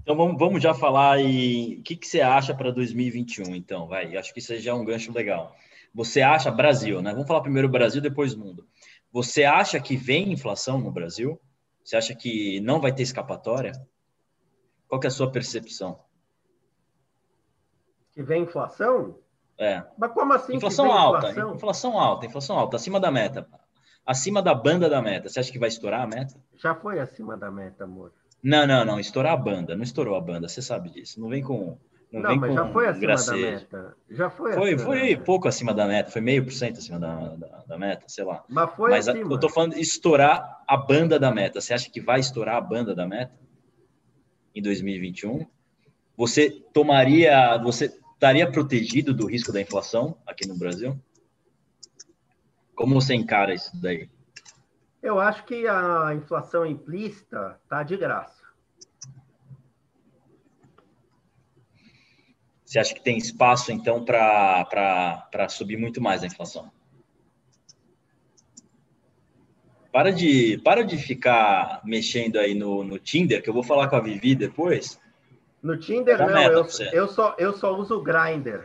Então 0.00 0.16
vamos, 0.16 0.38
vamos 0.38 0.62
já 0.62 0.72
falar 0.72 1.20
e 1.20 1.78
o 1.80 1.82
que, 1.82 1.96
que 1.96 2.06
você 2.06 2.20
acha 2.20 2.54
para 2.54 2.70
2021, 2.70 3.52
então, 3.52 3.88
vai. 3.88 4.16
Acho 4.16 4.32
que 4.32 4.38
isso 4.38 4.56
já 4.60 4.70
é 4.70 4.74
um 4.74 4.84
gancho 4.84 5.12
legal. 5.12 5.56
Você 5.92 6.22
acha, 6.22 6.52
Brasil, 6.52 7.02
né? 7.02 7.10
Vamos 7.10 7.26
falar 7.26 7.40
primeiro 7.40 7.68
Brasil, 7.68 8.00
depois 8.00 8.32
mundo. 8.32 8.64
Você 9.12 9.42
acha 9.42 9.80
que 9.80 9.96
vem 9.96 10.30
inflação 10.30 10.78
no 10.78 10.92
Brasil? 10.92 11.40
Você 11.82 11.96
acha 11.96 12.14
que 12.14 12.60
não 12.60 12.80
vai 12.80 12.92
ter 12.92 13.02
escapatória? 13.02 13.72
Qual 14.88 15.00
é 15.02 15.06
a 15.06 15.10
sua 15.10 15.30
percepção? 15.30 15.98
Que 18.12 18.22
vem 18.22 18.44
inflação? 18.44 19.18
É. 19.58 19.82
Mas 19.98 20.12
como 20.12 20.32
assim? 20.32 20.56
Inflação 20.56 20.90
alta, 20.90 21.30
inflação? 21.30 21.54
inflação 21.54 21.98
alta, 21.98 22.26
inflação 22.26 22.58
alta, 22.58 22.76
acima 22.76 23.00
da 23.00 23.10
meta. 23.10 23.46
Acima 24.04 24.40
da 24.40 24.54
banda 24.54 24.88
da 24.88 25.02
meta. 25.02 25.28
Você 25.28 25.40
acha 25.40 25.50
que 25.50 25.58
vai 25.58 25.68
estourar 25.68 26.02
a 26.02 26.06
meta? 26.06 26.34
Já 26.54 26.74
foi 26.74 27.00
acima 27.00 27.36
da 27.36 27.50
meta, 27.50 27.84
amor. 27.84 28.12
Não, 28.42 28.66
não, 28.66 28.84
não. 28.84 29.00
Estourar 29.00 29.32
a 29.32 29.36
banda. 29.36 29.74
Não 29.74 29.82
estourou 29.82 30.14
a 30.14 30.20
banda. 30.20 30.48
Você 30.48 30.62
sabe 30.62 30.90
disso. 30.90 31.20
Não 31.20 31.28
vem 31.28 31.42
com. 31.42 31.76
Não, 32.12 32.22
não 32.22 32.30
vem 32.30 32.38
mas 32.38 32.50
com 32.50 32.56
já 32.56 32.72
foi 32.72 32.86
acima 32.86 33.06
gracejo. 33.06 33.42
da 33.42 33.50
meta. 33.50 33.96
Já 34.08 34.30
foi 34.30 34.52
Foi, 34.52 34.78
foi 34.78 35.16
pouco 35.16 35.48
acima 35.48 35.74
da 35.74 35.88
meta. 35.88 36.10
Foi 36.12 36.20
meio 36.20 36.44
por 36.44 36.52
cento 36.52 36.78
acima 36.78 37.00
da, 37.00 37.34
da, 37.34 37.64
da, 37.66 37.78
meta, 37.78 38.04
sei 38.06 38.24
lá. 38.24 38.44
Mas 38.48 38.70
foi 38.76 38.90
mas 38.90 39.08
acima. 39.08 39.34
eu 39.34 39.40
tô 39.40 39.48
falando 39.48 39.74
de 39.74 39.80
estourar 39.80 40.62
a 40.68 40.76
banda 40.76 41.18
da 41.18 41.32
meta. 41.32 41.60
Você 41.60 41.74
acha 41.74 41.90
que 41.90 42.00
vai 42.00 42.20
estourar 42.20 42.56
a 42.56 42.60
banda 42.60 42.94
da 42.94 43.06
meta 43.06 43.34
em 44.56 44.62
2021? 44.62 45.46
Você 46.16 46.50
tomaria. 46.72 47.56
Você 47.58 47.84
estaria 48.14 48.50
protegido 48.50 49.12
do 49.12 49.26
risco 49.26 49.52
da 49.52 49.60
inflação 49.60 50.16
aqui 50.26 50.48
no 50.48 50.58
Brasil? 50.58 50.98
Como 52.74 52.94
você 52.94 53.14
encara 53.14 53.54
isso 53.54 53.70
daí? 53.80 54.08
Eu 55.02 55.20
acho 55.20 55.44
que 55.44 55.68
a 55.68 56.14
inflação 56.14 56.66
implícita 56.66 57.60
está 57.62 57.82
de 57.82 57.96
graça. 57.96 58.44
Você 62.64 62.80
acha 62.80 62.92
que 62.92 63.00
tem 63.00 63.16
espaço, 63.16 63.70
então, 63.70 64.04
para 64.04 65.48
subir 65.48 65.76
muito 65.76 66.00
mais 66.00 66.24
a 66.24 66.26
inflação? 66.26 66.72
Para 69.96 70.12
de, 70.12 70.60
para 70.62 70.84
de 70.84 70.98
ficar 70.98 71.80
mexendo 71.82 72.38
aí 72.38 72.54
no, 72.54 72.84
no 72.84 72.98
Tinder, 72.98 73.42
que 73.42 73.48
eu 73.48 73.54
vou 73.54 73.62
falar 73.62 73.88
com 73.88 73.96
a 73.96 74.00
Vivi 74.00 74.34
depois. 74.34 75.00
No 75.62 75.78
Tinder, 75.78 76.18
não, 76.18 76.38
eu, 76.38 76.66
eu, 76.92 77.08
só, 77.08 77.34
eu 77.38 77.54
só 77.54 77.74
uso 77.74 77.96
o 77.96 78.02
Grindr. 78.02 78.60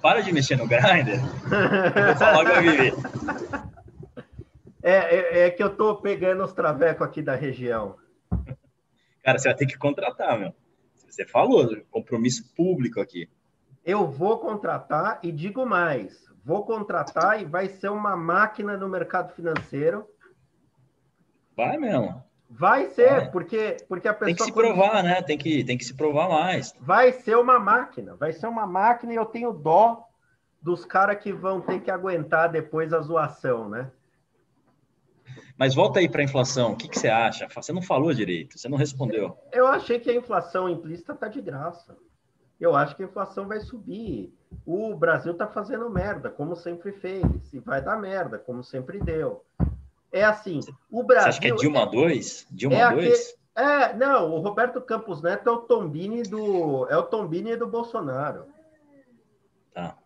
Para 0.00 0.20
de 0.20 0.32
mexer 0.32 0.54
no 0.54 0.68
Grindr. 0.68 1.16
eu 1.96 2.04
vou 2.06 2.14
falar 2.14 2.44
com 2.44 2.52
a 2.52 2.60
Vivi. 2.60 2.92
É, 4.84 4.92
é, 4.92 5.46
é, 5.46 5.50
que 5.50 5.60
eu 5.60 5.70
tô 5.70 5.96
pegando 5.96 6.44
os 6.44 6.52
travecos 6.52 7.04
aqui 7.04 7.20
da 7.22 7.34
região. 7.34 7.96
Cara, 9.24 9.38
você 9.38 9.48
vai 9.48 9.56
ter 9.56 9.66
que 9.66 9.76
contratar, 9.76 10.38
meu. 10.38 10.54
Você 11.08 11.24
falou, 11.26 11.76
compromisso 11.90 12.54
público 12.54 13.00
aqui. 13.00 13.28
Eu 13.84 14.06
vou 14.06 14.38
contratar 14.38 15.18
e 15.24 15.32
digo 15.32 15.66
mais: 15.66 16.30
vou 16.44 16.64
contratar 16.64 17.42
e 17.42 17.44
vai 17.44 17.68
ser 17.68 17.88
uma 17.88 18.14
máquina 18.14 18.76
no 18.76 18.88
mercado 18.88 19.34
financeiro. 19.34 20.06
Vai 21.56 21.78
mesmo. 21.78 22.22
Vai 22.48 22.86
ser, 22.90 23.10
vai. 23.10 23.30
porque 23.30 23.76
porque 23.88 24.06
a 24.06 24.14
pessoa 24.14 24.26
tem 24.26 24.36
que 24.36 24.44
se 24.44 24.52
provar, 24.52 25.02
né? 25.02 25.20
Tem 25.22 25.36
que 25.36 25.64
tem 25.64 25.76
que 25.76 25.84
se 25.84 25.94
provar 25.94 26.28
mais. 26.28 26.72
Vai 26.80 27.12
ser 27.12 27.36
uma 27.36 27.58
máquina, 27.58 28.14
vai 28.14 28.32
ser 28.32 28.46
uma 28.46 28.66
máquina 28.66 29.12
e 29.12 29.16
eu 29.16 29.26
tenho 29.26 29.52
dó 29.52 30.04
dos 30.62 30.84
caras 30.84 31.18
que 31.20 31.32
vão 31.32 31.60
ter 31.60 31.80
que 31.80 31.90
aguentar 31.90 32.50
depois 32.50 32.92
a 32.92 33.00
zoação, 33.00 33.68
né? 33.68 33.90
Mas 35.58 35.74
volta 35.74 35.98
aí 35.98 36.08
para 36.08 36.20
a 36.20 36.24
inflação. 36.24 36.72
O 36.72 36.76
que, 36.76 36.88
que, 36.88 36.98
você 36.98 37.08
acha? 37.08 37.48
Você 37.54 37.72
não 37.72 37.82
falou 37.82 38.12
direito, 38.12 38.58
você 38.58 38.68
não 38.68 38.76
respondeu. 38.76 39.36
Eu 39.52 39.66
achei 39.66 39.98
que 39.98 40.10
a 40.10 40.14
inflação 40.14 40.68
implícita 40.68 41.12
está 41.12 41.28
de 41.28 41.40
graça. 41.40 41.96
Eu 42.60 42.74
acho 42.74 42.94
que 42.96 43.02
a 43.02 43.06
inflação 43.06 43.46
vai 43.46 43.60
subir. 43.60 44.32
O 44.64 44.94
Brasil 44.94 45.32
está 45.32 45.46
fazendo 45.46 45.90
merda, 45.90 46.30
como 46.30 46.54
sempre 46.54 46.92
fez. 46.92 47.24
E 47.52 47.58
vai 47.58 47.82
dar 47.82 47.98
merda, 47.98 48.38
como 48.38 48.62
sempre 48.62 48.98
deu. 48.98 49.44
É 50.12 50.24
assim, 50.24 50.60
o 50.90 51.02
Brasil... 51.02 51.24
Você 51.24 51.28
acha 51.28 51.40
que 51.40 51.48
é 51.48 51.54
Dilma 51.54 51.86
2? 51.86 52.46
Dilma 52.50 52.76
é 52.76 52.94
2? 52.94 53.36
É, 53.56 53.94
não, 53.94 54.34
o 54.34 54.40
Roberto 54.40 54.82
Campos 54.82 55.22
Neto 55.22 55.48
é 55.48 55.52
o 55.52 55.58
Tombini 55.58 56.22
do, 56.22 56.86
é 56.90 56.96
o 56.96 57.04
Tombini 57.04 57.56
do 57.56 57.66
Bolsonaro. 57.66 58.46
Tá. 59.72 59.96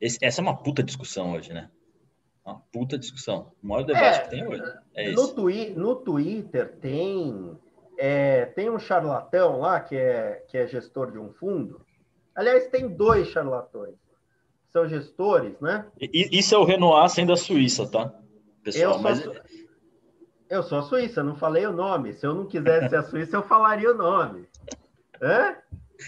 Esse, 0.00 0.18
essa 0.20 0.40
é 0.40 0.42
uma 0.42 0.56
puta 0.56 0.82
discussão 0.82 1.34
hoje, 1.34 1.52
né? 1.52 1.70
Uma 2.44 2.60
puta 2.72 2.98
discussão. 2.98 3.52
O 3.62 3.68
maior 3.68 3.84
debate 3.84 4.18
é, 4.18 4.22
que 4.22 4.30
tem 4.30 4.46
hoje. 4.46 4.62
É 4.94 5.12
no, 5.12 5.28
twi 5.28 5.70
no 5.76 5.94
Twitter 5.94 6.76
tem, 6.80 7.56
é, 7.96 8.46
tem 8.46 8.68
um 8.68 8.80
charlatão 8.80 9.60
lá 9.60 9.78
que 9.78 9.94
é, 9.94 10.44
que 10.48 10.58
é 10.58 10.66
gestor 10.66 11.12
de 11.12 11.18
um 11.18 11.32
fundo. 11.32 11.80
Aliás, 12.34 12.66
tem 12.66 12.88
dois 12.88 13.28
charlatões. 13.28 13.94
São 14.72 14.88
gestores, 14.88 15.60
né? 15.60 15.86
Isso 16.00 16.54
é 16.54 16.58
o 16.58 16.64
Renoir 16.64 17.08
sendo 17.10 17.32
a 17.32 17.36
Suíça, 17.36 17.86
tá? 17.86 18.12
Pessoal, 18.64 18.84
eu 18.84 18.92
sou, 18.92 19.02
mas... 19.02 19.42
eu 20.48 20.62
sou 20.62 20.78
a 20.78 20.82
Suíça, 20.82 21.22
não 21.22 21.36
falei 21.36 21.66
o 21.66 21.72
nome. 21.72 22.14
Se 22.14 22.26
eu 22.26 22.34
não 22.34 22.46
quisesse 22.46 22.96
a 22.96 23.02
Suíça, 23.02 23.36
eu 23.36 23.42
falaria 23.42 23.90
o 23.90 23.96
nome. 23.96 24.48
Hã? 25.20 25.56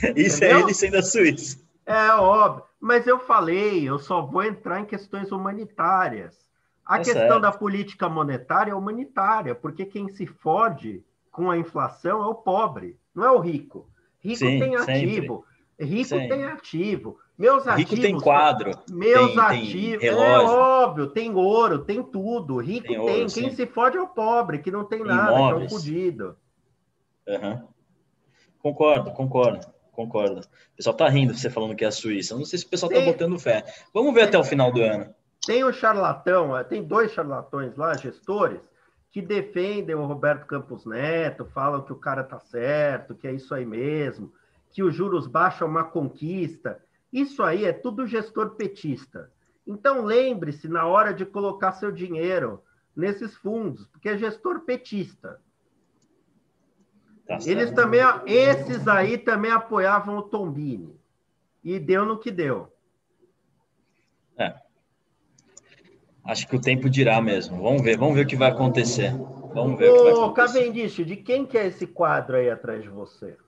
Isso 0.16 0.42
é 0.42 0.48
Entendeu? 0.48 0.58
é 0.58 0.60
ele 0.62 0.74
sendo 0.74 0.96
a 0.96 1.02
Suíça. 1.02 1.58
É 1.84 2.12
óbvio. 2.14 2.64
Mas 2.80 3.06
eu 3.06 3.18
falei, 3.18 3.88
eu 3.88 3.98
só 3.98 4.22
vou 4.22 4.42
entrar 4.42 4.80
em 4.80 4.84
questões 4.84 5.30
humanitárias. 5.30 6.44
A 6.84 6.96
é 6.96 6.98
questão 6.98 7.22
certo. 7.22 7.40
da 7.40 7.52
política 7.52 8.08
monetária 8.08 8.72
é 8.72 8.74
humanitária, 8.74 9.54
porque 9.54 9.86
quem 9.86 10.08
se 10.08 10.26
fode 10.26 11.02
com 11.30 11.50
a 11.50 11.56
inflação 11.56 12.22
é 12.22 12.26
o 12.26 12.34
pobre, 12.34 12.98
não 13.14 13.24
é 13.24 13.30
o 13.30 13.40
rico. 13.40 13.88
Rico 14.20 14.38
Sim, 14.38 14.58
tem 14.58 14.76
ativo. 14.76 15.46
Sempre. 15.78 15.94
Rico 15.96 16.16
tem 16.28 16.44
ativo. 16.44 17.18
Meus 17.36 17.66
ativos. 17.66 17.90
Rico 17.90 18.02
tem 18.02 18.20
quadro. 18.20 18.70
Meus 18.90 19.32
tem, 19.32 19.40
ativos. 19.40 20.00
Tem 20.00 20.08
é 20.08 20.14
óbvio, 20.14 21.06
tem 21.08 21.34
ouro, 21.34 21.80
tem 21.80 22.02
tudo. 22.02 22.58
Rico 22.58 22.86
tem. 22.86 22.96
tem. 22.96 23.00
Ouro, 23.00 23.12
Quem 23.12 23.28
sim. 23.28 23.50
se 23.50 23.66
fode 23.66 23.96
é 23.96 24.00
o 24.00 24.06
pobre, 24.06 24.58
que 24.58 24.70
não 24.70 24.84
tem, 24.84 25.00
tem 25.00 25.08
nada, 25.08 25.32
imóveis. 25.32 25.68
que 25.68 25.74
é 25.74 25.76
um 25.76 25.78
fudido. 25.78 26.36
Uhum. 27.26 27.68
Concordo, 28.60 29.10
concordo 29.10 29.74
concordo. 29.94 30.40
O 30.40 30.76
pessoal 30.76 30.96
tá 30.96 31.08
rindo 31.08 31.34
você 31.34 31.48
falando 31.48 31.74
que 31.74 31.84
é 31.84 31.88
a 31.88 31.92
Suíça. 31.92 32.34
Eu 32.34 32.38
não 32.38 32.44
sei 32.44 32.58
se 32.58 32.66
o 32.66 32.68
pessoal 32.68 32.90
tá 32.90 32.96
tem, 32.96 33.06
tá 33.06 33.12
botando 33.12 33.38
fé. 33.38 33.64
Vamos 33.92 34.12
ver 34.12 34.22
até 34.22 34.36
o 34.36 34.44
final 34.44 34.72
do 34.72 34.82
ano. 34.82 35.14
Tem 35.46 35.64
um 35.64 35.72
charlatão, 35.72 36.56
é, 36.56 36.64
tem 36.64 36.82
dois 36.82 37.12
charlatões 37.12 37.76
lá, 37.76 37.94
gestores, 37.96 38.60
que 39.10 39.22
defendem 39.22 39.94
o 39.94 40.06
Roberto 40.06 40.46
Campos 40.46 40.84
Neto, 40.84 41.44
falam 41.44 41.82
que 41.82 41.92
o 41.92 41.98
cara 41.98 42.24
tá 42.24 42.38
certo, 42.38 43.14
que 43.14 43.28
é 43.28 43.32
isso 43.32 43.54
aí 43.54 43.64
mesmo, 43.64 44.32
que 44.72 44.82
os 44.82 44.94
juros 44.94 45.26
baixos 45.26 45.62
é 45.62 45.64
uma 45.64 45.84
conquista. 45.84 46.82
Isso 47.14 47.44
aí 47.44 47.64
é 47.64 47.72
tudo 47.72 48.08
gestor 48.08 48.56
petista. 48.56 49.30
Então 49.64 50.04
lembre-se 50.04 50.66
na 50.66 50.84
hora 50.84 51.14
de 51.14 51.24
colocar 51.24 51.70
seu 51.70 51.92
dinheiro 51.92 52.60
nesses 52.94 53.36
fundos, 53.36 53.86
porque 53.86 54.08
é 54.08 54.18
gestor 54.18 54.62
petista. 54.62 55.40
Tá 57.24 57.38
Eles 57.46 57.70
também, 57.70 58.00
esses 58.26 58.88
aí 58.88 59.16
também 59.16 59.52
apoiavam 59.52 60.18
o 60.18 60.22
Tombini. 60.22 60.98
E 61.62 61.78
deu 61.78 62.04
no 62.04 62.18
que 62.18 62.32
deu. 62.32 62.72
É. 64.36 64.56
Acho 66.24 66.48
que 66.48 66.56
o 66.56 66.60
tempo 66.60 66.90
dirá 66.90 67.22
mesmo. 67.22 67.62
Vamos 67.62 67.82
ver, 67.82 67.96
vamos 67.96 68.16
ver 68.16 68.22
o 68.22 68.26
que 68.26 68.34
vai 68.34 68.50
acontecer. 68.50 69.12
Vamos 69.54 69.78
ver 69.78 69.88
Ô, 69.88 69.94
o 69.94 69.96
que 69.96 70.02
vai 70.02 70.12
acontecer. 70.12 70.34
Cavendish, 70.34 71.06
de 71.06 71.16
quem 71.16 71.46
que 71.46 71.56
é 71.56 71.68
esse 71.68 71.86
quadro 71.86 72.36
aí 72.36 72.50
atrás 72.50 72.82
de 72.82 72.88
você? 72.88 73.38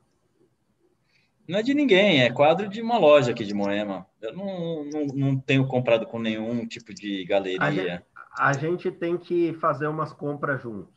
Não 1.49 1.59
é 1.59 1.63
de 1.63 1.75
ninguém, 1.75 2.23
é 2.23 2.31
quadro 2.31 2.69
de 2.69 2.83
uma 2.83 2.99
loja 2.99 3.31
aqui 3.31 3.45
de 3.45 3.55
Moema. 3.55 4.07
Eu 4.21 4.35
não, 4.35 4.85
não, 4.85 5.07
não 5.07 5.37
tenho 5.39 5.67
comprado 5.67 6.07
com 6.07 6.19
nenhum 6.19 6.67
tipo 6.67 6.93
de 6.93 7.25
galeria. 7.25 7.63
A 7.63 7.71
gente, 7.71 8.05
a 8.39 8.53
gente 8.53 8.91
tem 8.91 9.17
que 9.17 9.53
fazer 9.55 9.87
umas 9.87 10.13
compras 10.13 10.61
juntos. 10.61 10.93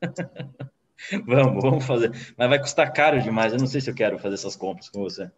vamos, 1.26 1.62
vamos 1.62 1.86
fazer. 1.86 2.10
Mas 2.36 2.48
vai 2.48 2.58
custar 2.58 2.92
caro 2.92 3.20
demais. 3.20 3.52
Eu 3.52 3.58
não 3.58 3.66
sei 3.66 3.80
se 3.80 3.90
eu 3.90 3.94
quero 3.94 4.18
fazer 4.18 4.34
essas 4.34 4.56
compras 4.56 4.88
com 4.88 5.00
você. 5.00 5.30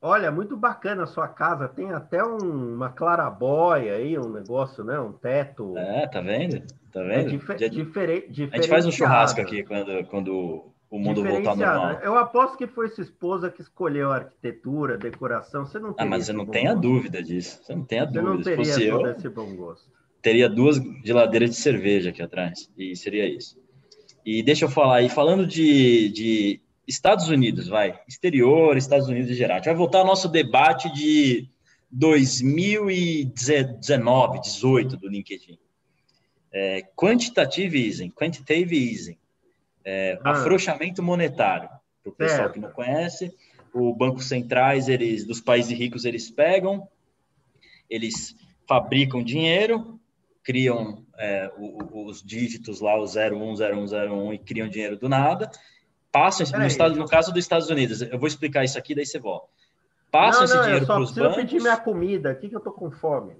Olha, 0.00 0.30
muito 0.30 0.56
bacana 0.56 1.02
a 1.02 1.06
sua 1.06 1.26
casa. 1.26 1.68
Tem 1.68 1.90
até 1.90 2.22
um, 2.24 2.74
uma 2.74 2.90
clarabóia 2.90 3.94
aí, 3.94 4.16
um 4.16 4.30
negócio, 4.32 4.84
né? 4.84 4.98
Um 5.00 5.12
teto. 5.12 5.76
É, 5.76 6.06
tá 6.06 6.20
vendo? 6.20 6.64
Tá 6.92 7.02
vendo? 7.02 7.20
É 7.20 7.24
difer 7.24 7.68
diferente. 7.68 8.48
A 8.52 8.56
gente 8.56 8.68
faz 8.68 8.86
um 8.86 8.92
churrasco 8.92 9.40
aqui 9.40 9.64
quando, 9.64 10.04
quando 10.06 10.72
o 10.90 10.98
mundo 10.98 11.22
voltar 11.22 11.54
normal. 11.56 12.00
Eu 12.02 12.16
aposto 12.16 12.56
que 12.56 12.66
foi 12.66 12.88
sua 12.88 13.04
esposa 13.04 13.50
que 13.50 13.60
escolheu 13.60 14.10
a 14.10 14.16
arquitetura, 14.16 14.94
a 14.94 14.96
decoração. 14.96 15.66
Você 15.66 15.78
não 15.78 15.94
Ah, 15.98 16.06
mas 16.06 16.28
eu 16.28 16.34
não 16.34 16.46
tenho 16.46 16.70
a 16.70 16.74
dúvida 16.74 17.22
disso. 17.22 17.60
Você 17.62 17.74
não 17.74 17.84
tem 17.84 18.00
a 18.00 18.06
você 18.06 18.12
dúvida. 18.20 18.34
Não 18.34 18.42
teria 18.42 18.64
Se 18.64 18.72
fosse 18.72 18.86
eu, 18.86 19.06
esse 19.10 19.28
bom 19.28 19.54
gosto. 19.54 19.86
teria 20.22 20.48
duas 20.48 20.80
geladeiras 21.04 21.50
de 21.50 21.56
cerveja 21.56 22.10
aqui 22.10 22.22
atrás. 22.22 22.70
E 22.76 22.96
seria 22.96 23.28
isso. 23.28 23.58
E 24.24 24.42
deixa 24.42 24.64
eu 24.64 24.70
falar 24.70 24.96
aí, 24.96 25.08
falando 25.08 25.46
de, 25.46 26.08
de 26.10 26.60
Estados 26.86 27.28
Unidos, 27.28 27.68
vai. 27.68 27.98
Exterior, 28.08 28.76
Estados 28.76 29.08
Unidos 29.08 29.30
em 29.30 29.34
geral. 29.34 29.56
A 29.56 29.58
gente 29.58 29.66
vai 29.66 29.74
voltar 29.74 29.98
ao 29.98 30.06
nosso 30.06 30.28
debate 30.28 30.92
de 30.92 31.48
2019, 31.90 34.40
18 34.40 34.96
do 34.96 35.08
LinkedIn. 35.08 35.58
É, 36.50 36.82
quantitative 36.96 37.78
easing, 37.78 38.10
quantitative 38.10 38.74
easing, 38.74 39.18
é, 39.84 40.18
ah. 40.22 40.32
afrouxamento 40.32 41.02
monetário. 41.02 41.68
Para 42.02 42.10
o 42.10 42.14
pessoal 42.14 42.50
que 42.50 42.60
não 42.60 42.70
conhece, 42.70 43.34
o 43.72 43.94
bancos 43.94 44.26
centrais 44.26 44.88
eles 44.88 45.24
dos 45.24 45.40
países 45.40 45.76
ricos 45.76 46.04
eles 46.04 46.30
pegam, 46.30 46.88
eles 47.88 48.34
fabricam 48.66 49.22
dinheiro, 49.22 49.98
criam 50.42 51.04
é, 51.18 51.50
os 51.58 52.22
dígitos 52.22 52.80
lá, 52.80 52.98
o 52.98 53.06
010101 53.06 54.32
e 54.32 54.38
criam 54.38 54.68
dinheiro 54.68 54.96
do 54.96 55.08
nada, 55.08 55.50
passam 56.10 56.46
no, 56.58 56.66
estado, 56.66 56.96
no 56.96 57.06
caso 57.06 57.32
dos 57.32 57.44
Estados 57.44 57.68
Unidos, 57.68 58.02
eu 58.02 58.18
vou 58.18 58.26
explicar 58.26 58.64
isso 58.64 58.78
aqui, 58.78 58.94
daí 58.94 59.06
você 59.06 59.18
volta. 59.18 59.48
Passam 60.10 60.44
esse 60.44 60.58
dinheiro 60.62 60.86
para 60.86 61.00
os 61.00 61.12
bancos. 61.12 61.36
Eu 61.36 61.42
pedir 61.44 61.60
minha 61.60 61.76
comida 61.76 62.30
aqui 62.30 62.48
que 62.48 62.56
eu 62.56 62.60
tô 62.60 62.72
com 62.72 62.90
fome. 62.90 63.36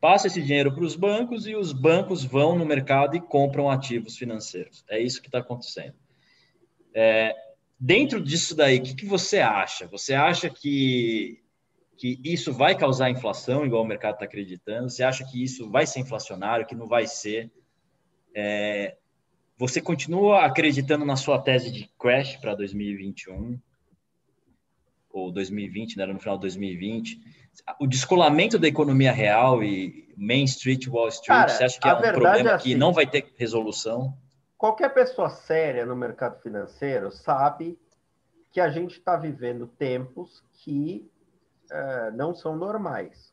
Passa 0.00 0.28
esse 0.28 0.40
dinheiro 0.40 0.72
para 0.72 0.84
os 0.84 0.94
bancos 0.94 1.46
e 1.46 1.56
os 1.56 1.72
bancos 1.72 2.24
vão 2.24 2.56
no 2.56 2.64
mercado 2.64 3.16
e 3.16 3.20
compram 3.20 3.68
ativos 3.68 4.16
financeiros. 4.16 4.84
É 4.88 5.00
isso 5.00 5.20
que 5.20 5.28
está 5.28 5.38
acontecendo. 5.38 5.94
É, 6.94 7.34
dentro 7.78 8.20
disso 8.20 8.54
daí, 8.54 8.78
o 8.78 8.82
que, 8.82 8.94
que 8.94 9.06
você 9.06 9.40
acha? 9.40 9.88
Você 9.88 10.14
acha 10.14 10.48
que, 10.48 11.42
que 11.96 12.20
isso 12.22 12.52
vai 12.52 12.76
causar 12.76 13.10
inflação, 13.10 13.66
igual 13.66 13.82
o 13.82 13.86
mercado 13.86 14.14
está 14.14 14.24
acreditando? 14.24 14.88
Você 14.88 15.02
acha 15.02 15.24
que 15.24 15.42
isso 15.42 15.68
vai 15.68 15.84
ser 15.84 15.98
inflacionário, 16.00 16.66
que 16.66 16.76
não 16.76 16.86
vai 16.86 17.06
ser? 17.06 17.50
É, 18.32 18.96
você 19.58 19.80
continua 19.80 20.44
acreditando 20.44 21.04
na 21.04 21.16
sua 21.16 21.40
tese 21.40 21.72
de 21.72 21.90
crash 21.98 22.36
para 22.36 22.54
2021? 22.54 23.58
Ou 25.10 25.32
2020, 25.32 25.96
né? 25.96 26.06
no 26.06 26.20
final 26.20 26.36
de 26.36 26.42
2020? 26.42 27.20
O 27.80 27.86
descolamento 27.86 28.58
da 28.58 28.68
economia 28.68 29.12
real 29.12 29.62
e 29.62 30.12
Main 30.16 30.44
Street, 30.44 30.86
Wall 30.86 31.08
Street, 31.08 31.26
Cara, 31.26 31.48
você 31.48 31.64
acha 31.64 31.80
que 31.80 31.88
é 31.88 31.94
um 31.94 32.00
problema 32.00 32.50
é 32.50 32.54
assim, 32.54 32.70
que 32.70 32.74
não 32.74 32.92
vai 32.92 33.06
ter 33.06 33.32
resolução? 33.36 34.16
qualquer 34.58 34.92
pessoa 34.92 35.30
séria 35.30 35.86
no 35.86 35.94
mercado 35.94 36.42
financeiro 36.42 37.12
sabe 37.12 37.78
que 38.50 38.60
a 38.60 38.68
gente 38.68 38.98
está 38.98 39.16
vivendo 39.16 39.68
tempos 39.78 40.42
que 40.52 41.08
uh, 41.70 42.14
não 42.16 42.34
são 42.34 42.56
normais. 42.56 43.32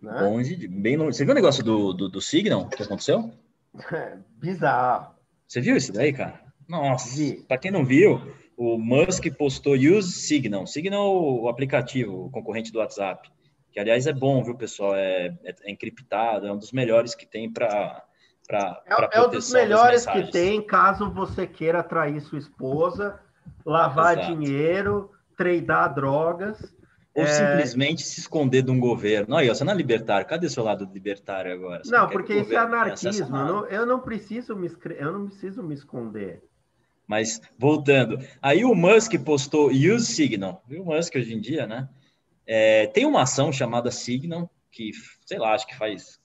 Né? 0.00 0.20
Longe, 0.20 0.68
bem 0.68 0.96
longe. 0.96 1.16
Você 1.16 1.24
viu 1.24 1.32
o 1.32 1.34
negócio 1.34 1.64
do, 1.64 1.92
do, 1.94 2.08
do 2.08 2.20
Signal 2.20 2.68
que 2.68 2.82
aconteceu? 2.82 3.32
bizarro. 4.36 5.14
Você 5.46 5.60
viu 5.60 5.76
isso 5.76 5.92
daí, 5.92 6.12
cara? 6.12 6.40
Nossa, 6.68 7.08
para 7.48 7.56
quem 7.56 7.70
não 7.70 7.84
viu, 7.84 8.20
o 8.56 8.76
Musk 8.76 9.26
postou 9.38 9.74
Use 9.74 10.12
Signal. 10.12 10.66
Signal, 10.66 11.40
o 11.40 11.48
aplicativo, 11.48 12.26
o 12.26 12.30
concorrente 12.30 12.70
do 12.70 12.80
WhatsApp. 12.80 13.30
Que, 13.78 13.82
aliás, 13.82 14.08
é 14.08 14.12
bom, 14.12 14.42
viu, 14.42 14.56
pessoal? 14.56 14.96
É, 14.96 15.26
é, 15.44 15.54
é 15.62 15.70
encriptado, 15.70 16.48
é 16.48 16.52
um 16.52 16.58
dos 16.58 16.72
melhores 16.72 17.14
que 17.14 17.24
tem 17.24 17.48
para 17.48 18.02
para 18.44 18.82
é, 18.86 19.18
é 19.18 19.20
um 19.20 19.30
dos 19.30 19.52
melhores 19.52 20.04
que 20.04 20.32
tem 20.32 20.60
caso 20.60 21.08
você 21.10 21.46
queira 21.46 21.80
atrair 21.80 22.20
sua 22.22 22.38
esposa, 22.40 23.20
lavar 23.64 24.18
Exato. 24.18 24.34
dinheiro, 24.34 25.12
treinar 25.36 25.94
drogas. 25.94 26.58
Ou 27.14 27.22
é... 27.22 27.26
simplesmente 27.26 28.02
se 28.02 28.18
esconder 28.18 28.62
de 28.62 28.70
um 28.72 28.80
governo. 28.80 29.36
Não, 29.36 29.46
você 29.46 29.62
não 29.62 29.72
é 29.72 29.76
libertário. 29.76 30.26
Cadê 30.26 30.48
seu 30.48 30.64
lado 30.64 30.90
libertário 30.92 31.52
agora? 31.52 31.84
Você 31.84 31.92
não, 31.92 32.00
não 32.00 32.08
porque 32.08 32.34
isso 32.34 32.52
é 32.52 32.56
anarquismo. 32.56 33.28
Não, 33.28 33.66
eu 33.66 33.86
não 33.86 34.00
preciso 34.00 34.56
me 34.56 34.68
eu 34.98 35.12
não 35.12 35.26
preciso 35.28 35.62
me 35.62 35.74
esconder. 35.74 36.42
Mas 37.06 37.40
voltando, 37.56 38.18
aí 38.42 38.64
o 38.64 38.74
Musk 38.74 39.14
postou 39.24 39.68
Use 39.68 40.06
Signal. 40.06 40.64
Viu 40.66 40.82
o 40.82 40.86
Musk 40.86 41.14
hoje 41.14 41.32
em 41.32 41.40
dia, 41.40 41.64
né? 41.64 41.88
É, 42.50 42.86
tem 42.86 43.04
uma 43.04 43.22
ação 43.22 43.52
chamada 43.52 43.90
Signal 43.90 44.50
que, 44.72 44.90
sei 45.26 45.38
lá, 45.38 45.52
acho 45.52 45.66
que 45.66 45.76
faz 45.76 46.18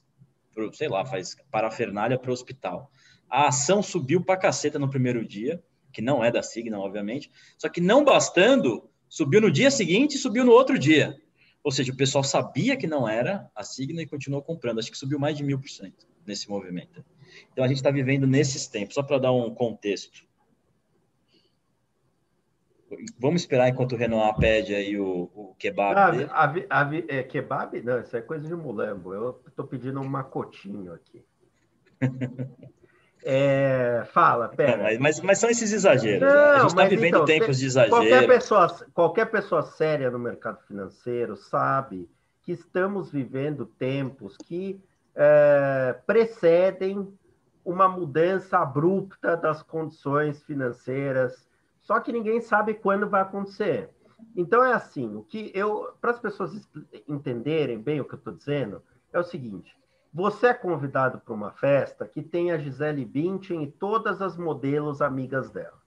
sei 0.74 0.88
lá, 0.88 1.06
faz 1.06 1.36
parafernália 1.52 2.18
para 2.18 2.30
o 2.30 2.34
hospital. 2.34 2.92
A 3.30 3.48
ação 3.48 3.82
subiu 3.82 4.24
para 4.24 4.38
caceta 4.38 4.78
no 4.78 4.90
primeiro 4.90 5.26
dia, 5.26 5.62
que 5.92 6.02
não 6.02 6.24
é 6.24 6.32
da 6.32 6.44
Signal, 6.44 6.82
obviamente, 6.82 7.32
só 7.58 7.68
que 7.70 7.82
não 7.82 8.04
bastando, 8.04 8.90
subiu 9.10 9.42
no 9.42 9.52
dia 9.52 9.72
seguinte 9.72 10.16
e 10.16 10.20
subiu 10.20 10.46
no 10.46 10.52
outro 10.52 10.78
dia. 10.78 11.20
Ou 11.64 11.72
seja, 11.72 11.92
o 11.92 11.98
pessoal 11.98 12.24
sabia 12.24 12.76
que 12.76 12.86
não 12.86 13.08
era 13.08 13.50
a 13.56 13.64
Signal 13.64 14.04
e 14.04 14.08
continuou 14.08 14.42
comprando. 14.42 14.80
Acho 14.80 14.92
que 14.92 14.98
subiu 14.98 15.18
mais 15.18 15.38
de 15.38 15.44
mil 15.44 15.60
por 15.60 15.70
cento 15.70 16.06
nesse 16.26 16.50
movimento. 16.50 17.04
Então 17.52 17.64
a 17.64 17.68
gente 17.68 17.78
está 17.78 17.90
vivendo 17.90 18.28
nesses 18.28 18.68
tempos, 18.68 18.96
só 18.96 19.02
para 19.02 19.18
dar 19.18 19.32
um 19.32 19.54
contexto. 19.54 20.28
Vamos 23.20 23.42
esperar 23.42 23.70
enquanto 23.70 23.94
o 23.94 23.96
Renan 23.98 24.34
pede 24.34 24.74
aí 24.74 25.00
o, 25.00 25.30
o 25.34 25.56
kebab. 25.58 25.96
Ah, 26.32 26.92
é, 27.08 27.24
kebab? 27.24 27.82
Não, 27.82 28.00
isso 28.00 28.16
é 28.16 28.22
coisa 28.22 28.48
de 28.48 28.56
mulambo. 28.56 29.14
Eu 29.14 29.42
estou 29.48 29.66
pedindo 29.66 30.00
um 30.00 30.08
macotinho 30.08 30.94
aqui. 30.94 31.24
É, 33.26 34.04
fala, 34.12 34.50
pera. 34.50 34.84
Mas, 34.84 35.00
mas, 35.00 35.22
mas, 35.22 35.38
são 35.38 35.50
esses 35.50 35.72
exageros. 35.72 36.22
Não, 36.22 36.28
né? 36.28 36.50
A 36.50 36.60
gente 36.60 36.68
está 36.68 36.86
vivendo 36.86 37.08
então, 37.08 37.26
tempos 37.26 37.58
de 37.58 37.68
exagero. 37.68 37.96
Qualquer 37.96 38.28
pessoa, 38.28 38.68
qualquer 38.94 39.26
pessoa 39.28 39.62
séria 39.62 40.12
no 40.12 40.20
mercado 40.20 40.60
financeiro 40.68 41.38
sabe 41.38 42.10
que 42.42 42.52
estamos 42.52 43.10
vivendo 43.10 43.66
tempos 43.66 44.36
que 44.36 44.78
é, 45.16 45.96
precedem 46.06 47.08
uma 47.64 47.88
mudança 47.88 48.58
abrupta 48.58 49.38
das 49.38 49.64
condições 49.64 50.44
financeiras 50.44 51.48
só 51.84 52.00
que 52.00 52.12
ninguém 52.12 52.42
sabe 52.42 52.74
quando 52.74 53.10
vai 53.10 53.22
acontecer. 53.22 53.90
Então 54.36 54.64
é 54.64 54.74
assim, 54.74 55.16
o 55.16 55.22
que 55.22 55.52
eu 55.54 55.94
para 56.02 56.12
as 56.12 56.20
pessoas 56.20 56.68
entenderem 57.08 57.80
bem 57.80 58.02
o 58.02 58.06
que 58.06 58.16
eu 58.16 58.18
estou 58.18 58.34
dizendo 58.34 58.82
é 59.12 59.20
o 59.20 59.24
seguinte: 59.24 59.78
você 60.14 60.48
é 60.48 60.54
convidado 60.54 61.20
para 61.20 61.34
uma 61.34 61.52
festa 61.52 62.08
que 62.08 62.24
tem 62.24 62.52
a 62.52 62.58
Gisele 62.58 63.06
Bündchen 63.06 63.64
e 63.64 63.72
todas 63.72 64.22
as 64.22 64.38
modelos 64.38 65.02
amigas 65.02 65.52
dela. 65.52 65.82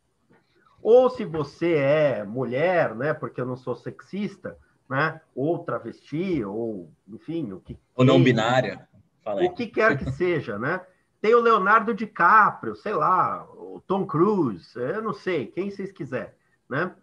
Ou 0.82 1.09
se 1.09 1.24
você 1.24 1.74
é 1.74 2.24
mulher, 2.24 2.94
né? 2.94 3.14
Porque 3.14 3.40
eu 3.40 3.47
não 3.47 3.57
sou 3.57 3.74
sexista, 3.74 4.57
né? 4.88 5.20
Ou 5.34 5.64
travesti, 5.64 6.44
ou 6.44 6.90
enfim, 7.09 7.53
o 7.53 7.61
que 7.61 7.78
ou 7.94 8.05
não 8.05 8.22
binária, 8.22 8.86
o 9.24 9.51
que 9.51 9.66
quer 9.66 9.99
que 9.99 10.11
seja, 10.12 10.59
né? 10.59 10.80
Tem 11.26 11.34
o 11.34 11.40
Leonardo 11.40 11.92
DiCaprio, 11.92 12.76
sei 12.76 12.94
lá, 12.94 13.44
o 13.50 13.82
Tom 13.84 14.06
Cruise, 14.06 14.78
eu 14.78 15.02
não 15.02 15.12
sei, 15.12 15.48
quem 15.48 15.68
vocês 15.72 15.90
quiserem, 15.90 16.32
né? 16.68 16.94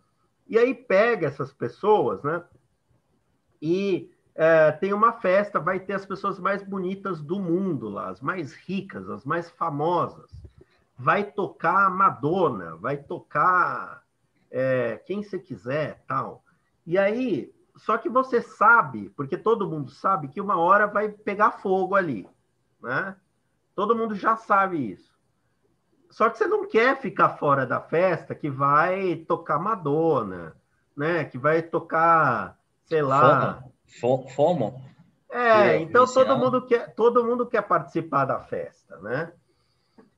E 0.48 0.58
aí 0.58 0.74
pega 0.74 1.28
essas 1.28 1.52
pessoas, 1.52 2.24
né? 2.24 2.42
E 3.62 4.10
é, 4.34 4.72
tem 4.72 4.94
uma 4.94 5.12
festa, 5.12 5.60
vai 5.60 5.78
ter 5.78 5.92
as 5.92 6.06
pessoas 6.06 6.40
mais 6.40 6.64
bonitas 6.64 7.22
do 7.22 7.38
mundo 7.38 7.90
lá, 7.90 8.12
as 8.12 8.22
mais 8.22 8.54
ricas, 8.54 9.10
as 9.10 9.26
mais 9.26 9.50
famosas. 9.50 10.32
Vai 10.98 11.26
tocar 11.26 11.90
Madonna, 11.90 12.78
vai 12.78 12.96
tocar 12.96 14.04
é, 14.50 15.02
quem 15.06 15.22
você 15.22 15.38
quiser, 15.38 16.02
tal. 16.08 16.46
E 16.86 16.98
aí, 16.98 17.54
só 17.76 17.98
que 17.98 18.08
você 18.08 18.42
sabe, 18.42 19.10
porque 19.18 19.36
todo 19.36 19.70
mundo 19.70 19.92
sabe 19.92 20.30
que 20.30 20.40
uma 20.40 20.56
hora 20.56 20.88
vai 20.88 21.10
pegar 21.10 21.60
fogo 21.60 21.94
ali, 21.94 22.26
né? 22.82 23.18
Todo 23.76 23.96
mundo 23.96 24.16
já 24.16 24.36
sabe 24.36 24.92
isso. 24.92 25.12
Só 26.10 26.30
que 26.30 26.38
você 26.38 26.46
não 26.46 26.68
quer 26.68 27.00
ficar 27.02 27.30
fora 27.38 27.66
da 27.66 27.82
festa 27.82 28.36
que 28.36 28.50
vai 28.50 29.16
tocar 29.28 29.58
Madonna, 29.58 30.56
né? 30.96 31.26
Que 31.26 31.38
vai 31.38 31.62
tocar, 31.64 32.58
sei 32.86 33.02
lá. 33.02 33.64
Fomo. 34.00 34.30
Fomo. 34.30 34.94
É, 35.32 35.78
então 35.78 36.06
todo 36.06 36.38
mundo, 36.38 36.62
quer, 36.68 36.94
todo 36.94 37.26
mundo 37.26 37.48
quer 37.48 37.64
participar 37.64 38.26
da 38.26 38.40
festa, 38.40 38.98
né? 38.98 39.32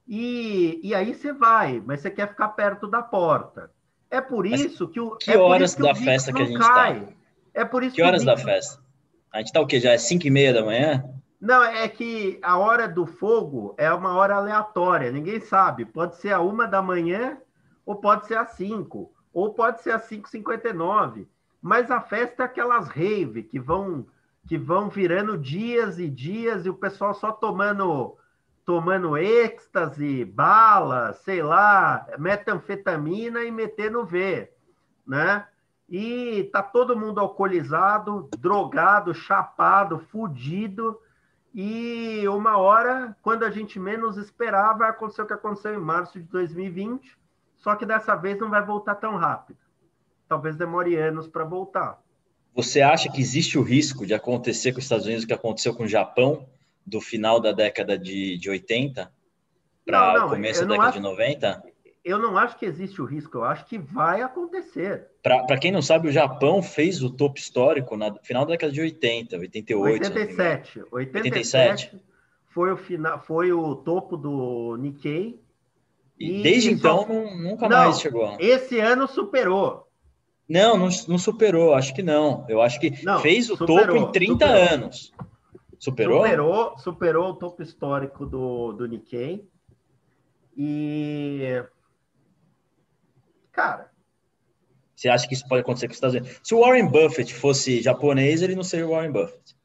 E, 0.06 0.82
e 0.84 0.94
aí 0.94 1.16
você 1.16 1.32
vai, 1.32 1.82
mas 1.84 2.02
você 2.02 2.12
quer 2.12 2.28
ficar 2.28 2.50
perto 2.50 2.86
da 2.88 3.02
porta. 3.02 3.72
É 4.12 4.20
por 4.20 4.46
isso 4.46 4.90
que 4.90 5.00
o. 5.00 5.16
Que 5.16 5.32
é 5.32 5.38
horas 5.38 5.74
que 5.76 5.82
da 5.82 5.96
festa 5.96 6.34
que 6.34 6.42
a 6.42 6.46
gente 6.46 6.60
cai. 6.60 7.00
tá? 7.00 7.12
É 7.54 7.64
por 7.64 7.84
isso 7.84 7.96
que, 7.96 8.02
que 8.02 8.08
horas 8.08 8.26
da 8.26 8.36
festa? 8.36 8.84
A 9.32 9.40
gente 9.40 9.54
tá 9.54 9.62
o 9.62 9.66
quê? 9.66 9.80
Já 9.80 9.94
é 9.94 9.98
5 9.98 10.28
e 10.28 10.30
meia 10.30 10.54
da 10.54 10.64
manhã? 10.64 11.04
Não, 11.40 11.64
é 11.64 11.88
que 11.88 12.40
a 12.42 12.58
hora 12.58 12.88
do 12.88 13.06
fogo 13.06 13.76
é 13.78 13.92
uma 13.94 14.16
hora 14.16 14.36
aleatória, 14.36 15.12
ninguém 15.12 15.40
sabe. 15.40 15.86
Pode 15.86 16.16
ser 16.18 16.32
a 16.32 16.40
uma 16.40 16.68
da 16.68 16.82
manhã, 16.82 17.38
ou 17.86 17.96
pode 17.96 18.26
ser 18.26 18.38
às 18.38 18.52
cinco, 18.52 19.14
ou 19.34 19.54
pode 19.54 19.82
ser 19.82 19.92
às 19.92 20.10
5h59. 20.10 21.28
Mas 21.62 21.92
a 21.92 22.02
festa 22.02 22.44
é 22.44 22.46
aquelas 22.46 22.88
rave 22.88 23.44
que 23.44 23.60
vão 23.60 24.06
que 24.48 24.60
vão 24.60 24.90
virando 24.90 25.40
dias 25.40 25.98
e 25.98 26.08
dias 26.08 26.68
e 26.68 26.70
o 26.70 26.76
pessoal 26.76 27.16
só 27.16 27.32
tomando 27.32 28.16
tomando 28.64 29.18
êxtase, 29.18 30.26
bala, 30.26 31.14
sei 31.14 31.42
lá, 31.42 32.08
metanfetamina 32.18 33.44
e 33.44 33.52
metendo 33.52 34.06
V, 34.06 34.52
né? 35.06 35.48
E 35.88 36.50
tá 36.52 36.64
todo 36.64 36.98
mundo 36.98 37.20
alcoolizado, 37.20 38.28
drogado, 38.40 39.14
chapado, 39.14 40.00
fudido 40.00 41.00
e 41.58 42.28
uma 42.28 42.58
hora, 42.58 43.16
quando 43.22 43.46
a 43.46 43.50
gente 43.50 43.80
menos 43.80 44.18
esperar, 44.18 44.78
vai 44.78 44.90
acontecer 44.90 45.22
o 45.22 45.26
que 45.26 45.32
aconteceu 45.32 45.74
em 45.74 45.78
março 45.78 46.20
de 46.20 46.26
2020, 46.26 47.18
só 47.56 47.78
que 47.78 47.86
dessa 47.86 48.14
vez 48.14 48.38
não 48.38 48.50
vai 48.50 48.62
voltar 48.62 48.96
tão 48.96 49.16
rápido. 49.16 49.58
Talvez 50.28 50.58
demore 50.58 50.98
anos 50.98 51.30
para 51.30 51.46
voltar. 51.46 51.98
Você 52.54 52.82
acha 52.82 53.10
que 53.10 53.22
existe 53.22 53.58
o 53.58 53.62
risco 53.62 54.06
de 54.06 54.14
acontecer 54.14 54.74
com 54.74 54.80
os 54.80 54.84
Estados 54.84 55.06
Unidos 55.06 55.24
o 55.24 55.28
que 55.28 55.34
aconteceu 55.34 55.74
com 55.74 55.84
o 55.84 55.88
Japão 55.88 56.46
do 56.86 57.00
final 57.00 57.40
da 57.40 57.54
década 57.54 57.98
de, 57.98 58.38
de 58.38 58.50
80 58.50 59.10
para 59.86 60.26
o 60.26 60.30
começo 60.30 60.60
da 60.62 60.68
década 60.68 60.90
acho, 60.90 60.98
de 60.98 61.04
90? 61.04 61.64
Eu 62.06 62.20
não 62.20 62.38
acho 62.38 62.56
que 62.60 62.68
existe 62.68 63.02
o 63.02 63.06
risco, 63.06 63.40
eu 63.40 63.44
acho 63.44 63.66
que 63.66 63.80
vai 63.80 64.22
acontecer. 64.22 65.08
Para 65.24 65.58
quem 65.58 65.72
não 65.72 65.82
sabe, 65.82 66.08
o 66.08 66.12
Japão 66.12 66.62
fez 66.62 67.02
o 67.02 67.10
topo 67.10 67.40
histórico 67.40 67.98
no 67.98 68.20
final 68.22 68.46
da 68.46 68.52
década 68.52 68.72
de 68.72 68.80
80, 68.80 69.36
88. 69.36 70.04
87. 70.04 70.84
87, 70.92 70.94
87 70.94 72.00
foi 72.56 72.72
o, 72.72 72.78
final, 72.78 73.20
foi 73.20 73.52
o 73.52 73.76
topo 73.76 74.16
do 74.16 74.78
Nikkei. 74.78 75.42
E, 76.18 76.40
e 76.40 76.44
desde 76.44 76.72
então 76.72 77.06
nunca 77.36 77.68
não, 77.68 77.78
mais 77.86 78.00
chegou. 78.00 78.38
Esse 78.40 78.80
ano 78.80 79.08
superou. 79.08 79.88
Não, 80.48 80.78
não, 80.78 80.88
não, 81.08 81.18
superou, 81.18 81.74
acho 81.74 81.94
que 81.94 82.04
não. 82.04 82.46
Eu 82.48 82.62
acho 82.62 82.80
que 82.80 83.04
não, 83.04 83.20
fez 83.20 83.50
o 83.50 83.58
superou, 83.58 83.96
topo 83.96 83.98
em 83.98 84.12
30 84.12 84.46
superou. 84.46 84.74
anos. 84.74 85.14
Superou? 85.80 86.22
Superou, 86.22 86.78
superou 86.78 87.30
o 87.32 87.34
topo 87.34 87.64
histórico 87.64 88.26
do, 88.28 88.74
do 88.74 88.88
Nikkei. 88.88 89.44
E. 90.56 91.66
Cara. 93.56 93.90
Você 94.94 95.08
acha 95.08 95.28
que 95.28 95.34
isso 95.34 95.48
pode 95.48 95.62
acontecer 95.62 95.88
com 95.88 95.92
os 95.92 95.98
Estados 95.98 96.16
Unidos? 96.16 96.42
Se 96.44 96.54
o 96.54 96.60
Warren 96.60 96.90
Buffett 96.90 97.34
fosse 97.34 97.82
japonês, 97.82 98.42
ele 98.42 98.56
não 98.56 98.64
seria 98.64 98.86
o 98.86 98.92
Warren 98.92 99.14
Buffett. 99.14 99.56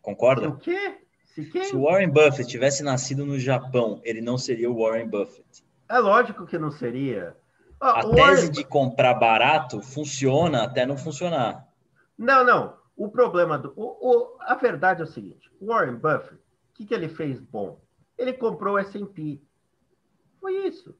Concorda? 0.00 0.48
O 0.48 0.56
quê? 0.56 0.98
Se, 1.26 1.44
Se 1.64 1.74
o 1.74 1.82
Warren 1.82 2.10
Buffett 2.10 2.46
tivesse 2.46 2.82
nascido 2.82 3.26
no 3.26 3.38
Japão, 3.38 4.00
ele 4.04 4.20
não 4.20 4.38
seria 4.38 4.70
o 4.70 4.78
Warren 4.80 5.08
Buffett. 5.08 5.64
É 5.88 5.98
lógico 5.98 6.46
que 6.46 6.58
não 6.58 6.70
seria. 6.70 7.36
a 7.80 8.02
tese 8.02 8.16
Warren... 8.16 8.50
de 8.50 8.64
comprar 8.64 9.14
barato 9.14 9.82
funciona 9.82 10.62
até 10.62 10.86
não 10.86 10.96
funcionar. 10.96 11.66
Não, 12.16 12.44
não. 12.44 12.76
O 12.96 13.08
problema 13.08 13.58
do. 13.58 13.72
O, 13.76 13.84
o, 14.00 14.36
a 14.40 14.54
verdade 14.54 15.00
é 15.00 15.04
o 15.04 15.08
seguinte: 15.08 15.50
o 15.60 15.66
Warren 15.66 15.96
Buffett, 15.96 16.34
o 16.34 16.38
que, 16.74 16.86
que 16.86 16.94
ele 16.94 17.08
fez 17.08 17.40
bom? 17.40 17.80
Ele 18.16 18.32
comprou 18.32 18.76
o 18.76 18.82
SP. 18.82 19.42
Foi 20.40 20.66
isso. 20.66 20.94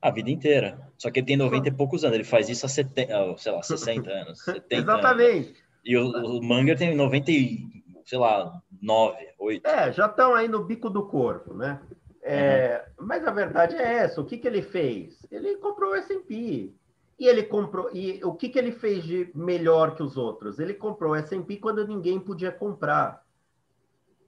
A 0.00 0.10
vida 0.10 0.30
inteira. 0.30 0.90
Só 0.98 1.10
que 1.10 1.20
ele 1.20 1.26
tem 1.26 1.36
90 1.36 1.68
e 1.68 1.72
poucos 1.72 2.04
anos. 2.04 2.14
Ele 2.14 2.24
faz 2.24 2.48
isso 2.48 2.66
há 2.66 2.68
70, 2.68 3.36
sei 3.38 3.52
lá, 3.52 3.62
60 3.62 4.10
anos. 4.10 4.38
70 4.44 4.74
Exatamente. 4.74 5.48
Anos. 5.48 5.66
E 5.84 5.96
o, 5.96 6.38
o 6.38 6.42
Manger 6.42 6.76
tem 6.76 6.94
90 6.94 7.30
e, 7.30 7.84
sei 8.04 8.18
lá, 8.18 8.60
9, 8.82 9.16
8. 9.38 9.66
É, 9.66 9.92
já 9.92 10.06
estão 10.06 10.34
aí 10.34 10.48
no 10.48 10.64
bico 10.64 10.90
do 10.90 11.06
corpo, 11.06 11.54
né? 11.54 11.80
É, 12.22 12.84
uhum. 12.98 13.06
Mas 13.06 13.24
a 13.24 13.30
verdade 13.30 13.76
é 13.76 13.98
essa. 13.98 14.20
O 14.20 14.24
que, 14.24 14.36
que 14.36 14.48
ele 14.48 14.62
fez? 14.62 15.24
Ele 15.30 15.56
comprou 15.56 15.92
o 15.92 15.94
S&P. 15.94 16.74
E 17.18 17.26
ele 17.26 17.44
comprou. 17.44 17.88
E 17.94 18.22
o 18.24 18.34
que, 18.34 18.48
que 18.48 18.58
ele 18.58 18.72
fez 18.72 19.04
de 19.04 19.30
melhor 19.34 19.94
que 19.94 20.02
os 20.02 20.16
outros? 20.16 20.58
Ele 20.58 20.74
comprou 20.74 21.12
o 21.12 21.14
S&P 21.14 21.56
quando 21.56 21.86
ninguém 21.86 22.20
podia 22.20 22.52
comprar, 22.52 23.24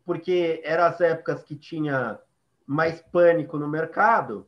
porque 0.06 0.62
eram 0.64 0.84
as 0.84 1.00
épocas 1.00 1.42
que 1.42 1.54
tinha 1.54 2.18
mais 2.68 3.00
pânico 3.00 3.58
no 3.58 3.66
mercado. 3.66 4.46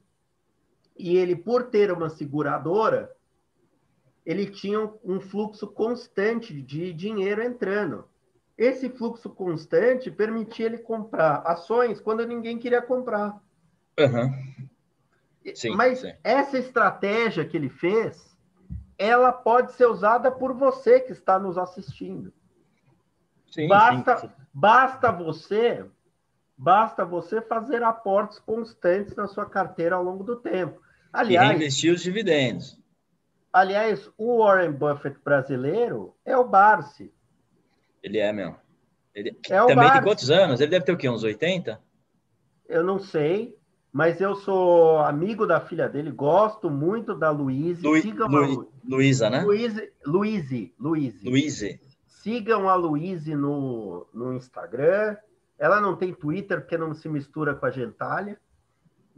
E 0.94 1.16
ele, 1.16 1.34
por 1.34 1.70
ter 1.70 1.90
uma 1.90 2.10
seguradora, 2.10 3.10
ele 4.26 4.44
tinha 4.44 4.92
um 5.02 5.18
fluxo 5.18 5.66
constante 5.66 6.60
de 6.60 6.92
dinheiro 6.92 7.42
entrando. 7.42 8.06
Esse 8.58 8.90
fluxo 8.90 9.30
constante 9.30 10.10
permitia 10.10 10.66
ele 10.66 10.76
comprar 10.76 11.38
ações 11.46 11.98
quando 11.98 12.26
ninguém 12.26 12.58
queria 12.58 12.82
comprar. 12.82 13.40
Uhum. 13.98 14.68
Sim, 15.54 15.74
Mas 15.74 16.00
sim. 16.00 16.12
essa 16.22 16.58
estratégia 16.58 17.46
que 17.46 17.56
ele 17.56 17.70
fez, 17.70 18.36
ela 18.98 19.32
pode 19.32 19.72
ser 19.72 19.86
usada 19.86 20.30
por 20.30 20.52
você 20.52 21.00
que 21.00 21.12
está 21.12 21.38
nos 21.38 21.56
assistindo. 21.56 22.30
Sim, 23.50 23.66
basta, 23.66 24.30
basta 24.52 25.10
você, 25.10 25.86
basta 26.60 27.06
você 27.06 27.40
fazer 27.40 27.82
aportes 27.82 28.38
constantes 28.38 29.16
na 29.16 29.26
sua 29.26 29.46
carteira 29.46 29.96
ao 29.96 30.04
longo 30.04 30.22
do 30.22 30.36
tempo. 30.36 30.78
Aliás, 31.10 31.50
e 31.50 31.54
investir 31.54 31.92
os 31.92 32.02
dividendos. 32.02 32.78
Aliás, 33.50 34.10
o 34.18 34.44
Warren 34.44 34.72
Buffett 34.72 35.18
brasileiro 35.24 36.14
é 36.22 36.36
o 36.36 36.46
Barsi. 36.46 37.10
Ele 38.02 38.18
é 38.18 38.30
mesmo. 38.30 38.56
Ele 39.14 39.30
é 39.48 39.66
também 39.66 39.90
tem 39.90 40.02
quantos 40.02 40.30
anos? 40.30 40.60
Ele 40.60 40.70
deve 40.70 40.84
ter 40.84 40.92
o 40.92 40.98
quê? 40.98 41.08
Uns 41.08 41.24
80? 41.24 41.80
Eu 42.68 42.84
não 42.84 42.98
sei, 42.98 43.56
mas 43.90 44.20
eu 44.20 44.36
sou 44.36 44.98
amigo 44.98 45.46
da 45.46 45.60
filha 45.60 45.88
dele, 45.88 46.10
gosto 46.10 46.70
muito 46.70 47.14
da 47.14 47.30
Luíse. 47.30 47.82
Lu... 47.82 48.00
Sigam 48.00 48.28
Lu... 48.28 48.70
a... 48.70 48.86
Luísa, 48.86 49.30
né? 49.30 49.40
Luíse, 49.42 49.92
Luíse, 50.04 50.74
Luíse. 50.78 51.28
Luíse. 51.28 51.80
Sigam 52.06 52.68
a 52.68 52.74
Luíse 52.74 53.34
no, 53.34 54.06
no 54.12 54.34
Instagram. 54.34 55.16
Ela 55.60 55.80
não 55.80 55.94
tem 55.94 56.12
Twitter 56.12 56.60
porque 56.60 56.76
não 56.76 56.92
se 56.92 57.08
mistura 57.08 57.54
com 57.54 57.66
a 57.66 57.70
gentalha 57.70 58.36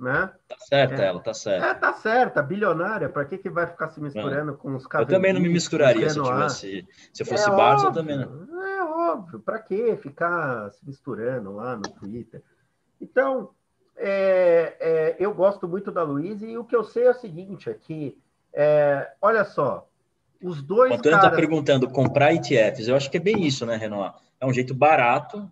né? 0.03 0.32
Tá 0.49 0.57
certa 0.59 1.03
é, 1.03 1.07
ela, 1.07 1.20
tá 1.20 1.32
certa. 1.32 1.66
É, 1.66 1.74
tá 1.74 1.93
certa, 1.93 2.43
bilionária, 2.43 3.09
para 3.09 3.24
que 3.24 3.38
que 3.38 3.49
vai 3.49 3.66
ficar 3.68 3.88
se 3.90 4.01
misturando 4.01 4.55
com 4.55 4.74
os 4.74 4.86
cabelos? 4.86 5.12
Eu 5.12 5.16
também 5.16 5.32
não 5.32 5.40
me 5.40 5.49
misturaria 5.49 6.11
se 6.11 6.18
eu 6.18 6.24
tivesse, 6.24 6.88
se 7.12 7.22
eu 7.22 7.26
fosse 7.26 7.49
é 7.49 7.53
Barça, 7.53 7.86
eu 7.86 7.93
também 7.93 8.18
não. 8.18 8.62
É 8.66 8.84
óbvio, 8.84 9.38
para 9.38 9.61
que 9.61 9.97
ficar 9.97 10.70
se 10.72 10.84
misturando 10.84 11.53
lá 11.53 11.76
no 11.76 11.82
Twitter? 11.82 12.43
Então, 13.01 13.51
é, 13.97 14.76
é, 14.80 15.16
eu 15.20 15.32
gosto 15.32 15.68
muito 15.68 15.93
da 15.93 16.03
Luiz 16.03 16.43
e 16.43 16.59
o 16.59 16.64
que 16.64 16.74
eu 16.74 16.82
sei 16.82 17.05
é 17.05 17.11
o 17.11 17.14
seguinte, 17.14 17.70
é 17.70 17.74
que, 17.74 18.18
é, 18.53 19.12
olha 19.20 19.45
só, 19.45 19.88
os 20.43 20.62
dois 20.62 20.90
o 20.90 20.95
Antônio 20.95 21.16
está 21.16 21.30
perguntando, 21.30 21.88
comprar 21.88 22.34
ETFs, 22.34 22.88
eu 22.88 22.97
acho 22.97 23.09
que 23.09 23.18
é 23.18 23.20
bem 23.20 23.47
isso, 23.47 23.64
né, 23.64 23.76
Renan? 23.76 24.12
É 24.40 24.47
um 24.47 24.53
jeito 24.53 24.74
barato 24.74 25.49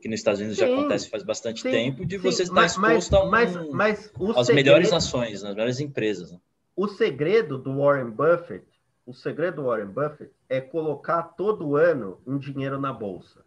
que 0.00 0.08
nos 0.08 0.20
Estados 0.20 0.40
Unidos 0.40 0.58
sim, 0.58 0.66
já 0.66 0.72
acontece 0.72 1.08
faz 1.08 1.22
bastante 1.22 1.62
sim, 1.62 1.70
tempo, 1.70 2.04
de 2.04 2.16
sim, 2.16 2.22
você 2.22 2.42
estar 2.42 2.54
mas, 2.54 2.72
exposto 2.72 3.14
a 3.14 3.24
um, 3.24 3.30
mas, 3.30 3.70
mas 3.70 4.12
às 4.36 4.46
segredo, 4.46 4.54
melhores 4.54 4.92
ações, 4.92 5.42
nas 5.42 5.54
melhores 5.54 5.80
empresas. 5.80 6.32
Né? 6.32 6.38
O 6.74 6.88
segredo 6.88 7.58
do 7.58 7.78
Warren 7.78 8.10
Buffett, 8.10 8.64
o 9.06 9.12
segredo 9.12 9.56
do 9.56 9.64
Warren 9.68 9.86
Buffett 9.86 10.32
é 10.48 10.60
colocar 10.60 11.22
todo 11.22 11.76
ano 11.76 12.20
um 12.26 12.38
dinheiro 12.38 12.80
na 12.80 12.92
bolsa. 12.92 13.44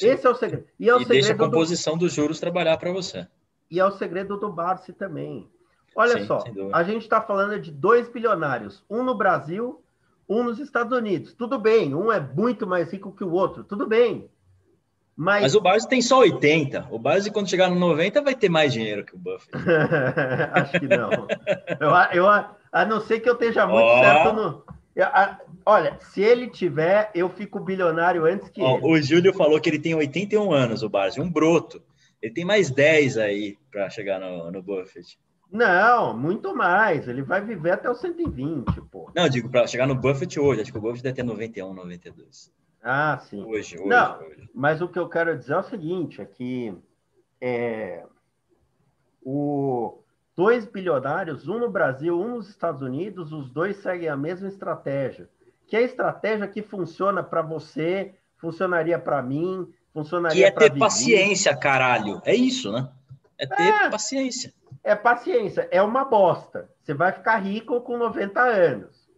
Esse 0.00 0.26
é 0.26 0.30
o 0.30 0.34
segredo. 0.34 0.66
E, 0.78 0.88
é 0.88 0.94
o 0.94 0.98
e 0.98 1.00
segredo 1.00 1.20
deixa 1.20 1.32
a 1.32 1.36
composição 1.36 1.94
do... 1.94 2.00
dos 2.00 2.12
juros 2.12 2.40
trabalhar 2.40 2.76
para 2.76 2.92
você. 2.92 3.26
E 3.70 3.78
é 3.80 3.84
o 3.84 3.92
segredo 3.92 4.36
do 4.36 4.52
Barsi 4.52 4.92
também. 4.92 5.48
Olha 5.94 6.24
só, 6.24 6.42
a 6.72 6.82
gente 6.82 7.02
está 7.02 7.20
falando 7.20 7.60
de 7.60 7.70
dois 7.70 8.08
bilionários, 8.08 8.82
um 8.88 9.02
no 9.02 9.14
Brasil, 9.14 9.82
um 10.28 10.42
nos 10.42 10.58
Estados 10.58 10.96
Unidos. 10.96 11.34
Tudo 11.34 11.58
bem, 11.58 11.94
um 11.94 12.10
é 12.10 12.18
muito 12.18 12.66
mais 12.66 12.90
rico 12.90 13.12
que 13.12 13.24
o 13.24 13.32
outro, 13.32 13.62
tudo 13.62 13.86
bem. 13.86 14.30
Mas... 15.16 15.42
Mas 15.42 15.54
o 15.54 15.60
Barnes 15.60 15.86
tem 15.86 16.00
só 16.00 16.20
80. 16.20 16.88
O 16.90 16.98
Barnes, 16.98 17.28
quando 17.28 17.48
chegar 17.48 17.68
no 17.68 17.78
90, 17.78 18.22
vai 18.22 18.34
ter 18.34 18.48
mais 18.48 18.72
dinheiro 18.72 19.04
que 19.04 19.14
o 19.14 19.18
Buffett. 19.18 19.50
Acho 20.52 20.80
que 20.80 20.88
não. 20.88 21.10
eu, 22.12 22.24
eu, 22.24 22.26
a 22.72 22.84
não 22.86 23.00
ser 23.00 23.20
que 23.20 23.28
eu 23.28 23.34
esteja 23.34 23.66
muito 23.66 23.86
oh. 23.86 23.98
certo 23.98 24.32
no. 24.32 24.64
Eu, 24.96 25.06
a, 25.06 25.38
olha, 25.64 25.98
se 26.00 26.22
ele 26.22 26.48
tiver, 26.48 27.10
eu 27.14 27.28
fico 27.28 27.60
bilionário 27.60 28.24
antes 28.24 28.48
que 28.48 28.62
oh, 28.62 28.76
ele. 28.76 28.86
O 28.86 29.02
Júlio 29.02 29.34
falou 29.34 29.60
que 29.60 29.68
ele 29.68 29.78
tem 29.78 29.94
81 29.94 30.52
anos, 30.52 30.82
o 30.82 30.88
Barnes, 30.88 31.18
um 31.18 31.30
broto. 31.30 31.82
Ele 32.20 32.32
tem 32.32 32.44
mais 32.44 32.70
10 32.70 33.18
aí 33.18 33.58
para 33.70 33.90
chegar 33.90 34.20
no, 34.20 34.50
no 34.50 34.62
Buffett. 34.62 35.18
Não, 35.50 36.16
muito 36.16 36.54
mais. 36.56 37.06
Ele 37.06 37.22
vai 37.22 37.42
viver 37.44 37.72
até 37.72 37.90
os 37.90 38.00
120, 38.00 38.80
pô. 38.90 39.10
Não, 39.14 39.28
digo, 39.28 39.50
para 39.50 39.66
chegar 39.66 39.86
no 39.86 39.94
Buffett 39.94 40.40
hoje. 40.40 40.62
Acho 40.62 40.72
que 40.72 40.78
o 40.78 40.80
Buffett 40.80 41.02
deve 41.02 41.16
ter 41.16 41.22
91, 41.22 41.74
92. 41.74 42.50
Ah, 42.82 43.18
sim. 43.18 43.44
Hoje, 43.44 43.78
hoje, 43.78 43.88
Não, 43.88 44.20
hoje. 44.20 44.50
Mas 44.52 44.82
o 44.82 44.88
que 44.88 44.98
eu 44.98 45.08
quero 45.08 45.38
dizer 45.38 45.54
é 45.54 45.58
o 45.58 45.62
seguinte, 45.62 46.20
é 46.20 46.24
que 46.24 46.76
é, 47.40 48.04
o, 49.22 50.02
dois 50.36 50.66
bilionários, 50.66 51.48
um 51.48 51.58
no 51.58 51.70
Brasil, 51.70 52.20
um 52.20 52.36
nos 52.36 52.48
Estados 52.48 52.82
Unidos, 52.82 53.32
os 53.32 53.50
dois 53.50 53.76
seguem 53.76 54.08
a 54.08 54.16
mesma 54.16 54.48
estratégia. 54.48 55.28
Que 55.66 55.76
é 55.76 55.78
a 55.78 55.82
estratégia 55.82 56.48
que 56.48 56.60
funciona 56.60 57.22
para 57.22 57.40
você, 57.40 58.14
funcionaria 58.36 58.98
para 58.98 59.22
mim, 59.22 59.72
funcionaria 59.92 60.50
para 60.50 60.60
Que 60.60 60.66
é 60.66 60.70
ter 60.70 60.78
paciência, 60.78 61.56
caralho. 61.56 62.20
É 62.24 62.34
isso, 62.34 62.72
né? 62.72 62.88
É 63.38 63.46
ter 63.46 63.62
é, 63.62 63.90
paciência. 63.90 64.52
É 64.82 64.94
paciência. 64.96 65.68
É 65.70 65.80
uma 65.80 66.04
bosta. 66.04 66.68
Você 66.82 66.92
vai 66.92 67.12
ficar 67.12 67.38
rico 67.38 67.80
com 67.80 67.96
90 67.96 68.40
anos, 68.40 69.08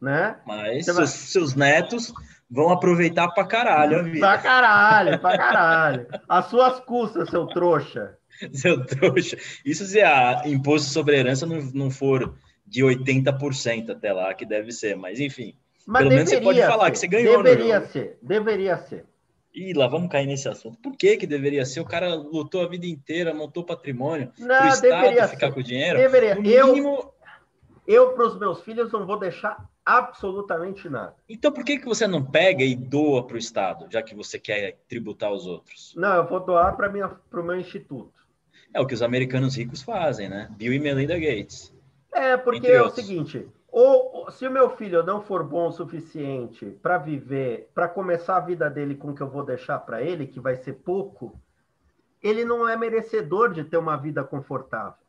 né? 0.00 0.40
Mas 0.46 0.86
seus, 0.86 0.96
vai... 0.96 1.06
seus 1.06 1.54
netos 1.54 2.12
vão 2.50 2.70
aproveitar 2.70 3.28
pra 3.28 3.44
caralho 3.44 4.00
a 4.00 4.02
vida. 4.02 4.18
Pra 4.18 4.38
caralho, 4.38 5.18
pra 5.20 5.38
caralho. 5.38 6.06
As 6.28 6.46
suas 6.46 6.80
custas, 6.80 7.30
seu 7.30 7.46
trouxa. 7.46 8.16
Seu 8.54 8.86
trouxa. 8.86 9.36
Isso 9.66 9.84
se 9.84 10.00
a 10.00 10.42
imposto 10.46 10.88
sobre 10.88 11.18
herança 11.18 11.44
não, 11.44 11.60
não 11.74 11.90
for 11.90 12.34
de 12.66 12.82
80% 12.82 13.90
até 13.90 14.14
lá, 14.14 14.32
que 14.32 14.46
deve 14.46 14.72
ser, 14.72 14.96
mas 14.96 15.20
enfim. 15.20 15.54
Mas 15.86 16.04
pelo 16.04 16.14
menos 16.14 16.30
você 16.30 16.40
pode 16.40 16.60
falar 16.62 16.86
ser. 16.86 16.90
que 16.92 16.98
você 17.00 17.06
ganhou. 17.08 17.42
Deveria 17.42 17.80
ser, 17.82 18.18
deveria 18.22 18.78
ser. 18.78 19.04
Ih, 19.52 19.74
lá 19.74 19.88
vamos 19.88 20.10
cair 20.10 20.26
nesse 20.26 20.48
assunto. 20.48 20.78
Por 20.80 20.96
que 20.96 21.18
que 21.18 21.26
deveria 21.26 21.66
ser? 21.66 21.80
O 21.80 21.84
cara 21.84 22.14
lutou 22.14 22.62
a 22.62 22.68
vida 22.68 22.86
inteira, 22.86 23.34
montou 23.34 23.62
patrimônio, 23.62 24.32
não, 24.38 24.64
o 24.64 24.68
Estado 24.68 25.28
ficar 25.28 25.48
ser. 25.48 25.52
com 25.52 25.60
o 25.60 25.62
dinheiro. 25.62 25.98
Deveria. 25.98 26.34
No 26.36 26.40
mínimo, 26.40 27.12
Eu, 27.86 28.12
para 28.14 28.26
os 28.26 28.38
meus 28.38 28.62
filhos, 28.62 28.90
não 28.90 29.04
vou 29.04 29.18
deixar 29.18 29.68
absolutamente 29.98 30.88
nada. 30.88 31.14
Então, 31.28 31.50
por 31.50 31.64
que, 31.64 31.78
que 31.78 31.86
você 31.86 32.06
não 32.06 32.24
pega 32.24 32.62
e 32.62 32.76
doa 32.76 33.26
para 33.26 33.34
o 33.34 33.38
Estado, 33.38 33.86
já 33.90 34.02
que 34.02 34.14
você 34.14 34.38
quer 34.38 34.78
tributar 34.88 35.32
os 35.32 35.46
outros? 35.46 35.94
Não, 35.96 36.14
eu 36.14 36.26
vou 36.26 36.40
doar 36.40 36.76
para 36.76 36.88
o 36.88 37.42
meu 37.42 37.58
instituto. 37.58 38.12
É 38.72 38.80
o 38.80 38.86
que 38.86 38.94
os 38.94 39.02
americanos 39.02 39.56
ricos 39.56 39.82
fazem, 39.82 40.28
né? 40.28 40.48
Bill 40.52 40.72
e 40.72 40.78
Melinda 40.78 41.18
Gates. 41.18 41.74
É, 42.12 42.36
porque 42.36 42.68
é 42.68 42.82
o 42.82 42.90
seguinte: 42.90 43.48
ou 43.70 44.30
se 44.30 44.46
o 44.46 44.50
meu 44.50 44.70
filho 44.70 45.02
não 45.02 45.22
for 45.22 45.42
bom 45.42 45.68
o 45.68 45.72
suficiente 45.72 46.66
para 46.82 46.98
viver, 46.98 47.68
para 47.74 47.88
começar 47.88 48.36
a 48.36 48.40
vida 48.40 48.70
dele 48.70 48.94
com 48.94 49.10
o 49.10 49.14
que 49.14 49.22
eu 49.22 49.28
vou 49.28 49.44
deixar 49.44 49.78
para 49.80 50.02
ele, 50.02 50.26
que 50.26 50.38
vai 50.38 50.56
ser 50.56 50.74
pouco, 50.74 51.34
ele 52.22 52.44
não 52.44 52.68
é 52.68 52.76
merecedor 52.76 53.52
de 53.52 53.64
ter 53.64 53.76
uma 53.76 53.96
vida 53.96 54.22
confortável 54.22 54.99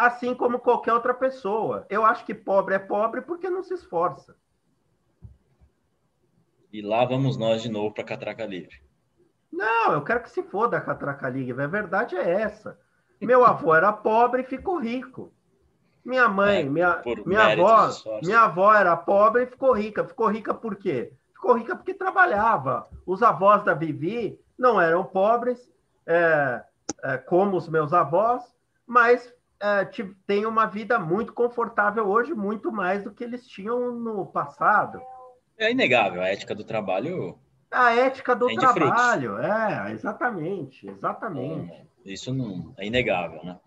assim 0.00 0.34
como 0.34 0.58
qualquer 0.58 0.94
outra 0.94 1.12
pessoa. 1.12 1.86
Eu 1.90 2.04
acho 2.04 2.24
que 2.24 2.34
pobre 2.34 2.74
é 2.74 2.78
pobre 2.78 3.20
porque 3.20 3.50
não 3.50 3.62
se 3.62 3.74
esforça. 3.74 4.34
E 6.72 6.80
lá 6.80 7.04
vamos 7.04 7.36
nós 7.36 7.62
de 7.62 7.68
novo 7.68 7.92
para 7.92 8.04
Catraca 8.04 8.46
Livre. 8.46 8.80
Não, 9.52 9.92
eu 9.92 10.02
quero 10.02 10.22
que 10.22 10.30
se 10.30 10.42
foda 10.42 10.78
a 10.78 10.80
Catraca 10.80 11.28
Livre. 11.28 11.62
A 11.62 11.66
verdade 11.66 12.16
é 12.16 12.30
essa. 12.30 12.78
Meu 13.20 13.44
avô 13.44 13.74
era 13.74 13.92
pobre 13.92 14.42
e 14.42 14.46
ficou 14.46 14.78
rico. 14.78 15.32
Minha 16.02 16.28
mãe, 16.28 16.60
é, 16.60 16.64
minha, 16.64 17.02
minha 17.26 17.52
avó, 17.52 17.90
minha 18.22 18.40
avó 18.40 18.72
era 18.72 18.96
pobre 18.96 19.42
e 19.42 19.46
ficou 19.46 19.72
rica. 19.72 20.02
Ficou 20.06 20.28
rica 20.28 20.54
por 20.54 20.76
quê? 20.76 21.12
Ficou 21.34 21.54
rica 21.58 21.76
porque 21.76 21.92
trabalhava. 21.92 22.88
Os 23.04 23.22
avós 23.22 23.62
da 23.64 23.74
Vivi 23.74 24.40
não 24.58 24.80
eram 24.80 25.04
pobres, 25.04 25.70
é, 26.06 26.62
é, 27.02 27.18
como 27.18 27.56
os 27.58 27.68
meus 27.68 27.92
avós, 27.92 28.42
mas 28.86 29.34
é, 29.60 29.84
têm 30.26 30.46
uma 30.46 30.66
vida 30.66 30.98
muito 30.98 31.32
confortável 31.32 32.08
hoje, 32.08 32.32
muito 32.32 32.72
mais 32.72 33.04
do 33.04 33.12
que 33.12 33.22
eles 33.22 33.46
tinham 33.46 33.92
no 33.92 34.24
passado. 34.24 35.00
É 35.58 35.70
inegável, 35.70 36.22
a 36.22 36.28
ética 36.28 36.54
do 36.54 36.64
trabalho. 36.64 37.38
A 37.70 37.94
ética 37.94 38.34
do 38.34 38.48
trabalho, 38.54 39.38
é, 39.38 39.92
exatamente, 39.92 40.88
exatamente. 40.88 41.70
É, 41.70 41.84
isso 42.06 42.32
não 42.32 42.74
é 42.78 42.86
inegável, 42.86 43.44
né? 43.44 43.60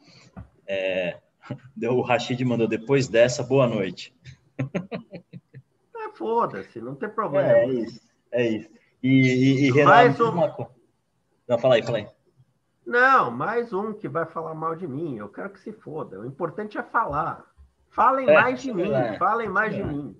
É, 0.65 1.19
o 1.89 2.01
Rashid 2.01 2.43
mandou 2.43 2.67
depois 2.67 3.07
dessa, 3.07 3.43
boa 3.43 3.67
noite. 3.67 4.13
É, 5.95 6.15
foda-se, 6.15 6.81
não 6.81 6.95
tem 6.95 7.07
problema. 7.07 7.49
É, 7.49 7.63
é 7.63 7.67
isso, 7.67 8.01
é 8.31 8.47
isso. 8.47 8.69
E, 9.01 9.09
e, 9.09 9.67
e 9.67 9.71
Renato, 9.71 10.25
um... 10.25 10.31
uma... 10.31 10.69
Não, 11.47 11.57
fala 11.57 11.75
aí, 11.75 11.83
fala 11.83 11.97
aí. 11.99 12.07
Não, 12.85 13.31
mais 13.31 13.71
um 13.71 13.93
que 13.93 14.07
vai 14.07 14.25
falar 14.25 14.53
mal 14.53 14.75
de 14.75 14.87
mim. 14.87 15.17
Eu 15.17 15.29
quero 15.29 15.49
que 15.49 15.59
se 15.59 15.71
foda. 15.71 16.19
O 16.19 16.25
importante 16.25 16.77
é 16.77 16.83
falar. 16.83 17.45
Falem 17.89 18.29
é, 18.29 18.33
mais 18.33 18.61
de 18.61 18.71
é 18.71 18.73
mim. 18.73 18.91
É, 18.91 19.17
falem 19.17 19.49
mais 19.49 19.73
de 19.73 19.83
mim. 19.83 20.15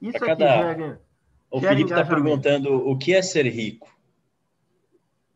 Isso 0.00 0.24
aqui 0.24 0.42
gera. 0.42 1.00
O 1.50 1.60
Felipe 1.60 1.90
está 1.90 2.04
perguntando 2.04 2.74
o 2.74 2.98
que 2.98 3.14
é 3.14 3.22
ser 3.22 3.46
rico. 3.46 3.94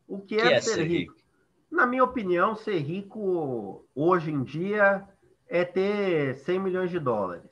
O 0.08 0.18
que, 0.18 0.36
que 0.36 0.42
é, 0.42 0.54
é, 0.54 0.60
ser, 0.60 0.74
ser 0.74 0.86
rico? 0.86 1.12
rico? 1.12 1.24
Na 1.70 1.86
minha 1.86 2.02
opinião, 2.02 2.56
ser 2.56 2.78
rico 2.78 3.86
hoje 3.94 4.30
em 4.30 4.42
dia 4.42 5.06
é 5.48 5.64
ter 5.64 6.36
100 6.36 6.58
milhões 6.58 6.90
de 6.90 6.98
dólares. 6.98 7.50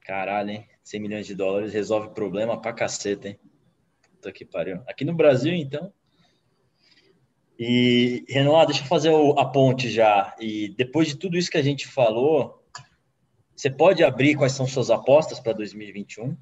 Caralho, 0.00 0.50
hein? 0.50 0.68
100 0.82 1.00
milhões 1.00 1.26
de 1.26 1.34
dólares 1.34 1.72
resolve 1.72 2.10
problema 2.10 2.60
pra 2.60 2.72
caceta, 2.72 3.28
hein? 3.28 3.40
Puta 4.10 4.30
que 4.30 4.44
pariu. 4.44 4.80
Aqui 4.86 5.04
no 5.04 5.14
Brasil, 5.14 5.54
então. 5.54 5.92
E, 7.58 8.24
Renoir, 8.28 8.66
deixa 8.66 8.82
eu 8.82 8.86
fazer 8.86 9.12
a 9.38 9.44
ponte 9.44 9.88
já. 9.88 10.34
E 10.40 10.74
depois 10.76 11.08
de 11.08 11.16
tudo 11.16 11.36
isso 11.36 11.50
que 11.50 11.58
a 11.58 11.62
gente 11.62 11.86
falou, 11.86 12.62
você 13.54 13.70
pode 13.70 14.02
abrir 14.02 14.34
quais 14.34 14.52
são 14.52 14.66
suas 14.66 14.90
apostas 14.90 15.38
para 15.38 15.52
2021? 15.52 16.36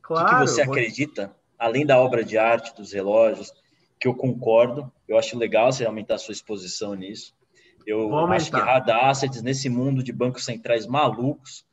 Claro. 0.00 0.26
O 0.26 0.30
que, 0.30 0.34
que 0.36 0.50
você 0.50 0.64
vou... 0.64 0.74
acredita, 0.74 1.34
além 1.58 1.84
da 1.84 1.98
obra 1.98 2.24
de 2.24 2.38
arte, 2.38 2.74
dos 2.74 2.92
relógios, 2.92 3.52
que 3.98 4.06
eu 4.06 4.14
concordo, 4.14 4.90
eu 5.08 5.18
acho 5.18 5.38
legal 5.38 5.72
você 5.72 5.84
aumentar 5.84 6.14
a 6.14 6.18
sua 6.18 6.32
exposição 6.32 6.94
nisso. 6.94 7.34
Eu 7.86 8.16
acho 8.28 8.50
que 8.50 8.56
hard 8.56 8.88
assets, 8.90 9.42
nesse 9.42 9.68
mundo 9.68 10.02
de 10.02 10.12
bancos 10.12 10.44
centrais 10.44 10.86
malucos, 10.86 11.64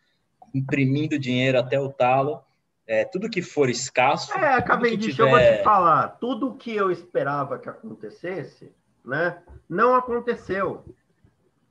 imprimindo 0.53 1.19
dinheiro 1.19 1.59
até 1.59 1.79
o 1.79 1.89
talo, 1.89 2.41
é, 2.89 3.05
tudo 3.05 3.29
que 3.29 3.43
for 3.43 3.69
escasso. 3.69 4.33
É, 4.33 4.55
acabei 4.55 4.97
de 4.97 5.11
tiver... 5.11 5.23
eu 5.23 5.29
vou 5.29 5.39
te 5.39 5.63
falar, 5.63 6.07
tudo 6.19 6.55
que 6.55 6.75
eu 6.75 6.89
esperava 6.89 7.59
que 7.59 7.69
acontecesse, 7.69 8.73
né, 9.05 9.43
não 9.69 9.93
aconteceu. 9.93 10.83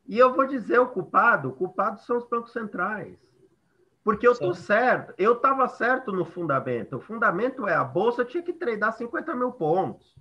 E 0.07 0.17
eu 0.17 0.33
vou 0.33 0.47
dizer 0.47 0.79
o 0.79 0.87
culpado, 0.87 1.49
o 1.49 1.53
culpado 1.53 2.01
são 2.03 2.19
os 2.19 2.29
bancos 2.29 2.53
centrais. 2.53 3.19
Porque 4.05 4.27
eu 4.27 4.33
estou 4.33 4.55
certo, 4.55 5.13
eu 5.19 5.33
estava 5.33 5.67
certo 5.67 6.13
no 6.13 6.25
fundamento. 6.25 6.97
O 6.97 7.01
fundamento 7.01 7.67
é 7.67 7.75
a 7.75 7.83
bolsa 7.83 8.25
tinha 8.25 8.43
que 8.43 8.53
tradar 8.53 8.93
50 8.93 9.35
mil 9.35 9.51
pontos. 9.51 10.15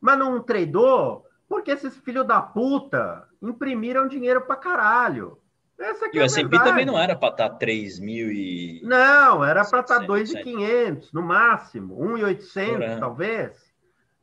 Mas 0.00 0.16
não 0.16 0.40
tradou 0.40 1.26
porque 1.48 1.72
esses 1.72 1.96
filhos 1.96 2.26
da 2.26 2.40
puta 2.40 3.28
imprimiram 3.42 4.06
dinheiro 4.06 4.40
para 4.42 4.54
caralho. 4.54 5.41
Essa 5.82 6.08
e 6.12 6.18
o 6.18 6.22
S&P 6.22 6.58
também 6.60 6.86
não 6.86 6.98
era 6.98 7.16
para 7.16 7.30
estar 7.30 7.50
3 7.50 7.98
mil 7.98 8.30
e... 8.30 8.80
Não, 8.84 9.44
era 9.44 9.64
para 9.64 9.80
estar 9.80 10.06
2.500 10.06 11.08
no 11.12 11.22
máximo, 11.22 11.96
1.800 11.96 13.00
talvez. 13.00 13.72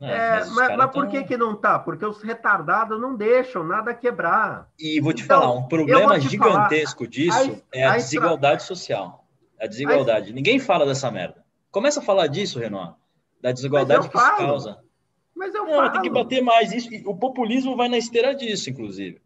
É, 0.02 0.12
é, 0.12 0.30
mas, 0.40 0.52
mas, 0.52 0.78
mas 0.78 0.92
por 0.92 1.04
tão... 1.04 1.12
que, 1.12 1.24
que 1.26 1.38
não 1.38 1.54
tá? 1.54 1.78
Porque 1.78 2.06
os 2.06 2.22
retardados 2.22 3.00
não 3.00 3.18
deixam 3.18 3.66
nada 3.66 3.94
quebrar. 3.94 4.70
E 4.80 5.02
vou 5.02 5.12
te 5.12 5.24
então, 5.24 5.42
falar, 5.42 5.54
um 5.54 5.68
problema 5.68 6.18
gigantesco 6.20 7.00
falar, 7.00 7.10
disso 7.10 7.64
a, 7.74 7.78
é 7.78 7.84
a, 7.84 7.94
a 7.94 7.98
desigualdade 7.98 8.64
social. 8.64 9.26
A 9.60 9.68
desigualdade. 9.68 10.32
A, 10.32 10.34
Ninguém 10.34 10.58
fala 10.58 10.86
dessa 10.86 11.12
merda. 11.12 11.44
Começa 11.70 12.00
a 12.00 12.04
falar 12.04 12.28
disso, 12.28 12.60
Renan, 12.60 12.96
da 13.42 13.52
desigualdade 13.52 14.08
que 14.08 14.14
falo, 14.14 14.38
isso 14.38 14.38
causa. 14.38 14.80
Mas 15.36 15.54
eu 15.54 15.66
não, 15.66 15.76
falo. 15.76 15.92
tem 15.92 16.02
que 16.02 16.10
bater 16.10 16.42
mais. 16.42 16.72
Isso, 16.72 16.90
o 17.06 17.16
populismo 17.18 17.76
vai 17.76 17.90
na 17.90 17.98
esteira 17.98 18.34
disso, 18.34 18.70
inclusive. 18.70 19.22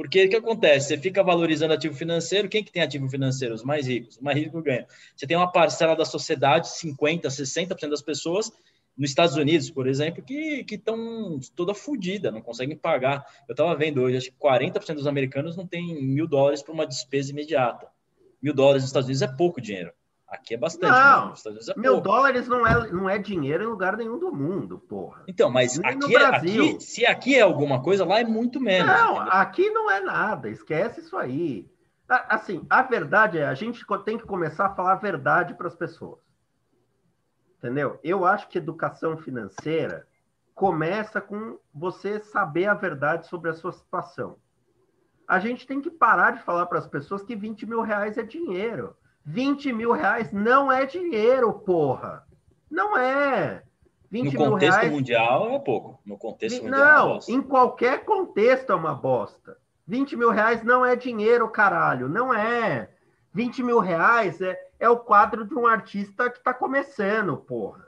Porque 0.00 0.24
o 0.24 0.30
que 0.30 0.36
acontece? 0.36 0.88
Você 0.88 0.96
fica 0.96 1.22
valorizando 1.22 1.74
ativo 1.74 1.94
financeiro, 1.94 2.48
quem 2.48 2.64
que 2.64 2.72
tem 2.72 2.82
ativo 2.82 3.06
financeiro? 3.06 3.54
Os 3.54 3.62
mais 3.62 3.86
ricos. 3.86 4.16
O 4.16 4.24
mais 4.24 4.38
rico 4.38 4.62
ganha. 4.62 4.86
Você 5.14 5.26
tem 5.26 5.36
uma 5.36 5.52
parcela 5.52 5.94
da 5.94 6.06
sociedade, 6.06 6.68
50%, 6.68 7.26
60% 7.26 7.90
das 7.90 8.00
pessoas, 8.00 8.50
nos 8.96 9.10
Estados 9.10 9.36
Unidos, 9.36 9.70
por 9.70 9.86
exemplo, 9.86 10.22
que 10.22 10.64
estão 10.70 11.38
toda 11.54 11.74
fodida, 11.74 12.30
não 12.30 12.40
conseguem 12.40 12.78
pagar. 12.78 13.26
Eu 13.46 13.52
estava 13.52 13.76
vendo 13.76 14.00
hoje, 14.00 14.16
acho 14.16 14.30
que 14.30 14.38
40% 14.38 14.94
dos 14.94 15.06
americanos 15.06 15.54
não 15.54 15.66
tem 15.66 16.02
mil 16.02 16.26
dólares 16.26 16.62
para 16.62 16.72
uma 16.72 16.86
despesa 16.86 17.32
imediata. 17.32 17.86
Mil 18.40 18.54
dólares 18.54 18.82
nos 18.82 18.88
Estados 18.88 19.06
Unidos 19.06 19.20
é 19.20 19.28
pouco 19.28 19.60
dinheiro. 19.60 19.92
Aqui 20.30 20.54
é 20.54 20.56
bastante. 20.56 20.92
Não, 20.92 21.34
é 21.34 21.80
mil 21.80 21.92
pouco. 21.94 22.08
dólares 22.08 22.46
não 22.46 22.64
é, 22.64 22.88
não 22.92 23.10
é 23.10 23.18
dinheiro 23.18 23.64
em 23.64 23.66
lugar 23.66 23.96
nenhum 23.96 24.16
do 24.16 24.32
mundo, 24.32 24.78
porra. 24.78 25.24
Então, 25.26 25.50
mas 25.50 25.80
aqui, 25.80 26.16
é, 26.16 26.24
aqui, 26.24 26.80
se 26.80 27.04
aqui 27.04 27.34
é 27.34 27.40
alguma 27.40 27.82
coisa, 27.82 28.04
lá 28.04 28.20
é 28.20 28.24
muito 28.24 28.60
menos. 28.60 28.86
Não, 28.86 29.16
entendeu? 29.16 29.32
aqui 29.32 29.70
não 29.70 29.90
é 29.90 30.00
nada, 30.00 30.48
esquece 30.48 31.00
isso 31.00 31.16
aí. 31.16 31.68
Assim, 32.08 32.64
a 32.70 32.80
verdade 32.82 33.38
é, 33.38 33.46
a 33.46 33.54
gente 33.54 33.84
tem 34.04 34.16
que 34.16 34.24
começar 34.24 34.66
a 34.66 34.74
falar 34.74 34.92
a 34.92 34.96
verdade 34.96 35.54
para 35.54 35.66
as 35.66 35.74
pessoas. 35.74 36.20
Entendeu? 37.58 37.98
Eu 38.02 38.24
acho 38.24 38.48
que 38.48 38.58
educação 38.58 39.16
financeira 39.16 40.06
começa 40.54 41.20
com 41.20 41.58
você 41.74 42.20
saber 42.20 42.66
a 42.66 42.74
verdade 42.74 43.26
sobre 43.26 43.50
a 43.50 43.54
sua 43.54 43.72
situação. 43.72 44.36
A 45.26 45.40
gente 45.40 45.66
tem 45.66 45.80
que 45.80 45.90
parar 45.90 46.32
de 46.32 46.42
falar 46.42 46.66
para 46.66 46.78
as 46.78 46.86
pessoas 46.86 47.22
que 47.22 47.34
20 47.34 47.66
mil 47.66 47.82
reais 47.82 48.16
é 48.16 48.22
dinheiro. 48.22 48.96
20 49.24 49.72
mil 49.72 49.92
reais 49.92 50.32
não 50.32 50.70
é 50.70 50.86
dinheiro, 50.86 51.52
porra. 51.52 52.26
Não 52.70 52.96
é. 52.96 53.62
20 54.10 54.32
no 54.32 54.38
contexto 54.50 54.78
reais... 54.78 54.92
mundial 54.92 55.50
é 55.50 55.58
pouco. 55.58 56.00
No 56.04 56.18
contexto 56.18 56.62
mundial 56.62 57.08
não, 57.08 57.16
é 57.16 57.20
em 57.28 57.42
qualquer 57.42 58.04
contexto 58.04 58.72
é 58.72 58.74
uma 58.74 58.94
bosta. 58.94 59.56
20 59.86 60.16
mil 60.16 60.30
reais 60.30 60.62
não 60.62 60.84
é 60.84 60.96
dinheiro, 60.96 61.48
caralho. 61.48 62.08
Não 62.08 62.32
é. 62.32 62.90
20 63.32 63.62
mil 63.62 63.78
reais 63.78 64.40
é, 64.40 64.58
é 64.78 64.88
o 64.88 64.98
quadro 64.98 65.44
de 65.44 65.54
um 65.54 65.66
artista 65.66 66.28
que 66.30 66.38
está 66.38 66.52
começando, 66.52 67.36
porra. 67.36 67.86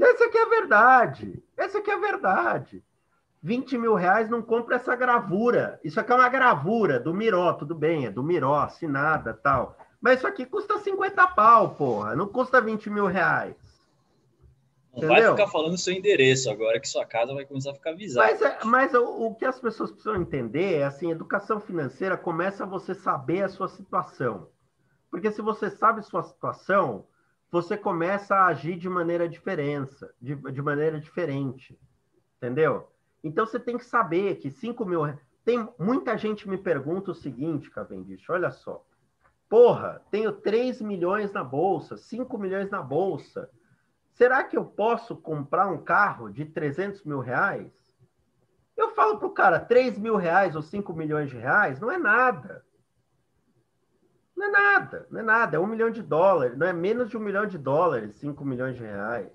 Essa 0.00 0.24
aqui 0.24 0.38
é 0.38 0.42
a 0.42 0.48
verdade. 0.48 1.42
Essa 1.56 1.78
aqui 1.78 1.90
é 1.90 1.94
a 1.94 1.98
verdade. 1.98 2.84
20 3.42 3.76
mil 3.78 3.94
reais 3.94 4.28
não 4.28 4.40
compra 4.40 4.76
essa 4.76 4.94
gravura. 4.94 5.80
Isso 5.82 5.98
aqui 5.98 6.12
é 6.12 6.14
uma 6.14 6.28
gravura 6.28 7.00
do 7.00 7.12
Miró, 7.12 7.52
tudo 7.52 7.74
bem, 7.74 8.06
é 8.06 8.10
do 8.10 8.22
Miró, 8.22 8.60
assinada 8.60 9.34
tal. 9.34 9.76
Mas 10.02 10.18
isso 10.18 10.26
aqui 10.26 10.44
custa 10.44 10.80
50 10.80 11.28
pau, 11.28 11.76
porra. 11.76 12.16
Não 12.16 12.26
custa 12.26 12.60
20 12.60 12.90
mil 12.90 13.06
reais. 13.06 13.54
Não 14.92 15.04
Entendeu? 15.04 15.22
vai 15.22 15.30
ficar 15.30 15.46
falando 15.46 15.78
seu 15.78 15.94
endereço 15.94 16.50
agora 16.50 16.80
que 16.80 16.88
sua 16.88 17.06
casa 17.06 17.32
vai 17.32 17.46
começar 17.46 17.70
a 17.70 17.74
ficar 17.74 17.92
visada. 17.92 18.26
Mas, 18.26 18.42
é, 18.42 18.58
mas 18.64 18.92
o, 18.92 19.26
o, 19.26 19.34
que 19.36 19.44
as 19.44 19.58
pessoas 19.60 19.92
precisam 19.92 20.20
entender 20.20 20.74
é 20.74 20.84
assim, 20.84 21.10
educação 21.10 21.60
financeira 21.60 22.16
começa 22.16 22.64
a 22.64 22.66
você 22.66 22.94
saber 22.94 23.44
a 23.44 23.48
sua 23.48 23.68
situação. 23.68 24.48
Porque 25.08 25.30
se 25.30 25.40
você 25.40 25.70
sabe 25.70 26.02
sua 26.02 26.24
situação, 26.24 27.06
você 27.50 27.76
começa 27.76 28.34
a 28.34 28.46
agir 28.46 28.76
de 28.76 28.88
maneira 28.88 29.28
diferença, 29.28 30.12
de, 30.20 30.34
de 30.34 30.60
maneira 30.60 30.98
diferente. 30.98 31.78
Entendeu? 32.36 32.88
Então 33.22 33.46
você 33.46 33.60
tem 33.60 33.78
que 33.78 33.84
saber 33.84 34.36
que 34.36 34.50
5 34.50 34.84
mil. 34.84 35.00
tem 35.44 35.66
muita 35.78 36.18
gente 36.18 36.48
me 36.48 36.58
pergunta 36.58 37.12
o 37.12 37.14
seguinte, 37.14 37.70
Cavendish, 37.70 38.28
olha 38.28 38.50
só. 38.50 38.84
Porra, 39.52 40.02
tenho 40.10 40.32
3 40.32 40.80
milhões 40.80 41.30
na 41.30 41.44
bolsa, 41.44 41.98
5 41.98 42.38
milhões 42.38 42.70
na 42.70 42.80
bolsa. 42.80 43.50
Será 44.14 44.42
que 44.42 44.56
eu 44.56 44.64
posso 44.64 45.14
comprar 45.14 45.66
um 45.66 45.76
carro 45.76 46.30
de 46.30 46.46
300 46.46 47.04
mil 47.04 47.20
reais? 47.20 47.70
Eu 48.74 48.94
falo 48.94 49.18
para 49.18 49.28
o 49.28 49.34
cara, 49.34 49.60
3 49.60 49.98
mil 49.98 50.16
reais 50.16 50.56
ou 50.56 50.62
5 50.62 50.94
milhões 50.94 51.28
de 51.28 51.36
reais 51.36 51.78
não 51.78 51.90
é 51.90 51.98
nada. 51.98 52.64
Não 54.34 54.46
é 54.46 54.50
nada, 54.50 55.06
não 55.10 55.20
é 55.20 55.22
nada. 55.22 55.56
É 55.58 55.60
um 55.60 55.66
milhão 55.66 55.90
de 55.90 56.02
dólares, 56.02 56.56
não 56.56 56.66
é 56.66 56.72
menos 56.72 57.10
de 57.10 57.18
um 57.18 57.20
milhão 57.20 57.44
de 57.44 57.58
dólares, 57.58 58.14
5 58.14 58.42
milhões 58.46 58.78
de 58.78 58.84
reais. 58.84 59.30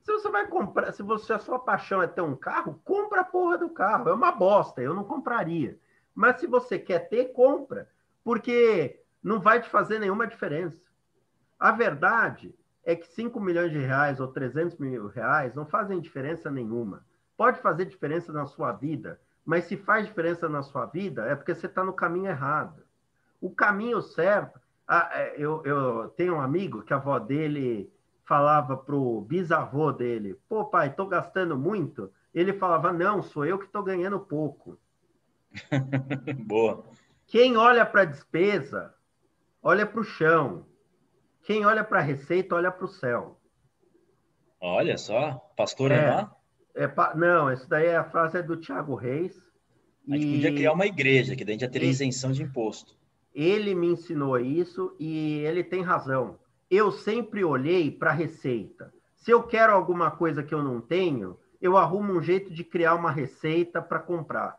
Se 0.00 0.10
você 0.10 0.28
vai 0.28 0.48
comprar, 0.48 0.90
se 0.90 1.04
você 1.04 1.32
a 1.32 1.38
sua 1.38 1.60
paixão 1.60 2.02
é 2.02 2.08
ter 2.08 2.22
um 2.22 2.34
carro, 2.34 2.80
compra 2.84 3.20
a 3.20 3.24
porra 3.24 3.56
do 3.56 3.70
carro. 3.70 4.08
É 4.08 4.12
uma 4.12 4.32
bosta, 4.32 4.82
eu 4.82 4.92
não 4.92 5.04
compraria. 5.04 5.78
Mas 6.12 6.40
se 6.40 6.48
você 6.48 6.76
quer 6.76 7.08
ter, 7.08 7.26
compra, 7.26 7.88
porque 8.26 9.04
não 9.22 9.38
vai 9.38 9.62
te 9.62 9.68
fazer 9.68 10.00
nenhuma 10.00 10.26
diferença. 10.26 10.90
A 11.56 11.70
verdade 11.70 12.52
é 12.82 12.96
que 12.96 13.06
5 13.06 13.38
milhões 13.38 13.70
de 13.70 13.78
reais 13.78 14.18
ou 14.18 14.26
300 14.26 14.78
mil 14.78 15.06
reais 15.06 15.54
não 15.54 15.64
fazem 15.64 16.00
diferença 16.00 16.50
nenhuma. 16.50 17.06
Pode 17.36 17.60
fazer 17.60 17.84
diferença 17.84 18.32
na 18.32 18.44
sua 18.44 18.72
vida, 18.72 19.20
mas 19.44 19.66
se 19.66 19.76
faz 19.76 20.06
diferença 20.06 20.48
na 20.48 20.60
sua 20.64 20.86
vida 20.86 21.24
é 21.24 21.36
porque 21.36 21.54
você 21.54 21.66
está 21.66 21.84
no 21.84 21.92
caminho 21.92 22.26
errado. 22.26 22.82
O 23.40 23.48
caminho 23.48 24.02
certo. 24.02 24.58
Ah, 24.88 25.08
eu, 25.36 25.62
eu 25.64 26.08
tenho 26.16 26.34
um 26.34 26.40
amigo 26.40 26.82
que 26.82 26.92
a 26.92 26.96
avó 26.96 27.20
dele 27.20 27.88
falava 28.24 28.76
pro 28.76 29.20
bisavô 29.20 29.92
dele: 29.92 30.36
pô, 30.48 30.64
pai, 30.64 30.92
tô 30.92 31.06
gastando 31.06 31.56
muito. 31.56 32.12
Ele 32.34 32.52
falava: 32.52 32.92
não, 32.92 33.22
sou 33.22 33.46
eu 33.46 33.56
que 33.56 33.66
estou 33.66 33.84
ganhando 33.84 34.18
pouco. 34.18 34.76
Boa. 36.44 36.84
Quem 37.26 37.56
olha 37.56 37.84
para 37.84 38.02
a 38.02 38.04
despesa, 38.04 38.94
olha 39.62 39.86
para 39.86 40.00
o 40.00 40.04
chão. 40.04 40.66
Quem 41.42 41.64
olha 41.64 41.84
para 41.84 41.98
a 41.98 42.02
receita, 42.02 42.54
olha 42.54 42.70
para 42.70 42.84
o 42.84 42.88
céu. 42.88 43.40
Olha 44.60 44.96
só, 44.96 45.32
pastor 45.56 45.92
é, 45.92 46.10
lá? 46.10 46.36
É, 46.74 46.90
não, 47.14 47.52
isso 47.52 47.68
daí 47.68 47.86
é 47.86 47.96
a 47.96 48.04
frase 48.04 48.38
é 48.38 48.42
do 48.42 48.56
Tiago 48.56 48.94
Reis. 48.94 49.36
A 50.08 50.14
gente 50.14 50.26
e... 50.26 50.32
podia 50.34 50.54
criar 50.54 50.72
uma 50.72 50.86
igreja, 50.86 51.36
que 51.36 51.44
daí 51.44 51.52
a 51.52 51.58
gente 51.58 51.62
ia 51.62 51.70
ter 51.70 51.82
isenção 51.82 52.32
de 52.32 52.42
imposto. 52.42 52.96
Ele 53.34 53.74
me 53.74 53.88
ensinou 53.88 54.38
isso 54.38 54.96
e 54.98 55.40
ele 55.40 55.62
tem 55.62 55.82
razão 55.82 56.38
eu 56.70 56.90
sempre 56.90 57.44
olhei 57.44 57.90
para 57.90 58.10
a 58.10 58.14
receita. 58.14 58.92
Se 59.14 59.30
eu 59.30 59.42
quero 59.42 59.72
alguma 59.72 60.10
coisa 60.10 60.42
que 60.42 60.54
eu 60.54 60.62
não 60.62 60.80
tenho, 60.80 61.38
eu 61.60 61.76
arrumo 61.76 62.12
um 62.12 62.22
jeito 62.22 62.52
de 62.52 62.64
criar 62.64 62.94
uma 62.94 63.10
receita 63.10 63.80
para 63.80 63.98
comprar. 63.98 64.58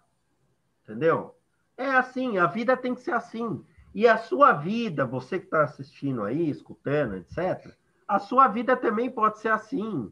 Entendeu? 0.84 1.36
É 1.78 1.92
assim, 1.92 2.38
a 2.38 2.48
vida 2.48 2.76
tem 2.76 2.96
que 2.96 3.02
ser 3.02 3.12
assim. 3.12 3.64
E 3.94 4.08
a 4.08 4.18
sua 4.18 4.54
vida, 4.54 5.06
você 5.06 5.40
que 5.40 5.46
está 5.46 5.64
assistindo 5.64 6.24
aí, 6.24 6.50
escutando, 6.50 7.16
etc., 7.16 7.74
a 8.08 8.20
sua 8.20 8.48
vida 8.48 8.76
também 8.76 9.10
pode 9.10 9.40
ser 9.40 9.50
assim. 9.50 10.12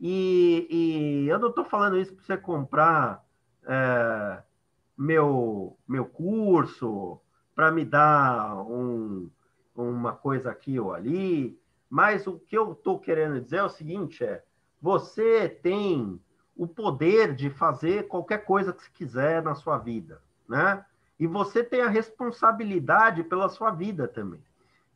E, 0.00 0.66
e 0.70 1.28
eu 1.28 1.38
não 1.38 1.48
estou 1.48 1.64
falando 1.64 1.98
isso 1.98 2.14
para 2.14 2.24
você 2.24 2.36
comprar 2.36 3.24
é, 3.66 4.42
meu, 4.96 5.76
meu 5.86 6.04
curso, 6.04 7.20
para 7.54 7.70
me 7.70 7.84
dar 7.84 8.56
um, 8.62 9.30
uma 9.74 10.12
coisa 10.12 10.50
aqui 10.50 10.78
ou 10.78 10.92
ali, 10.92 11.58
mas 11.88 12.26
o 12.26 12.38
que 12.38 12.56
eu 12.56 12.72
estou 12.72 12.98
querendo 12.98 13.40
dizer 13.40 13.56
é 13.58 13.64
o 13.64 13.68
seguinte: 13.68 14.24
é 14.24 14.42
você 14.80 15.48
tem 15.48 16.20
o 16.56 16.66
poder 16.66 17.34
de 17.34 17.50
fazer 17.50 18.08
qualquer 18.08 18.44
coisa 18.44 18.72
que 18.72 18.82
você 18.82 18.90
quiser 18.90 19.42
na 19.42 19.54
sua 19.54 19.78
vida, 19.78 20.22
né? 20.48 20.84
E 21.18 21.26
você 21.26 21.64
tem 21.64 21.82
a 21.82 21.88
responsabilidade 21.88 23.22
pela 23.24 23.48
sua 23.48 23.70
vida 23.70 24.06
também. 24.06 24.40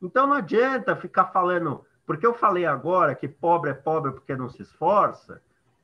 Então 0.02 0.26
não 0.26 0.34
adianta 0.34 0.96
ficar 0.96 1.26
falando, 1.26 1.84
porque 2.06 2.26
eu 2.26 2.34
falei 2.34 2.66
agora 2.66 3.14
que 3.14 3.28
pobre 3.28 3.70
é 3.70 3.74
pobre 3.74 4.12
porque 4.12 4.36
não 4.36 4.48
se 4.48 4.62
esforça, 4.62 5.40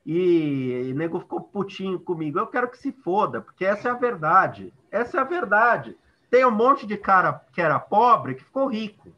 e, 0.06 0.88
e 0.88 0.94
nego 0.94 1.18
ficou 1.18 1.40
putinho 1.40 1.98
comigo. 1.98 2.38
Eu 2.38 2.46
quero 2.46 2.68
que 2.68 2.78
se 2.78 2.92
foda, 2.92 3.40
porque 3.40 3.64
essa 3.64 3.88
é 3.88 3.90
a 3.90 3.94
verdade. 3.94 4.72
Essa 4.90 5.18
é 5.18 5.20
a 5.20 5.24
verdade. 5.24 5.96
Tem 6.30 6.46
um 6.46 6.50
monte 6.50 6.86
de 6.86 6.96
cara 6.96 7.40
que 7.52 7.60
era 7.60 7.78
pobre 7.80 8.36
que 8.36 8.44
ficou 8.44 8.68
rico. 8.68 9.08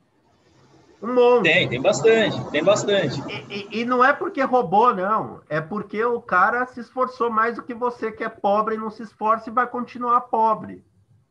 Um 1.03 1.15
monte. 1.15 1.45
Tem, 1.45 1.69
tem 1.69 1.81
bastante, 1.81 2.51
tem 2.51 2.65
bastante. 2.65 3.23
E, 3.29 3.69
e, 3.77 3.81
e, 3.81 3.85
não 3.85 4.05
é 4.05 4.13
porque 4.13 4.43
roubou, 4.43 4.95
não. 4.95 5.41
É 5.49 5.61
porque 5.61 6.03
o 6.03 6.21
cara 6.21 6.67
se 6.67 6.81
esforçou 6.81 7.31
mais 7.31 7.57
do 7.57 7.63
que 7.63 7.75
você, 7.75 8.11
que 8.11 8.25
é 8.25 8.29
pobre 8.29 8.75
e 8.75 8.79
não 8.79 8.91
se 8.91 9.03
esforça 9.03 9.49
e 9.49 9.53
vai 9.53 9.67
continuar 9.67 10.23
pobre. 10.23 10.83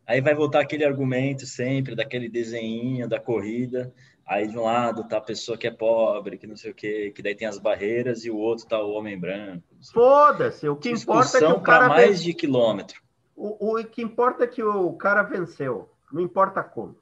Aí 0.07 0.21
vai 0.21 0.33
voltar 0.33 0.61
aquele 0.61 0.85
argumento 0.85 1.45
sempre, 1.45 1.93
daquele 1.93 2.29
desenho 2.29 3.09
da 3.09 3.19
corrida. 3.19 3.93
Aí 4.25 4.47
de 4.47 4.57
um 4.57 4.63
lado 4.63 5.05
tá 5.05 5.17
a 5.17 5.21
pessoa 5.21 5.57
que 5.57 5.67
é 5.67 5.71
pobre, 5.71 6.37
que 6.37 6.47
não 6.47 6.55
sei 6.55 6.71
o 6.71 6.73
quê, 6.73 7.11
que 7.13 7.21
daí 7.21 7.35
tem 7.35 7.47
as 7.47 7.57
barreiras, 7.57 8.23
e 8.23 8.31
o 8.31 8.37
outro 8.37 8.65
tá 8.65 8.81
o 8.81 8.91
homem 8.91 9.19
branco. 9.19 9.63
Foda-se, 9.93 10.67
o 10.67 10.75
que 10.75 10.89
importa 10.89 11.37
é 11.37 11.41
que 11.41 11.45
o 11.45 11.61
cara... 11.61 11.89
mais 11.89 12.23
de 12.23 12.33
quilômetro. 12.33 13.01
O, 13.35 13.75
o 13.75 13.85
que 13.85 14.01
importa 14.01 14.45
é 14.45 14.47
que 14.47 14.63
o 14.63 14.93
cara 14.93 15.23
venceu, 15.23 15.89
não 16.11 16.21
importa 16.21 16.63
como. 16.63 16.97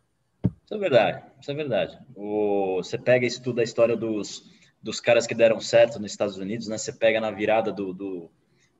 Isso 0.63 0.73
é 0.73 0.77
verdade, 0.77 1.23
isso 1.39 1.51
é 1.51 1.53
verdade. 1.53 1.99
O, 2.15 2.77
você 2.77 2.97
pega 2.97 3.25
isso 3.25 3.41
tudo 3.41 3.59
a 3.59 3.63
história 3.63 3.95
dos, 3.95 4.51
dos 4.81 4.99
caras 4.99 5.27
que 5.27 5.35
deram 5.35 5.59
certo 5.59 5.99
nos 5.99 6.11
Estados 6.11 6.37
Unidos, 6.37 6.67
né? 6.67 6.77
Você 6.77 6.91
pega 6.91 7.21
na 7.21 7.31
virada 7.31 7.71
do, 7.71 7.93
do, 7.93 8.31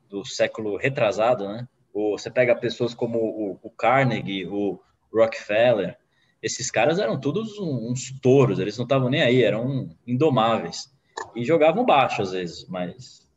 do 0.10 0.26
século 0.26 0.78
retrasado, 0.78 1.48
né? 1.48 1.68
Ou 1.96 2.20
você 2.20 2.30
pega 2.30 2.54
pessoas 2.54 2.94
como 2.94 3.18
o, 3.18 3.60
o 3.64 3.70
Carnegie, 3.70 4.46
o 4.46 4.82
Rockefeller, 5.14 5.98
esses 6.44 6.70
caras 6.70 7.00
eram 7.00 7.18
todos 7.18 7.58
uns 7.58 8.12
touros, 8.20 8.60
eles 8.60 8.78
não 8.78 8.84
estavam 8.84 9.10
nem 9.10 9.22
aí, 9.22 9.42
eram 9.42 9.90
indomáveis. 10.06 10.94
E 11.34 11.46
jogavam 11.46 11.86
baixo 11.86 12.22
às 12.22 12.34
vezes, 12.34 12.68
mas, 12.68 13.32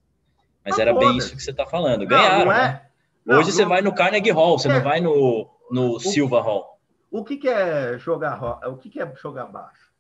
mas 0.64 0.76
era 0.76 0.92
bem 0.92 1.16
isso 1.16 1.36
que 1.36 1.42
você 1.42 1.52
está 1.52 1.64
falando. 1.64 2.04
Ganharam, 2.04 2.38
não, 2.38 2.44
não 2.46 2.52
é, 2.52 2.62
né? 2.72 2.86
Não, 3.24 3.38
Hoje 3.38 3.52
você 3.52 3.64
vai 3.64 3.80
no 3.80 3.94
Carnegie 3.94 4.32
Hall, 4.32 4.58
você 4.58 4.68
é... 4.68 4.74
não 4.74 4.82
vai 4.82 5.00
no, 5.00 5.48
no 5.70 5.94
o, 5.94 6.00
Silva 6.00 6.40
Hall. 6.40 6.80
O 7.12 7.22
que, 7.22 7.36
que 7.36 7.48
é 7.48 7.96
jogar 7.96 8.42
o 8.68 8.76
que, 8.76 8.90
que 8.90 9.00
é 9.00 9.14
jogar 9.14 9.46
baixo? 9.46 9.92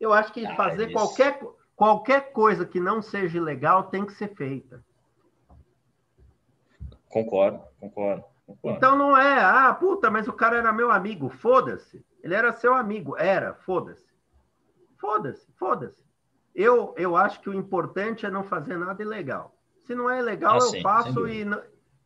Eu 0.00 0.12
acho 0.12 0.32
que 0.32 0.44
ah, 0.44 0.56
fazer 0.56 0.90
qualquer, 0.90 1.40
qualquer 1.76 2.32
coisa 2.32 2.66
que 2.66 2.80
não 2.80 3.00
seja 3.00 3.40
legal 3.40 3.84
tem 3.84 4.04
que 4.04 4.14
ser 4.14 4.34
feita. 4.34 4.82
Concordo, 7.08 7.62
concordo, 7.84 8.24
concordo. 8.46 8.76
Então 8.76 8.96
não 8.96 9.16
é, 9.16 9.40
ah, 9.42 9.74
puta, 9.74 10.10
mas 10.10 10.26
o 10.28 10.32
cara 10.32 10.56
era 10.58 10.72
meu 10.72 10.90
amigo, 10.90 11.28
foda-se. 11.28 12.04
Ele 12.22 12.34
era 12.34 12.52
seu 12.52 12.74
amigo, 12.74 13.16
era, 13.16 13.54
foda-se. 13.54 14.06
Foda-se, 14.98 15.46
foda-se. 15.58 16.02
Eu, 16.54 16.94
eu 16.96 17.16
acho 17.16 17.40
que 17.40 17.50
o 17.50 17.54
importante 17.54 18.24
é 18.24 18.30
não 18.30 18.44
fazer 18.44 18.78
nada 18.78 19.02
ilegal. 19.02 19.54
Se 19.82 19.94
não 19.94 20.08
é 20.08 20.22
legal, 20.22 20.54
ah, 20.54 20.56
eu 20.56 20.60
sim, 20.68 20.82
faço 20.82 21.28
e, 21.28 21.46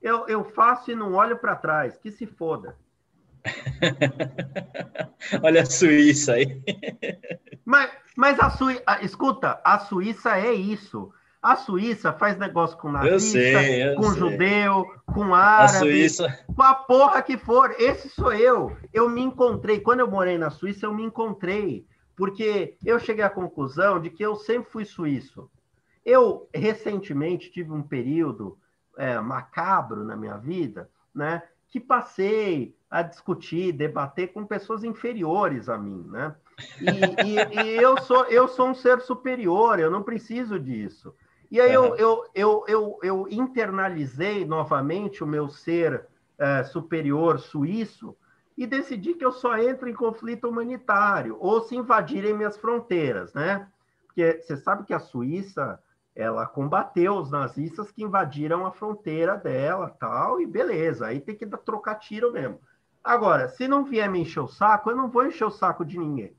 eu, 0.02 0.26
eu 0.26 0.44
faço 0.44 0.90
e 0.90 0.96
não 0.96 1.14
olho 1.14 1.38
para 1.38 1.54
trás, 1.54 1.96
que 1.96 2.10
se 2.10 2.26
foda. 2.26 2.76
Olha 5.42 5.62
a 5.62 5.66
Suíça 5.66 6.32
aí. 6.32 6.60
mas, 7.64 7.90
mas 8.16 8.40
a 8.40 8.50
Suíça, 8.50 8.82
escuta, 9.02 9.60
a 9.62 9.78
Suíça 9.78 10.36
é 10.36 10.52
isso. 10.52 11.12
A 11.40 11.54
Suíça 11.54 12.12
faz 12.12 12.36
negócio 12.36 12.76
com 12.78 12.90
nazista, 12.90 13.38
eu 13.38 13.60
sei, 13.60 13.88
eu 13.90 13.94
com 13.94 14.10
sei. 14.10 14.18
judeu, 14.18 14.94
com 15.06 15.34
árabe, 15.34 15.76
a 15.76 15.78
Suíça... 15.78 16.44
com 16.54 16.62
a 16.62 16.74
porra 16.74 17.22
que 17.22 17.38
for. 17.38 17.74
Esse 17.78 18.08
sou 18.08 18.32
eu. 18.32 18.76
Eu 18.92 19.08
me 19.08 19.22
encontrei. 19.22 19.80
Quando 19.80 20.00
eu 20.00 20.10
morei 20.10 20.36
na 20.36 20.50
Suíça, 20.50 20.86
eu 20.86 20.94
me 20.94 21.04
encontrei. 21.04 21.86
Porque 22.16 22.76
eu 22.84 22.98
cheguei 22.98 23.22
à 23.22 23.30
conclusão 23.30 24.00
de 24.00 24.10
que 24.10 24.22
eu 24.24 24.34
sempre 24.34 24.68
fui 24.70 24.84
suíço. 24.84 25.48
Eu, 26.04 26.48
recentemente, 26.52 27.52
tive 27.52 27.70
um 27.70 27.82
período 27.82 28.58
é, 28.96 29.20
macabro 29.20 30.02
na 30.02 30.16
minha 30.16 30.36
vida, 30.36 30.90
né? 31.14 31.42
Que 31.68 31.78
passei 31.78 32.74
a 32.90 33.02
discutir, 33.02 33.72
debater 33.72 34.32
com 34.32 34.44
pessoas 34.44 34.82
inferiores 34.82 35.68
a 35.68 35.78
mim, 35.78 36.04
né? 36.08 36.34
E, 36.80 37.24
e, 37.24 37.62
e 37.62 37.76
eu 37.76 37.96
sou 37.98 38.24
eu 38.24 38.48
sou 38.48 38.70
um 38.70 38.74
ser 38.74 39.00
superior, 39.00 39.78
eu 39.78 39.90
não 39.90 40.02
preciso 40.02 40.58
disso. 40.58 41.14
E 41.50 41.60
aí 41.60 41.72
eu, 41.72 41.96
eu, 41.96 42.24
eu, 42.34 42.64
eu, 42.68 42.98
eu 43.02 43.28
internalizei 43.30 44.44
novamente 44.44 45.24
o 45.24 45.26
meu 45.26 45.48
ser 45.48 46.06
é, 46.38 46.62
superior 46.62 47.38
suíço 47.38 48.14
e 48.56 48.66
decidi 48.66 49.14
que 49.14 49.24
eu 49.24 49.32
só 49.32 49.56
entro 49.56 49.88
em 49.88 49.94
conflito 49.94 50.48
humanitário 50.48 51.36
ou 51.40 51.60
se 51.62 51.76
invadirem 51.76 52.34
minhas 52.34 52.56
fronteiras, 52.56 53.32
né? 53.32 53.68
Porque 54.06 54.40
você 54.42 54.56
sabe 54.56 54.84
que 54.84 54.92
a 54.92 54.98
Suíça 54.98 55.80
ela 56.14 56.44
combateu 56.44 57.14
os 57.14 57.30
nazistas 57.30 57.92
que 57.92 58.02
invadiram 58.02 58.66
a 58.66 58.72
fronteira 58.72 59.36
dela, 59.36 59.94
tal, 60.00 60.40
e 60.40 60.46
beleza, 60.46 61.06
aí 61.06 61.20
tem 61.20 61.36
que 61.36 61.46
trocar 61.46 61.94
tiro 61.94 62.32
mesmo. 62.32 62.58
Agora, 63.04 63.48
se 63.48 63.68
não 63.68 63.84
vier 63.84 64.10
me 64.10 64.20
encher 64.20 64.40
o 64.40 64.48
saco, 64.48 64.90
eu 64.90 64.96
não 64.96 65.08
vou 65.08 65.24
encher 65.24 65.44
o 65.44 65.50
saco 65.50 65.84
de 65.84 65.96
ninguém. 65.96 66.36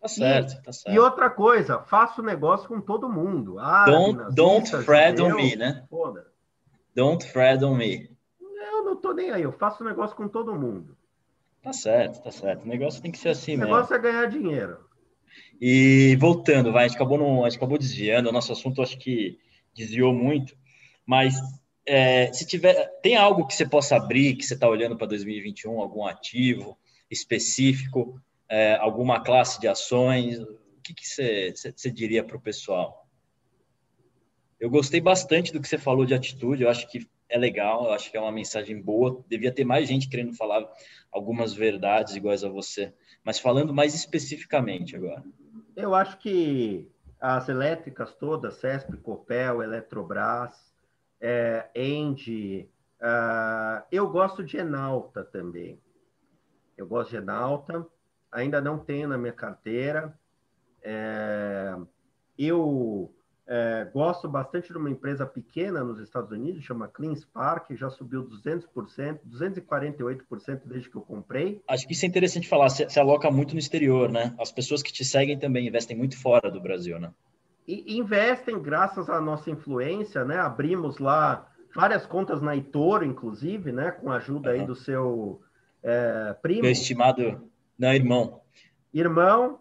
Tá 0.00 0.08
certo, 0.08 0.52
e, 0.52 0.62
tá 0.62 0.72
certo. 0.72 0.94
E 0.94 0.98
outra 0.98 1.28
coisa, 1.28 1.80
faço 1.80 2.22
negócio 2.22 2.68
com 2.68 2.80
todo 2.80 3.08
mundo. 3.08 3.58
Ah, 3.58 3.84
don't 3.84 4.34
don't 4.34 4.70
fret 4.84 5.20
on 5.20 5.34
me, 5.34 5.56
né? 5.56 5.84
Foda. 5.90 6.26
Don't 6.94 7.24
fret 7.26 7.64
on 7.64 7.74
me. 7.74 8.10
Eu 8.40 8.84
não 8.84 8.96
tô 8.96 9.12
nem 9.12 9.30
aí, 9.30 9.42
eu 9.42 9.52
faço 9.52 9.82
negócio 9.82 10.16
com 10.16 10.28
todo 10.28 10.54
mundo. 10.54 10.96
Tá 11.62 11.72
certo, 11.72 12.22
tá 12.22 12.30
certo. 12.30 12.64
O 12.64 12.68
negócio 12.68 13.02
tem 13.02 13.10
que 13.10 13.18
ser 13.18 13.30
assim 13.30 13.56
o 13.56 13.58
mesmo. 13.58 13.72
O 13.72 13.76
negócio 13.76 13.96
é 13.96 13.98
ganhar 13.98 14.26
dinheiro. 14.26 14.78
E 15.60 16.16
voltando, 16.20 16.72
vai, 16.72 16.84
a 16.84 16.88
gente 16.88 16.96
acabou, 16.96 17.18
no, 17.18 17.44
a 17.44 17.48
gente 17.48 17.58
acabou 17.58 17.78
desviando, 17.78 18.28
o 18.28 18.32
nosso 18.32 18.52
assunto 18.52 18.80
acho 18.80 18.96
que 18.98 19.38
desviou 19.74 20.14
muito, 20.14 20.56
mas 21.04 21.34
é, 21.84 22.32
se 22.32 22.46
tiver, 22.46 22.86
tem 23.02 23.16
algo 23.16 23.46
que 23.46 23.54
você 23.54 23.66
possa 23.66 23.96
abrir, 23.96 24.36
que 24.36 24.44
você 24.44 24.54
está 24.54 24.68
olhando 24.68 24.96
para 24.96 25.06
2021, 25.08 25.80
algum 25.80 26.06
ativo 26.06 26.78
específico, 27.10 28.20
é, 28.48 28.76
alguma 28.76 29.22
classe 29.22 29.60
de 29.60 29.68
ações, 29.68 30.40
o 30.40 30.58
que, 30.82 30.94
você, 31.04 31.52
diria 31.92 32.24
para 32.24 32.36
o 32.36 32.40
pessoal? 32.40 33.06
Eu 34.58 34.70
gostei 34.70 35.00
bastante 35.00 35.52
do 35.52 35.60
que 35.60 35.68
você 35.68 35.78
falou 35.78 36.04
de 36.04 36.14
atitude, 36.14 36.62
eu 36.62 36.70
acho 36.70 36.90
que 36.90 37.06
é 37.28 37.36
legal, 37.36 37.84
eu 37.84 37.92
acho 37.92 38.10
que 38.10 38.16
é 38.16 38.20
uma 38.20 38.32
mensagem 38.32 38.80
boa. 38.80 39.22
Devia 39.28 39.52
ter 39.52 39.64
mais 39.64 39.86
gente 39.86 40.08
querendo 40.08 40.34
falar 40.34 40.66
algumas 41.12 41.52
verdades 41.52 42.16
iguais 42.16 42.42
a 42.42 42.48
você, 42.48 42.92
mas 43.22 43.38
falando 43.38 43.74
mais 43.74 43.94
especificamente 43.94 44.96
agora. 44.96 45.22
Eu 45.76 45.94
acho 45.94 46.18
que 46.18 46.90
as 47.20 47.48
elétricas 47.48 48.14
todas, 48.14 48.54
CESP, 48.54 48.96
Copel, 48.98 49.62
Eletrobras, 49.62 50.72
é, 51.20 51.68
uh, 51.76 53.84
eu 53.90 54.08
gosto 54.08 54.42
de 54.42 54.56
Enalta 54.56 55.24
também. 55.24 55.80
Eu 56.76 56.86
gosto 56.86 57.10
de 57.10 57.16
Enalta, 57.16 57.86
ainda 58.30 58.60
não 58.60 58.78
tenho 58.78 59.08
na 59.08 59.18
minha 59.18 59.32
carteira. 59.32 60.14
É, 60.82 61.76
eu 62.38 63.12
é, 63.46 63.88
gosto 63.92 64.28
bastante 64.28 64.70
de 64.70 64.76
uma 64.76 64.90
empresa 64.90 65.24
pequena 65.24 65.82
nos 65.82 65.98
Estados 66.00 66.30
Unidos, 66.30 66.62
chama 66.62 66.86
Clean 66.86 67.14
Spark, 67.14 67.74
já 67.74 67.88
subiu 67.88 68.28
200%, 68.28 69.20
248% 69.26 70.60
desde 70.66 70.90
que 70.90 70.96
eu 70.96 71.00
comprei. 71.00 71.62
Acho 71.66 71.86
que 71.86 71.94
isso 71.94 72.04
é 72.04 72.08
interessante 72.08 72.46
falar, 72.46 72.68
se, 72.68 72.88
se 72.88 73.00
aloca 73.00 73.30
muito 73.30 73.54
no 73.54 73.58
exterior, 73.58 74.10
né? 74.10 74.34
As 74.38 74.52
pessoas 74.52 74.82
que 74.82 74.92
te 74.92 75.04
seguem 75.04 75.38
também 75.38 75.66
investem 75.66 75.96
muito 75.96 76.20
fora 76.20 76.50
do 76.50 76.60
Brasil, 76.60 77.00
né? 77.00 77.10
E 77.66 77.98
investem 77.98 78.60
graças 78.60 79.08
à 79.08 79.20
nossa 79.20 79.50
influência, 79.50 80.24
né? 80.24 80.38
Abrimos 80.38 80.98
lá 80.98 81.46
várias 81.74 82.06
contas 82.06 82.40
na 82.40 82.54
Itoro, 82.54 83.04
inclusive, 83.04 83.72
né? 83.72 83.90
Com 83.90 84.10
a 84.10 84.16
ajuda 84.16 84.50
uhum. 84.50 84.60
aí 84.60 84.66
do 84.66 84.74
seu 84.74 85.40
é, 85.82 86.34
primo. 86.42 86.62
Meu 86.62 86.70
estimado, 86.70 87.50
não, 87.78 87.92
irmão. 87.92 88.40
Irmão, 88.92 89.60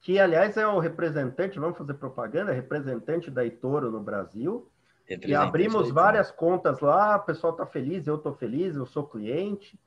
que 0.00 0.18
aliás 0.18 0.56
é 0.56 0.66
o 0.66 0.78
representante, 0.78 1.58
vamos 1.58 1.78
fazer 1.78 1.94
propaganda, 1.94 2.52
representante 2.52 3.30
da 3.30 3.44
Itoro 3.44 3.90
no 3.90 4.00
Brasil. 4.00 4.70
E 5.08 5.34
abrimos 5.34 5.90
várias 5.90 6.30
contas 6.30 6.80
lá, 6.80 7.16
o 7.16 7.20
pessoal 7.20 7.52
está 7.52 7.66
feliz, 7.66 8.06
eu 8.06 8.16
estou 8.16 8.34
feliz, 8.34 8.74
eu 8.74 8.86
sou 8.86 9.04
cliente. 9.04 9.78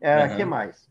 O 0.00 0.06
é, 0.06 0.28
uhum. 0.28 0.36
que 0.36 0.44
mais? 0.44 0.88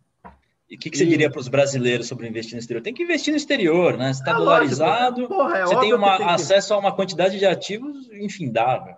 E 0.70 0.76
o 0.76 0.80
que, 0.80 0.90
que, 0.90 0.98
você 0.98 1.04
e... 1.04 1.08
diria 1.08 1.30
para 1.30 1.40
os 1.40 1.48
brasileiros 1.48 2.08
sobre 2.08 2.28
investir 2.28 2.56
no 2.56 2.60
exterior? 2.60 2.82
Tem 2.82 2.94
que 2.94 3.04
investir 3.04 3.32
no 3.32 3.38
exterior, 3.38 3.96
né? 3.98 4.12
Você 4.12 4.22
está 4.22 4.32
é 4.32 4.36
dolarizado, 4.36 5.28
Porra, 5.28 5.60
é 5.60 5.66
você 5.66 5.80
tem 5.80 5.94
uma, 5.94 6.18
tem 6.18 6.28
acesso 6.28 6.74
a 6.74 6.78
uma 6.80 6.96
quantidade 6.96 7.38
de 7.38 7.46
ativos 7.46 8.08
infindável. 8.12 8.96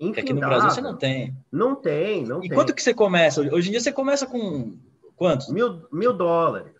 infindável. 0.00 0.14
Que 0.14 0.20
aqui 0.20 0.32
no 0.32 0.40
Brasil 0.40 0.70
você 0.70 0.80
não 0.80 0.96
tem. 0.96 1.36
Não 1.52 1.74
tem, 1.74 2.24
não 2.24 2.38
e 2.38 2.40
tem. 2.42 2.50
E 2.50 2.54
quanto 2.54 2.74
que 2.74 2.82
você 2.82 2.94
começa? 2.94 3.42
Hoje 3.42 3.68
em 3.68 3.72
dia 3.72 3.80
você 3.80 3.92
começa 3.92 4.26
com 4.26 4.74
quantos? 5.14 5.50
Mil, 5.50 5.86
mil 5.92 6.14
dólares. 6.14 6.79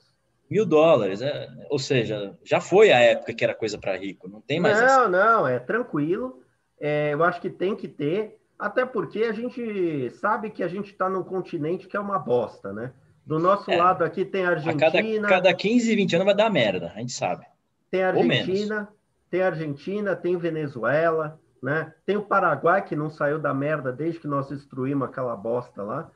Mil 0.50 0.66
dólares, 0.66 1.22
é, 1.22 1.48
ou 1.68 1.78
seja, 1.78 2.36
já 2.42 2.60
foi 2.60 2.90
a 2.90 2.98
época 2.98 3.32
que 3.32 3.44
era 3.44 3.54
coisa 3.54 3.78
para 3.78 3.96
rico, 3.96 4.28
não 4.28 4.40
tem 4.40 4.58
mais. 4.58 4.78
Não, 4.80 4.84
essa. 4.84 5.08
não, 5.08 5.46
é 5.46 5.60
tranquilo. 5.60 6.42
É, 6.80 7.14
eu 7.14 7.22
acho 7.22 7.40
que 7.40 7.48
tem 7.48 7.76
que 7.76 7.86
ter, 7.86 8.40
até 8.58 8.84
porque 8.84 9.22
a 9.22 9.32
gente 9.32 10.10
sabe 10.10 10.50
que 10.50 10.62
a 10.62 10.68
gente 10.68 10.90
está 10.90 11.08
num 11.08 11.22
continente 11.22 11.86
que 11.86 11.96
é 11.96 12.00
uma 12.00 12.18
bosta, 12.18 12.72
né? 12.72 12.92
Do 13.24 13.38
nosso 13.38 13.70
é, 13.70 13.76
lado 13.76 14.02
aqui 14.02 14.24
tem 14.24 14.44
a 14.44 14.50
Argentina. 14.50 14.88
A 14.88 14.90
cada, 14.90 15.28
cada 15.28 15.54
15, 15.54 15.94
20 15.94 16.14
anos 16.16 16.26
vai 16.26 16.34
dar 16.34 16.50
merda, 16.50 16.92
a 16.96 16.98
gente 16.98 17.12
sabe. 17.12 17.46
Tem 17.90 18.02
a 18.02 18.08
Argentina, 18.08 18.88
tem 19.30 19.42
a 19.42 19.46
Argentina, 19.46 20.16
tem 20.16 20.36
Venezuela, 20.36 21.38
né? 21.62 21.94
Tem 22.04 22.16
o 22.16 22.22
Paraguai 22.22 22.84
que 22.84 22.96
não 22.96 23.08
saiu 23.08 23.38
da 23.38 23.54
merda 23.54 23.92
desde 23.92 24.18
que 24.18 24.26
nós 24.26 24.48
destruímos 24.48 25.08
aquela 25.08 25.36
bosta 25.36 25.82
lá. 25.82 26.10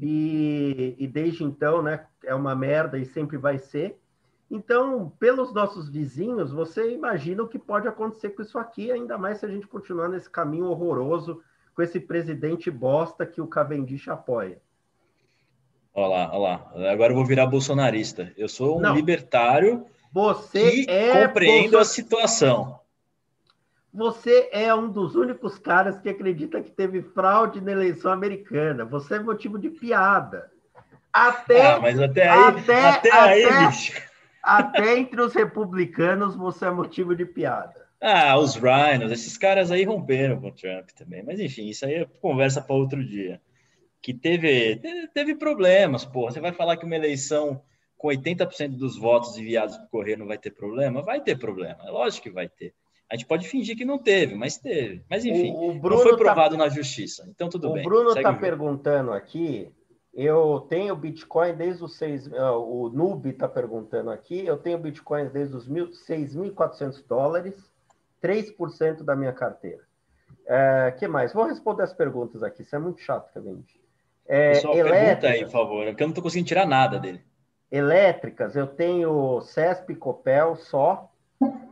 E, 0.00 0.94
e 0.98 1.06
desde 1.06 1.44
então, 1.44 1.82
né, 1.82 2.06
é 2.24 2.34
uma 2.34 2.54
merda 2.54 2.98
e 2.98 3.04
sempre 3.04 3.36
vai 3.36 3.58
ser. 3.58 3.98
Então, 4.50 5.12
pelos 5.18 5.52
nossos 5.52 5.90
vizinhos, 5.90 6.50
você 6.50 6.92
imagina 6.92 7.42
o 7.42 7.48
que 7.48 7.58
pode 7.58 7.86
acontecer 7.86 8.30
com 8.30 8.42
isso 8.42 8.58
aqui, 8.58 8.90
ainda 8.90 9.18
mais 9.18 9.38
se 9.38 9.46
a 9.46 9.48
gente 9.48 9.66
continuar 9.66 10.08
nesse 10.08 10.30
caminho 10.30 10.66
horroroso 10.66 11.42
com 11.74 11.82
esse 11.82 12.00
presidente 12.00 12.70
bosta 12.70 13.26
que 13.26 13.40
o 13.40 13.46
Cavendish 13.46 14.08
apoia. 14.08 14.60
Olha 15.94 16.08
lá, 16.08 16.30
olha 16.32 16.38
lá. 16.38 16.92
Agora 16.92 17.12
eu 17.12 17.16
vou 17.16 17.26
virar 17.26 17.46
bolsonarista. 17.46 18.32
Eu 18.36 18.48
sou 18.48 18.78
um 18.78 18.80
Não. 18.80 18.94
libertário 18.94 19.84
você 20.12 20.84
que 20.84 20.90
é 20.90 21.26
compreendo 21.26 21.72
bolson... 21.72 21.78
a 21.78 21.84
situação. 21.84 22.77
Você 23.98 24.48
é 24.52 24.72
um 24.72 24.88
dos 24.88 25.16
únicos 25.16 25.58
caras 25.58 25.98
que 25.98 26.08
acredita 26.08 26.62
que 26.62 26.70
teve 26.70 27.02
fraude 27.02 27.60
na 27.60 27.72
eleição 27.72 28.12
americana. 28.12 28.84
Você 28.84 29.16
é 29.16 29.18
motivo 29.18 29.58
de 29.58 29.70
piada. 29.70 30.52
Até, 31.12 31.72
ah, 31.72 31.80
mas 31.80 31.98
até 31.98 32.28
aí, 32.28 32.44
até, 32.44 32.88
até, 32.88 33.12
aí, 33.12 33.44
até, 33.44 33.66
bicho. 33.66 34.02
até 34.40 34.98
entre 34.98 35.20
os 35.20 35.34
republicanos 35.34 36.36
você 36.36 36.66
é 36.66 36.70
motivo 36.70 37.16
de 37.16 37.26
piada. 37.26 37.88
Ah, 38.00 38.38
os 38.38 38.54
Rhinos, 38.54 39.10
esses 39.10 39.36
caras 39.36 39.72
aí 39.72 39.82
romperam 39.82 40.40
com 40.40 40.46
o 40.46 40.52
Trump 40.52 40.90
também. 40.90 41.24
Mas 41.24 41.40
enfim, 41.40 41.66
isso 41.66 41.84
aí 41.84 41.94
é 41.94 42.06
conversa 42.20 42.62
para 42.62 42.76
outro 42.76 43.04
dia. 43.04 43.40
Que 44.00 44.14
teve, 44.14 44.80
teve 45.12 45.34
problemas, 45.34 46.04
porra. 46.04 46.30
Você 46.30 46.40
vai 46.40 46.52
falar 46.52 46.76
que 46.76 46.86
uma 46.86 46.94
eleição 46.94 47.60
com 47.96 48.06
80% 48.06 48.76
dos 48.76 48.96
votos 48.96 49.36
enviados 49.36 49.76
por 49.76 49.88
correio 49.88 50.18
não 50.18 50.26
vai 50.28 50.38
ter 50.38 50.52
problema? 50.52 51.02
Vai 51.02 51.20
ter 51.20 51.36
problema, 51.36 51.80
é 51.84 51.90
lógico 51.90 52.28
que 52.28 52.30
vai 52.30 52.48
ter. 52.48 52.72
A 53.10 53.16
gente 53.16 53.26
pode 53.26 53.48
fingir 53.48 53.76
que 53.76 53.84
não 53.84 53.98
teve, 53.98 54.34
mas 54.34 54.58
teve. 54.58 55.02
Mas 55.08 55.24
enfim, 55.24 55.52
o, 55.52 55.70
o 55.70 55.74
não 55.74 55.98
foi 55.98 56.12
tá 56.12 56.18
provado 56.18 56.56
tá... 56.56 56.64
na 56.64 56.68
justiça. 56.68 57.26
Então 57.30 57.48
tudo 57.48 57.70
o 57.70 57.72
bem. 57.72 57.82
O 57.82 57.88
Bruno 57.88 58.10
está 58.10 58.32
perguntando 58.32 59.12
aqui. 59.12 59.72
Eu 60.14 60.66
tenho 60.68 60.96
Bitcoin 60.96 61.54
desde 61.54 61.84
os 61.84 61.96
seis. 61.96 62.26
Uh, 62.26 62.58
o 62.58 62.90
Nube 62.90 63.30
está 63.30 63.48
perguntando 63.48 64.10
aqui. 64.10 64.44
Eu 64.44 64.58
tenho 64.58 64.78
Bitcoin 64.78 65.28
desde 65.28 65.56
os 65.56 65.68
6.400 65.68 67.04
dólares, 67.06 67.54
3% 68.22 69.04
da 69.04 69.14
minha 69.14 69.32
carteira. 69.32 69.82
O 70.46 70.52
é, 70.52 70.90
que 70.98 71.06
mais? 71.06 71.32
Vou 71.32 71.44
responder 71.44 71.84
as 71.84 71.92
perguntas 71.92 72.42
aqui. 72.42 72.62
Isso 72.62 72.74
é 72.74 72.78
muito 72.78 73.00
chato, 73.00 73.32
Kevin. 73.32 73.64
É, 74.26 74.52
Pessoal, 74.52 74.74
pergunta 74.74 75.28
aí, 75.28 75.44
por 75.44 75.50
favor, 75.50 75.86
porque 75.86 76.02
eu 76.02 76.06
não 76.06 76.12
estou 76.12 76.22
conseguindo 76.22 76.48
tirar 76.48 76.66
nada 76.66 76.98
dele. 76.98 77.22
Elétricas, 77.70 78.56
eu 78.56 78.66
tenho 78.66 79.40
CESP 79.42 79.94
Copel 79.94 80.56
só, 80.56 81.10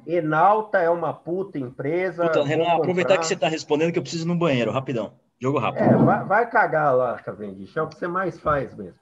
Enalta 0.06 0.78
é 0.78 0.88
uma 0.88 1.12
puta 1.12 1.58
empresa. 1.58 2.26
Puta, 2.26 2.44
Renan, 2.44 2.76
aproveitar 2.76 3.18
que 3.18 3.26
você 3.26 3.34
está 3.34 3.48
respondendo 3.48 3.92
que 3.92 3.98
eu 3.98 4.02
preciso 4.02 4.24
ir 4.24 4.28
no 4.28 4.36
banheiro, 4.36 4.70
rapidão. 4.70 5.14
Jogo 5.40 5.58
rápido. 5.58 5.84
É, 5.84 5.96
vai, 5.96 6.24
vai, 6.24 6.50
cagar 6.50 6.96
lá, 6.96 7.18
Cavendish. 7.18 7.76
É 7.76 7.82
o 7.82 7.88
que 7.88 7.96
você 7.96 8.06
mais 8.06 8.38
faz 8.38 8.74
mesmo. 8.74 8.98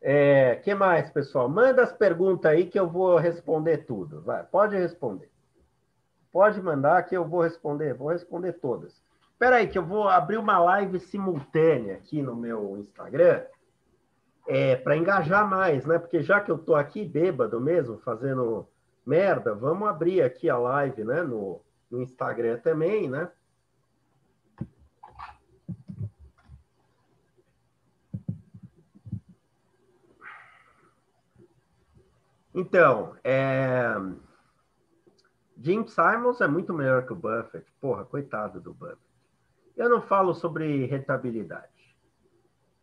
É, 0.00 0.56
que 0.56 0.74
mais, 0.74 1.08
pessoal? 1.10 1.48
Manda 1.48 1.82
as 1.82 1.92
perguntas 1.92 2.50
aí 2.50 2.66
que 2.66 2.78
eu 2.78 2.88
vou 2.88 3.16
responder 3.16 3.78
tudo. 3.78 4.20
Vai, 4.22 4.42
pode 4.42 4.76
responder. 4.76 5.30
Pode 6.32 6.60
mandar 6.60 7.02
que 7.04 7.16
eu 7.16 7.24
vou 7.24 7.42
responder. 7.42 7.94
Vou 7.94 8.08
responder 8.08 8.54
todas. 8.54 9.00
Espera 9.32 9.56
aí 9.56 9.68
que 9.68 9.78
eu 9.78 9.84
vou 9.84 10.08
abrir 10.08 10.38
uma 10.38 10.58
live 10.58 10.98
simultânea 10.98 11.94
aqui 11.94 12.20
no 12.20 12.34
meu 12.34 12.76
Instagram 12.78 13.42
é, 14.46 14.76
para 14.76 14.96
engajar 14.96 15.48
mais, 15.48 15.86
né? 15.86 15.98
Porque 15.98 16.22
já 16.22 16.40
que 16.40 16.50
eu 16.50 16.58
tô 16.58 16.74
aqui 16.74 17.04
bêbado 17.04 17.60
mesmo, 17.60 17.98
fazendo 17.98 18.68
merda, 19.04 19.54
vamos 19.54 19.88
abrir 19.88 20.22
aqui 20.22 20.48
a 20.48 20.56
live, 20.56 21.04
né? 21.04 21.22
No, 21.22 21.60
no 21.90 22.02
Instagram 22.02 22.58
também, 22.58 23.08
né? 23.08 23.30
Então, 32.54 33.16
é... 33.24 33.94
Jim 35.56 35.86
Simons 35.86 36.40
é 36.40 36.48
muito 36.48 36.74
melhor 36.74 37.06
que 37.06 37.12
o 37.12 37.16
Buffett. 37.16 37.64
Porra, 37.80 38.04
coitado 38.04 38.60
do 38.60 38.74
Buffett. 38.74 38.98
Eu 39.76 39.88
não 39.88 40.02
falo 40.02 40.34
sobre 40.34 40.84
rentabilidade. 40.86 41.96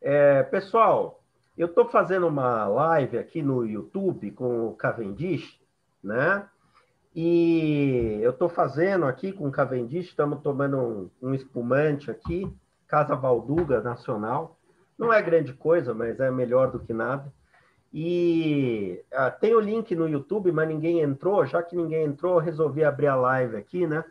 É, 0.01 0.43
pessoal, 0.43 1.21
eu 1.57 1.67
estou 1.67 1.87
fazendo 1.89 2.25
uma 2.27 2.65
live 2.67 3.17
aqui 3.17 3.41
no 3.41 3.65
YouTube 3.65 4.31
com 4.31 4.67
o 4.67 4.75
Cavendish 4.75 5.59
né? 6.03 6.47
E 7.15 8.19
eu 8.21 8.31
estou 8.31 8.47
fazendo 8.47 9.05
aqui 9.05 9.31
com 9.31 9.47
o 9.47 9.51
Cavendish, 9.51 10.09
estamos 10.09 10.41
tomando 10.41 10.77
um, 10.77 11.29
um, 11.29 11.33
espumante 11.33 12.09
aqui, 12.11 12.51
Casa 12.87 13.15
Valduga 13.15 13.81
Nacional. 13.81 14.57
Não 14.97 15.11
é 15.11 15.21
grande 15.21 15.53
coisa, 15.53 15.93
mas 15.93 16.19
é 16.19 16.29
melhor 16.29 16.71
do 16.71 16.79
que 16.79 16.93
nada. 16.93 17.31
E 17.91 19.03
ah, 19.11 19.31
tem 19.31 19.55
o 19.55 19.59
link 19.59 19.95
no 19.95 20.07
YouTube, 20.07 20.51
mas 20.51 20.67
ninguém 20.67 20.99
entrou. 21.01 21.45
Já 21.45 21.63
que 21.63 21.75
ninguém 21.75 22.03
entrou, 22.03 22.37
resolvi 22.37 22.83
abrir 22.83 23.07
a 23.07 23.15
live 23.15 23.57
aqui, 23.57 23.87
né? 23.87 24.03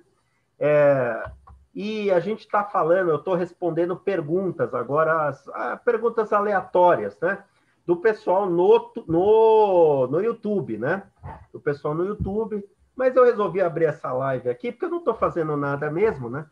É, 0.59 1.31
E 1.75 2.11
a 2.11 2.19
gente 2.19 2.41
está 2.41 2.65
falando, 2.65 3.11
eu 3.11 3.17
estou 3.17 3.35
respondendo 3.35 3.97
perguntas 3.97 4.75
agora, 4.75 5.29
as, 5.29 5.47
ah, 5.51 5.77
perguntas 5.77 6.33
aleatórias, 6.33 7.19
né? 7.21 7.45
Do 7.89 7.97
pessoal 7.97 8.51
no, 8.51 8.93
no, 9.07 10.07
no 10.09 10.21
YouTube, 10.21 10.77
né? 10.77 11.05
Do 11.51 11.59
pessoal 11.59 11.95
no 11.95 12.05
YouTube. 12.05 12.63
Mas 12.95 13.17
eu 13.17 13.25
resolvi 13.25 13.63
abrir 13.63 13.87
essa 13.87 14.13
live 14.13 14.51
aqui, 14.51 14.71
porque 14.71 14.85
eu 14.85 14.91
não 14.91 14.99
estou 14.99 15.15
fazendo 15.15 15.57
nada 15.57 15.91
mesmo, 15.91 16.29
né? 16.29 16.45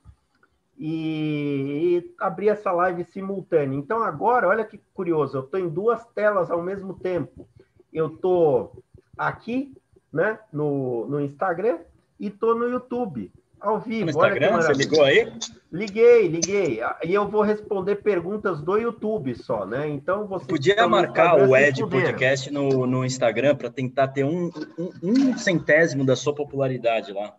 E, 0.78 2.00
e 2.00 2.14
abrir 2.18 2.48
essa 2.48 2.72
live 2.72 3.04
simultânea. 3.04 3.76
Então, 3.76 4.02
agora, 4.02 4.48
olha 4.48 4.64
que 4.64 4.80
curioso, 4.94 5.36
eu 5.36 5.42
estou 5.42 5.60
em 5.60 5.68
duas 5.68 6.06
telas 6.06 6.50
ao 6.50 6.62
mesmo 6.62 6.94
tempo. 6.94 7.46
Eu 7.92 8.06
estou 8.14 8.82
aqui, 9.18 9.76
né, 10.10 10.38
no, 10.50 11.06
no 11.06 11.20
Instagram, 11.20 11.80
e 12.18 12.28
estou 12.28 12.54
no 12.54 12.66
YouTube 12.66 13.30
ao 13.60 13.80
vivo. 13.80 14.06
No 14.06 14.10
Instagram, 14.10 14.56
você 14.56 14.72
ligou 14.72 15.02
aí? 15.02 15.32
Liguei, 15.72 16.28
liguei. 16.28 16.80
E 17.04 17.12
eu 17.12 17.28
vou 17.28 17.42
responder 17.42 17.96
perguntas 17.96 18.62
do 18.62 18.76
YouTube 18.76 19.34
só, 19.34 19.66
né? 19.66 19.88
Então 19.88 20.26
você. 20.26 20.46
Podia 20.46 20.86
marcar 20.86 21.36
o 21.36 21.56
Ed 21.56 21.80
Podcast 21.86 22.50
no, 22.50 22.86
no 22.86 23.04
Instagram 23.04 23.56
para 23.56 23.70
tentar 23.70 24.08
ter 24.08 24.24
um, 24.24 24.50
um, 24.78 24.92
um, 25.02 25.38
centésimo 25.38 26.04
da 26.04 26.14
sua 26.14 26.34
popularidade 26.34 27.12
lá. 27.12 27.34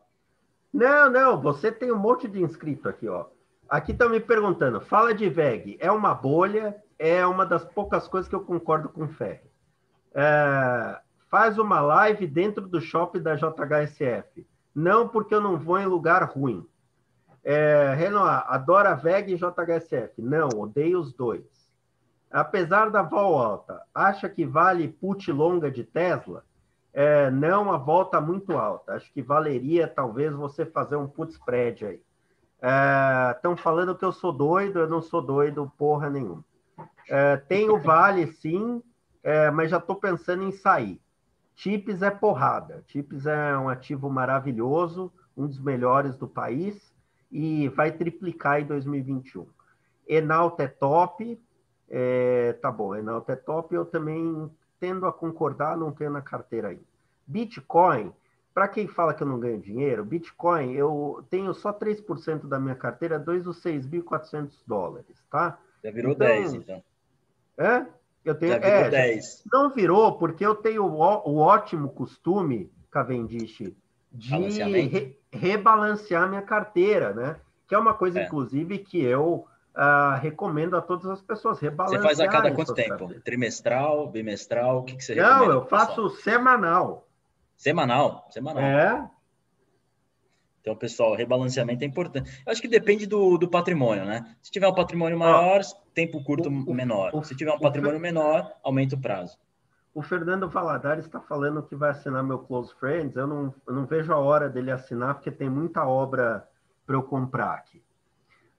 Não, 0.73 1.10
não, 1.10 1.41
você 1.41 1.72
tem 1.72 1.91
um 1.91 1.98
monte 1.98 2.27
de 2.27 2.41
inscrito 2.41 2.89
aqui, 2.89 3.07
ó. 3.07 3.26
Aqui 3.69 3.91
estão 3.91 4.10
me 4.10 4.19
perguntando: 4.19 4.81
fala 4.81 5.14
de 5.14 5.30
VEG, 5.30 5.77
é 5.80 5.91
uma 5.91 6.14
bolha? 6.14 6.76
É 6.99 7.26
uma 7.26 7.45
das 7.45 7.64
poucas 7.64 8.07
coisas 8.07 8.27
que 8.27 8.35
eu 8.35 8.41
concordo 8.41 8.89
com 8.89 9.03
o 9.03 9.07
Ferre. 9.07 9.41
É, 10.14 10.99
faz 11.30 11.57
uma 11.57 11.80
live 11.80 12.26
dentro 12.26 12.68
do 12.68 12.81
shopping 12.81 13.22
da 13.22 13.35
JHSF 13.35 14.45
não 14.78 15.08
porque 15.08 15.34
eu 15.34 15.41
não 15.41 15.58
vou 15.58 15.80
em 15.80 15.88
lugar 15.88 16.24
ruim. 16.24 16.64
É, 17.44 17.95
Renoir, 17.95 18.44
adora 18.45 18.94
VEG 18.94 19.34
e 19.34 19.36
JHSF. 19.36 20.22
Não, 20.22 20.49
odeio 20.49 20.99
os 20.99 21.12
dois. 21.12 21.44
Apesar 22.30 22.91
da 22.91 23.02
vol 23.02 23.40
alta, 23.40 23.82
acha 23.91 24.30
que 24.30 24.45
vale 24.45 24.88
put 24.88 25.32
longa 25.32 25.72
de 25.72 25.84
Tesla? 25.84 26.45
É, 26.94 27.32
não, 27.32 27.74
a 27.74 27.78
volta 27.78 28.22
muito 28.22 28.56
alta. 28.56 28.94
Acho 28.94 29.12
que 29.12 29.20
valeria 29.20 29.88
talvez 29.88 30.32
você 30.32 30.64
fazer 30.64 30.95
um 30.95 31.08
put 31.08 31.32
spread 31.32 31.84
aí. 31.84 32.02
Estão 33.36 33.54
é, 33.54 33.58
falando 33.58 33.98
que 33.98 34.06
eu 34.06 34.12
sou 34.12 34.32
doido, 34.32 34.78
eu 34.78 34.88
não 34.88 35.02
sou 35.02 35.24
doido 35.24 35.72
porra 35.76 36.08
nenhuma. 36.08 36.45
É, 37.10 37.36
tem 37.38 37.68
o 37.68 37.80
vale 37.80 38.28
sim, 38.28 38.84
é, 39.24 39.49
mas 39.49 39.72
já 39.72 39.78
estou 39.78 39.95
pensando 39.95 40.44
em 40.44 40.52
sair. 40.52 41.02
Chips 41.57 42.03
é 42.03 42.11
porrada. 42.11 42.84
Chips 42.88 43.25
é 43.25 43.57
um 43.57 43.67
ativo 43.67 44.11
maravilhoso, 44.11 45.11
um 45.35 45.47
dos 45.47 45.59
melhores 45.59 46.15
do 46.15 46.27
país 46.27 46.93
e 47.31 47.67
vai 47.69 47.91
triplicar 47.91 48.61
em 48.61 48.65
2021. 48.65 49.47
Enalta 50.07 50.63
é 50.63 50.67
top, 50.67 51.41
é, 51.89 52.53
tá 52.61 52.71
bom, 52.71 52.95
Enalta 52.95 53.34
é 53.34 53.35
top, 53.35 53.73
eu 53.73 53.84
também 53.84 54.49
tendo 54.79 55.07
a 55.07 55.11
concordar, 55.11 55.75
não 55.75 55.91
tenho 55.91 56.11
na 56.11 56.21
carteira 56.21 56.69
aí. 56.69 56.81
Bitcoin, 57.25 58.13
para 58.53 58.67
quem 58.67 58.88
fala 58.88 59.15
que 59.15 59.23
eu 59.23 59.27
não 59.27 59.39
ganho 59.39 59.59
dinheiro, 59.59 60.05
Bitcoin, 60.05 60.73
eu 60.73 61.25
tenho 61.27 61.51
só 61.55 61.73
3% 61.73 62.47
da 62.47 62.59
minha 62.59 62.75
carteira, 62.75 63.17
2 63.17 63.45
dos 63.45 63.63
6.400 63.63 64.61
dólares, 64.65 65.25
tá? 65.31 65.57
Já 65.84 65.89
virou 65.89 66.11
então, 66.11 66.27
10, 66.27 66.53
então. 66.53 66.84
É? 67.57 67.84
Eu 68.28 68.36
tenho, 68.36 68.54
já 68.54 68.60
virou 68.60 68.80
é, 68.80 68.90
10. 68.90 69.44
Não 69.52 69.70
virou, 69.70 70.18
porque 70.18 70.45
eu 70.45 70.54
tenho 70.54 70.86
o, 70.86 70.99
o 70.99 71.38
ótimo 71.38 71.90
costume, 71.90 72.70
Cavendish, 72.91 73.74
de 74.12 74.36
re, 74.36 75.18
rebalancear 75.32 76.28
minha 76.28 76.41
carteira, 76.41 77.14
né? 77.14 77.38
Que 77.68 77.76
é 77.76 77.78
uma 77.78 77.94
coisa, 77.94 78.20
é. 78.20 78.26
inclusive, 78.26 78.80
que 78.80 79.02
eu 79.02 79.45
uh, 79.76 80.20
recomendo 80.20 80.76
a 80.76 80.82
todas 80.82 81.06
as 81.06 81.22
pessoas. 81.22 81.60
Rebalancear 81.60 82.02
você 82.02 82.08
faz 82.08 82.20
a 82.20 82.28
cada 82.28 82.54
quanto 82.54 82.74
tempo? 82.74 82.90
Carteiras. 82.90 83.24
Trimestral, 83.24 84.08
bimestral? 84.10 84.80
O 84.80 84.84
que, 84.84 84.98
que 84.98 85.04
você 85.04 85.16
Não, 85.16 85.49
eu 85.49 85.66
faço 85.66 86.10
semanal. 86.10 87.08
Semanal? 87.56 88.28
Semanal. 88.30 88.62
É. 88.62 89.10
Então, 90.60 90.76
pessoal, 90.76 91.16
rebalanceamento 91.16 91.82
é 91.86 91.88
importante. 91.88 92.30
Eu 92.45 92.52
acho 92.52 92.62
que 92.62 92.68
depende 92.68 93.06
do, 93.06 93.38
do 93.38 93.48
patrimônio, 93.48 94.04
né? 94.04 94.36
Se 94.41 94.52
tiver 94.52 94.68
um 94.68 94.74
patrimônio 94.74 95.18
maior, 95.18 95.62
tempo 95.98 96.24
curto 96.24 96.48
o, 96.48 96.74
menor. 96.76 97.10
O, 97.11 97.24
Se 97.24 97.36
tiver 97.36 97.52
um 97.52 97.57
patrimônio 97.57 97.99
menor, 97.99 98.53
aumenta 98.64 98.95
o 98.95 99.02
prazo. 99.02 99.36
O 99.95 100.03
Fernando 100.03 100.48
Valadares 100.48 101.06
está 101.06 101.19
falando 101.19 101.64
que 101.64 101.76
vai 101.76 101.90
assinar 101.90 102.24
meu 102.24 102.38
Close 102.38 102.72
Friends. 102.80 103.15
Eu 103.15 103.26
não, 103.26 103.52
eu 103.68 103.74
não 103.74 103.88
vejo 103.88 104.14
a 104.14 104.18
hora 104.18 104.48
dele 104.48 104.69
assinar, 104.69 105.15
porque 105.15 105.32
tem 105.32 105.49
muita 105.49 105.88
obra 105.88 106.48
para 106.86 106.95
eu 106.95 107.02
comprar 107.02 107.53
aqui. 107.53 107.82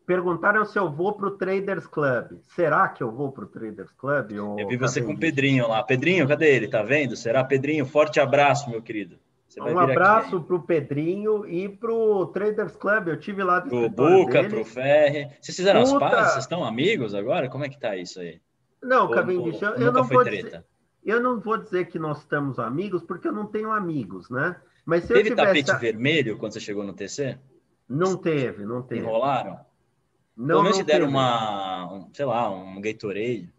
Perguntaram 0.04 0.64
se 0.64 0.76
eu 0.76 0.90
vou 0.90 1.12
para 1.12 1.28
o 1.28 1.30
Traders 1.30 1.86
Club. 1.86 2.40
Será 2.42 2.88
que 2.88 3.04
eu 3.04 3.12
vou 3.12 3.30
para 3.30 3.44
o 3.44 3.46
Traders 3.46 3.92
Club? 3.92 4.32
eu 4.32 4.66
vi 4.66 4.76
você 4.76 5.00
com 5.00 5.12
o 5.12 5.18
Pedrinho 5.18 5.68
lá. 5.68 5.80
Pedrinho, 5.84 6.26
cadê 6.26 6.56
ele? 6.56 6.66
Tá 6.66 6.82
vendo? 6.82 7.14
Será, 7.14 7.44
Pedrinho? 7.44 7.86
Forte 7.86 8.18
abraço, 8.18 8.68
meu 8.68 8.82
querido 8.82 9.16
um 9.56 9.78
abraço 9.78 10.40
para 10.42 10.56
o 10.56 10.62
Pedrinho 10.62 11.46
e 11.46 11.68
para 11.68 11.92
o 11.92 12.26
Traders 12.26 12.76
Club. 12.76 13.08
Eu 13.08 13.18
tive 13.18 13.42
lá 13.42 13.60
do 13.60 13.70
Pro 13.70 13.88
Buca, 13.88 14.44
para 14.44 14.60
o 14.60 14.64
Ferre. 14.64 15.30
Vocês 15.40 15.56
fizeram 15.56 15.84
Puta... 15.84 16.04
as 16.04 16.10
pazes? 16.12 16.32
Vocês 16.32 16.44
estão 16.44 16.64
amigos 16.64 17.14
agora? 17.14 17.48
Como 17.48 17.64
é 17.64 17.68
que 17.68 17.78
tá 17.78 17.96
isso 17.96 18.20
aí? 18.20 18.40
Não, 18.82 19.10
Cavendish, 19.10 19.60
eu, 19.60 19.70
eu 19.70 19.92
não 19.92 20.04
vou 20.04 20.22
dizer, 20.24 20.64
eu 21.04 21.20
não 21.20 21.40
vou 21.40 21.56
dizer 21.56 21.86
que 21.86 21.98
nós 21.98 22.18
estamos 22.18 22.58
amigos, 22.58 23.02
porque 23.02 23.26
eu 23.26 23.32
não 23.32 23.46
tenho 23.46 23.72
amigos, 23.72 24.30
né? 24.30 24.56
Mas 24.84 25.02
se 25.02 25.08
teve 25.08 25.30
eu 25.30 25.36
tivesse... 25.36 25.64
tapete 25.64 25.80
vermelho 25.80 26.38
quando 26.38 26.52
você 26.52 26.60
chegou 26.60 26.84
no 26.84 26.92
TC? 26.92 27.38
Não 27.88 28.16
teve, 28.16 28.64
não 28.64 28.82
teve. 28.82 29.00
Enrolaram? 29.00 29.58
Não, 30.36 30.62
Pelo 30.62 30.76
não 30.76 30.84
deram 30.84 31.06
teve. 31.06 31.10
uma, 31.10 31.92
um, 31.92 32.10
sei 32.12 32.24
lá, 32.24 32.50
um 32.50 32.80
Gatorade. 32.80 33.52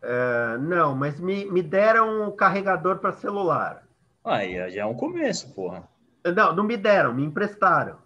É, 0.00 0.58
não, 0.58 0.94
mas 0.94 1.20
me, 1.20 1.44
me 1.50 1.62
deram 1.62 2.28
um 2.28 2.30
carregador 2.30 2.98
para 2.98 3.12
celular. 3.12 3.87
Aí 4.28 4.70
já 4.70 4.82
é 4.82 4.84
um 4.84 4.94
começo, 4.94 5.52
porra. 5.54 5.88
Não, 6.24 6.54
não 6.54 6.64
me 6.64 6.76
deram, 6.76 7.14
me 7.14 7.24
emprestaram. 7.24 7.98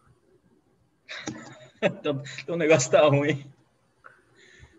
então, 1.83 2.23
então, 2.41 2.55
o 2.55 2.59
negócio 2.59 2.91
tá 2.91 3.07
ruim. 3.07 3.45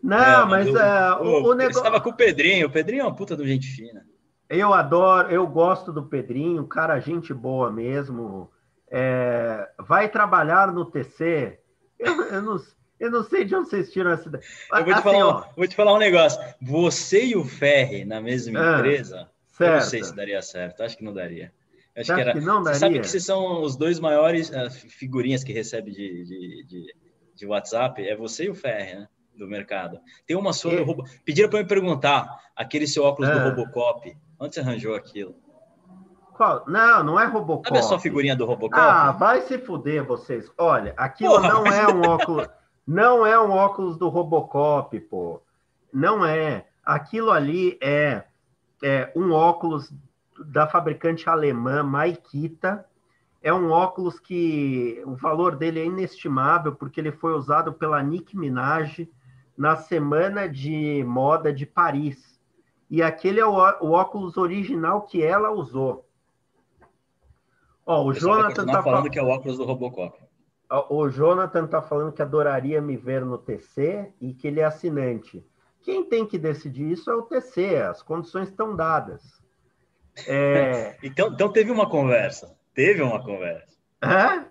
Não, 0.02 0.44
é, 0.44 0.45
mas 0.45 0.68
uh, 0.68 1.24
o, 1.24 1.52
o 1.52 1.53
negócio. 1.53 1.80
estava 1.80 2.02
com 2.02 2.10
o 2.10 2.15
Pedrinho. 2.15 2.68
O 2.68 2.72
Pedrinho 2.72 3.02
é 3.02 3.06
uma 3.06 3.15
puta 3.15 3.36
do 3.36 3.45
gente 3.45 3.68
fina. 3.68 4.06
Eu 4.49 4.74
adoro, 4.74 5.32
eu 5.32 5.48
gosto 5.48 5.91
do 5.91 6.03
Pedrinho, 6.03 6.68
cara, 6.68 6.99
gente 6.99 7.34
boa 7.34 7.72
mesmo. 7.72 8.52
É, 8.91 9.70
vai 9.80 10.10
trabalhar 10.10 10.72
no 10.72 10.86
TC. 10.86 11.60
Eu, 11.98 12.22
eu, 12.26 12.41
não, 12.41 12.61
eu 12.99 13.11
não 13.11 13.24
sei 13.24 13.45
de 13.45 13.56
onde 13.56 13.70
vocês 13.70 13.91
tiram 13.91 14.11
essa 14.11 14.28
ideia. 14.28 14.44
Eu 14.72 14.84
vou 14.84 14.86
te, 14.86 14.91
assim, 14.91 15.02
falar, 15.02 15.49
vou 15.56 15.68
te 15.68 15.76
falar 15.76 15.94
um 15.94 15.98
negócio. 15.98 16.40
Você 16.61 17.26
e 17.26 17.36
o 17.36 17.44
Ferri 17.44 18.06
na 18.06 18.22
mesma 18.22 18.60
ah. 18.60 18.78
empresa 18.78 19.32
Certo. 19.53 19.71
Eu 19.71 19.80
não 19.80 19.81
sei 19.81 20.03
se 20.03 20.15
daria 20.15 20.41
certo, 20.41 20.81
acho 20.81 20.97
que 20.97 21.03
não 21.03 21.13
daria. 21.13 21.53
Acho 21.95 22.13
que, 22.13 22.21
era... 22.21 22.34
que 22.34 22.39
não 22.39 22.63
daria? 22.63 22.73
Você 22.73 22.80
sabe 22.80 22.99
que 22.99 23.07
vocês 23.07 23.23
são 23.23 23.61
os 23.61 23.75
dois 23.75 23.99
maiores 23.99 24.49
uh, 24.49 24.69
figurinhas 24.71 25.43
que 25.43 25.53
recebe 25.53 25.91
de, 25.91 26.23
de, 26.25 26.65
de, 26.65 26.95
de, 27.35 27.45
WhatsApp, 27.45 28.05
é 28.07 28.15
você 28.15 28.45
e 28.45 28.49
o 28.49 28.55
Ferre, 28.55 28.95
né? 28.95 29.07
Do 29.35 29.47
mercado. 29.47 29.99
Tem 30.27 30.35
uma 30.35 30.53
sua 30.53 30.84
Robo... 30.84 31.05
Pediram 31.23 31.49
para 31.49 31.59
me 31.59 31.67
perguntar, 31.67 32.27
aquele 32.55 32.88
seu 32.88 33.03
óculos 33.03 33.31
do 33.31 33.38
ah. 33.38 33.43
Robocop, 33.43 34.15
onde 34.39 34.53
você 34.53 34.59
arranjou 34.59 34.95
aquilo? 34.95 35.35
Qual? 36.34 36.63
Não, 36.67 37.03
não 37.03 37.19
é 37.19 37.25
Robocop. 37.25 37.67
Sabe 37.67 37.80
a 37.80 37.84
sua 37.84 37.99
figurinha 37.99 38.35
do 38.35 38.45
Robocop? 38.45 38.80
Ah, 38.80 39.11
vai 39.11 39.41
se 39.41 39.59
fuder 39.59 40.03
vocês. 40.03 40.51
Olha, 40.57 40.93
aquilo 40.97 41.31
Porra, 41.31 41.49
não 41.49 41.67
é 41.67 41.88
um 41.88 42.01
óculos, 42.01 42.47
não 42.88 43.25
é 43.25 43.39
um 43.39 43.51
óculos 43.51 43.97
do 43.97 44.09
Robocop, 44.09 44.99
pô. 45.01 45.41
Não 45.91 46.25
é. 46.25 46.65
Aquilo 46.84 47.31
ali 47.31 47.77
é 47.81 48.23
é, 48.84 49.10
um 49.15 49.31
óculos 49.31 49.93
da 50.45 50.68
fabricante 50.68 51.30
alemã 51.30 51.81
Maikita. 51.81 52.85
É 53.41 53.53
um 53.53 53.72
óculos 53.72 54.19
que 54.19 55.01
o 55.05 55.15
valor 55.15 55.55
dele 55.55 55.80
é 55.80 55.85
inestimável, 55.85 56.76
porque 56.76 56.99
ele 56.99 57.11
foi 57.11 57.34
usado 57.34 57.73
pela 57.73 58.03
Nicki 58.03 58.38
Minaj 58.38 59.07
na 59.57 59.76
semana 59.77 60.47
de 60.47 61.03
moda 61.07 61.53
de 61.53 61.65
Paris. 61.65 62.39
E 62.89 63.01
aquele 63.01 63.39
é 63.39 63.45
o, 63.45 63.55
o 63.81 63.91
óculos 63.91 64.38
original 64.38 65.03
que 65.03 65.23
ela 65.23 65.49
usou. 65.51 66.05
Ó, 67.85 68.05
o 68.05 68.14
Jonathan 68.14 68.65
tá 68.65 68.84
falando 68.84 69.10
que 69.10 69.19
é 69.19 69.23
o 69.23 69.27
óculos 69.27 69.57
do 69.57 69.65
Robocop. 69.65 70.18
O 70.89 71.07
Jonathan 71.10 71.68
tá 71.68 71.81
falando 71.81 72.14
que 72.14 72.22
adoraria 72.22 72.81
me 72.81 72.97
ver 72.97 73.23
no 73.23 73.38
TC 73.38 74.11
e 74.19 74.34
que 74.34 74.47
ele 74.47 74.60
é 74.60 74.65
assinante. 74.65 75.45
Quem 75.84 76.03
tem 76.03 76.26
que 76.26 76.38
decidir 76.38 76.91
isso 76.91 77.11
é 77.11 77.15
o 77.15 77.23
TC, 77.23 77.76
as 77.76 78.01
condições 78.01 78.49
estão 78.49 78.76
dadas. 78.76 79.22
É... 80.27 80.97
então, 81.03 81.34
então 81.34 81.51
teve 81.51 81.72
uma 81.72 81.89
conversa. 81.89 82.55
Teve 82.73 83.01
uma 83.01 83.23
conversa. 83.23 83.77
Hã? 84.01 84.45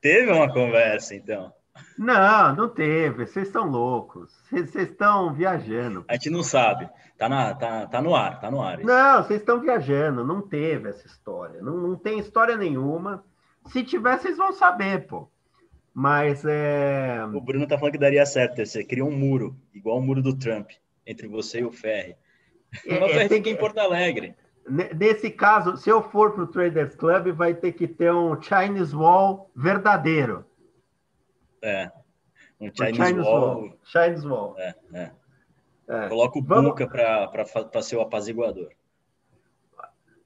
Teve 0.00 0.30
uma 0.30 0.52
conversa, 0.52 1.14
então. 1.14 1.52
Não, 1.96 2.54
não 2.54 2.68
teve. 2.68 3.26
Vocês 3.26 3.46
estão 3.46 3.68
loucos. 3.68 4.32
Vocês 4.50 4.74
estão 4.74 5.32
viajando. 5.32 6.04
A 6.08 6.14
gente 6.14 6.30
não 6.30 6.42
sabe. 6.42 6.88
Tá, 7.16 7.28
na, 7.28 7.54
tá, 7.54 7.86
tá 7.86 8.02
no 8.02 8.14
ar, 8.14 8.40
tá 8.40 8.50
no 8.50 8.60
ar. 8.60 8.78
Isso. 8.78 8.86
Não, 8.86 9.22
vocês 9.22 9.40
estão 9.40 9.60
viajando. 9.60 10.24
Não 10.24 10.42
teve 10.42 10.88
essa 10.88 11.06
história. 11.06 11.62
Não, 11.62 11.76
não 11.76 11.96
tem 11.96 12.18
história 12.18 12.56
nenhuma. 12.56 13.24
Se 13.66 13.82
tiver, 13.82 14.18
vocês 14.18 14.36
vão 14.36 14.52
saber, 14.52 15.06
pô. 15.06 15.28
Mas 15.94 16.44
é. 16.44 17.24
O 17.32 17.40
Bruno 17.40 17.68
tá 17.68 17.78
falando 17.78 17.92
que 17.92 18.00
daria 18.00 18.26
certo. 18.26 18.66
Você 18.66 18.82
cria 18.84 19.04
um 19.04 19.16
muro, 19.16 19.56
igual 19.72 19.98
o 19.98 20.02
muro 20.02 20.20
do 20.20 20.36
Trump, 20.36 20.72
entre 21.06 21.28
você 21.28 21.60
e 21.60 21.64
o 21.64 21.70
Ferri. 21.70 22.16
É, 22.84 23.04
o 23.04 23.08
Ferri 23.08 23.28
fica 23.28 23.48
em 23.48 23.56
Porto 23.56 23.78
Alegre. 23.78 24.34
Nesse 24.68 25.30
caso, 25.30 25.76
se 25.76 25.88
eu 25.88 26.02
for 26.02 26.32
para 26.32 26.42
o 26.42 26.46
Traders 26.48 26.96
Club, 26.96 27.28
vai 27.28 27.54
ter 27.54 27.72
que 27.72 27.86
ter 27.86 28.12
um 28.12 28.40
Chinese 28.42 28.96
Wall 28.96 29.50
verdadeiro. 29.54 30.44
É. 31.62 31.92
Um 32.58 32.70
Chinese, 32.74 32.96
Chinese 32.96 33.28
Wall. 33.28 33.60
Wall. 33.60 33.78
Chinese 33.84 34.26
Wall. 34.26 34.54
É, 34.58 34.74
é. 34.94 35.10
é. 35.88 36.08
Coloca 36.08 36.38
o 36.38 36.42
Vamos... 36.42 36.74
para 36.74 37.82
ser 37.82 37.96
o 37.96 38.00
apaziguador. 38.00 38.70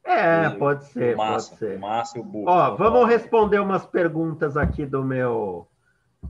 É, 0.04 0.46
e 0.46 0.50
pode 0.56 0.84
ser, 0.86 1.16
massa, 1.16 1.50
pode 1.50 1.58
ser. 1.58 1.78
Massa 1.78 2.18
e 2.18 2.20
o 2.20 2.24
Buca. 2.24 2.50
Ó, 2.50 2.76
vamos 2.76 3.08
responder 3.08 3.60
umas 3.60 3.84
perguntas 3.84 4.56
aqui 4.56 4.86
do 4.86 5.04
meu... 5.04 5.68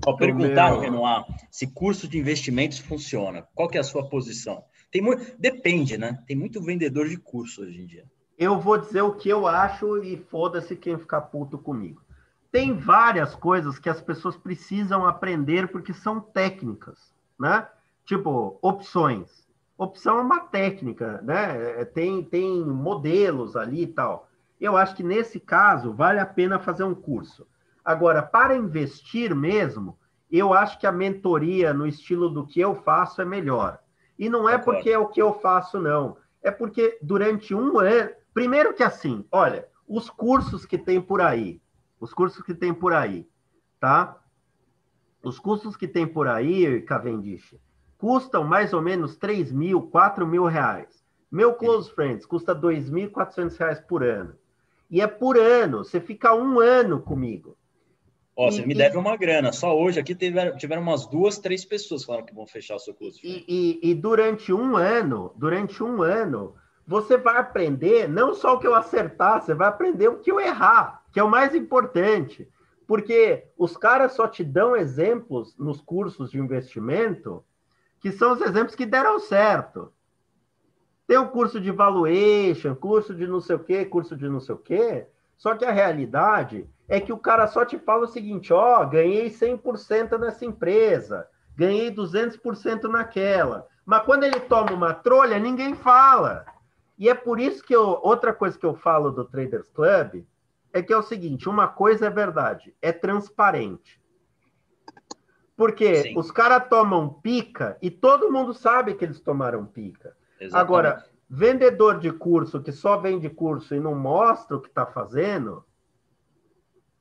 Ó, 0.04 0.12
perguntaram, 0.14 0.80
meu... 0.80 0.90
Renoir, 0.90 1.24
se 1.50 1.66
curso 1.66 2.08
de 2.08 2.18
investimentos 2.18 2.78
funciona. 2.78 3.46
Qual 3.54 3.68
que 3.68 3.78
é 3.78 3.80
a 3.80 3.84
sua 3.84 4.08
posição? 4.08 4.64
Tem 4.90 5.00
muito... 5.00 5.34
Depende, 5.38 5.96
né? 5.96 6.22
Tem 6.26 6.36
muito 6.36 6.60
vendedor 6.60 7.08
de 7.08 7.16
curso 7.16 7.62
hoje 7.62 7.80
em 7.80 7.86
dia. 7.86 8.04
Eu 8.36 8.60
vou 8.60 8.78
dizer 8.78 9.02
o 9.02 9.14
que 9.14 9.28
eu 9.28 9.46
acho 9.46 10.02
e 10.02 10.16
foda-se 10.16 10.76
quem 10.76 10.98
ficar 10.98 11.22
puto 11.22 11.58
comigo. 11.58 12.02
Tem 12.50 12.72
várias 12.72 13.34
coisas 13.34 13.78
que 13.78 13.88
as 13.88 14.00
pessoas 14.00 14.36
precisam 14.36 15.06
aprender 15.06 15.68
porque 15.68 15.92
são 15.92 16.20
técnicas, 16.20 17.12
né? 17.38 17.66
Tipo, 18.04 18.58
opções 18.62 19.47
opção 19.78 20.18
é 20.18 20.22
uma 20.22 20.40
técnica, 20.40 21.22
né? 21.22 21.80
É, 21.80 21.84
tem, 21.84 22.22
tem 22.22 22.64
modelos 22.64 23.56
ali 23.56 23.84
e 23.84 23.86
tal. 23.86 24.28
Eu 24.60 24.76
acho 24.76 24.96
que 24.96 25.04
nesse 25.04 25.38
caso 25.38 25.92
vale 25.92 26.18
a 26.18 26.26
pena 26.26 26.58
fazer 26.58 26.82
um 26.82 26.94
curso. 26.94 27.46
Agora, 27.84 28.20
para 28.20 28.56
investir 28.56 29.34
mesmo, 29.34 29.96
eu 30.30 30.52
acho 30.52 30.78
que 30.78 30.86
a 30.86 30.92
mentoria 30.92 31.72
no 31.72 31.86
estilo 31.86 32.28
do 32.28 32.44
que 32.44 32.60
eu 32.60 32.74
faço 32.74 33.22
é 33.22 33.24
melhor. 33.24 33.78
E 34.18 34.28
não 34.28 34.48
é 34.48 34.58
porque 34.58 34.90
é 34.90 34.98
o 34.98 35.06
que 35.06 35.22
eu 35.22 35.32
faço, 35.38 35.78
não. 35.78 36.16
É 36.42 36.50
porque 36.50 36.98
durante 37.00 37.54
um 37.54 37.78
ano. 37.78 38.10
Primeiro 38.34 38.74
que 38.74 38.82
assim, 38.82 39.24
olha, 39.32 39.66
os 39.86 40.10
cursos 40.10 40.66
que 40.66 40.76
tem 40.76 41.00
por 41.00 41.20
aí, 41.20 41.60
os 41.98 42.12
cursos 42.12 42.42
que 42.42 42.54
tem 42.54 42.74
por 42.74 42.92
aí, 42.92 43.28
tá? 43.80 44.16
Os 45.22 45.38
cursos 45.38 45.76
que 45.76 45.88
tem 45.88 46.06
por 46.06 46.28
aí, 46.28 46.82
Cavendish, 46.82 47.58
custam 47.98 48.44
mais 48.44 48.72
ou 48.72 48.80
menos 48.80 49.16
3 49.16 49.52
mil, 49.52 49.82
4 49.82 50.26
mil 50.26 50.44
reais. 50.44 51.04
Meu 51.30 51.52
Close 51.52 51.90
Friends 51.90 52.24
custa 52.24 52.54
2.400 52.54 53.56
reais 53.58 53.80
por 53.80 54.02
ano. 54.02 54.34
E 54.90 55.02
é 55.02 55.06
por 55.06 55.36
ano, 55.36 55.84
você 55.84 56.00
fica 56.00 56.34
um 56.34 56.60
ano 56.60 57.02
comigo. 57.02 57.56
Ó, 58.34 58.50
você 58.50 58.64
me 58.64 58.74
deve 58.74 58.96
uma 58.96 59.16
grana. 59.16 59.52
Só 59.52 59.76
hoje 59.76 59.98
aqui 59.98 60.14
tiveram, 60.14 60.56
tiveram 60.56 60.80
umas 60.80 61.06
duas, 61.06 61.38
três 61.38 61.64
pessoas 61.64 62.02
que 62.02 62.06
falaram 62.06 62.24
que 62.24 62.34
vão 62.34 62.46
fechar 62.46 62.76
o 62.76 62.78
seu 62.78 62.94
curso. 62.94 63.18
E, 63.22 63.44
e, 63.48 63.90
e, 63.90 63.94
durante 63.94 64.52
um 64.52 64.76
ano, 64.76 65.34
durante 65.36 65.82
um 65.82 66.00
ano, 66.02 66.54
você 66.86 67.18
vai 67.18 67.36
aprender 67.36 68.08
não 68.08 68.32
só 68.32 68.54
o 68.54 68.58
que 68.60 68.66
eu 68.66 68.74
acertar, 68.74 69.42
você 69.42 69.52
vai 69.54 69.68
aprender 69.68 70.08
o 70.08 70.20
que 70.20 70.30
eu 70.30 70.40
errar, 70.40 71.02
que 71.12 71.18
é 71.18 71.22
o 71.22 71.28
mais 71.28 71.54
importante. 71.54 72.48
Porque 72.86 73.44
os 73.58 73.76
caras 73.76 74.12
só 74.12 74.26
te 74.26 74.42
dão 74.42 74.74
exemplos 74.74 75.54
nos 75.58 75.80
cursos 75.80 76.30
de 76.30 76.38
investimento 76.38 77.44
que 78.00 78.12
são 78.12 78.32
os 78.32 78.40
exemplos 78.40 78.74
que 78.74 78.86
deram 78.86 79.18
certo. 79.18 79.92
Tem 81.06 81.16
o 81.16 81.28
curso 81.28 81.60
de 81.60 81.70
valuation, 81.70 82.74
curso 82.74 83.14
de 83.14 83.26
não 83.26 83.40
sei 83.40 83.56
o 83.56 83.60
quê, 83.60 83.84
curso 83.84 84.16
de 84.16 84.28
não 84.28 84.40
sei 84.40 84.54
o 84.54 84.58
quê. 84.58 85.06
Só 85.36 85.54
que 85.54 85.64
a 85.64 85.70
realidade 85.70 86.68
é 86.86 87.00
que 87.00 87.12
o 87.12 87.18
cara 87.18 87.46
só 87.46 87.64
te 87.64 87.78
fala 87.78 88.04
o 88.04 88.08
seguinte: 88.08 88.52
ó, 88.52 88.84
ganhei 88.84 89.30
100% 89.30 90.18
nessa 90.18 90.44
empresa, 90.44 91.26
ganhei 91.56 91.90
200% 91.90 92.84
naquela. 92.84 93.66
Mas 93.86 94.04
quando 94.04 94.24
ele 94.24 94.40
toma 94.40 94.72
uma 94.72 94.92
trolha, 94.92 95.38
ninguém 95.38 95.74
fala. 95.74 96.44
E 96.98 97.08
é 97.08 97.14
por 97.14 97.40
isso 97.40 97.62
que 97.62 97.74
eu, 97.74 98.00
outra 98.02 98.34
coisa 98.34 98.58
que 98.58 98.66
eu 98.66 98.74
falo 98.74 99.10
do 99.10 99.24
Traders 99.24 99.68
Club 99.70 100.24
é 100.72 100.82
que 100.82 100.92
é 100.92 100.96
o 100.96 101.02
seguinte: 101.02 101.48
uma 101.48 101.68
coisa 101.68 102.06
é 102.06 102.10
verdade, 102.10 102.74
é 102.82 102.92
transparente. 102.92 103.97
Porque 105.58 106.04
Sim. 106.04 106.16
os 106.16 106.30
caras 106.30 106.68
tomam 106.68 107.14
pica 107.14 107.76
e 107.82 107.90
todo 107.90 108.30
mundo 108.30 108.54
sabe 108.54 108.94
que 108.94 109.04
eles 109.04 109.18
tomaram 109.18 109.66
pica. 109.66 110.16
Exatamente. 110.40 110.54
Agora, 110.54 111.04
vendedor 111.28 111.98
de 111.98 112.12
curso 112.12 112.62
que 112.62 112.70
só 112.70 112.96
vende 112.96 113.28
curso 113.28 113.74
e 113.74 113.80
não 113.80 113.92
mostra 113.92 114.56
o 114.56 114.60
que 114.60 114.68
está 114.68 114.86
fazendo, 114.86 115.64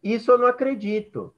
isso 0.02 0.32
eu 0.32 0.40
não 0.40 0.48
acredito. 0.48 1.32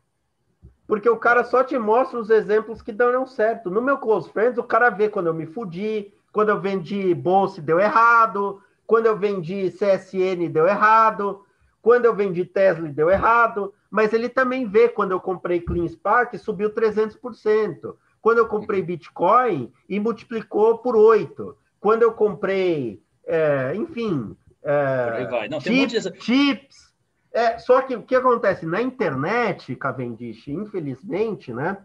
Porque 0.88 1.10
o 1.10 1.18
cara 1.18 1.44
só 1.44 1.62
te 1.62 1.78
mostra 1.78 2.18
os 2.18 2.30
exemplos 2.30 2.82
que 2.82 2.94
dão 2.94 3.28
certo. 3.28 3.70
No 3.70 3.82
meu 3.82 3.98
Close 3.98 4.32
Friends, 4.32 4.58
o 4.58 4.64
cara 4.64 4.90
vê 4.90 5.10
quando 5.10 5.28
eu 5.28 5.34
me 5.34 5.46
fudi, 5.46 6.14
quando 6.32 6.50
eu 6.50 6.62
vendi 6.62 7.14
bolsa 7.14 7.62
deu 7.62 7.82
errado, 7.82 8.64
quando 8.88 9.08
eu 9.08 9.18
vendi 9.18 9.70
CSN 9.72 10.48
deu 10.50 10.66
errado, 10.66 11.46
quando 11.82 12.06
eu 12.06 12.16
vendi 12.16 12.46
Tesla 12.46 12.88
deu 12.88 13.10
errado 13.10 13.74
mas 13.90 14.14
ele 14.14 14.30
também 14.30 14.68
vê 14.68 14.88
quando 14.88 15.12
eu 15.12 15.20
comprei 15.20 15.60
Clean 15.60 15.88
Spark 15.88 16.38
subiu 16.38 16.74
300%. 16.74 17.96
Quando 18.22 18.38
eu 18.38 18.48
comprei 18.48 18.82
Bitcoin 18.82 19.72
e 19.88 20.00
multiplicou 20.00 20.78
por 20.78 20.96
8. 20.96 21.58
Quando 21.80 22.04
eu 22.04 22.12
comprei, 22.12 23.02
é, 23.26 23.74
enfim, 23.76 24.36
é, 24.62 25.48
Não, 25.50 25.60
chips, 25.60 26.04
de... 26.04 26.22
chips. 26.22 26.94
É, 27.32 27.58
só 27.58 27.82
que 27.82 27.96
o 27.96 28.04
que 28.04 28.16
acontece 28.16 28.66
na 28.66 28.82
internet, 28.82 29.76
Cavendish, 29.76 30.48
infelizmente, 30.48 31.54
né? 31.54 31.78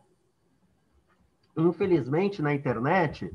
Infelizmente, 1.56 2.43
na 2.43 2.52
internet, 2.52 3.31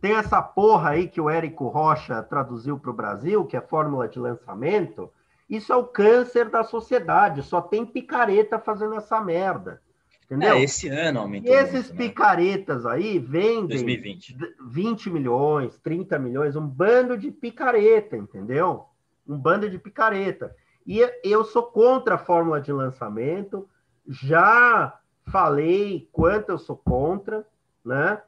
tem 0.00 0.14
essa 0.14 0.42
porra 0.42 0.90
aí 0.90 1.06
que 1.06 1.20
o 1.20 1.28
Érico 1.28 1.68
Rocha 1.68 2.22
traduziu 2.22 2.78
para 2.78 2.90
o 2.90 2.94
Brasil, 2.94 3.44
que 3.44 3.56
é 3.56 3.60
fórmula 3.60 4.08
de 4.08 4.18
lançamento, 4.18 5.10
isso 5.50 5.72
é 5.72 5.76
o 5.76 5.84
câncer 5.84 6.48
da 6.48 6.62
sociedade. 6.62 7.42
Só 7.42 7.60
tem 7.60 7.84
picareta 7.84 8.58
fazendo 8.58 8.94
essa 8.94 9.20
merda. 9.20 9.82
Entendeu? 10.24 10.54
É, 10.54 10.62
esse 10.62 10.88
ano 10.88 11.18
aumentou. 11.18 11.52
E 11.52 11.56
esses 11.56 11.88
muito, 11.88 11.90
né? 11.90 11.98
picaretas 11.98 12.86
aí 12.86 13.18
vendem 13.18 13.66
2020. 13.66 14.36
20 14.68 15.10
milhões, 15.10 15.76
30 15.78 16.18
milhões, 16.20 16.54
um 16.54 16.64
bando 16.64 17.18
de 17.18 17.32
picareta, 17.32 18.16
entendeu? 18.16 18.84
Um 19.26 19.36
bando 19.36 19.68
de 19.68 19.76
picareta. 19.76 20.54
E 20.86 21.00
eu 21.24 21.44
sou 21.44 21.64
contra 21.64 22.14
a 22.14 22.18
fórmula 22.18 22.60
de 22.60 22.72
lançamento, 22.72 23.68
já 24.08 24.96
falei 25.26 26.08
quanto 26.12 26.50
eu 26.50 26.58
sou 26.58 26.76
contra, 26.76 27.44
né? 27.84 28.22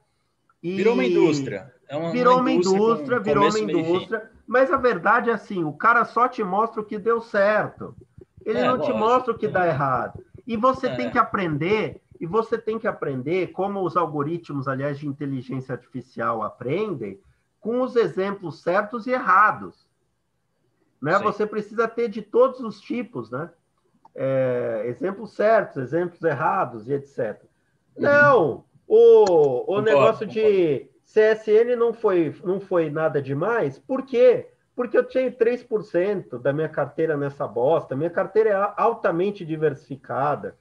E 0.60 0.76
virou 0.76 0.94
uma 0.94 1.04
indústria. 1.04 1.72
É 1.88 1.96
uma, 1.96 2.10
virou 2.10 2.40
uma 2.40 2.50
indústria, 2.50 2.80
uma 2.80 2.90
indústria 2.90 3.20
virou 3.20 3.48
uma 3.48 3.60
indústria. 3.60 4.31
Mas 4.52 4.70
a 4.70 4.76
verdade 4.76 5.30
é 5.30 5.32
assim, 5.32 5.64
o 5.64 5.72
cara 5.72 6.04
só 6.04 6.28
te 6.28 6.44
mostra 6.44 6.82
o 6.82 6.84
que 6.84 6.98
deu 6.98 7.22
certo. 7.22 7.96
Ele 8.44 8.58
é, 8.58 8.66
não 8.66 8.76
lógico, 8.76 8.92
te 8.92 8.98
mostra 8.98 9.32
o 9.32 9.38
que 9.38 9.46
é. 9.46 9.48
dá 9.48 9.66
errado. 9.66 10.22
E 10.46 10.58
você 10.58 10.88
é. 10.88 10.94
tem 10.94 11.10
que 11.10 11.16
aprender, 11.16 12.02
e 12.20 12.26
você 12.26 12.58
tem 12.58 12.78
que 12.78 12.86
aprender 12.86 13.52
como 13.52 13.82
os 13.82 13.96
algoritmos, 13.96 14.68
aliás, 14.68 14.98
de 14.98 15.08
inteligência 15.08 15.72
artificial 15.72 16.42
aprendem, 16.42 17.18
com 17.60 17.80
os 17.80 17.96
exemplos 17.96 18.60
certos 18.60 19.06
e 19.06 19.12
errados. 19.12 19.88
Né? 21.00 21.18
Você 21.20 21.46
precisa 21.46 21.88
ter 21.88 22.10
de 22.10 22.20
todos 22.20 22.60
os 22.60 22.78
tipos, 22.78 23.30
né? 23.30 23.48
É, 24.14 24.82
exemplos 24.84 25.32
certos, 25.32 25.78
exemplos 25.78 26.22
errados 26.22 26.90
e 26.90 26.92
etc. 26.92 27.40
Uhum. 27.96 28.02
Não, 28.02 28.64
o, 28.86 29.22
o 29.24 29.58
concordo, 29.60 29.82
negócio 29.82 30.26
concordo. 30.26 30.32
de 30.34 30.91
CSN 31.12 31.76
não 31.76 31.92
foi, 31.92 32.34
não 32.42 32.58
foi 32.58 32.88
nada 32.88 33.20
demais. 33.20 33.78
Por 33.78 34.06
quê? 34.06 34.48
Porque 34.74 34.96
eu 34.96 35.04
tinha 35.04 35.30
3% 35.30 36.40
da 36.40 36.52
minha 36.52 36.68
carteira 36.68 37.16
nessa 37.16 37.46
bosta. 37.46 37.94
Minha 37.94 38.08
carteira 38.08 38.50
é 38.50 38.72
altamente 38.80 39.44
diversificada. 39.44 40.56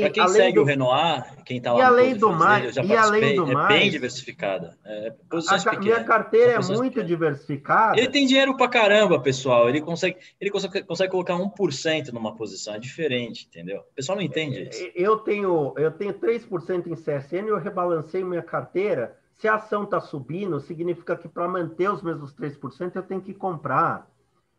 Para 0.00 0.10
quem 0.10 0.28
segue 0.28 0.54
do... 0.54 0.62
o 0.62 0.64
Renoir, 0.64 1.44
quem 1.44 1.58
está 1.58 1.72
lá 1.74 1.80
e 1.80 1.82
além 1.82 2.16
do 2.16 2.32
mais, 2.32 2.74
e 2.74 2.96
além 2.96 3.36
do 3.36 3.50
é 3.50 3.52
mais, 3.52 3.68
bem 3.68 3.90
diversificada. 3.90 4.78
É, 4.82 5.12
a, 5.48 5.78
minha 5.78 6.02
carteira 6.04 6.52
é 6.52 6.58
muito 6.58 6.94
pequenas. 6.94 7.06
diversificada. 7.06 7.98
Ele 7.98 8.08
tem 8.08 8.26
dinheiro 8.26 8.56
para 8.56 8.68
caramba, 8.68 9.20
pessoal. 9.20 9.68
Ele 9.68 9.82
consegue, 9.82 10.16
ele 10.40 10.50
consegue, 10.50 10.82
consegue 10.84 11.10
colocar 11.10 11.34
1% 11.34 12.12
numa 12.12 12.34
posição. 12.34 12.74
É 12.74 12.78
diferente, 12.78 13.46
entendeu? 13.46 13.80
O 13.80 13.94
pessoal 13.94 14.16
não 14.16 14.24
entende 14.24 14.70
isso. 14.70 14.90
Eu 14.94 15.18
tenho, 15.18 15.74
eu 15.76 15.90
tenho 15.90 16.14
3% 16.14 16.86
em 16.86 16.94
CSN, 16.94 17.48
eu 17.48 17.58
rebalancei 17.58 18.24
minha 18.24 18.42
carteira 18.42 19.14
se 19.34 19.48
a 19.48 19.56
ação 19.56 19.84
está 19.84 20.00
subindo, 20.00 20.60
significa 20.60 21.16
que 21.16 21.28
para 21.28 21.48
manter 21.48 21.90
os 21.90 22.02
mesmos 22.02 22.34
3% 22.34 22.94
eu 22.94 23.02
tenho 23.02 23.20
que 23.20 23.34
comprar. 23.34 24.08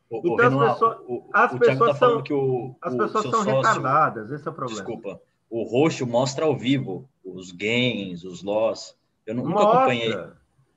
O, 0.09 0.17
então, 0.17 0.57
o 0.57 0.61
as 0.61 0.73
pessoas, 0.73 0.97
o, 1.07 1.29
as 1.33 1.57
pessoas 1.57 1.91
tá 1.91 1.97
são, 1.97 2.23
que 2.23 2.33
o, 2.33 2.75
as 2.81 2.95
pessoas 2.95 3.23
são 3.23 3.43
sócio, 3.43 3.55
retardadas, 3.55 4.31
esse 4.31 4.47
é 4.47 4.51
o 4.51 4.53
problema. 4.53 4.83
Desculpa. 4.83 5.21
O 5.49 5.63
roxo 5.63 6.05
mostra 6.05 6.45
ao 6.45 6.55
vivo 6.55 7.09
os 7.23 7.51
gains, 7.51 8.23
os 8.23 8.43
loss. 8.43 8.97
Eu 9.25 9.35
nunca 9.35 9.49
mostra, 9.49 9.71
acompanhei. 9.71 10.27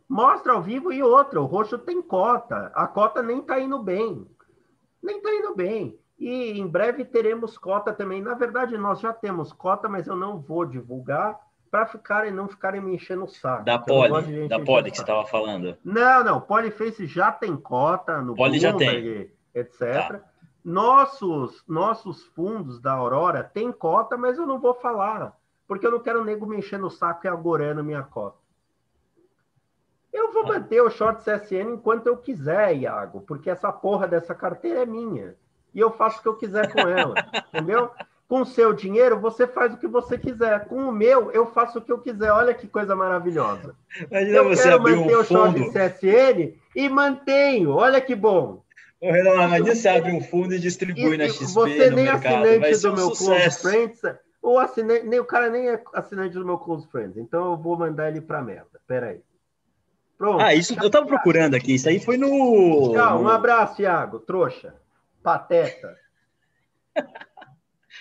Mostra 0.09 0.53
ao 0.53 0.62
vivo 0.62 0.93
e 0.93 1.03
outra. 1.03 1.41
O 1.41 1.47
roxo 1.47 1.77
tem 1.79 2.01
cota. 2.01 2.70
A 2.75 2.87
cota 2.87 3.23
nem 3.23 3.41
está 3.41 3.61
indo 3.61 3.83
bem. 3.83 4.27
Nem 5.03 5.19
está 5.19 5.35
indo 5.35 5.55
bem. 5.55 5.99
E 6.19 6.59
em 6.59 6.66
breve 6.66 7.05
teremos 7.05 7.59
cota 7.59 7.93
também. 7.93 8.23
Na 8.23 8.35
verdade, 8.35 8.79
nós 8.79 9.01
já 9.01 9.12
temos 9.12 9.53
cota, 9.53 9.89
mas 9.89 10.07
eu 10.07 10.16
não 10.16 10.41
vou 10.41 10.65
divulgar 10.65 11.39
para 11.70 11.86
ficarem 11.86 12.32
não 12.32 12.49
ficarem 12.49 12.81
me 12.81 12.95
enchendo 12.95 13.24
o 13.24 13.28
saco. 13.28 13.65
Da 13.65 13.78
Poli, 13.78 14.49
da 14.49 14.61
Poli 14.61 14.90
que 14.90 14.97
você 14.97 15.03
estava 15.03 15.27
falando. 15.27 15.77
Não, 15.85 16.24
não, 16.24 16.40
Poliface 16.40 17.07
já 17.07 17.31
tem 17.31 17.57
cota 17.57 18.20
no 18.20 18.35
Poli 18.35 18.59
já 18.59 18.74
tem. 18.74 19.31
etc. 19.55 19.78
Tá. 19.78 20.20
Nossos 20.65 21.62
nossos 21.66 22.24
fundos 22.27 22.81
da 22.81 22.93
Aurora 22.93 23.43
tem 23.43 23.70
cota, 23.73 24.16
mas 24.16 24.39
eu 24.39 24.47
não 24.47 24.59
vou 24.59 24.74
falar, 24.74 25.36
porque 25.66 25.86
eu 25.86 25.90
não 25.90 26.01
quero 26.01 26.24
nego 26.24 26.47
me 26.47 26.59
enchendo 26.59 26.86
o 26.86 26.90
saco 26.90 27.27
e 27.27 27.28
agorando 27.28 27.85
minha 27.85 28.03
cota. 28.03 28.39
Eu 30.12 30.32
vou 30.32 30.47
manter 30.47 30.81
o 30.81 30.90
short 30.90 31.23
CSN 31.23 31.74
enquanto 31.74 32.07
eu 32.07 32.16
quiser, 32.16 32.74
Iago, 32.77 33.20
porque 33.20 33.51
essa 33.51 33.70
porra 33.70 34.09
dessa 34.09 34.35
carteira 34.35 34.82
é 34.82 34.86
minha. 34.86 35.36
E 35.74 35.81
eu 35.81 35.90
faço 35.90 36.19
o 36.19 36.23
que 36.23 36.28
eu 36.28 36.36
quiser 36.36 36.73
com 36.73 36.81
ela, 36.81 37.15
entendeu? 37.53 37.90
Com 38.29 38.43
o 38.43 38.47
seu 38.47 38.75
dinheiro, 38.75 39.19
você 39.19 39.47
faz 39.47 39.73
o 39.73 39.79
que 39.79 39.87
você 39.89 40.19
quiser. 40.19 40.67
Com 40.67 40.77
o 40.89 40.93
meu, 40.93 41.31
eu 41.33 41.47
faço 41.47 41.79
o 41.79 41.81
que 41.81 41.91
eu 41.91 41.99
quiser. 41.99 42.31
Olha 42.31 42.53
que 42.53 42.69
coisa 42.69 42.95
maravilhosa. 42.95 43.75
Imagina 44.11 44.37
eu 44.37 44.45
você 44.45 44.63
quero 44.65 44.83
manter 44.83 45.17
um 45.17 45.21
o 45.21 45.25
fundo. 45.25 45.59
short 45.59 45.71
CSN 45.73 46.55
e 46.77 46.89
mantenho. 46.91 47.71
Olha 47.71 48.03
que 48.03 48.15
bom. 48.15 48.63
Ô, 49.01 49.11
Renan, 49.11 49.35
imagina 49.45 49.75
você 49.75 49.89
abre 49.89 50.13
um 50.13 50.21
fundo 50.21 50.55
e 50.55 50.59
distribui 50.59 51.15
e, 51.15 51.17
na 51.17 51.29
XP 51.29 51.47
Você 51.47 51.91
nem 51.91 52.05
mercado. 52.05 52.45
assinante 52.45 52.83
do 52.83 52.93
um 52.93 52.95
meu 52.97 53.15
sucesso. 53.15 53.63
Close 53.63 53.77
Friends, 53.77 54.19
ou 54.43 54.59
assinante, 54.59 55.07
nem, 55.07 55.21
o 55.21 55.25
cara 55.25 55.49
nem 55.49 55.71
é 55.71 55.83
assinante 55.95 56.35
do 56.35 56.45
meu 56.45 56.59
Close 56.59 56.87
Friends. 56.91 57.17
Então 57.17 57.53
eu 57.53 57.57
vou 57.57 57.79
mandar 57.79 58.09
ele 58.09 58.21
pra 58.21 58.43
merda. 58.43 58.79
Peraí. 58.87 59.23
Pronto. 60.19 60.43
Ah, 60.43 60.55
isso 60.55 60.77
eu 60.83 60.91
tava 60.91 61.07
procurando 61.07 61.55
aqui. 61.55 61.77
Isso 61.77 61.89
aí 61.89 61.99
foi 61.99 62.19
no. 62.19 62.93
Tchau, 62.93 63.23
um 63.23 63.29
abraço, 63.29 63.81
Iago. 63.81 64.19
Trouxa. 64.19 64.75
Pateta. 65.23 65.97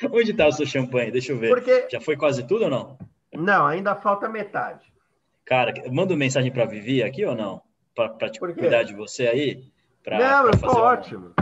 Onde 0.04 0.32
está 0.32 0.48
o 0.48 0.52
seu 0.52 0.66
champanhe? 0.66 1.12
Deixa 1.12 1.32
eu 1.32 1.38
ver. 1.38 1.50
Porque... 1.50 1.88
Já 1.92 2.00
foi 2.00 2.16
quase 2.16 2.46
tudo 2.46 2.66
ou 2.66 2.70
não? 2.70 2.98
Não, 3.34 3.66
ainda 3.66 3.96
falta 3.96 4.30
metade. 4.30 4.92
Cara, 5.46 5.74
manda 5.92 6.14
uma 6.14 6.20
mensagem 6.20 6.52
para 6.52 6.66
Vivi 6.66 7.02
aqui 7.02 7.26
ou 7.26 7.36
não? 7.36 7.62
Para 7.96 8.30
te 8.30 8.40
cuidar 8.40 8.84
de 8.84 8.94
você 8.94 9.28
aí? 9.28 9.64
Pra, 10.04 10.20
não, 10.20 10.52
pra 10.52 10.52
eu 10.52 10.74
tô 10.74 10.80
ótimo. 10.80 11.34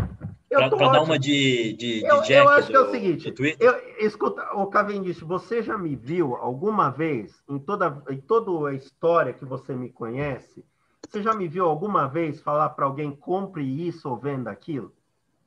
Para 0.50 0.70
dar 0.70 1.02
uma 1.02 1.20
de, 1.20 1.74
de, 1.74 2.00
de 2.00 2.06
eu, 2.06 2.22
Jack 2.22 2.32
eu 2.34 2.50
acho 2.50 2.68
do, 2.68 2.72
que 2.72 2.78
é 2.78 2.80
o 2.80 2.92
seguinte, 2.92 3.34
eu, 3.60 3.74
escuta, 4.00 4.42
o 4.54 4.68
Cavendish, 4.68 5.20
você 5.20 5.62
já 5.62 5.78
me 5.78 5.96
viu 5.96 6.36
alguma 6.36 6.90
vez, 6.90 7.44
em 7.50 7.60
toda, 7.60 8.02
em 8.10 8.22
toda 8.22 8.70
a 8.70 8.74
história 8.74 9.34
que 9.34 9.44
você 9.44 9.76
me 9.76 9.90
conhece, 9.90 10.64
você 11.10 11.22
já 11.22 11.34
me 11.34 11.48
viu 11.48 11.66
alguma 11.66 12.08
vez 12.08 12.40
falar 12.42 12.70
para 12.70 12.86
alguém 12.86 13.12
compre 13.12 13.64
isso 13.64 14.10
ou 14.10 14.18
venda 14.18 14.50
aquilo? 14.50 14.94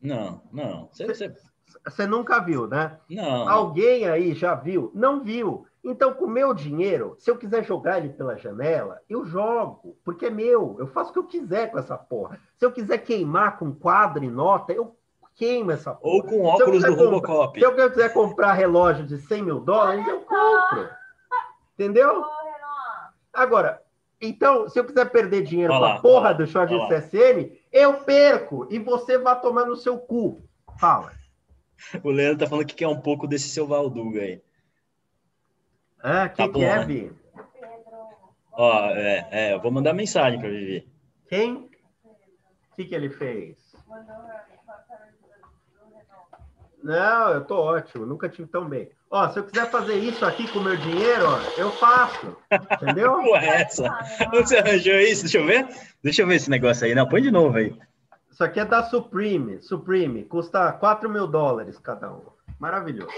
Não, 0.01 0.43
não. 0.53 0.89
Você, 0.93 1.07
você... 1.07 1.35
você 1.85 2.07
nunca 2.07 2.41
viu, 2.41 2.67
né? 2.67 2.99
Não. 3.11 3.49
Alguém 3.49 4.09
aí 4.09 4.35
já 4.35 4.55
viu? 4.55 4.91
Não 4.95 5.23
viu. 5.23 5.67
Então, 5.83 6.13
com 6.13 6.27
o 6.27 6.31
meu 6.31 6.53
dinheiro, 6.53 7.15
se 7.19 7.31
eu 7.31 7.37
quiser 7.37 7.65
jogar 7.65 7.99
ele 7.99 8.11
pela 8.11 8.37
janela, 8.37 9.01
eu 9.09 9.25
jogo, 9.25 9.97
porque 10.05 10.27
é 10.27 10.31
meu. 10.31 10.77
Eu 10.79 10.87
faço 10.87 11.11
o 11.11 11.13
que 11.13 11.19
eu 11.19 11.27
quiser 11.27 11.71
com 11.71 11.79
essa 11.79 11.97
porra. 11.97 12.39
Se 12.57 12.65
eu 12.65 12.73
quiser 12.73 12.99
queimar 12.99 13.59
com 13.59 13.73
quadro 13.73 14.25
e 14.25 14.31
nota, 14.31 14.73
eu 14.73 14.97
queimo 15.35 15.71
essa 15.71 15.95
porra. 15.95 16.15
Ou 16.15 16.23
com 16.23 16.43
óculos 16.43 16.85
do 16.85 16.95
Robocop. 16.95 17.59
Se 17.59 17.65
eu 17.65 17.75
quiser 17.75 18.13
comprar 18.13 18.53
relógio 18.53 19.07
de 19.07 19.19
100 19.19 19.43
mil 19.43 19.61
dólares, 19.61 20.07
eu 20.07 20.21
compro. 20.21 20.89
Entendeu? 21.75 22.25
Agora, 23.33 23.81
então, 24.21 24.69
se 24.69 24.79
eu 24.81 24.85
quiser 24.85 25.11
perder 25.11 25.43
dinheiro 25.43 25.73
com 25.73 25.85
a 25.85 26.01
porra 26.01 26.35
do 26.35 26.47
short 26.47 26.73
de 26.75 26.89
CSN, 26.89 27.57
eu 27.73 27.95
perco 28.01 28.67
e 28.69 28.79
você 28.79 29.17
vai 29.17 29.41
tomar 29.41 29.65
no 29.65 29.77
seu 29.77 29.97
cu. 29.97 30.43
Fala. 30.79 31.13
O 32.03 32.11
Leandro 32.11 32.39
tá 32.39 32.47
falando 32.47 32.67
que 32.67 32.75
quer 32.75 32.89
um 32.89 33.01
pouco 33.01 33.27
desse 33.27 33.49
seu 33.49 33.67
Valduga 33.67 34.21
aí. 34.21 34.43
Ah, 36.03 36.29
que, 36.29 36.37
tá 36.37 36.49
que 36.49 36.63
é, 36.63 36.85
Vi? 36.85 37.13
Ó, 38.53 38.91
é, 38.91 39.29
é, 39.31 39.55
eu 39.55 39.61
vou 39.61 39.71
mandar 39.71 39.93
mensagem 39.93 40.41
para 40.41 40.49
Vivi. 40.49 40.89
Quem? 41.29 41.55
O 41.55 42.77
que, 42.77 42.85
que 42.85 42.95
ele 42.95 43.11
fez? 43.11 43.57
Não, 46.83 47.31
eu 47.35 47.45
tô 47.45 47.57
ótimo, 47.57 48.07
nunca 48.07 48.29
tive 48.29 48.49
tão 48.49 48.69
bem. 48.69 48.91
Ó, 49.11 49.29
se 49.31 49.39
eu 49.39 49.45
quiser 49.45 49.71
fazer 49.71 49.95
isso 49.97 50.25
aqui 50.25 50.47
com 50.49 50.59
o 50.59 50.65
meu 50.65 50.77
dinheiro, 50.77 51.25
ó, 51.27 51.61
eu 51.61 51.71
faço. 51.73 52.37
Entendeu? 52.83 53.15
Porra, 53.23 53.45
é 53.45 53.63
essa? 53.63 53.99
Onde 54.35 54.49
você 54.49 54.59
arranjou 54.59 54.95
isso? 54.95 55.23
Deixa 55.23 55.39
eu 55.39 55.47
ver. 55.47 55.69
Deixa 56.03 56.23
eu 56.23 56.27
ver 56.27 56.37
esse 56.37 56.51
negócio 56.51 56.87
aí. 56.87 56.95
Não, 56.95 57.09
põe 57.09 57.23
de 57.23 57.31
novo 57.31 57.57
aí. 57.57 57.77
Isso 58.39 58.45
aqui 58.45 58.61
é 58.61 58.65
da 58.65 58.85
Supreme. 58.85 59.61
Supreme. 59.61 60.23
Custa 60.23 60.71
4 60.71 61.11
mil 61.11 61.27
dólares 61.27 61.77
cada 61.77 62.09
um. 62.13 62.23
Maravilhoso. 62.61 63.11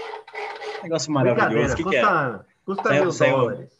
Negócio 0.81 1.11
maravilhoso. 1.11 1.75
Que, 1.75 1.83
custa, 1.83 1.99
que 1.99 2.05
é? 2.07 2.39
Custa 2.65 2.89
saiu, 2.89 3.01
mil 3.03 3.11
saiu. 3.11 3.37
dólares. 3.37 3.71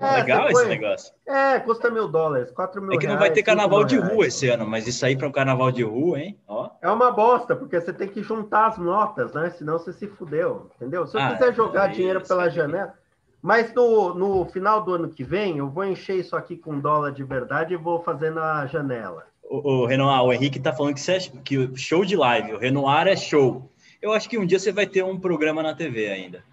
É, 0.00 0.12
Legal 0.16 0.50
esse 0.50 0.66
negócio. 0.66 1.14
É, 1.24 1.60
custa 1.60 1.88
mil 1.88 2.08
dólares, 2.08 2.50
quatro 2.50 2.82
mil 2.82 2.94
É 2.94 2.98
que 2.98 3.06
não 3.06 3.16
vai 3.16 3.30
ter 3.30 3.44
carnaval 3.44 3.84
de 3.84 3.96
rua 3.96 4.26
esse 4.26 4.48
ano, 4.48 4.66
mas 4.66 4.88
isso 4.88 5.06
aí 5.06 5.16
para 5.16 5.28
um 5.28 5.30
carnaval 5.30 5.70
de 5.70 5.84
rua, 5.84 6.18
hein? 6.18 6.36
Ó. 6.48 6.68
É 6.82 6.90
uma 6.90 7.12
bosta, 7.12 7.54
porque 7.54 7.80
você 7.80 7.92
tem 7.92 8.08
que 8.08 8.24
juntar 8.24 8.66
as 8.66 8.76
notas, 8.76 9.34
né? 9.34 9.50
Senão 9.50 9.78
você 9.78 9.92
se 9.92 10.08
fudeu, 10.08 10.68
entendeu? 10.74 11.06
Se 11.06 11.16
eu 11.16 11.20
ah, 11.20 11.30
quiser 11.30 11.54
jogar 11.54 11.90
é 11.90 11.92
dinheiro 11.92 12.20
pela 12.26 12.48
janela. 12.48 12.92
Mas 13.40 13.72
no, 13.72 14.14
no 14.14 14.44
final 14.46 14.82
do 14.82 14.94
ano 14.94 15.10
que 15.10 15.22
vem, 15.22 15.58
eu 15.58 15.70
vou 15.70 15.84
encher 15.84 16.16
isso 16.16 16.34
aqui 16.34 16.56
com 16.56 16.80
dólar 16.80 17.12
de 17.12 17.22
verdade 17.22 17.72
e 17.72 17.76
vou 17.76 18.02
fazer 18.02 18.30
na 18.30 18.66
janela. 18.66 19.26
O, 19.48 19.82
o 19.82 19.86
Renoir, 19.86 20.22
o 20.22 20.32
Henrique 20.32 20.58
tá 20.58 20.72
falando 20.72 20.94
que, 20.94 21.00
você 21.00 21.12
é, 21.12 21.20
que 21.44 21.76
show 21.76 22.04
de 22.04 22.16
live, 22.16 22.54
o 22.54 22.58
Renoir 22.58 23.06
é 23.06 23.16
show. 23.16 23.70
Eu 24.02 24.12
acho 24.12 24.28
que 24.28 24.38
um 24.38 24.46
dia 24.46 24.58
você 24.58 24.72
vai 24.72 24.86
ter 24.86 25.04
um 25.04 25.18
programa 25.18 25.62
na 25.62 25.74
TV 25.74 26.08
ainda. 26.08 26.44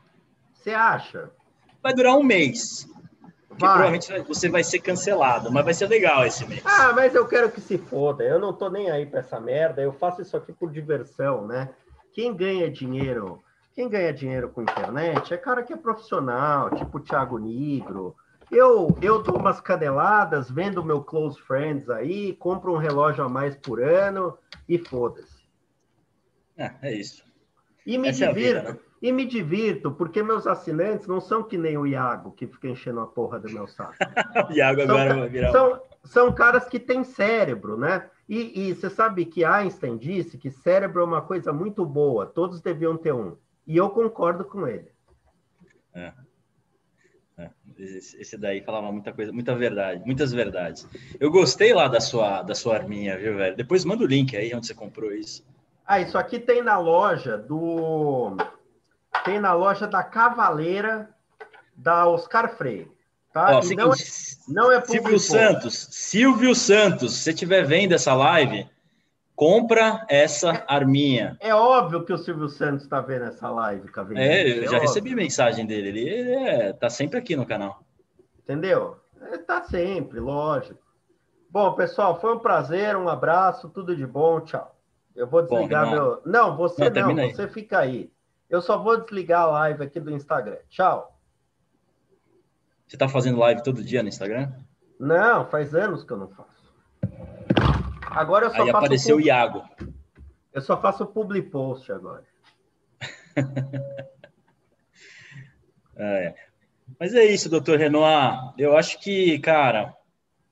Você 0.53 0.71
acha? 0.71 1.29
Vai 1.81 1.93
durar 1.93 2.15
um 2.15 2.23
mês. 2.23 2.87
Porque 3.47 3.65
vai. 3.65 3.73
provavelmente 3.73 4.27
você 4.27 4.49
vai 4.49 4.63
ser 4.63 4.79
cancelado, 4.79 5.51
mas 5.51 5.65
vai 5.65 5.73
ser 5.73 5.87
legal 5.87 6.25
esse 6.25 6.47
mês. 6.47 6.61
Ah, 6.65 6.91
mas 6.93 7.13
eu 7.13 7.27
quero 7.27 7.51
que 7.51 7.61
se 7.61 7.77
foda. 7.77 8.23
Eu 8.23 8.39
não 8.39 8.53
tô 8.53 8.69
nem 8.69 8.89
aí 8.89 9.05
pra 9.05 9.19
essa 9.19 9.39
merda. 9.39 9.81
Eu 9.81 9.93
faço 9.93 10.21
isso 10.21 10.35
aqui 10.35 10.51
por 10.51 10.71
diversão, 10.71 11.45
né? 11.45 11.69
Quem 12.13 12.35
ganha 12.35 12.69
dinheiro, 12.69 13.43
quem 13.73 13.89
ganha 13.89 14.13
dinheiro 14.13 14.49
com 14.49 14.61
internet 14.61 15.33
é 15.33 15.37
cara 15.37 15.63
que 15.63 15.73
é 15.73 15.77
profissional, 15.77 16.73
tipo 16.75 16.97
o 16.97 17.01
Thiago 17.01 17.37
Nigro. 17.37 18.15
Eu, 18.51 18.97
eu 19.01 19.21
dou 19.21 19.37
umas 19.37 19.59
caneladas, 19.59 20.49
vendo 20.49 20.83
meu 20.83 21.03
close 21.03 21.39
friends 21.41 21.89
aí, 21.89 22.33
compro 22.33 22.73
um 22.73 22.77
relógio 22.77 23.23
a 23.23 23.29
mais 23.29 23.55
por 23.55 23.81
ano 23.81 24.37
e 24.67 24.77
foda-se. 24.77 25.43
É, 26.57 26.71
é 26.81 26.93
isso. 26.93 27.23
E 27.85 27.97
me 27.97 28.09
Essa 28.09 28.27
divirto. 28.27 28.57
É 28.57 28.61
vida, 28.61 28.73
né? 28.73 28.79
E 29.01 29.11
me 29.11 29.25
divirto, 29.25 29.91
porque 29.91 30.23
meus 30.23 30.47
assinantes 30.47 31.07
não 31.07 31.19
são 31.19 31.43
que 31.43 31.57
nem 31.57 31.77
o 31.77 31.85
Iago, 31.85 32.31
que 32.31 32.47
fica 32.47 32.69
enchendo 32.69 33.01
a 33.01 33.07
porra 33.07 33.37
do 33.37 33.51
meu 33.51 33.67
saco. 33.67 33.95
o 34.49 34.53
Iago 34.53 34.81
são, 34.85 34.95
agora 34.95 35.19
vai 35.19 35.29
virar. 35.29 35.51
São, 35.51 35.81
são 36.05 36.31
caras 36.33 36.69
que 36.69 36.79
têm 36.79 37.03
cérebro, 37.03 37.77
né? 37.77 38.09
E, 38.29 38.69
e 38.69 38.73
você 38.73 38.89
sabe 38.89 39.25
que 39.25 39.43
Einstein 39.43 39.97
disse 39.97 40.37
que 40.37 40.49
cérebro 40.49 41.01
é 41.01 41.05
uma 41.05 41.21
coisa 41.21 41.51
muito 41.51 41.85
boa, 41.85 42.25
todos 42.25 42.61
deviam 42.61 42.95
ter 42.95 43.13
um. 43.13 43.35
E 43.67 43.75
eu 43.75 43.89
concordo 43.89 44.45
com 44.45 44.65
ele. 44.65 44.91
É. 45.93 46.13
É. 47.37 47.49
Esse 47.77 48.37
daí 48.37 48.61
falava 48.61 48.91
muita 48.91 49.11
coisa, 49.11 49.31
muita 49.31 49.55
verdade, 49.55 50.03
muitas 50.05 50.31
verdades. 50.31 50.87
Eu 51.19 51.31
gostei 51.31 51.73
lá 51.73 51.87
da 51.87 51.99
sua, 51.99 52.41
da 52.43 52.53
sua 52.53 52.75
arminha, 52.75 53.17
viu, 53.17 53.35
velho? 53.35 53.55
Depois 53.55 53.83
manda 53.83 54.03
o 54.03 54.07
link 54.07 54.37
aí 54.37 54.53
onde 54.53 54.67
você 54.67 54.73
comprou 54.73 55.11
isso. 55.11 55.43
Ah, 55.85 55.99
isso 55.99 56.17
aqui 56.17 56.39
tem 56.39 56.61
na 56.61 56.77
loja 56.77 57.37
do 57.37 58.37
tem 59.25 59.39
na 59.39 59.53
loja 59.53 59.87
da 59.87 60.03
Cavaleira 60.03 61.09
da 61.75 62.07
Oscar 62.07 62.55
Freire. 62.55 62.91
Tá? 63.33 63.57
Ó, 63.57 63.61
não, 63.75 63.91
é, 63.91 63.97
não 64.47 64.71
é 64.71 64.81
Silvio 64.85 65.19
Santos, 65.19 65.87
Silvio 65.89 66.53
Santos, 66.53 67.13
se 67.13 67.23
você 67.23 67.31
estiver 67.31 67.65
vendo 67.65 67.93
essa 67.93 68.13
live, 68.13 68.69
compra 69.43 70.05
essa 70.07 70.63
arminha. 70.69 71.35
É 71.41 71.53
óbvio 71.53 72.05
que 72.05 72.13
o 72.13 72.17
Silvio 72.17 72.47
Santos 72.47 72.83
está 72.83 73.01
vendo 73.01 73.25
essa 73.25 73.49
live, 73.49 73.91
Cavaleiro. 73.91 74.33
É, 74.33 74.41
eu 74.41 74.63
é 74.63 74.67
já 74.67 74.77
óbvio. 74.77 74.79
recebi 74.79 75.13
mensagem 75.13 75.65
dele. 75.65 75.89
Ele, 75.89 75.99
ele 75.99 76.31
é, 76.31 76.71
tá 76.71 76.89
sempre 76.89 77.19
aqui 77.19 77.35
no 77.35 77.45
canal. 77.45 77.83
Entendeu? 78.39 79.01
Ele 79.21 79.39
tá 79.39 79.61
sempre, 79.63 80.21
lógico. 80.21 80.79
Bom, 81.49 81.73
pessoal, 81.73 82.21
foi 82.21 82.33
um 82.33 82.39
prazer, 82.39 82.95
um 82.95 83.09
abraço, 83.09 83.67
tudo 83.67 83.93
de 83.93 84.07
bom, 84.07 84.39
tchau. 84.39 84.79
Eu 85.13 85.27
vou 85.27 85.41
desligar 85.41 85.89
bom, 85.89 85.91
meu. 85.91 86.21
Não, 86.25 86.55
você 86.55 86.89
não, 86.89 87.13
não 87.13 87.29
você 87.29 87.45
fica 87.49 87.79
aí. 87.79 88.09
Eu 88.49 88.61
só 88.61 88.81
vou 88.81 89.01
desligar 89.01 89.41
a 89.41 89.51
live 89.51 89.83
aqui 89.83 89.99
do 89.99 90.11
Instagram. 90.11 90.57
Tchau. 90.69 91.19
Você 92.87 92.95
está 92.95 93.09
fazendo 93.09 93.39
live 93.39 93.61
todo 93.61 93.83
dia 93.83 94.01
no 94.01 94.07
Instagram? 94.07 94.53
Não, 94.97 95.45
faz 95.49 95.75
anos 95.75 96.05
que 96.05 96.13
eu 96.13 96.17
não 96.17 96.29
faço. 96.29 96.52
Agora 98.13 98.45
eu 98.45 98.51
só 98.51 98.61
Aí 98.61 98.67
faço. 98.67 98.77
apareceu 98.77 99.17
o 99.17 99.21
Iago. 99.21 99.63
Eu 100.53 100.61
só 100.61 100.79
faço 100.79 101.05
public 101.05 101.49
post 101.49 101.91
agora. 101.91 102.23
é. 105.97 106.35
Mas 106.99 107.13
é 107.15 107.25
isso, 107.25 107.49
doutor 107.49 107.79
Renoir. 107.79 108.53
Eu 108.57 108.77
acho 108.77 108.99
que, 108.99 109.39
cara, 109.39 109.95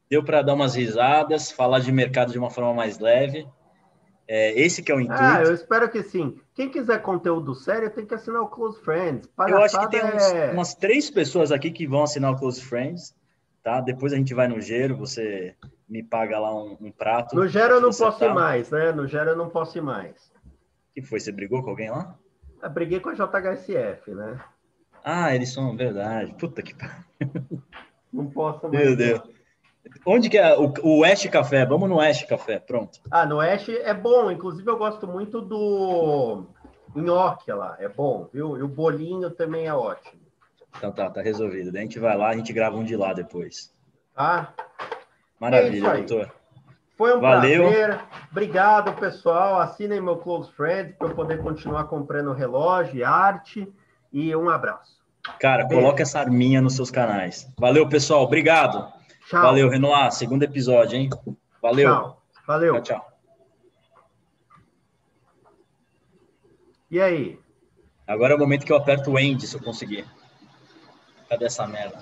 deu 0.10 0.24
para 0.24 0.42
dar 0.42 0.56
umas 0.56 0.76
risadas, 0.76 1.52
falar 1.52 1.80
de 1.80 1.92
mercado 1.92 2.32
de 2.32 2.40
uma 2.40 2.50
forma 2.50 2.74
mais 2.74 2.98
leve. 2.98 3.48
É, 4.28 4.60
esse 4.60 4.82
que 4.82 4.92
é 4.92 4.96
o 4.96 5.00
intuito. 5.00 5.22
Ah, 5.22 5.44
eu 5.44 5.54
espero 5.54 5.90
que 5.90 6.02
sim. 6.02 6.40
Quem 6.56 6.70
quiser 6.70 7.02
conteúdo 7.02 7.54
sério 7.54 7.92
tem 7.92 8.06
que 8.06 8.14
assinar 8.14 8.42
o 8.42 8.48
Close 8.48 8.80
Friends. 8.82 9.30
eu 9.38 9.58
acho 9.62 9.80
que 9.80 9.90
tem 9.90 10.04
uns, 10.04 10.24
é... 10.32 10.52
umas 10.52 10.74
três 10.74 11.10
pessoas 11.10 11.52
aqui 11.52 11.70
que 11.70 11.86
vão 11.86 12.04
assinar 12.04 12.32
o 12.32 12.38
Close 12.38 12.62
Friends, 12.62 13.14
tá? 13.62 13.82
Depois 13.82 14.14
a 14.14 14.16
gente 14.16 14.34
vai 14.34 14.48
no 14.48 14.62
Gero, 14.62 14.96
você 14.96 15.54
me 15.92 16.02
paga 16.02 16.40
lá 16.40 16.56
um, 16.56 16.78
um 16.80 16.90
prato. 16.90 17.36
No 17.36 17.46
Gero 17.50 17.76
eu 17.76 17.82
não 17.82 17.90
posso 17.90 18.18
tá. 18.18 18.28
ir 18.28 18.34
mais, 18.34 18.72
né? 18.72 18.94
No 18.94 19.06
Gero 19.06 19.32
eu 19.32 19.36
não 19.36 19.50
posso 19.50 19.78
ir 19.78 19.82
mais. 19.82 20.32
que 20.96 21.02
foi? 21.02 21.20
Você 21.20 21.34
brigou 21.34 21.62
com 21.62 21.70
alguém 21.70 21.90
lá? 21.90 22.18
Eu 22.64 22.70
briguei 22.70 23.02
com 23.02 23.10
a 23.10 23.14
JHSF, 23.14 24.12
né? 24.12 24.40
Ah, 25.04 25.36
eles 25.36 25.52
são 25.52 25.76
verdade. 25.76 26.34
Puta 26.36 26.64
que 26.64 26.74
pariu. 26.74 26.96
Não 28.14 28.28
posso 28.28 28.70
mais. 28.70 28.86
Meu 28.86 28.96
Deus. 28.96 29.22
Onde 30.06 30.30
que 30.30 30.38
é 30.38 30.56
o, 30.56 30.72
o 30.84 31.00
Oeste 31.00 31.28
Café? 31.28 31.66
Vamos 31.66 31.90
no 31.90 31.96
Oeste 31.98 32.28
Café, 32.28 32.60
pronto. 32.60 33.00
Ah, 33.10 33.26
no 33.26 33.38
Oeste 33.38 33.76
é 33.78 33.94
bom. 33.94 34.30
Inclusive, 34.30 34.70
eu 34.70 34.78
gosto 34.78 35.08
muito 35.08 35.42
do 35.42 36.46
nhoque 36.96 37.52
lá. 37.52 37.78
É 37.80 37.90
bom, 37.90 38.30
viu? 38.32 38.58
E 38.58 38.62
o 38.62 38.68
bolinho 38.68 39.32
também 39.32 39.66
é 39.66 39.74
ótimo. 39.74 40.22
Então 40.78 40.92
tá, 40.92 41.10
tá 41.10 41.22
resolvido. 41.22 41.72
Daí 41.72 41.82
a 41.82 41.84
gente 41.86 42.00
vai 42.00 42.16
lá, 42.16 42.30
a 42.30 42.36
gente 42.36 42.54
grava 42.54 42.78
um 42.78 42.84
de 42.84 42.96
lá 42.96 43.12
depois. 43.14 43.74
Tá? 44.14 44.54
Maravilha, 45.42 45.88
é 45.88 45.98
doutor. 45.98 46.32
Foi 46.96 47.18
um 47.18 47.20
Valeu. 47.20 47.64
prazer. 47.64 48.00
Obrigado, 48.30 48.94
pessoal. 48.94 49.60
Assinem 49.60 50.00
meu 50.00 50.18
Close 50.18 50.52
Friends 50.52 50.96
para 50.96 51.08
eu 51.08 51.16
poder 51.16 51.42
continuar 51.42 51.86
comprando 51.86 52.32
relógio 52.32 52.98
e 52.98 53.04
arte. 53.04 53.68
E 54.14 54.36
um 54.36 54.52
abraço. 54.52 55.02
Cara, 55.40 55.66
Beijo. 55.66 55.82
coloca 55.82 56.04
essa 56.04 56.20
arminha 56.20 56.62
nos 56.62 56.76
seus 56.76 56.92
canais. 56.92 57.52
Valeu, 57.58 57.90
pessoal. 57.90 58.22
Obrigado. 58.22 58.94
Tchau. 59.28 59.42
Valeu, 59.42 59.68
Renoir. 59.68 60.12
Segundo 60.12 60.44
episódio, 60.44 60.96
hein? 60.96 61.10
Valeu. 61.60 61.90
Tchau. 61.90 62.22
Valeu. 62.46 62.74
Tchau, 62.76 63.00
tchau. 63.00 63.12
E 66.92 67.02
aí? 67.02 67.40
Agora 68.06 68.34
é 68.34 68.36
o 68.36 68.40
momento 68.40 68.64
que 68.64 68.72
eu 68.72 68.78
aperto 68.78 69.10
o 69.10 69.18
end, 69.18 69.48
se 69.48 69.56
eu 69.56 69.64
conseguir. 69.64 70.06
Cadê 71.28 71.46
essa 71.46 71.66
merda? 71.66 72.00